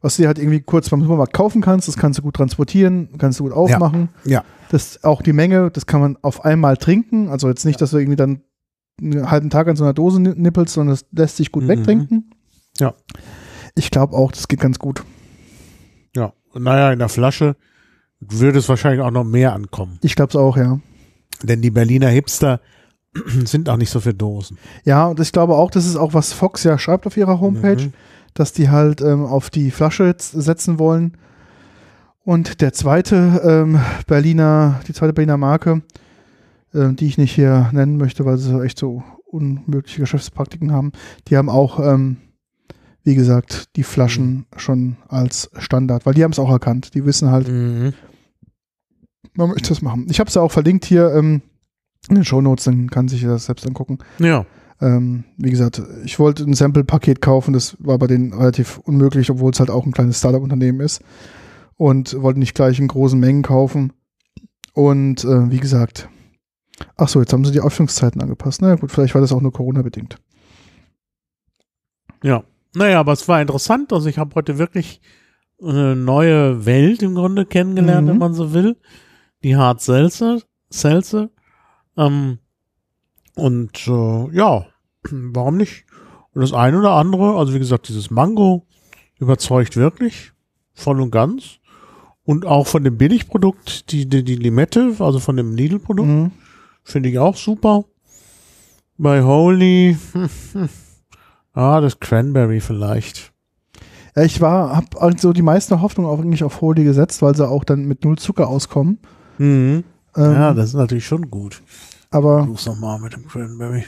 Was 0.00 0.16
du 0.18 0.26
halt 0.26 0.38
irgendwie 0.38 0.60
kurz 0.60 0.90
beim 0.90 1.00
Supermarkt 1.00 1.32
kaufen 1.32 1.62
kannst, 1.62 1.88
das 1.88 1.96
kannst 1.96 2.18
du 2.18 2.22
gut 2.22 2.34
transportieren, 2.36 3.08
kannst 3.16 3.40
du 3.40 3.44
gut 3.44 3.52
aufmachen. 3.54 4.10
Ja. 4.26 4.44
Das 4.70 5.02
auch 5.02 5.22
die 5.22 5.32
Menge, 5.32 5.70
das 5.70 5.86
kann 5.86 6.00
man 6.02 6.18
auf 6.20 6.44
einmal 6.44 6.76
trinken. 6.76 7.28
Also 7.28 7.48
jetzt 7.48 7.64
nicht, 7.64 7.80
dass 7.80 7.90
du 7.90 7.96
irgendwie 7.98 8.16
dann 8.16 8.42
einen 9.00 9.30
halben 9.30 9.48
Tag 9.50 9.66
an 9.66 9.76
so 9.76 9.84
einer 9.84 9.94
Dose 9.94 10.20
ni- 10.20 10.34
nippelst, 10.36 10.74
sondern 10.74 10.94
das 10.94 11.06
lässt 11.10 11.36
sich 11.38 11.52
gut 11.52 11.64
Mhm. 11.64 11.68
wegtrinken. 11.68 12.30
Ja. 12.78 12.94
Ich 13.74 13.90
glaube 13.90 14.16
auch, 14.16 14.32
das 14.32 14.48
geht 14.48 14.60
ganz 14.60 14.78
gut. 14.78 15.04
Ja. 16.14 16.32
Naja, 16.54 16.92
in 16.92 16.98
der 16.98 17.08
Flasche 17.08 17.56
würde 18.20 18.58
es 18.58 18.68
wahrscheinlich 18.68 19.00
auch 19.02 19.10
noch 19.10 19.24
mehr 19.24 19.52
ankommen. 19.52 19.98
Ich 20.02 20.14
glaube 20.14 20.30
es 20.30 20.36
auch, 20.36 20.56
ja. 20.56 20.78
Denn 21.42 21.60
die 21.62 21.70
Berliner 21.70 22.08
Hipster 22.08 22.60
sind 23.44 23.68
auch 23.68 23.76
nicht 23.76 23.90
so 23.90 24.00
für 24.00 24.14
Dosen. 24.14 24.58
Ja, 24.84 25.06
und 25.06 25.20
ich 25.20 25.32
glaube 25.32 25.54
auch, 25.56 25.70
das 25.70 25.86
ist 25.86 25.96
auch, 25.96 26.14
was 26.14 26.32
Fox 26.32 26.62
ja 26.64 26.78
schreibt 26.78 27.06
auf 27.06 27.16
ihrer 27.16 27.40
Homepage, 27.40 27.84
Mhm. 27.86 27.92
dass 28.34 28.52
die 28.52 28.70
halt 28.70 29.00
ähm, 29.00 29.24
auf 29.24 29.50
die 29.50 29.70
Flasche 29.70 30.14
setzen 30.18 30.78
wollen. 30.78 31.16
Und 32.24 32.60
der 32.62 32.72
zweite 32.72 33.42
ähm, 33.44 33.80
Berliner, 34.06 34.80
die 34.88 34.92
zweite 34.94 35.12
Berliner 35.12 35.36
Marke, 35.36 35.82
ähm, 36.72 36.96
die 36.96 37.06
ich 37.06 37.18
nicht 37.18 37.32
hier 37.34 37.68
nennen 37.72 37.96
möchte, 37.98 38.24
weil 38.24 38.38
sie 38.38 38.50
so 38.50 38.62
echt 38.62 38.78
so 38.78 39.02
unmögliche 39.26 40.00
Geschäftspraktiken 40.00 40.72
haben, 40.72 40.92
die 41.28 41.36
haben 41.36 41.50
auch, 41.50 41.80
ähm, 41.80 42.16
wie 43.04 43.14
gesagt, 43.14 43.76
die 43.76 43.82
Flaschen 43.82 44.46
schon 44.56 44.96
als 45.08 45.50
Standard, 45.58 46.06
weil 46.06 46.14
die 46.14 46.24
haben 46.24 46.32
es 46.32 46.38
auch 46.38 46.50
erkannt. 46.50 46.94
Die 46.94 47.04
wissen 47.04 47.30
halt, 47.30 47.48
Mhm. 47.48 47.92
man 49.34 49.48
möchte 49.50 49.68
das 49.68 49.82
machen. 49.82 50.06
Ich 50.10 50.20
habe 50.20 50.28
es 50.28 50.34
ja 50.34 50.42
auch 50.42 50.52
verlinkt 50.52 50.84
hier 50.86 51.12
ähm, 51.14 51.42
in 52.08 52.16
den 52.16 52.24
Shownotes, 52.24 52.64
dann 52.64 52.90
kann 52.90 53.08
sich 53.08 53.22
das 53.22 53.46
selbst 53.46 53.66
angucken. 53.66 53.98
Ja. 54.18 54.46
Ähm, 54.80 55.24
wie 55.36 55.50
gesagt, 55.50 55.80
ich 56.04 56.18
wollte 56.18 56.42
ein 56.44 56.54
Sample-Paket 56.54 57.20
kaufen, 57.22 57.52
das 57.52 57.76
war 57.78 57.98
bei 57.98 58.06
denen 58.06 58.32
relativ 58.32 58.78
unmöglich, 58.78 59.30
obwohl 59.30 59.52
es 59.52 59.60
halt 59.60 59.70
auch 59.70 59.86
ein 59.86 59.92
kleines 59.92 60.18
Startup-Unternehmen 60.18 60.80
ist. 60.80 61.02
Und 61.76 62.20
wollte 62.22 62.38
nicht 62.38 62.54
gleich 62.54 62.78
in 62.78 62.88
großen 62.88 63.18
Mengen 63.18 63.42
kaufen. 63.42 63.92
Und 64.74 65.24
äh, 65.24 65.50
wie 65.50 65.58
gesagt, 65.58 66.08
ach 66.96 67.08
so, 67.08 67.20
jetzt 67.20 67.32
haben 67.32 67.44
sie 67.44 67.52
die 67.52 67.60
Öffnungszeiten 67.60 68.20
angepasst. 68.20 68.62
Na 68.62 68.76
gut, 68.76 68.90
vielleicht 68.92 69.14
war 69.14 69.20
das 69.20 69.32
auch 69.32 69.40
nur 69.40 69.52
Corona-bedingt. 69.52 70.16
Ja. 72.22 72.44
Naja, 72.74 73.00
aber 73.00 73.12
es 73.12 73.26
war 73.28 73.40
interessant. 73.40 73.92
Also 73.92 74.08
ich 74.08 74.18
habe 74.18 74.34
heute 74.34 74.58
wirklich 74.58 75.00
eine 75.62 75.94
neue 75.96 76.66
Welt 76.66 77.02
im 77.02 77.14
Grunde 77.14 77.46
kennengelernt, 77.46 78.06
Mhm. 78.06 78.10
wenn 78.12 78.18
man 78.18 78.34
so 78.34 78.52
will. 78.52 78.76
Die 79.42 79.56
Hard 79.56 79.80
Seltzer. 79.80 80.40
Seltzer. 80.70 81.30
Ähm, 81.96 82.38
und 83.36 83.86
äh, 83.86 84.36
ja, 84.36 84.66
warum 85.10 85.56
nicht? 85.56 85.84
Und 86.32 86.40
das 86.40 86.52
eine 86.52 86.78
oder 86.78 86.92
andere, 86.92 87.36
also 87.36 87.54
wie 87.54 87.58
gesagt, 87.60 87.88
dieses 87.88 88.10
Mango 88.10 88.66
überzeugt 89.20 89.76
wirklich 89.76 90.32
voll 90.72 91.00
und 91.00 91.10
ganz. 91.12 91.58
Und 92.24 92.46
auch 92.46 92.66
von 92.66 92.82
dem 92.82 92.96
Billigprodukt, 92.98 93.92
die, 93.92 94.08
die, 94.08 94.24
die 94.24 94.36
Limette, 94.36 94.96
also 94.98 95.20
von 95.20 95.36
dem 95.36 95.54
Lidl-Produkt, 95.54 96.08
Mhm. 96.08 96.30
Finde 96.86 97.08
ich 97.08 97.18
auch 97.18 97.34
super. 97.36 97.84
Bei 98.98 99.22
Holy, 99.22 99.96
ah, 101.54 101.80
das 101.80 101.98
Cranberry 102.00 102.60
vielleicht. 102.60 103.32
Ich 104.16 104.40
war, 104.40 104.76
habe 104.76 105.00
also 105.00 105.32
die 105.32 105.42
meiste 105.42 105.80
Hoffnung 105.80 106.06
auch 106.06 106.20
eigentlich 106.20 106.44
auf 106.44 106.60
Holy 106.60 106.84
gesetzt, 106.84 107.20
weil 107.22 107.34
sie 107.34 107.48
auch 107.48 107.64
dann 107.64 107.86
mit 107.86 108.04
null 108.04 108.16
Zucker 108.18 108.48
auskommen. 108.48 108.98
Mhm. 109.38 109.82
Ähm, 110.16 110.32
ja, 110.32 110.54
das 110.54 110.68
ist 110.68 110.74
natürlich 110.74 111.06
schon 111.06 111.30
gut. 111.30 111.62
aber 112.10 112.44
Versuch's 112.44 112.66
nochmal 112.66 113.00
mit 113.00 113.14
dem 113.14 113.26
Cranberry. 113.26 113.84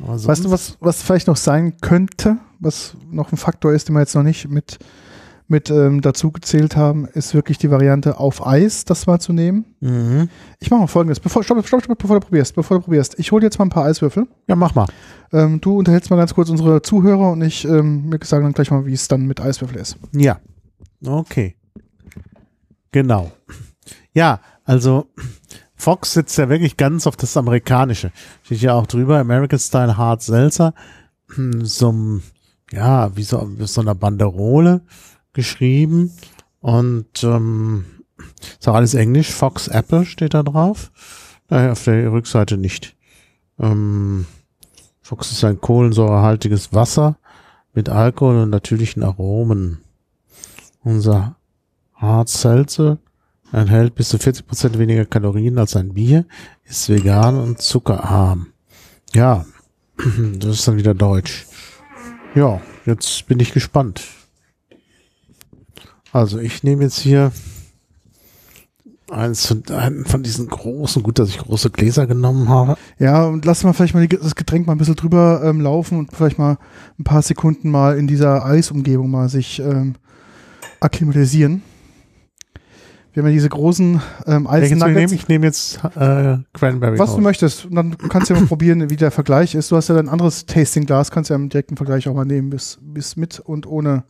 Weißt 0.00 0.44
du, 0.44 0.50
was, 0.50 0.76
was 0.80 1.02
vielleicht 1.02 1.28
noch 1.28 1.36
sein 1.36 1.76
könnte, 1.80 2.38
was 2.58 2.96
noch 3.10 3.30
ein 3.32 3.36
Faktor 3.36 3.72
ist, 3.72 3.88
den 3.88 3.94
wir 3.94 4.00
jetzt 4.00 4.16
noch 4.16 4.24
nicht 4.24 4.48
mit, 4.48 4.78
mit 5.48 5.70
ähm, 5.70 6.00
dazu 6.00 6.32
gezählt 6.32 6.74
haben, 6.76 7.06
ist 7.06 7.32
wirklich 7.34 7.58
die 7.58 7.70
Variante 7.70 8.18
auf 8.18 8.44
Eis, 8.46 8.84
das 8.84 9.06
mal 9.06 9.20
zu 9.20 9.32
nehmen. 9.32 9.64
Mhm. 9.80 10.28
Ich 10.58 10.70
mache 10.70 10.80
mal 10.80 10.86
folgendes, 10.88 11.20
bevor, 11.20 11.44
stopp, 11.44 11.64
stopp, 11.66 11.84
stopp, 11.84 11.98
bevor 11.98 12.18
du 12.20 12.26
probierst, 12.26 12.54
bevor 12.56 12.78
du 12.78 12.84
probierst. 12.84 13.18
Ich 13.18 13.30
hole 13.32 13.44
jetzt 13.44 13.58
mal 13.58 13.66
ein 13.66 13.70
paar 13.70 13.84
Eiswürfel. 13.84 14.26
Ja, 14.48 14.56
mach 14.56 14.74
mal. 14.74 14.86
Ähm, 15.32 15.60
du 15.60 15.78
unterhältst 15.78 16.10
mal 16.10 16.16
ganz 16.16 16.34
kurz 16.34 16.50
unsere 16.50 16.82
Zuhörer 16.82 17.30
und 17.32 17.42
ich 17.42 17.64
ähm, 17.64 18.10
wir 18.10 18.18
sagen 18.24 18.44
dann 18.44 18.52
gleich 18.54 18.70
mal, 18.70 18.86
wie 18.86 18.92
es 18.92 19.06
dann 19.08 19.26
mit 19.26 19.40
Eiswürfel 19.40 19.78
ist. 19.78 19.96
Ja. 20.12 20.38
Okay. 21.04 21.56
Genau. 22.92 23.30
Ja, 24.12 24.40
also 24.64 25.06
Fox 25.74 26.12
sitzt 26.14 26.38
ja 26.38 26.48
wirklich 26.48 26.76
ganz 26.76 27.06
auf 27.06 27.16
das 27.16 27.36
Amerikanische. 27.36 28.10
Steht 28.42 28.60
ja 28.62 28.72
auch 28.74 28.86
drüber, 28.86 29.18
American 29.18 29.58
Style 29.58 29.96
Hard 29.96 30.22
Seltzer. 30.22 30.74
Hm, 31.34 31.64
So, 31.64 31.92
ein- 31.92 32.22
ja, 32.72 33.14
wie 33.16 33.22
so, 33.22 33.48
so 33.60 33.80
einer 33.80 33.94
Banderole 33.94 34.80
geschrieben. 35.36 36.10
Und 36.60 37.22
ähm, 37.22 37.84
ist 38.58 38.68
auch 38.68 38.74
alles 38.74 38.94
Englisch. 38.94 39.30
Fox 39.30 39.68
Apple 39.68 40.04
steht 40.04 40.34
da 40.34 40.42
drauf. 40.42 40.90
Naja, 41.48 41.72
auf 41.72 41.84
der 41.84 42.10
Rückseite 42.10 42.56
nicht. 42.56 42.96
Ähm, 43.60 44.26
Fox 45.00 45.30
ist 45.30 45.44
ein 45.44 45.60
kohlensäurehaltiges 45.60 46.72
Wasser 46.72 47.18
mit 47.72 47.88
Alkohol 47.88 48.38
und 48.38 48.50
natürlichen 48.50 49.04
Aromen. 49.04 49.78
Unser 50.82 51.36
Hard 51.94 52.28
Seltzer 52.28 52.98
enthält 53.52 53.94
bis 53.94 54.08
zu 54.08 54.16
40% 54.16 54.78
weniger 54.78 55.04
Kalorien 55.04 55.58
als 55.58 55.76
ein 55.76 55.94
Bier, 55.94 56.26
ist 56.64 56.88
vegan 56.88 57.36
und 57.38 57.60
zuckerarm. 57.60 58.48
Ja, 59.14 59.46
das 60.38 60.58
ist 60.58 60.68
dann 60.68 60.76
wieder 60.76 60.94
deutsch. 60.94 61.46
Ja, 62.34 62.60
jetzt 62.84 63.26
bin 63.26 63.40
ich 63.40 63.52
gespannt. 63.52 64.02
Also 66.12 66.38
ich 66.38 66.62
nehme 66.62 66.84
jetzt 66.84 66.98
hier 66.98 67.32
eins 69.10 69.46
von, 69.46 69.62
einen 69.68 70.04
von 70.04 70.22
diesen 70.22 70.48
großen, 70.48 71.02
gut, 71.02 71.18
dass 71.18 71.28
ich 71.28 71.38
große 71.38 71.70
Gläser 71.70 72.06
genommen 72.06 72.48
habe. 72.48 72.76
Ja, 72.98 73.26
und 73.26 73.44
lass 73.44 73.62
mal 73.64 73.72
vielleicht 73.72 73.94
mal 73.94 74.06
das 74.06 74.34
Getränk 74.34 74.66
mal 74.66 74.72
ein 74.72 74.78
bisschen 74.78 74.96
drüber 74.96 75.42
ähm, 75.44 75.60
laufen 75.60 75.98
und 75.98 76.12
vielleicht 76.12 76.38
mal 76.38 76.58
ein 76.98 77.04
paar 77.04 77.22
Sekunden 77.22 77.70
mal 77.70 77.98
in 77.98 78.06
dieser 78.06 78.44
Eisumgebung 78.44 79.10
mal 79.10 79.28
sich 79.28 79.60
ähm, 79.60 79.94
akklimatisieren. 80.80 81.62
Wir 83.12 83.22
haben 83.22 83.28
ja 83.30 83.34
diese 83.34 83.48
großen 83.48 84.02
ähm? 84.26 84.46
Eisnuggets. 84.46 85.12
Ich 85.12 85.26
nehme 85.28 85.46
jetzt 85.46 85.82
äh, 85.94 86.36
Cranberry. 86.52 86.98
Was 86.98 87.10
du 87.10 87.16
raus. 87.16 87.22
möchtest. 87.22 87.64
Und 87.64 87.74
dann 87.74 87.96
kannst 87.96 88.28
du 88.28 88.34
ja 88.34 88.40
mal 88.40 88.46
probieren, 88.46 88.90
wie 88.90 88.96
der 88.96 89.10
Vergleich 89.10 89.54
ist. 89.54 89.70
Du 89.70 89.76
hast 89.76 89.88
ja 89.88 89.96
ein 89.96 90.10
anderes 90.10 90.44
Tastingglas, 90.44 91.10
kannst 91.10 91.30
ja 91.30 91.36
im 91.36 91.48
direkten 91.48 91.78
Vergleich 91.78 92.06
auch 92.08 92.14
mal 92.14 92.26
nehmen, 92.26 92.50
bis, 92.50 92.78
bis 92.82 93.16
mit 93.16 93.40
und 93.40 93.66
ohne 93.66 94.04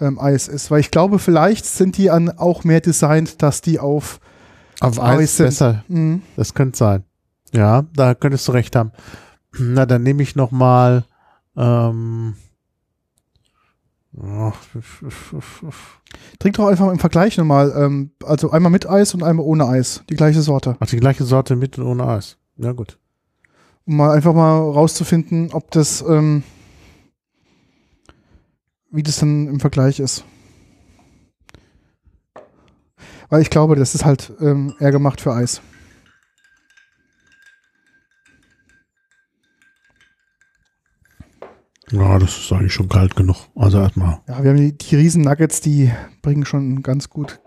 ähm, 0.00 0.18
Eis 0.18 0.48
ist. 0.48 0.70
Weil 0.70 0.80
ich 0.80 0.90
glaube, 0.90 1.18
vielleicht 1.18 1.66
sind 1.66 1.96
die 1.96 2.10
an 2.10 2.30
auch 2.30 2.64
mehr 2.64 2.80
designt, 2.80 3.42
dass 3.42 3.60
die 3.60 3.78
auf 3.78 4.20
Auf 4.80 5.00
Eis 5.00 5.36
sind. 5.36 5.46
besser. 5.46 5.84
mh, 5.88 6.20
Das 6.36 6.54
könnte 6.54 6.76
sein. 6.78 7.04
Ja, 7.52 7.84
da 7.94 8.14
könntest 8.14 8.46
du 8.48 8.52
recht 8.52 8.76
haben. 8.76 8.92
Na, 9.58 9.86
dann 9.86 10.02
nehme 10.02 10.22
ich 10.22 10.36
noch 10.36 10.50
mal 10.52 11.04
ähm, 11.56 12.34
oh, 14.16 14.52
Trink 16.38 16.56
doch 16.56 16.66
einfach 16.68 16.90
im 16.90 16.98
Vergleich 16.98 17.36
nochmal. 17.38 17.72
Ähm, 17.76 18.10
also 18.24 18.50
einmal 18.50 18.70
mit 18.70 18.88
Eis 18.88 19.14
und 19.14 19.22
einmal 19.22 19.44
ohne 19.44 19.66
Eis. 19.66 20.02
Die 20.08 20.14
gleiche 20.16 20.42
Sorte. 20.42 20.76
ach, 20.78 20.86
die 20.86 20.98
gleiche 20.98 21.24
Sorte 21.24 21.56
mit 21.56 21.78
und 21.78 21.86
ohne 21.86 22.06
Eis. 22.06 22.36
Ja, 22.56 22.72
gut. 22.72 22.98
Um 23.86 23.96
mal 23.96 24.10
einfach 24.14 24.34
mal 24.34 24.58
rauszufinden, 24.58 25.50
ob 25.52 25.70
das, 25.70 26.02
ähm, 26.08 26.42
wie 28.90 29.02
das 29.02 29.18
dann 29.18 29.46
im 29.46 29.60
Vergleich 29.60 30.00
ist. 30.00 30.24
Weil 33.28 33.42
ich 33.42 33.50
glaube, 33.50 33.76
das 33.76 33.94
ist 33.94 34.04
halt 34.04 34.32
ähm, 34.40 34.74
eher 34.80 34.90
gemacht 34.90 35.20
für 35.20 35.32
Eis. 35.32 35.60
Ja, 41.92 42.18
das 42.18 42.38
ist 42.38 42.52
eigentlich 42.52 42.72
schon 42.72 42.88
kalt 42.88 43.16
genug. 43.16 43.48
Also 43.56 43.78
erstmal. 43.78 44.20
Ja, 44.28 44.42
wir 44.42 44.50
haben 44.50 44.56
die, 44.56 44.76
die 44.76 44.96
riesen 44.96 45.22
Nuggets, 45.22 45.60
die 45.60 45.92
bringen 46.22 46.44
schon 46.44 46.82
ganz 46.82 47.08
gut 47.08 47.40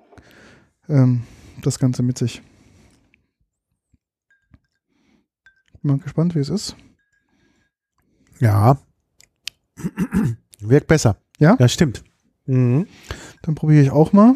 ähm, 0.90 1.24
das 1.62 1.80
Ganze 1.80 2.04
mit 2.04 2.18
sich. 2.18 2.42
Bin 5.82 5.92
mal 5.92 6.00
gespannt, 6.00 6.36
wie 6.36 6.40
es 6.40 6.50
ist. 6.50 6.76
Ja. 8.40 8.78
Wirkt 10.60 10.88
besser. 10.88 11.18
Ja? 11.44 11.56
Ja, 11.60 11.68
stimmt. 11.68 12.04
Mhm. 12.46 12.88
Dann 13.44 13.56
probiere 13.56 13.82
ich 13.84 13.92
auch 13.92 14.14
mal. 14.14 14.34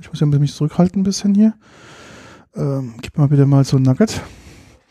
Ich 0.00 0.08
muss 0.08 0.20
ja 0.20 0.26
mich 0.26 0.54
zurückhalten 0.54 1.00
ein 1.00 1.04
bisschen 1.04 1.34
hier. 1.34 1.54
Ähm, 2.54 2.94
gib 3.02 3.18
mal 3.18 3.28
bitte 3.28 3.46
mal 3.46 3.64
so 3.64 3.76
ein 3.76 3.82
Nugget. 3.82 4.20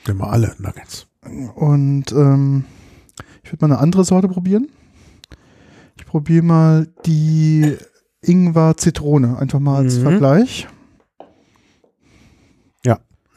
Nehmen 0.07 0.19
wir 0.19 0.29
alle 0.31 0.55
Nuggets. 0.59 1.07
Und 1.55 2.11
ähm, 2.11 2.65
ich 3.43 3.51
würde 3.51 3.67
mal 3.67 3.73
eine 3.73 3.81
andere 3.81 4.05
Sorte 4.05 4.27
probieren. 4.27 4.67
Ich 5.97 6.05
probiere 6.05 6.43
mal 6.43 6.87
die 7.05 7.75
Ingwer-Zitrone, 8.21 9.37
einfach 9.37 9.59
mal 9.59 9.77
als 9.77 9.97
Mhm. 9.97 10.03
Vergleich. 10.03 10.67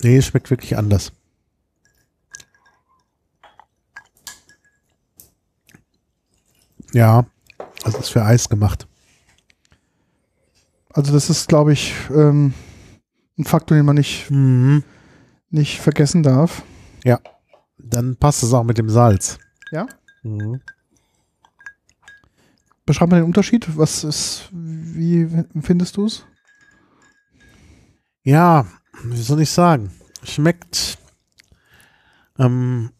Nee, 0.02 0.16
es 0.16 0.26
schmeckt 0.26 0.50
wirklich 0.50 0.76
anders. 0.76 1.12
Ja, 6.92 7.26
das 7.84 7.94
ist 7.96 8.08
für 8.10 8.24
Eis 8.24 8.48
gemacht. 8.48 8.86
Also 10.90 11.12
das 11.12 11.30
ist, 11.30 11.48
glaube 11.48 11.72
ich, 11.72 11.94
ähm, 12.10 12.52
ein 13.38 13.44
Faktor, 13.44 13.76
den 13.76 13.86
man 13.86 13.96
nicht, 13.96 14.30
Mhm. 14.30 14.84
nicht 15.50 15.80
vergessen 15.80 16.22
darf. 16.22 16.62
Dann 17.84 18.16
passt 18.16 18.42
es 18.44 18.52
auch 18.54 18.62
mit 18.62 18.78
dem 18.78 18.88
Salz. 18.88 19.38
Ja? 19.72 19.86
Mhm. 20.22 20.60
Beschreib 22.86 23.10
mal 23.10 23.16
den 23.16 23.24
Unterschied. 23.26 23.76
Was 23.76 24.04
ist, 24.04 24.48
wie 24.52 25.28
findest 25.60 25.96
du 25.96 26.06
es? 26.06 26.24
Ja, 28.22 28.66
wie 29.04 29.20
soll 29.20 29.40
ich 29.40 29.50
sagen? 29.50 29.90
Schmeckt. 30.22 30.96
Ähm, 32.38 32.90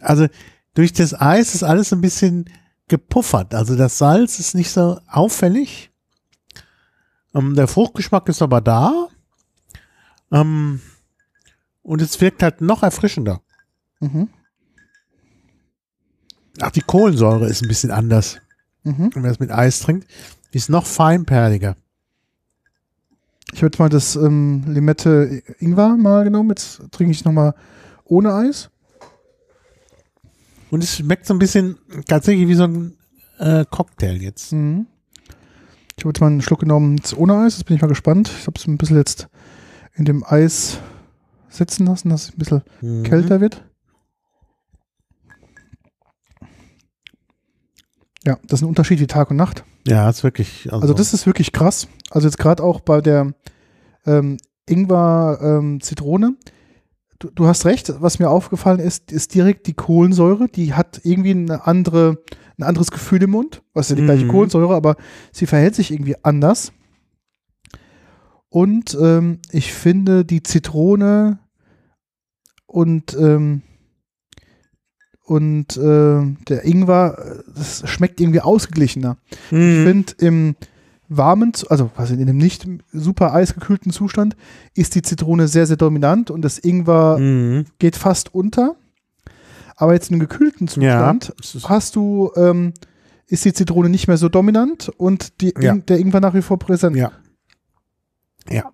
also 0.00 0.28
durch 0.74 0.92
das 0.94 1.12
Eis 1.20 1.54
ist 1.54 1.62
alles 1.62 1.92
ein 1.92 2.00
bisschen 2.00 2.46
gepuffert. 2.92 3.54
Also 3.54 3.74
das 3.74 3.96
Salz 3.96 4.38
ist 4.38 4.54
nicht 4.54 4.70
so 4.70 5.00
auffällig. 5.06 5.90
Ähm, 7.34 7.56
der 7.56 7.66
Fruchtgeschmack 7.66 8.28
ist 8.28 8.42
aber 8.42 8.60
da. 8.60 9.08
Ähm, 10.30 10.82
und 11.80 12.02
es 12.02 12.20
wirkt 12.20 12.42
halt 12.42 12.60
noch 12.60 12.82
erfrischender. 12.82 13.40
Mhm. 14.00 14.28
Ach, 16.60 16.70
die 16.70 16.82
Kohlensäure 16.82 17.48
ist 17.48 17.62
ein 17.62 17.68
bisschen 17.68 17.90
anders. 17.90 18.36
Mhm. 18.82 19.08
Wenn 19.14 19.22
man 19.22 19.30
das 19.30 19.40
mit 19.40 19.50
Eis 19.50 19.80
trinkt, 19.80 20.06
die 20.52 20.58
ist 20.58 20.68
noch 20.68 20.84
feinperliger. 20.84 21.76
Ich 23.54 23.62
würde 23.62 23.78
mal 23.78 23.88
das 23.88 24.16
ähm, 24.16 24.64
Limette 24.66 25.42
Ingwer 25.60 25.96
mal 25.96 26.24
genommen. 26.24 26.50
Jetzt 26.50 26.82
trinke 26.90 27.12
ich 27.12 27.24
nochmal 27.24 27.54
ohne 28.04 28.34
Eis. 28.34 28.68
Und 30.72 30.82
es 30.82 30.96
schmeckt 30.96 31.26
so 31.26 31.34
ein 31.34 31.38
bisschen 31.38 31.76
tatsächlich 32.08 32.48
wie 32.48 32.54
so 32.54 32.64
ein 32.64 32.96
äh, 33.38 33.66
Cocktail 33.70 34.16
jetzt. 34.22 34.52
Mhm. 34.54 34.86
Ich 35.98 36.04
habe 36.04 36.08
jetzt 36.14 36.20
mal 36.22 36.28
einen 36.28 36.40
Schluck 36.40 36.60
genommen 36.60 36.98
ohne 37.16 37.34
Eis. 37.34 37.58
Jetzt 37.58 37.66
bin 37.66 37.76
ich 37.76 37.82
mal 37.82 37.88
gespannt. 37.88 38.30
Ich 38.40 38.46
habe 38.46 38.58
es 38.58 38.66
ein 38.66 38.78
bisschen 38.78 38.96
jetzt 38.96 39.28
in 39.94 40.06
dem 40.06 40.24
Eis 40.24 40.78
sitzen 41.50 41.84
lassen, 41.84 42.08
dass 42.08 42.24
es 42.24 42.30
ein 42.30 42.38
bisschen 42.38 42.62
Mhm. 42.80 43.02
kälter 43.02 43.42
wird. 43.42 43.62
Ja, 48.24 48.38
das 48.46 48.60
ist 48.60 48.62
ein 48.64 48.68
Unterschied 48.68 48.98
wie 49.00 49.06
Tag 49.06 49.30
und 49.30 49.36
Nacht. 49.36 49.64
Ja, 49.86 50.08
ist 50.08 50.22
wirklich. 50.24 50.72
Also, 50.72 50.80
Also 50.82 50.94
das 50.94 51.12
ist 51.12 51.26
wirklich 51.26 51.52
krass. 51.52 51.86
Also 52.10 52.28
jetzt 52.28 52.38
gerade 52.38 52.62
auch 52.62 52.80
bei 52.80 53.02
der 53.02 53.34
ähm, 54.06 54.38
Ingwer-Zitrone. 54.66 56.36
Du, 57.22 57.30
du 57.30 57.46
hast 57.46 57.64
recht, 57.64 57.92
was 58.02 58.18
mir 58.18 58.28
aufgefallen 58.28 58.80
ist, 58.80 59.12
ist 59.12 59.34
direkt 59.34 59.66
die 59.66 59.74
Kohlensäure. 59.74 60.48
Die 60.48 60.74
hat 60.74 61.00
irgendwie 61.04 61.30
eine 61.30 61.66
andere, 61.66 62.18
ein 62.58 62.64
anderes 62.64 62.90
Gefühl 62.90 63.22
im 63.22 63.30
Mund. 63.30 63.62
Was 63.74 63.86
ist 63.86 63.90
ja 63.90 63.96
die 63.96 64.04
gleiche 64.04 64.24
Mhm. 64.24 64.30
Kohlensäure, 64.30 64.74
aber 64.74 64.96
sie 65.32 65.46
verhält 65.46 65.74
sich 65.74 65.90
irgendwie 65.92 66.16
anders. 66.22 66.72
Und 68.48 68.96
ähm, 69.00 69.38
ich 69.50 69.72
finde 69.72 70.24
die 70.24 70.42
Zitrone 70.42 71.38
und 72.66 73.14
ähm, 73.18 73.62
und 75.24 75.76
äh, 75.76 76.20
der 76.48 76.64
Ingwer, 76.64 77.42
das 77.54 77.88
schmeckt 77.88 78.20
irgendwie 78.20 78.40
ausgeglichener. 78.40 79.16
Ich 79.46 79.52
Mhm. 79.52 79.84
finde 79.86 80.12
im 80.18 80.56
warmen, 81.16 81.52
also 81.68 81.90
was 81.96 82.10
in 82.10 82.20
einem 82.20 82.36
nicht 82.36 82.66
super 82.92 83.32
eisgekühlten 83.34 83.92
Zustand, 83.92 84.36
ist 84.74 84.94
die 84.94 85.02
Zitrone 85.02 85.48
sehr, 85.48 85.66
sehr 85.66 85.76
dominant 85.76 86.30
und 86.30 86.42
das 86.42 86.58
Ingwer 86.58 87.18
Mhm. 87.18 87.66
geht 87.78 87.96
fast 87.96 88.34
unter. 88.34 88.76
Aber 89.76 89.94
jetzt 89.94 90.10
in 90.10 90.14
einem 90.14 90.28
gekühlten 90.28 90.66
Ja. 90.80 90.98
Zustand 91.20 91.32
ist- 91.40 91.68
hast 91.68 91.96
du, 91.96 92.30
ähm, 92.36 92.72
ist 93.26 93.44
die 93.44 93.52
Zitrone 93.52 93.88
nicht 93.88 94.06
mehr 94.08 94.16
so 94.18 94.28
dominant 94.28 94.88
und 94.96 95.40
die, 95.40 95.54
Ja. 95.60 95.74
der 95.76 95.98
Ingwer 95.98 96.20
nach 96.20 96.34
wie 96.34 96.42
vor 96.42 96.58
präsent. 96.58 96.96
Ja. 96.96 97.12
Ja. 98.50 98.70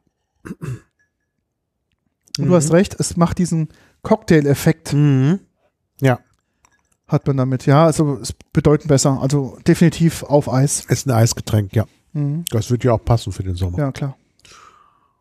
Und 2.39 2.47
du 2.47 2.55
hast 2.55 2.73
recht, 2.73 2.97
es 2.99 3.17
macht 3.17 3.39
diesen 3.39 3.69
Cocktail-Effekt, 4.03 4.93
Mhm. 4.93 5.41
Ja, 6.01 6.21
hat 7.09 7.27
man 7.27 7.37
damit. 7.37 7.67
Ja, 7.67 7.87
also 7.87 8.19
es 8.23 8.33
bedeutend 8.53 8.89
besser. 8.89 9.21
Also 9.21 9.59
definitiv 9.67 10.23
auf 10.23 10.53
Eis. 10.53 10.85
ist 10.89 11.07
ein 11.07 11.11
Eisgetränk, 11.11 11.75
ja. 11.75 11.87
Mhm. 12.19 12.45
Das 12.51 12.71
wird 12.71 12.85
ja 12.85 12.93
auch 12.93 13.05
passen 13.05 13.33
für 13.33 13.43
den 13.43 13.55
Sommer. 13.55 13.79
Ja, 13.79 13.93
klar. 13.93 14.17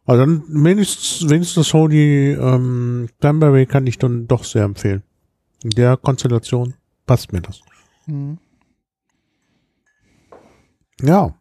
Also 0.05 0.21
dann 0.21 0.43
wenigstens, 0.47 1.29
wenigstens 1.29 1.67
so 1.67 1.87
die 1.87 2.29
ähm, 2.29 3.09
Cranberry 3.19 3.65
kann 3.65 3.85
ich 3.87 3.97
dann 3.97 4.27
doch 4.27 4.43
sehr 4.45 4.63
empfehlen. 4.63 5.03
In 5.63 5.71
der 5.71 5.97
Konstellation 5.97 6.75
passt 7.05 7.33
mir 7.33 7.41
das. 7.41 7.61
Mhm. 8.05 8.37
Ja. 11.01 11.35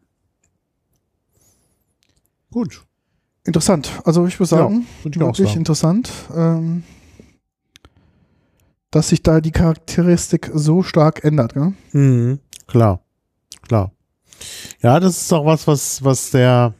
Gut. 2.51 2.85
Interessant. 3.45 3.89
Also 4.03 4.25
ich 4.27 4.37
würde 4.39 4.49
sagen, 4.49 4.85
Würde 5.03 5.17
ich 5.17 5.25
wirklich 5.25 5.47
sagen. 5.47 5.59
interessant, 5.59 6.11
ähm, 6.35 6.83
dass 8.91 9.09
sich 9.09 9.23
da 9.23 9.39
die 9.39 9.51
Charakteristik 9.51 10.51
so 10.53 10.83
stark 10.83 11.23
ändert. 11.23 11.53
Gell? 11.53 11.73
Mhm. 11.93 12.39
Klar. 12.67 13.01
Klar. 13.61 13.91
Ja, 14.81 14.99
das 14.99 15.21
ist 15.21 15.33
auch 15.33 15.45
was, 15.45 15.67
was, 15.67 16.03
was 16.03 16.31
der, 16.31 16.73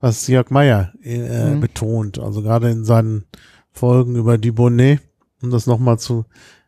was 0.00 0.26
Jörg 0.26 0.50
Meyer 0.50 0.92
äh, 1.02 1.54
Mhm. 1.54 1.60
betont. 1.60 2.18
Also 2.18 2.42
gerade 2.42 2.70
in 2.70 2.84
seinen 2.84 3.24
Folgen 3.72 4.16
über 4.16 4.38
Dubonnet, 4.38 5.00
um 5.42 5.50
das 5.50 5.66
nochmal 5.66 5.98
zu 5.98 6.24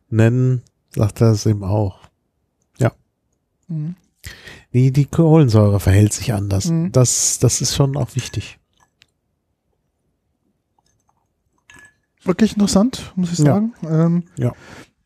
nennen, 0.09 0.61
sagt 0.95 1.21
er 1.21 1.31
es 1.31 1.45
eben 1.45 1.63
auch. 1.63 1.99
Mhm. 3.69 3.95
Die, 4.73 4.91
die 4.93 5.05
Kohlensäure 5.07 5.81
verhält 5.81 6.13
sich 6.13 6.31
anders. 6.33 6.67
Mhm. 6.67 6.93
Das, 6.93 7.37
das 7.39 7.59
ist 7.59 7.75
schon 7.75 7.97
auch 7.97 8.15
wichtig. 8.15 8.59
Wirklich 12.23 12.53
interessant, 12.53 13.11
muss 13.15 13.31
ich 13.33 13.39
Ja. 13.39 13.45
sagen. 13.45 13.73
Ähm, 13.83 14.23
Ja. 14.37 14.53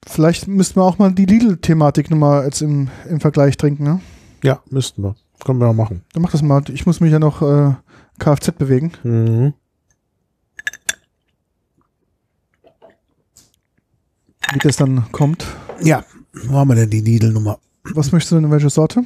Vielleicht 0.06 0.48
müssten 0.48 0.80
wir 0.80 0.84
auch 0.84 0.98
mal 0.98 1.12
die 1.14 1.26
Lidl-Thematik 1.26 2.10
nochmal 2.10 2.46
jetzt 2.46 2.62
im, 2.62 2.90
im 3.08 3.20
Vergleich 3.20 3.56
trinken. 3.58 3.84
Ne? 3.84 4.00
Ja, 4.44 4.62
müssten 4.70 5.04
wir. 5.04 5.16
Können 5.44 5.60
wir 5.60 5.68
auch 5.68 5.74
machen. 5.74 6.04
Dann 6.14 6.22
mach 6.22 6.32
das 6.32 6.42
mal. 6.42 6.64
Ich 6.70 6.86
muss 6.86 7.00
mich 7.00 7.12
ja 7.12 7.20
noch 7.20 7.42
äh, 7.42 7.74
Kfz 8.20 8.52
bewegen. 8.52 8.92
Mhm. 9.04 9.54
Wie 14.54 14.60
das 14.60 14.78
dann 14.78 15.12
kommt. 15.12 15.46
Ja, 15.82 16.04
wo 16.34 16.58
haben 16.58 16.70
wir 16.70 16.76
denn 16.76 16.90
die 16.90 17.02
Lidl-Nummer? 17.02 17.60
Was 17.84 18.12
möchtest 18.12 18.34
du 18.34 18.40
denn? 18.40 18.52
Welche 18.52 18.70
Sorte? 18.70 19.04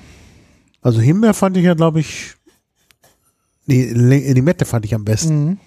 Also 0.81 1.01
Himbeer 1.01 1.33
fand 1.33 1.57
ich 1.57 1.63
ja, 1.63 1.73
glaube 1.73 1.99
ich, 1.99 2.35
die 3.67 3.85
Limette 3.85 4.65
fand 4.65 4.85
ich 4.85 4.93
am 4.93 5.05
besten. 5.05 5.45
Mhm. 5.45 5.57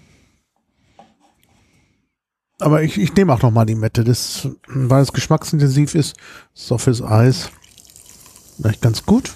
Aber 2.60 2.82
ich, 2.82 2.98
ich 2.98 3.14
nehme 3.14 3.32
auch 3.32 3.42
noch 3.42 3.52
mal 3.52 3.64
die 3.64 3.76
Mette, 3.76 4.02
das, 4.02 4.48
weil 4.66 5.02
es 5.02 5.12
geschmacksintensiv 5.12 5.94
ist, 5.94 6.16
ist 6.54 6.72
auch 6.72 6.80
fürs 6.80 7.02
Eis 7.02 7.50
vielleicht 8.56 8.80
ganz 8.80 9.04
gut. 9.06 9.34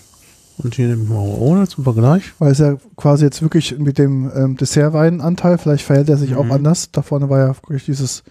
Und 0.58 0.74
hier 0.74 0.88
nehme 0.88 1.02
ich 1.04 1.08
mal 1.08 1.16
ohne 1.18 1.66
zum 1.66 1.84
Vergleich. 1.84 2.32
Weil 2.38 2.52
es 2.52 2.58
ja 2.58 2.76
quasi 2.96 3.24
jetzt 3.24 3.42
wirklich 3.42 3.78
mit 3.78 3.98
dem 3.98 4.30
ähm, 4.34 4.56
Dessertweinanteil, 4.56 5.58
vielleicht 5.58 5.84
verhält 5.84 6.08
er 6.08 6.16
sich 6.18 6.34
auch 6.34 6.44
Mhm. 6.44 6.52
anders. 6.52 6.90
Da 6.92 7.02
vorne 7.02 7.28
war 7.28 7.38
ja 7.38 7.48
wirklich 7.48 7.84
dieses. 7.84 8.22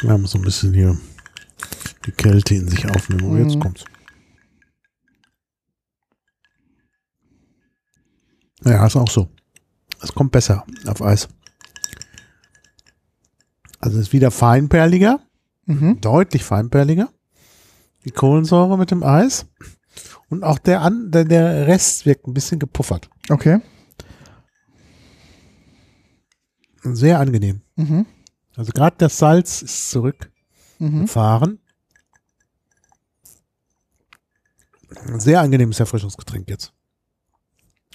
Wir 0.00 0.10
haben 0.10 0.26
so 0.26 0.38
ein 0.38 0.44
bisschen 0.44 0.72
hier 0.74 0.96
die 2.06 2.12
Kälte 2.12 2.54
in 2.54 2.68
sich 2.68 2.88
aufnehmen. 2.88 3.36
Jetzt 3.42 3.56
Mhm. 3.56 3.60
kommt's. 3.60 3.84
Ja, 8.64 8.86
ist 8.86 8.96
auch 8.96 9.10
so. 9.10 9.28
Es 10.02 10.12
kommt 10.12 10.32
besser 10.32 10.64
auf 10.86 11.02
Eis. 11.02 11.28
Also 13.80 13.98
ist 13.98 14.12
wieder 14.12 14.30
feinperliger, 14.30 15.20
Mhm. 15.68 16.00
deutlich 16.00 16.44
feinperliger. 16.44 17.10
Die 18.04 18.10
Kohlensäure 18.10 18.78
mit 18.78 18.90
dem 18.90 19.02
Eis. 19.02 19.46
Und 20.30 20.42
auch 20.42 20.58
der, 20.58 20.80
an, 20.80 21.10
der, 21.10 21.24
der 21.24 21.66
Rest 21.66 22.06
wirkt 22.06 22.26
ein 22.26 22.34
bisschen 22.34 22.58
gepuffert. 22.58 23.10
Okay. 23.28 23.60
Sehr 26.82 27.20
angenehm. 27.20 27.60
Mhm. 27.76 28.06
Also 28.56 28.72
gerade 28.72 28.96
das 28.98 29.18
Salz 29.18 29.62
ist 29.62 29.90
zurückgefahren. 29.90 31.50
Mhm. 31.50 31.58
Ein 35.12 35.20
sehr 35.20 35.40
angenehmes 35.42 35.78
Erfrischungsgetränk 35.80 36.48
jetzt. 36.48 36.72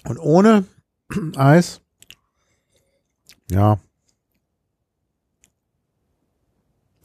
Und 0.03 0.19
ohne 0.19 0.65
Eis, 1.35 1.81
ja. 3.49 3.79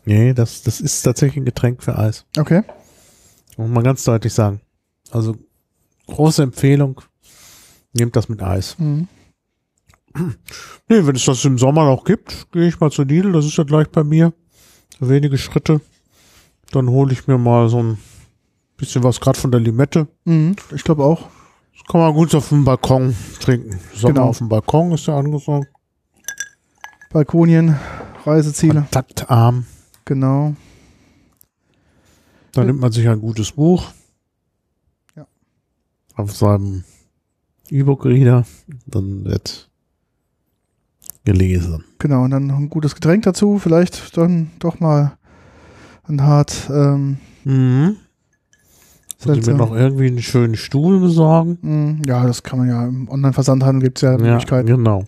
Nee, 0.09 0.33
das, 0.33 0.63
das 0.63 0.81
ist 0.81 1.03
tatsächlich 1.03 1.37
ein 1.37 1.45
Getränk 1.45 1.83
für 1.83 1.99
Eis. 1.99 2.25
Okay. 2.39 2.63
Muss 3.59 3.69
man 3.69 3.85
ganz 3.85 4.05
deutlich 4.05 4.33
sagen. 4.33 4.61
Also 5.11 5.37
große 6.07 6.43
Empfehlung. 6.43 7.03
Nehmt 7.93 8.17
das 8.17 8.29
mit 8.31 8.43
Eis. 8.43 8.75
Mhm. 8.79 9.07
Nee, 10.89 11.07
wenn 11.07 11.15
es 11.15 11.25
das 11.27 11.45
im 11.45 11.59
Sommer 11.59 11.85
noch 11.85 12.05
gibt, 12.05 12.51
gehe 12.53 12.67
ich 12.67 12.81
mal 12.81 12.91
zu 12.91 13.03
Lidl, 13.03 13.33
das 13.33 13.45
ist 13.45 13.57
ja 13.59 13.65
gleich 13.65 13.91
bei 13.91 14.03
mir. 14.03 14.33
Wenige 14.99 15.37
Schritte. 15.37 15.83
Dann 16.73 16.89
hole 16.89 17.13
ich 17.13 17.27
mir 17.27 17.37
mal 17.37 17.69
so 17.69 17.83
ein 17.83 17.99
bisschen 18.79 19.03
was 19.05 19.21
gerade 19.21 19.39
von 19.39 19.51
der 19.53 19.61
Limette. 19.61 20.09
Mhm. 20.25 20.57
Ich 20.75 20.85
glaube 20.85 21.05
auch. 21.05 21.29
Das 21.77 21.87
kann 21.87 22.01
man 22.01 22.15
gut 22.15 22.35
auf 22.35 22.49
dem 22.49 22.65
Balkon 22.65 23.15
trinken. 23.41 23.79
Sommer 23.95 24.15
Genau. 24.15 24.29
auf 24.29 24.39
dem 24.39 24.49
Balkon 24.49 24.93
ist 24.93 25.07
ja 25.07 25.19
angesagt. 25.19 25.69
Balkonien, 27.11 27.77
Reiseziele. 28.25 28.87
Taktarm. 28.91 29.67
Genau. 30.09 30.55
Dann 32.53 32.67
nimmt 32.67 32.81
man 32.81 32.91
sich 32.93 33.07
ein 33.07 33.21
gutes 33.21 33.53
Buch. 33.53 33.85
Ja. 35.15 35.27
Auf 36.17 36.35
seinem 36.35 36.85
E-Book-Reader. 37.69 38.47
Dann 38.87 39.27
wird 39.27 39.69
gelesen. 41.27 41.85
Genau. 41.99 42.23
Und 42.25 42.31
dann 42.31 42.47
noch 42.47 42.57
ein 42.57 42.71
gutes 42.71 42.95
Getränk 42.95 43.25
dazu. 43.25 43.59
Vielleicht 43.59 44.17
dann 44.17 44.51
doch 44.61 44.81
mal 44.81 45.19
ein 46.05 46.23
hart. 46.23 46.69
Ähm, 46.71 47.19
Mhm. 47.45 47.97
Sollte 49.19 49.51
mir 49.53 49.57
noch 49.59 49.73
irgendwie 49.75 50.07
einen 50.07 50.23
schönen 50.23 50.57
Stuhl 50.57 51.01
besorgen. 51.01 51.59
mh, 51.61 52.07
ja, 52.09 52.27
das 52.27 52.43
kann 52.43 52.61
man 52.61 52.69
ja 52.69 52.87
im 52.87 53.09
Online-Versandhandel 53.11 53.83
gibt 53.83 53.99
es 53.99 54.03
ja, 54.03 54.13
Ja, 54.13 54.19
Möglichkeiten. 54.19 54.67
genau. 54.69 55.05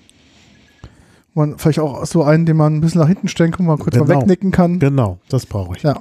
Man, 1.34 1.58
vielleicht 1.58 1.78
auch 1.78 2.04
so 2.06 2.24
einen, 2.24 2.44
den 2.46 2.56
man 2.56 2.74
ein 2.74 2.80
bisschen 2.80 3.00
nach 3.00 3.08
hinten 3.08 3.28
stellen 3.28 3.52
kann, 3.52 3.66
wo 3.66 3.70
man 3.70 3.78
kurz 3.78 3.96
mal 3.96 4.04
Genau. 4.06 4.20
wegnicken 4.20 4.50
kann. 4.50 4.78
Genau, 4.80 5.18
das 5.28 5.46
brauche 5.46 5.76
ich. 5.76 5.82
Ja. 5.82 6.00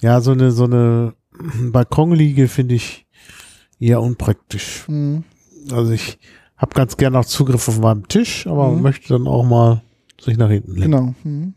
Ja, 0.00 0.20
so 0.20 0.32
eine, 0.32 0.50
so 0.50 0.64
eine 0.64 1.14
Balkonliege 1.72 2.48
finde 2.48 2.74
ich 2.74 3.06
eher 3.80 4.00
unpraktisch. 4.02 4.84
Mhm. 4.88 5.24
Also 5.72 5.92
ich 5.92 6.18
habe 6.56 6.74
ganz 6.74 6.96
gerne 6.96 7.18
auch 7.18 7.24
Zugriff 7.24 7.68
auf 7.68 7.78
meinem 7.80 8.06
Tisch, 8.08 8.46
aber 8.46 8.70
Mhm. 8.70 8.82
möchte 8.82 9.08
dann 9.08 9.26
auch 9.26 9.44
mal 9.44 9.82
sich 10.20 10.36
nach 10.36 10.48
hinten 10.50 10.72
legen. 10.74 10.90
Genau. 10.90 11.14
Mhm. 11.24 11.54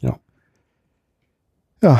Ja. 0.00 0.18
Ja, 1.82 1.98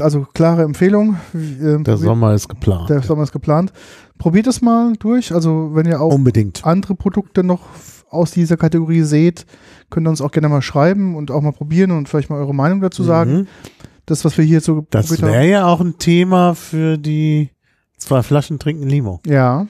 also 0.00 0.22
klare 0.34 0.62
Empfehlung. 0.62 1.16
Ähm, 1.34 1.84
Der 1.84 1.96
Sommer 1.96 2.34
ist 2.34 2.48
geplant. 2.48 2.88
der 2.90 3.02
Sommer 3.02 3.22
ist 3.24 3.32
geplant. 3.32 3.72
Probiert 4.18 4.46
es 4.46 4.62
mal 4.62 4.94
durch. 4.98 5.32
Also 5.32 5.70
wenn 5.74 5.86
ihr 5.86 6.00
auch 6.00 6.12
Unbedingt. 6.14 6.64
andere 6.64 6.94
Produkte 6.94 7.44
noch 7.44 7.60
aus 8.16 8.30
dieser 8.32 8.56
Kategorie 8.56 9.02
seht, 9.02 9.46
könnt 9.90 10.06
ihr 10.06 10.10
uns 10.10 10.20
auch 10.20 10.32
gerne 10.32 10.48
mal 10.48 10.62
schreiben 10.62 11.14
und 11.16 11.30
auch 11.30 11.42
mal 11.42 11.52
probieren 11.52 11.90
und 11.92 12.08
vielleicht 12.08 12.30
mal 12.30 12.38
eure 12.38 12.54
Meinung 12.54 12.80
dazu 12.80 13.02
sagen. 13.02 13.32
Mhm. 13.32 13.46
Das, 14.06 14.24
was 14.24 14.38
wir 14.38 14.44
hier 14.44 14.60
so 14.60 14.86
Das 14.90 15.20
wäre 15.20 15.48
ja 15.48 15.66
auch 15.66 15.80
ein 15.80 15.98
Thema 15.98 16.54
für 16.54 16.96
die 16.96 17.50
zwei 17.96 18.22
Flaschen 18.22 18.58
trinken 18.58 18.88
Limo, 18.88 19.20
Ja, 19.26 19.66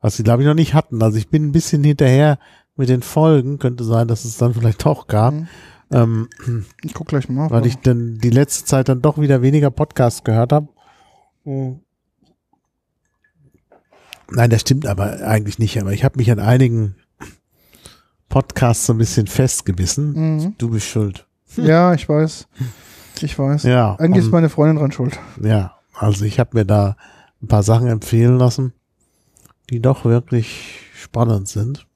was 0.00 0.16
sie 0.16 0.22
glaube 0.22 0.42
ich 0.42 0.46
noch 0.46 0.54
nicht 0.54 0.74
hatten. 0.74 1.02
Also 1.02 1.16
ich 1.16 1.28
bin 1.28 1.46
ein 1.46 1.52
bisschen 1.52 1.82
hinterher 1.82 2.38
mit 2.76 2.90
den 2.90 3.02
Folgen. 3.02 3.58
Könnte 3.58 3.84
sein, 3.84 4.06
dass 4.06 4.24
es 4.24 4.36
dann 4.36 4.52
vielleicht 4.52 4.84
doch 4.84 5.06
gab. 5.06 5.32
Mhm. 5.32 5.48
Ähm, 5.90 6.28
ich 6.82 6.92
guck 6.92 7.08
gleich 7.08 7.28
mal. 7.28 7.50
weil 7.50 7.66
ich 7.66 7.76
dann 7.76 8.18
die 8.18 8.30
letzte 8.30 8.64
Zeit 8.64 8.88
dann 8.88 9.00
doch 9.00 9.18
wieder 9.18 9.42
weniger 9.42 9.70
Podcasts 9.70 10.24
gehört 10.24 10.52
habe. 10.52 10.68
Nein, 14.30 14.50
das 14.50 14.62
stimmt 14.62 14.86
aber 14.86 15.26
eigentlich 15.26 15.58
nicht. 15.58 15.80
Aber 15.80 15.92
ich 15.92 16.04
habe 16.04 16.18
mich 16.18 16.30
an 16.30 16.38
einigen 16.38 16.96
Podcasts 18.28 18.86
so 18.86 18.92
ein 18.94 18.98
bisschen 18.98 19.26
festgebissen. 19.26 20.12
Mhm. 20.36 20.54
Du 20.58 20.70
bist 20.70 20.86
schuld. 20.86 21.26
Ja, 21.56 21.94
ich 21.94 22.08
weiß. 22.08 22.48
Ich 23.22 23.38
weiß. 23.38 23.62
Ja, 23.62 23.94
Eigentlich 23.94 24.24
ist 24.24 24.32
meine 24.32 24.48
Freundin 24.48 24.76
dran 24.78 24.90
schuld. 24.92 25.18
ja. 25.40 25.76
Also 25.96 26.24
ich 26.24 26.40
habe 26.40 26.50
mir 26.54 26.64
da 26.64 26.96
ein 27.40 27.46
paar 27.46 27.62
Sachen 27.62 27.86
empfehlen 27.86 28.36
lassen, 28.36 28.72
die 29.70 29.78
doch 29.80 30.04
wirklich 30.04 30.80
spannend 31.00 31.46
sind. 31.46 31.86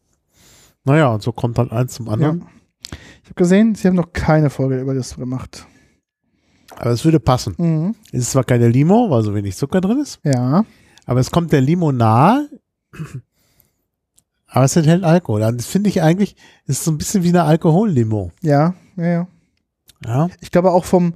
Naja, 0.85 1.09
und 1.09 1.21
so 1.25 1.33
kommt 1.33 1.59
halt 1.59 1.73
eins 1.73 1.95
zum 1.95 2.07
Ja. 2.07 2.13
anderen. 2.13 2.47
Ich 2.93 3.25
habe 3.25 3.35
gesehen, 3.35 3.75
sie 3.75 3.89
haben 3.89 3.97
noch 3.97 4.13
keine 4.13 4.51
Folge 4.51 4.79
über 4.81 4.95
das 4.95 5.17
gemacht. 5.17 5.67
Aber 6.77 6.91
es 6.91 7.05
würde 7.05 7.19
passen. 7.19 7.55
Mhm. 7.59 7.97
Es 8.13 8.21
ist 8.21 8.31
zwar 8.31 8.45
keine 8.45 8.69
Limo, 8.69 9.11
weil 9.11 9.25
so 9.25 9.35
wenig 9.35 9.57
Zucker 9.57 9.81
drin 9.81 9.99
ist, 10.01 10.21
Ja. 10.23 10.65
aber 11.07 11.19
es 11.19 11.33
kommt 11.33 11.51
der 11.51 11.61
Limo 11.63 11.91
nahe. 11.91 12.49
Aber 14.49 14.65
es 14.65 14.75
enthält 14.77 15.05
Alkohol. 15.05 15.41
Das 15.41 15.67
finde 15.67 15.91
ich 15.91 16.03
eigentlich, 16.03 16.35
ist 16.67 16.83
so 16.85 16.91
ein 16.91 16.99
bisschen 16.99 17.23
wie 17.23 17.29
eine 17.29 17.45
Alkohollimo. 17.45 18.33
Ja, 18.43 18.75
ja, 18.97 19.05
ja. 19.07 19.27
Ja. 20.07 20.29
Ich 20.41 20.51
glaube 20.51 20.71
auch 20.73 20.85
vom, 20.85 21.15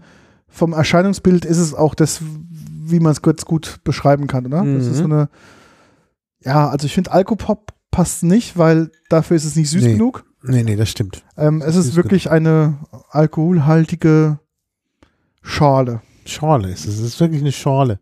vom 0.48 0.72
Erscheinungsbild 0.72 1.44
ist 1.44 1.58
es 1.58 1.72
auch 1.72 1.94
das, 1.94 2.20
wie 2.20 3.00
man 3.00 3.12
es 3.12 3.22
kurz 3.22 3.44
gut 3.44 3.80
beschreiben 3.84 4.26
kann, 4.26 4.44
oder? 4.46 4.64
Das 4.64 4.86
ist 4.86 4.98
so 4.98 5.04
Mhm. 5.06 5.12
eine, 5.12 5.28
ja, 6.44 6.68
also 6.68 6.86
ich 6.86 6.94
finde 6.94 7.12
Alkopop 7.12 7.72
passt 7.90 8.22
nicht, 8.24 8.58
weil 8.58 8.90
dafür 9.08 9.36
ist 9.36 9.44
es 9.44 9.56
nicht 9.56 9.70
süß 9.70 9.82
Nee. 9.84 9.92
genug. 9.92 10.24
Nee, 10.42 10.62
nee, 10.64 10.76
das 10.76 10.88
stimmt. 10.90 11.22
Ähm, 11.36 11.62
es 11.62 11.76
ist 11.76 11.86
Süß 11.86 11.96
wirklich 11.96 12.30
eine 12.30 12.78
alkoholhaltige 13.10 14.40
Schale. 15.42 16.02
Schorle 16.24 16.70
ist 16.70 16.86
es. 16.86 16.94
Es 16.98 17.00
ist 17.00 17.20
wirklich 17.20 17.40
eine 17.40 17.52
Schorle. 17.52 17.98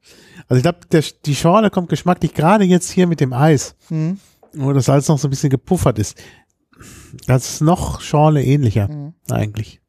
Also 0.49 0.57
ich 0.57 0.63
glaube, 0.63 0.79
die 1.25 1.35
Schorle 1.35 1.71
kommt 1.71 1.89
geschmacklich 1.89 2.35
gerade 2.35 2.65
jetzt 2.65 2.91
hier 2.91 3.07
mit 3.07 3.21
dem 3.21 3.33
Eis, 3.33 3.75
Mhm. 3.91 4.19
Wo 4.55 4.73
das 4.73 4.87
Salz 4.87 5.09
noch 5.09 5.19
so 5.19 5.29
ein 5.29 5.31
bisschen 5.31 5.51
gepuffert 5.51 5.99
ist. 5.99 6.17
Das 7.27 7.55
ist 7.55 7.61
noch 7.61 8.01
Schorle 8.01 8.43
ähnlicher, 8.43 8.89
Mhm. 8.89 9.15
eigentlich. 9.31 9.81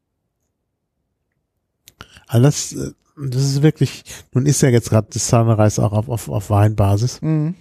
Also 2.28 2.44
das, 2.44 2.74
äh, 2.74 2.92
das 3.18 3.44
ist 3.44 3.62
wirklich, 3.62 4.04
nun 4.34 4.46
ist 4.46 4.62
ja 4.62 4.70
jetzt 4.70 4.90
gerade 4.90 5.08
das 5.12 5.28
Zahnreis 5.28 5.80
auch 5.80 5.92
auf, 5.94 6.10
auf, 6.10 6.30
auf 6.30 6.50
Weinbasis. 6.50 7.22
Mhm. 7.22 7.56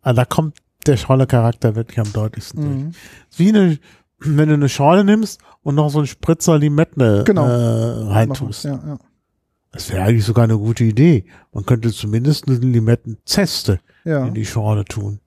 Also 0.00 0.16
da 0.16 0.24
kommt 0.24 0.56
der 0.86 0.96
Schorle-Charakter 0.96 1.76
wirklich 1.76 2.00
am 2.00 2.12
deutlichsten 2.12 2.60
durch. 2.60 2.74
Mhm. 2.84 2.92
Wie 3.36 3.48
eine, 3.48 3.78
wenn 4.18 4.48
du 4.48 4.54
eine 4.54 4.68
Schorle 4.68 5.04
nimmst 5.04 5.40
und 5.62 5.76
noch 5.76 5.90
so 5.90 5.98
einen 5.98 6.06
Spritzer 6.08 6.58
Limette 6.58 7.22
Genau. 7.24 7.46
äh, 7.46 8.04
reintust. 8.12 8.64
Ja, 8.64 8.72
ja. 8.84 8.98
Das 9.70 9.90
wäre 9.90 10.02
eigentlich 10.04 10.24
sogar 10.26 10.44
eine 10.44 10.58
gute 10.58 10.84
Idee. 10.84 11.24
Man 11.52 11.64
könnte 11.64 11.90
zumindest 11.92 12.46
eine 12.46 12.58
Limettenzeste 12.58 13.80
ja. 14.04 14.26
in 14.26 14.34
die 14.34 14.44
Schorle 14.44 14.84
tun. 14.84 15.20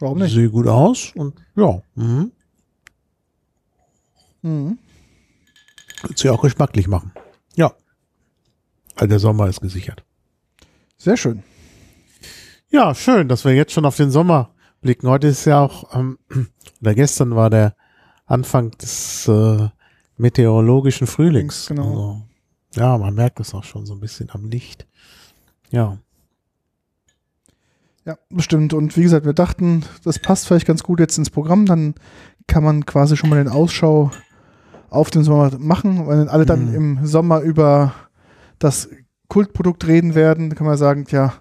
Warum 0.00 0.18
nicht? 0.18 0.34
Sieht 0.34 0.52
gut 0.52 0.66
aus 0.66 1.12
und 1.14 1.34
ja, 1.54 1.80
mhm. 1.94 2.32
Mhm. 4.42 4.78
wird 6.02 6.18
sie 6.18 6.30
auch 6.30 6.42
geschmacklich 6.42 6.86
machen. 6.86 7.12
Ja. 7.54 7.72
Also 8.94 9.06
der 9.08 9.18
Sommer 9.18 9.48
ist 9.48 9.60
gesichert. 9.60 10.04
Sehr 10.98 11.16
schön. 11.16 11.42
Ja, 12.70 12.94
schön, 12.94 13.28
dass 13.28 13.44
wir 13.44 13.54
jetzt 13.54 13.72
schon 13.72 13.84
auf 13.84 13.96
den 13.96 14.10
Sommer 14.10 14.50
blicken. 14.80 15.08
Heute 15.08 15.28
ist 15.28 15.44
ja 15.44 15.60
auch, 15.60 15.94
ähm, 15.94 16.18
oder 16.80 16.94
gestern 16.94 17.34
war 17.34 17.50
der 17.50 17.74
Anfang 18.26 18.72
des 18.72 19.28
äh, 19.28 19.68
meteorologischen 20.16 21.06
Frühlings. 21.06 21.66
Genau. 21.68 21.82
Also, 21.82 22.22
ja, 22.74 22.98
man 22.98 23.14
merkt 23.14 23.40
es 23.40 23.54
auch 23.54 23.64
schon 23.64 23.86
so 23.86 23.94
ein 23.94 24.00
bisschen 24.00 24.30
am 24.30 24.44
Licht. 24.46 24.86
Ja. 25.70 25.98
Ja, 28.06 28.16
bestimmt. 28.30 28.72
Und 28.72 28.96
wie 28.96 29.02
gesagt, 29.02 29.26
wir 29.26 29.32
dachten, 29.32 29.84
das 30.04 30.18
passt 30.20 30.46
vielleicht 30.46 30.66
ganz 30.66 30.82
gut 30.84 31.00
jetzt 31.00 31.18
ins 31.18 31.28
Programm. 31.30 31.66
Dann 31.66 31.94
kann 32.46 32.62
man 32.62 32.86
quasi 32.86 33.16
schon 33.16 33.28
mal 33.30 33.36
den 33.42 33.48
Ausschau 33.52 34.12
auf 34.90 35.10
den 35.10 35.24
Sommer 35.24 35.50
machen. 35.58 36.06
Wenn 36.06 36.28
alle 36.28 36.46
dann 36.46 36.68
Mhm. 36.68 36.74
im 36.74 37.06
Sommer 37.06 37.40
über 37.40 37.92
das 38.60 38.88
Kultprodukt 39.28 39.86
reden 39.88 40.14
werden, 40.14 40.54
kann 40.54 40.66
man 40.68 40.76
sagen, 40.78 41.04
tja, 41.04 41.32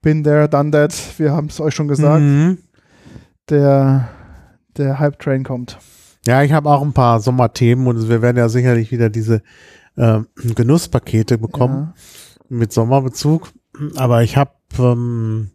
been 0.00 0.22
there, 0.22 0.48
done 0.48 0.70
that. 0.70 0.94
Wir 1.18 1.32
haben 1.32 1.48
es 1.48 1.60
euch 1.60 1.74
schon 1.74 1.88
gesagt. 1.88 2.22
Mhm. 2.22 2.58
Der, 3.48 4.08
der 4.76 5.00
Hype-Train 5.00 5.42
kommt. 5.42 5.78
Ja, 6.24 6.42
ich 6.44 6.52
habe 6.52 6.70
auch 6.70 6.82
ein 6.82 6.92
paar 6.92 7.18
Sommerthemen 7.20 7.86
und 7.88 8.08
wir 8.08 8.22
werden 8.22 8.36
ja 8.36 8.48
sicherlich 8.48 8.92
wieder 8.92 9.10
diese 9.10 9.42
ähm, 9.96 10.28
Genusspakete 10.36 11.36
bekommen 11.38 11.94
mit 12.48 12.72
Sommerbezug. 12.72 13.50
Aber 13.96 14.22
ich 14.22 14.36
habe 14.36 14.52
ähm, 14.78 15.50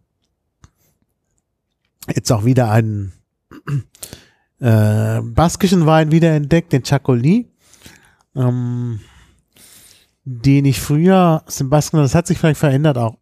jetzt 2.13 2.31
auch 2.31 2.45
wieder 2.45 2.69
einen 2.69 3.13
äh, 4.59 5.21
baskischen 5.21 5.85
Wein 5.85 6.11
wiederentdeckt, 6.11 6.73
den 6.73 6.83
Chacoli. 6.83 7.49
Ähm, 8.35 8.99
den 10.25 10.65
ich 10.65 10.81
früher 10.81 11.43
aus 11.45 11.57
dem 11.57 11.69
Basken, 11.69 11.97
das 11.97 12.15
hat 12.15 12.25
sich 12.25 12.39
vielleicht 12.39 12.59
verändert 12.59 12.97
auch, 12.97 13.17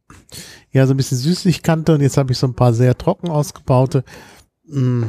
ja, 0.71 0.87
so 0.87 0.93
ein 0.93 0.97
bisschen 0.97 1.17
süßlich 1.17 1.61
kannte 1.61 1.93
und 1.93 2.01
jetzt 2.01 2.17
habe 2.17 2.31
ich 2.31 2.37
so 2.37 2.47
ein 2.47 2.55
paar 2.55 2.73
sehr 2.73 2.97
trocken 2.97 3.29
ausgebaute. 3.29 4.05
Mm, 4.65 5.03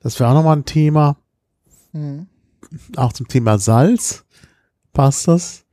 Das 0.00 0.20
wäre 0.20 0.30
auch 0.30 0.34
nochmal 0.34 0.56
ein 0.56 0.64
Thema. 0.66 1.16
Mhm. 1.92 2.28
Auch 2.96 3.12
zum 3.12 3.28
Thema 3.28 3.58
Salz 3.58 4.24
passt 4.92 5.26
das, 5.26 5.64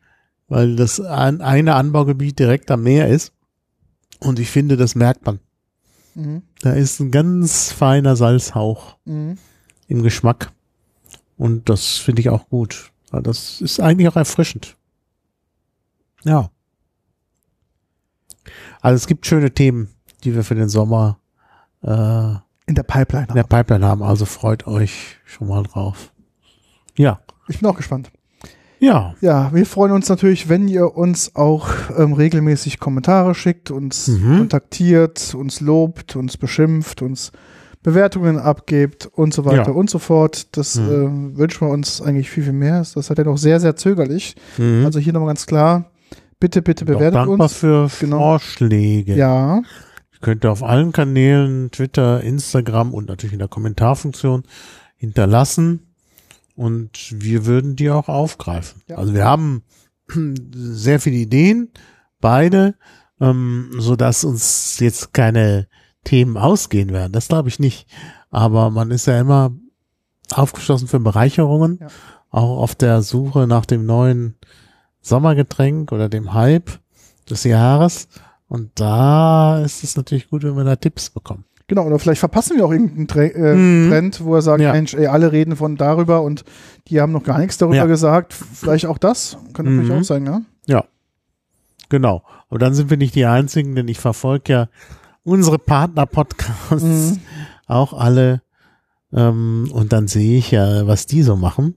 weil 0.48 0.76
das 0.76 1.00
ein, 1.00 1.42
eine 1.42 1.76
Anbaugebiet 1.76 2.40
direkt 2.40 2.72
am 2.72 2.84
Meer 2.84 3.08
ist. 3.10 3.34
Und 4.20 4.40
ich 4.40 4.50
finde, 4.50 4.78
das 4.78 4.96
merkt 4.96 5.26
man. 5.26 5.40
Mhm. 6.18 6.42
Da 6.62 6.72
ist 6.72 7.00
ein 7.00 7.12
ganz 7.12 7.72
feiner 7.72 8.16
Salzhauch 8.16 8.98
Mhm. 9.06 9.38
im 9.88 10.02
Geschmack. 10.04 10.52
Und 11.38 11.70
das 11.70 11.98
finde 11.98 12.22
ich 12.22 12.30
auch 12.30 12.50
gut. 12.50 12.92
Das 13.12 13.62
ist 13.62 13.80
eigentlich 13.80 14.08
auch 14.10 14.16
erfrischend. 14.16 14.76
Ja. 16.24 16.50
Also 18.82 18.96
es 18.96 19.08
gibt 19.08 19.26
schöne 19.28 19.54
Themen, 19.54 19.90
die 20.24 20.34
wir 20.34 20.44
für 20.44 20.56
den 20.56 20.70
Sommer 20.70 21.20
äh, 21.84 22.34
In 22.66 22.76
der 22.76 22.84
Pipeline. 22.84 23.28
in 23.30 23.36
der 23.36 23.44
Pipeline 23.44 23.86
haben. 23.86 24.02
Also 24.04 24.26
freut 24.26 24.66
euch 24.68 25.18
schon 25.26 25.48
mal 25.48 25.64
drauf. 25.64 26.12
Ja. 26.98 27.22
Ich 27.48 27.60
bin 27.60 27.70
auch 27.70 27.78
gespannt. 27.78 28.12
Ja. 28.80 29.16
Ja, 29.22 29.50
wir 29.54 29.66
freuen 29.66 29.92
uns 29.92 30.08
natürlich, 30.10 30.50
wenn 30.50 30.68
ihr 30.68 30.96
uns 30.96 31.36
auch 31.36 31.68
ähm, 31.98 32.14
regelmäßig 32.14 32.80
Kommentare 32.80 33.34
schickt, 33.36 33.72
uns 33.72 34.08
Mhm. 34.08 34.38
kontaktiert, 34.40 35.34
uns 35.36 35.62
lobt, 35.62 36.16
uns 36.16 36.38
beschimpft, 36.38 37.02
uns 37.02 37.32
Bewertungen 37.84 38.38
abgebt 38.38 39.08
und 39.14 39.34
so 39.34 39.46
weiter 39.46 39.68
Ja. 39.68 39.72
und 39.72 39.90
so 39.90 39.98
fort. 40.00 40.56
Das 40.58 40.76
Mhm. 40.76 41.34
äh, 41.34 41.38
wünschen 41.38 41.68
wir 41.68 41.72
uns 41.74 42.02
eigentlich 42.02 42.30
viel, 42.30 42.44
viel 42.44 42.54
mehr. 42.54 42.84
Das 42.94 43.10
hat 43.10 43.18
ja 43.18 43.24
noch 43.24 43.38
sehr, 43.38 43.60
sehr 43.60 43.76
zögerlich. 43.76 44.36
Mhm. 44.58 44.84
Also 44.86 45.00
hier 45.00 45.14
nochmal 45.14 45.30
ganz 45.30 45.46
klar, 45.46 45.92
bitte, 46.40 46.62
bitte 46.62 46.86
bewertet 46.86 47.16
dankbar 47.16 47.46
uns. 47.46 47.54
für 47.54 47.90
Genau. 48.00 48.18
Vorschläge. 48.20 49.16
Ja, 49.16 49.62
Könnt 50.20 50.44
ihr 50.44 50.52
auf 50.52 50.64
allen 50.64 50.92
Kanälen, 50.94 51.70
Twitter, 51.70 52.22
Instagram 52.22 52.92
und 52.92 53.08
natürlich 53.08 53.34
in 53.34 53.40
der 53.40 53.48
Kommentarfunktion 53.48 54.44
hinterlassen. 54.96 55.87
Und 56.58 56.90
wir 57.12 57.46
würden 57.46 57.76
die 57.76 57.90
auch 57.92 58.10
aufgreifen. 58.10 58.82
Ja. 58.90 58.98
Also 58.98 59.14
wir 59.14 59.24
haben 59.26 59.64
sehr 60.52 61.00
viele 61.00 61.18
Ideen, 61.18 61.70
beide, 62.20 62.76
ähm, 63.22 63.70
so 63.78 63.96
dass 63.96 64.24
uns 64.24 64.80
jetzt 64.80 65.14
keine 65.14 65.68
Themen 66.04 66.36
ausgehen 66.36 66.90
werden. 66.90 67.14
Das 67.14 67.28
glaube 67.28 67.48
ich 67.50 67.60
nicht. 67.60 67.88
Aber 68.32 68.72
man 68.72 68.90
ist 68.92 69.06
ja 69.06 69.20
immer 69.20 69.52
aufgeschlossen 70.32 70.88
für 70.88 71.00
Bereicherungen, 71.00 71.78
Ja. 71.80 71.88
auch 72.32 72.58
auf 72.64 72.74
der 72.76 73.04
Suche 73.04 73.46
nach 73.46 73.66
dem 73.68 73.86
neuen 73.86 74.36
Sommergetränk 75.02 75.92
oder 75.92 76.10
dem 76.10 76.34
Hype 76.34 76.72
des 77.30 77.44
Jahres. 77.44 78.08
Und 78.48 78.72
da 78.76 79.60
ist 79.62 79.84
es 79.84 79.96
natürlich 79.96 80.30
gut, 80.30 80.44
wenn 80.44 80.56
wir 80.58 80.64
da 80.64 80.76
Tipps 80.76 81.12
bekommen. 81.12 81.46
Genau. 81.68 81.86
Oder 81.86 82.00
vielleicht 82.00 82.20
verpassen 82.20 82.58
wir 82.58 82.66
auch 82.66 82.72
irgendeinen 82.72 83.08
äh, 83.36 83.56
Mhm. 83.56 83.90
Trend, 83.90 84.24
wo 84.24 84.36
er 84.36 84.42
sagt, 84.42 84.62
Ja. 84.62 84.72
Mensch, 84.74 84.94
ey, 84.94 85.08
alle 85.08 85.32
reden 85.32 85.56
von 85.56 85.76
darüber 85.76 86.22
und 86.22 86.44
die 86.88 87.00
haben 87.02 87.12
noch 87.12 87.24
gar 87.24 87.38
nichts 87.40 87.58
darüber 87.58 87.76
Ja. 87.76 87.86
gesagt. 87.86 88.34
Vielleicht 88.34 88.86
auch 88.86 88.98
das. 88.98 89.38
Natürlich 89.58 89.90
Mhm. 89.90 89.92
auch 90.00 90.04
sein, 90.04 90.24
ne? 90.24 90.46
Genau. 91.90 92.22
Aber 92.50 92.60
dann 92.60 92.74
sind 92.74 92.90
wir 92.90 92.98
nicht 92.98 93.16
die 93.16 93.26
Einzigen, 93.26 93.74
denn 93.76 93.88
ich 93.88 93.98
verfolge 94.00 94.52
ja 94.52 94.70
unsere 95.24 95.58
Partner-Podcasts 95.58 96.84
Mhm. 96.84 97.20
auch 97.66 97.94
alle. 97.94 98.42
Ähm, 99.14 99.70
und 99.72 99.94
dann 99.94 100.10
sehe 100.10 100.38
ich 100.38 100.52
ja, 100.52 100.86
was 100.86 101.06
die 101.06 101.24
so 101.24 101.38
machen. 101.38 101.76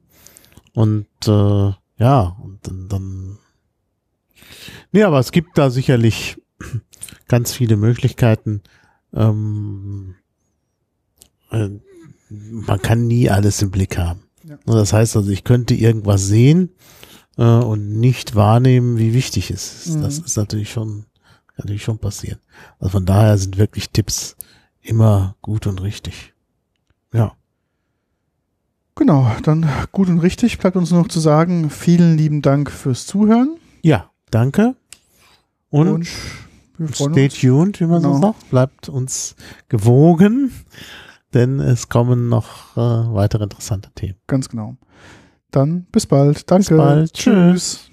Und 0.74 1.06
äh, 1.28 1.70
ja, 1.98 2.36
und 2.42 2.58
dann, 2.62 2.88
dann. 2.88 3.38
Nee, 4.90 5.04
aber 5.04 5.20
es 5.20 5.30
gibt 5.30 5.56
da 5.56 5.70
sicherlich 5.70 6.42
ganz 7.28 7.52
viele 7.52 7.76
Möglichkeiten. 7.76 8.62
Ähm, 9.14 10.14
äh, 11.50 11.68
man 12.28 12.80
kann 12.80 13.06
nie 13.06 13.28
alles 13.28 13.60
im 13.62 13.70
Blick 13.70 13.98
haben. 13.98 14.22
Ja. 14.44 14.56
Und 14.64 14.74
Das 14.76 14.92
heißt 14.92 15.16
also, 15.16 15.30
ich 15.30 15.44
könnte 15.44 15.74
irgendwas 15.74 16.26
sehen 16.26 16.70
äh, 17.36 17.42
und 17.42 17.98
nicht 17.98 18.34
wahrnehmen, 18.34 18.98
wie 18.98 19.12
wichtig 19.12 19.50
es 19.50 19.86
ist. 19.86 19.96
Mhm. 19.96 20.02
Das 20.02 20.18
ist 20.18 20.36
natürlich 20.36 20.70
schon, 20.70 21.06
natürlich 21.56 21.82
schon 21.82 21.98
passieren. 21.98 22.38
Also 22.78 22.90
von 22.90 23.06
daher 23.06 23.36
sind 23.38 23.58
wirklich 23.58 23.90
Tipps 23.90 24.36
immer 24.80 25.36
gut 25.42 25.66
und 25.66 25.82
richtig. 25.82 26.32
Ja. 27.12 27.34
Genau, 28.94 29.30
dann 29.42 29.68
gut 29.92 30.08
und 30.08 30.20
richtig. 30.20 30.58
Bleibt 30.58 30.76
uns 30.76 30.90
nur 30.90 31.02
noch 31.02 31.08
zu 31.08 31.20
sagen, 31.20 31.70
vielen 31.70 32.16
lieben 32.16 32.42
Dank 32.42 32.70
fürs 32.70 33.06
Zuhören. 33.06 33.56
Ja, 33.82 34.10
danke. 34.30 34.74
Und, 35.70 36.06
freuen 36.06 36.06
stay 36.88 37.24
uns. 37.24 37.34
tuned, 37.40 37.80
wie 37.80 37.86
man 37.86 38.00
so 38.02 38.12
Genau. 38.12 38.28
sagt. 38.32 38.50
Bleibt 38.50 38.88
uns 38.88 39.36
gewogen, 39.68 40.52
denn 41.34 41.60
es 41.60 41.88
kommen 41.88 42.28
noch 42.28 42.76
äh, 42.76 42.80
weitere 43.14 43.44
interessante 43.44 43.90
Themen. 43.94 44.16
Ganz 44.26 44.48
genau. 44.48 44.76
Dann 45.50 45.86
bis 45.92 46.06
bald. 46.06 46.50
Danke. 46.50 46.76
bald. 46.76 47.12
Tschüss. 47.12 47.89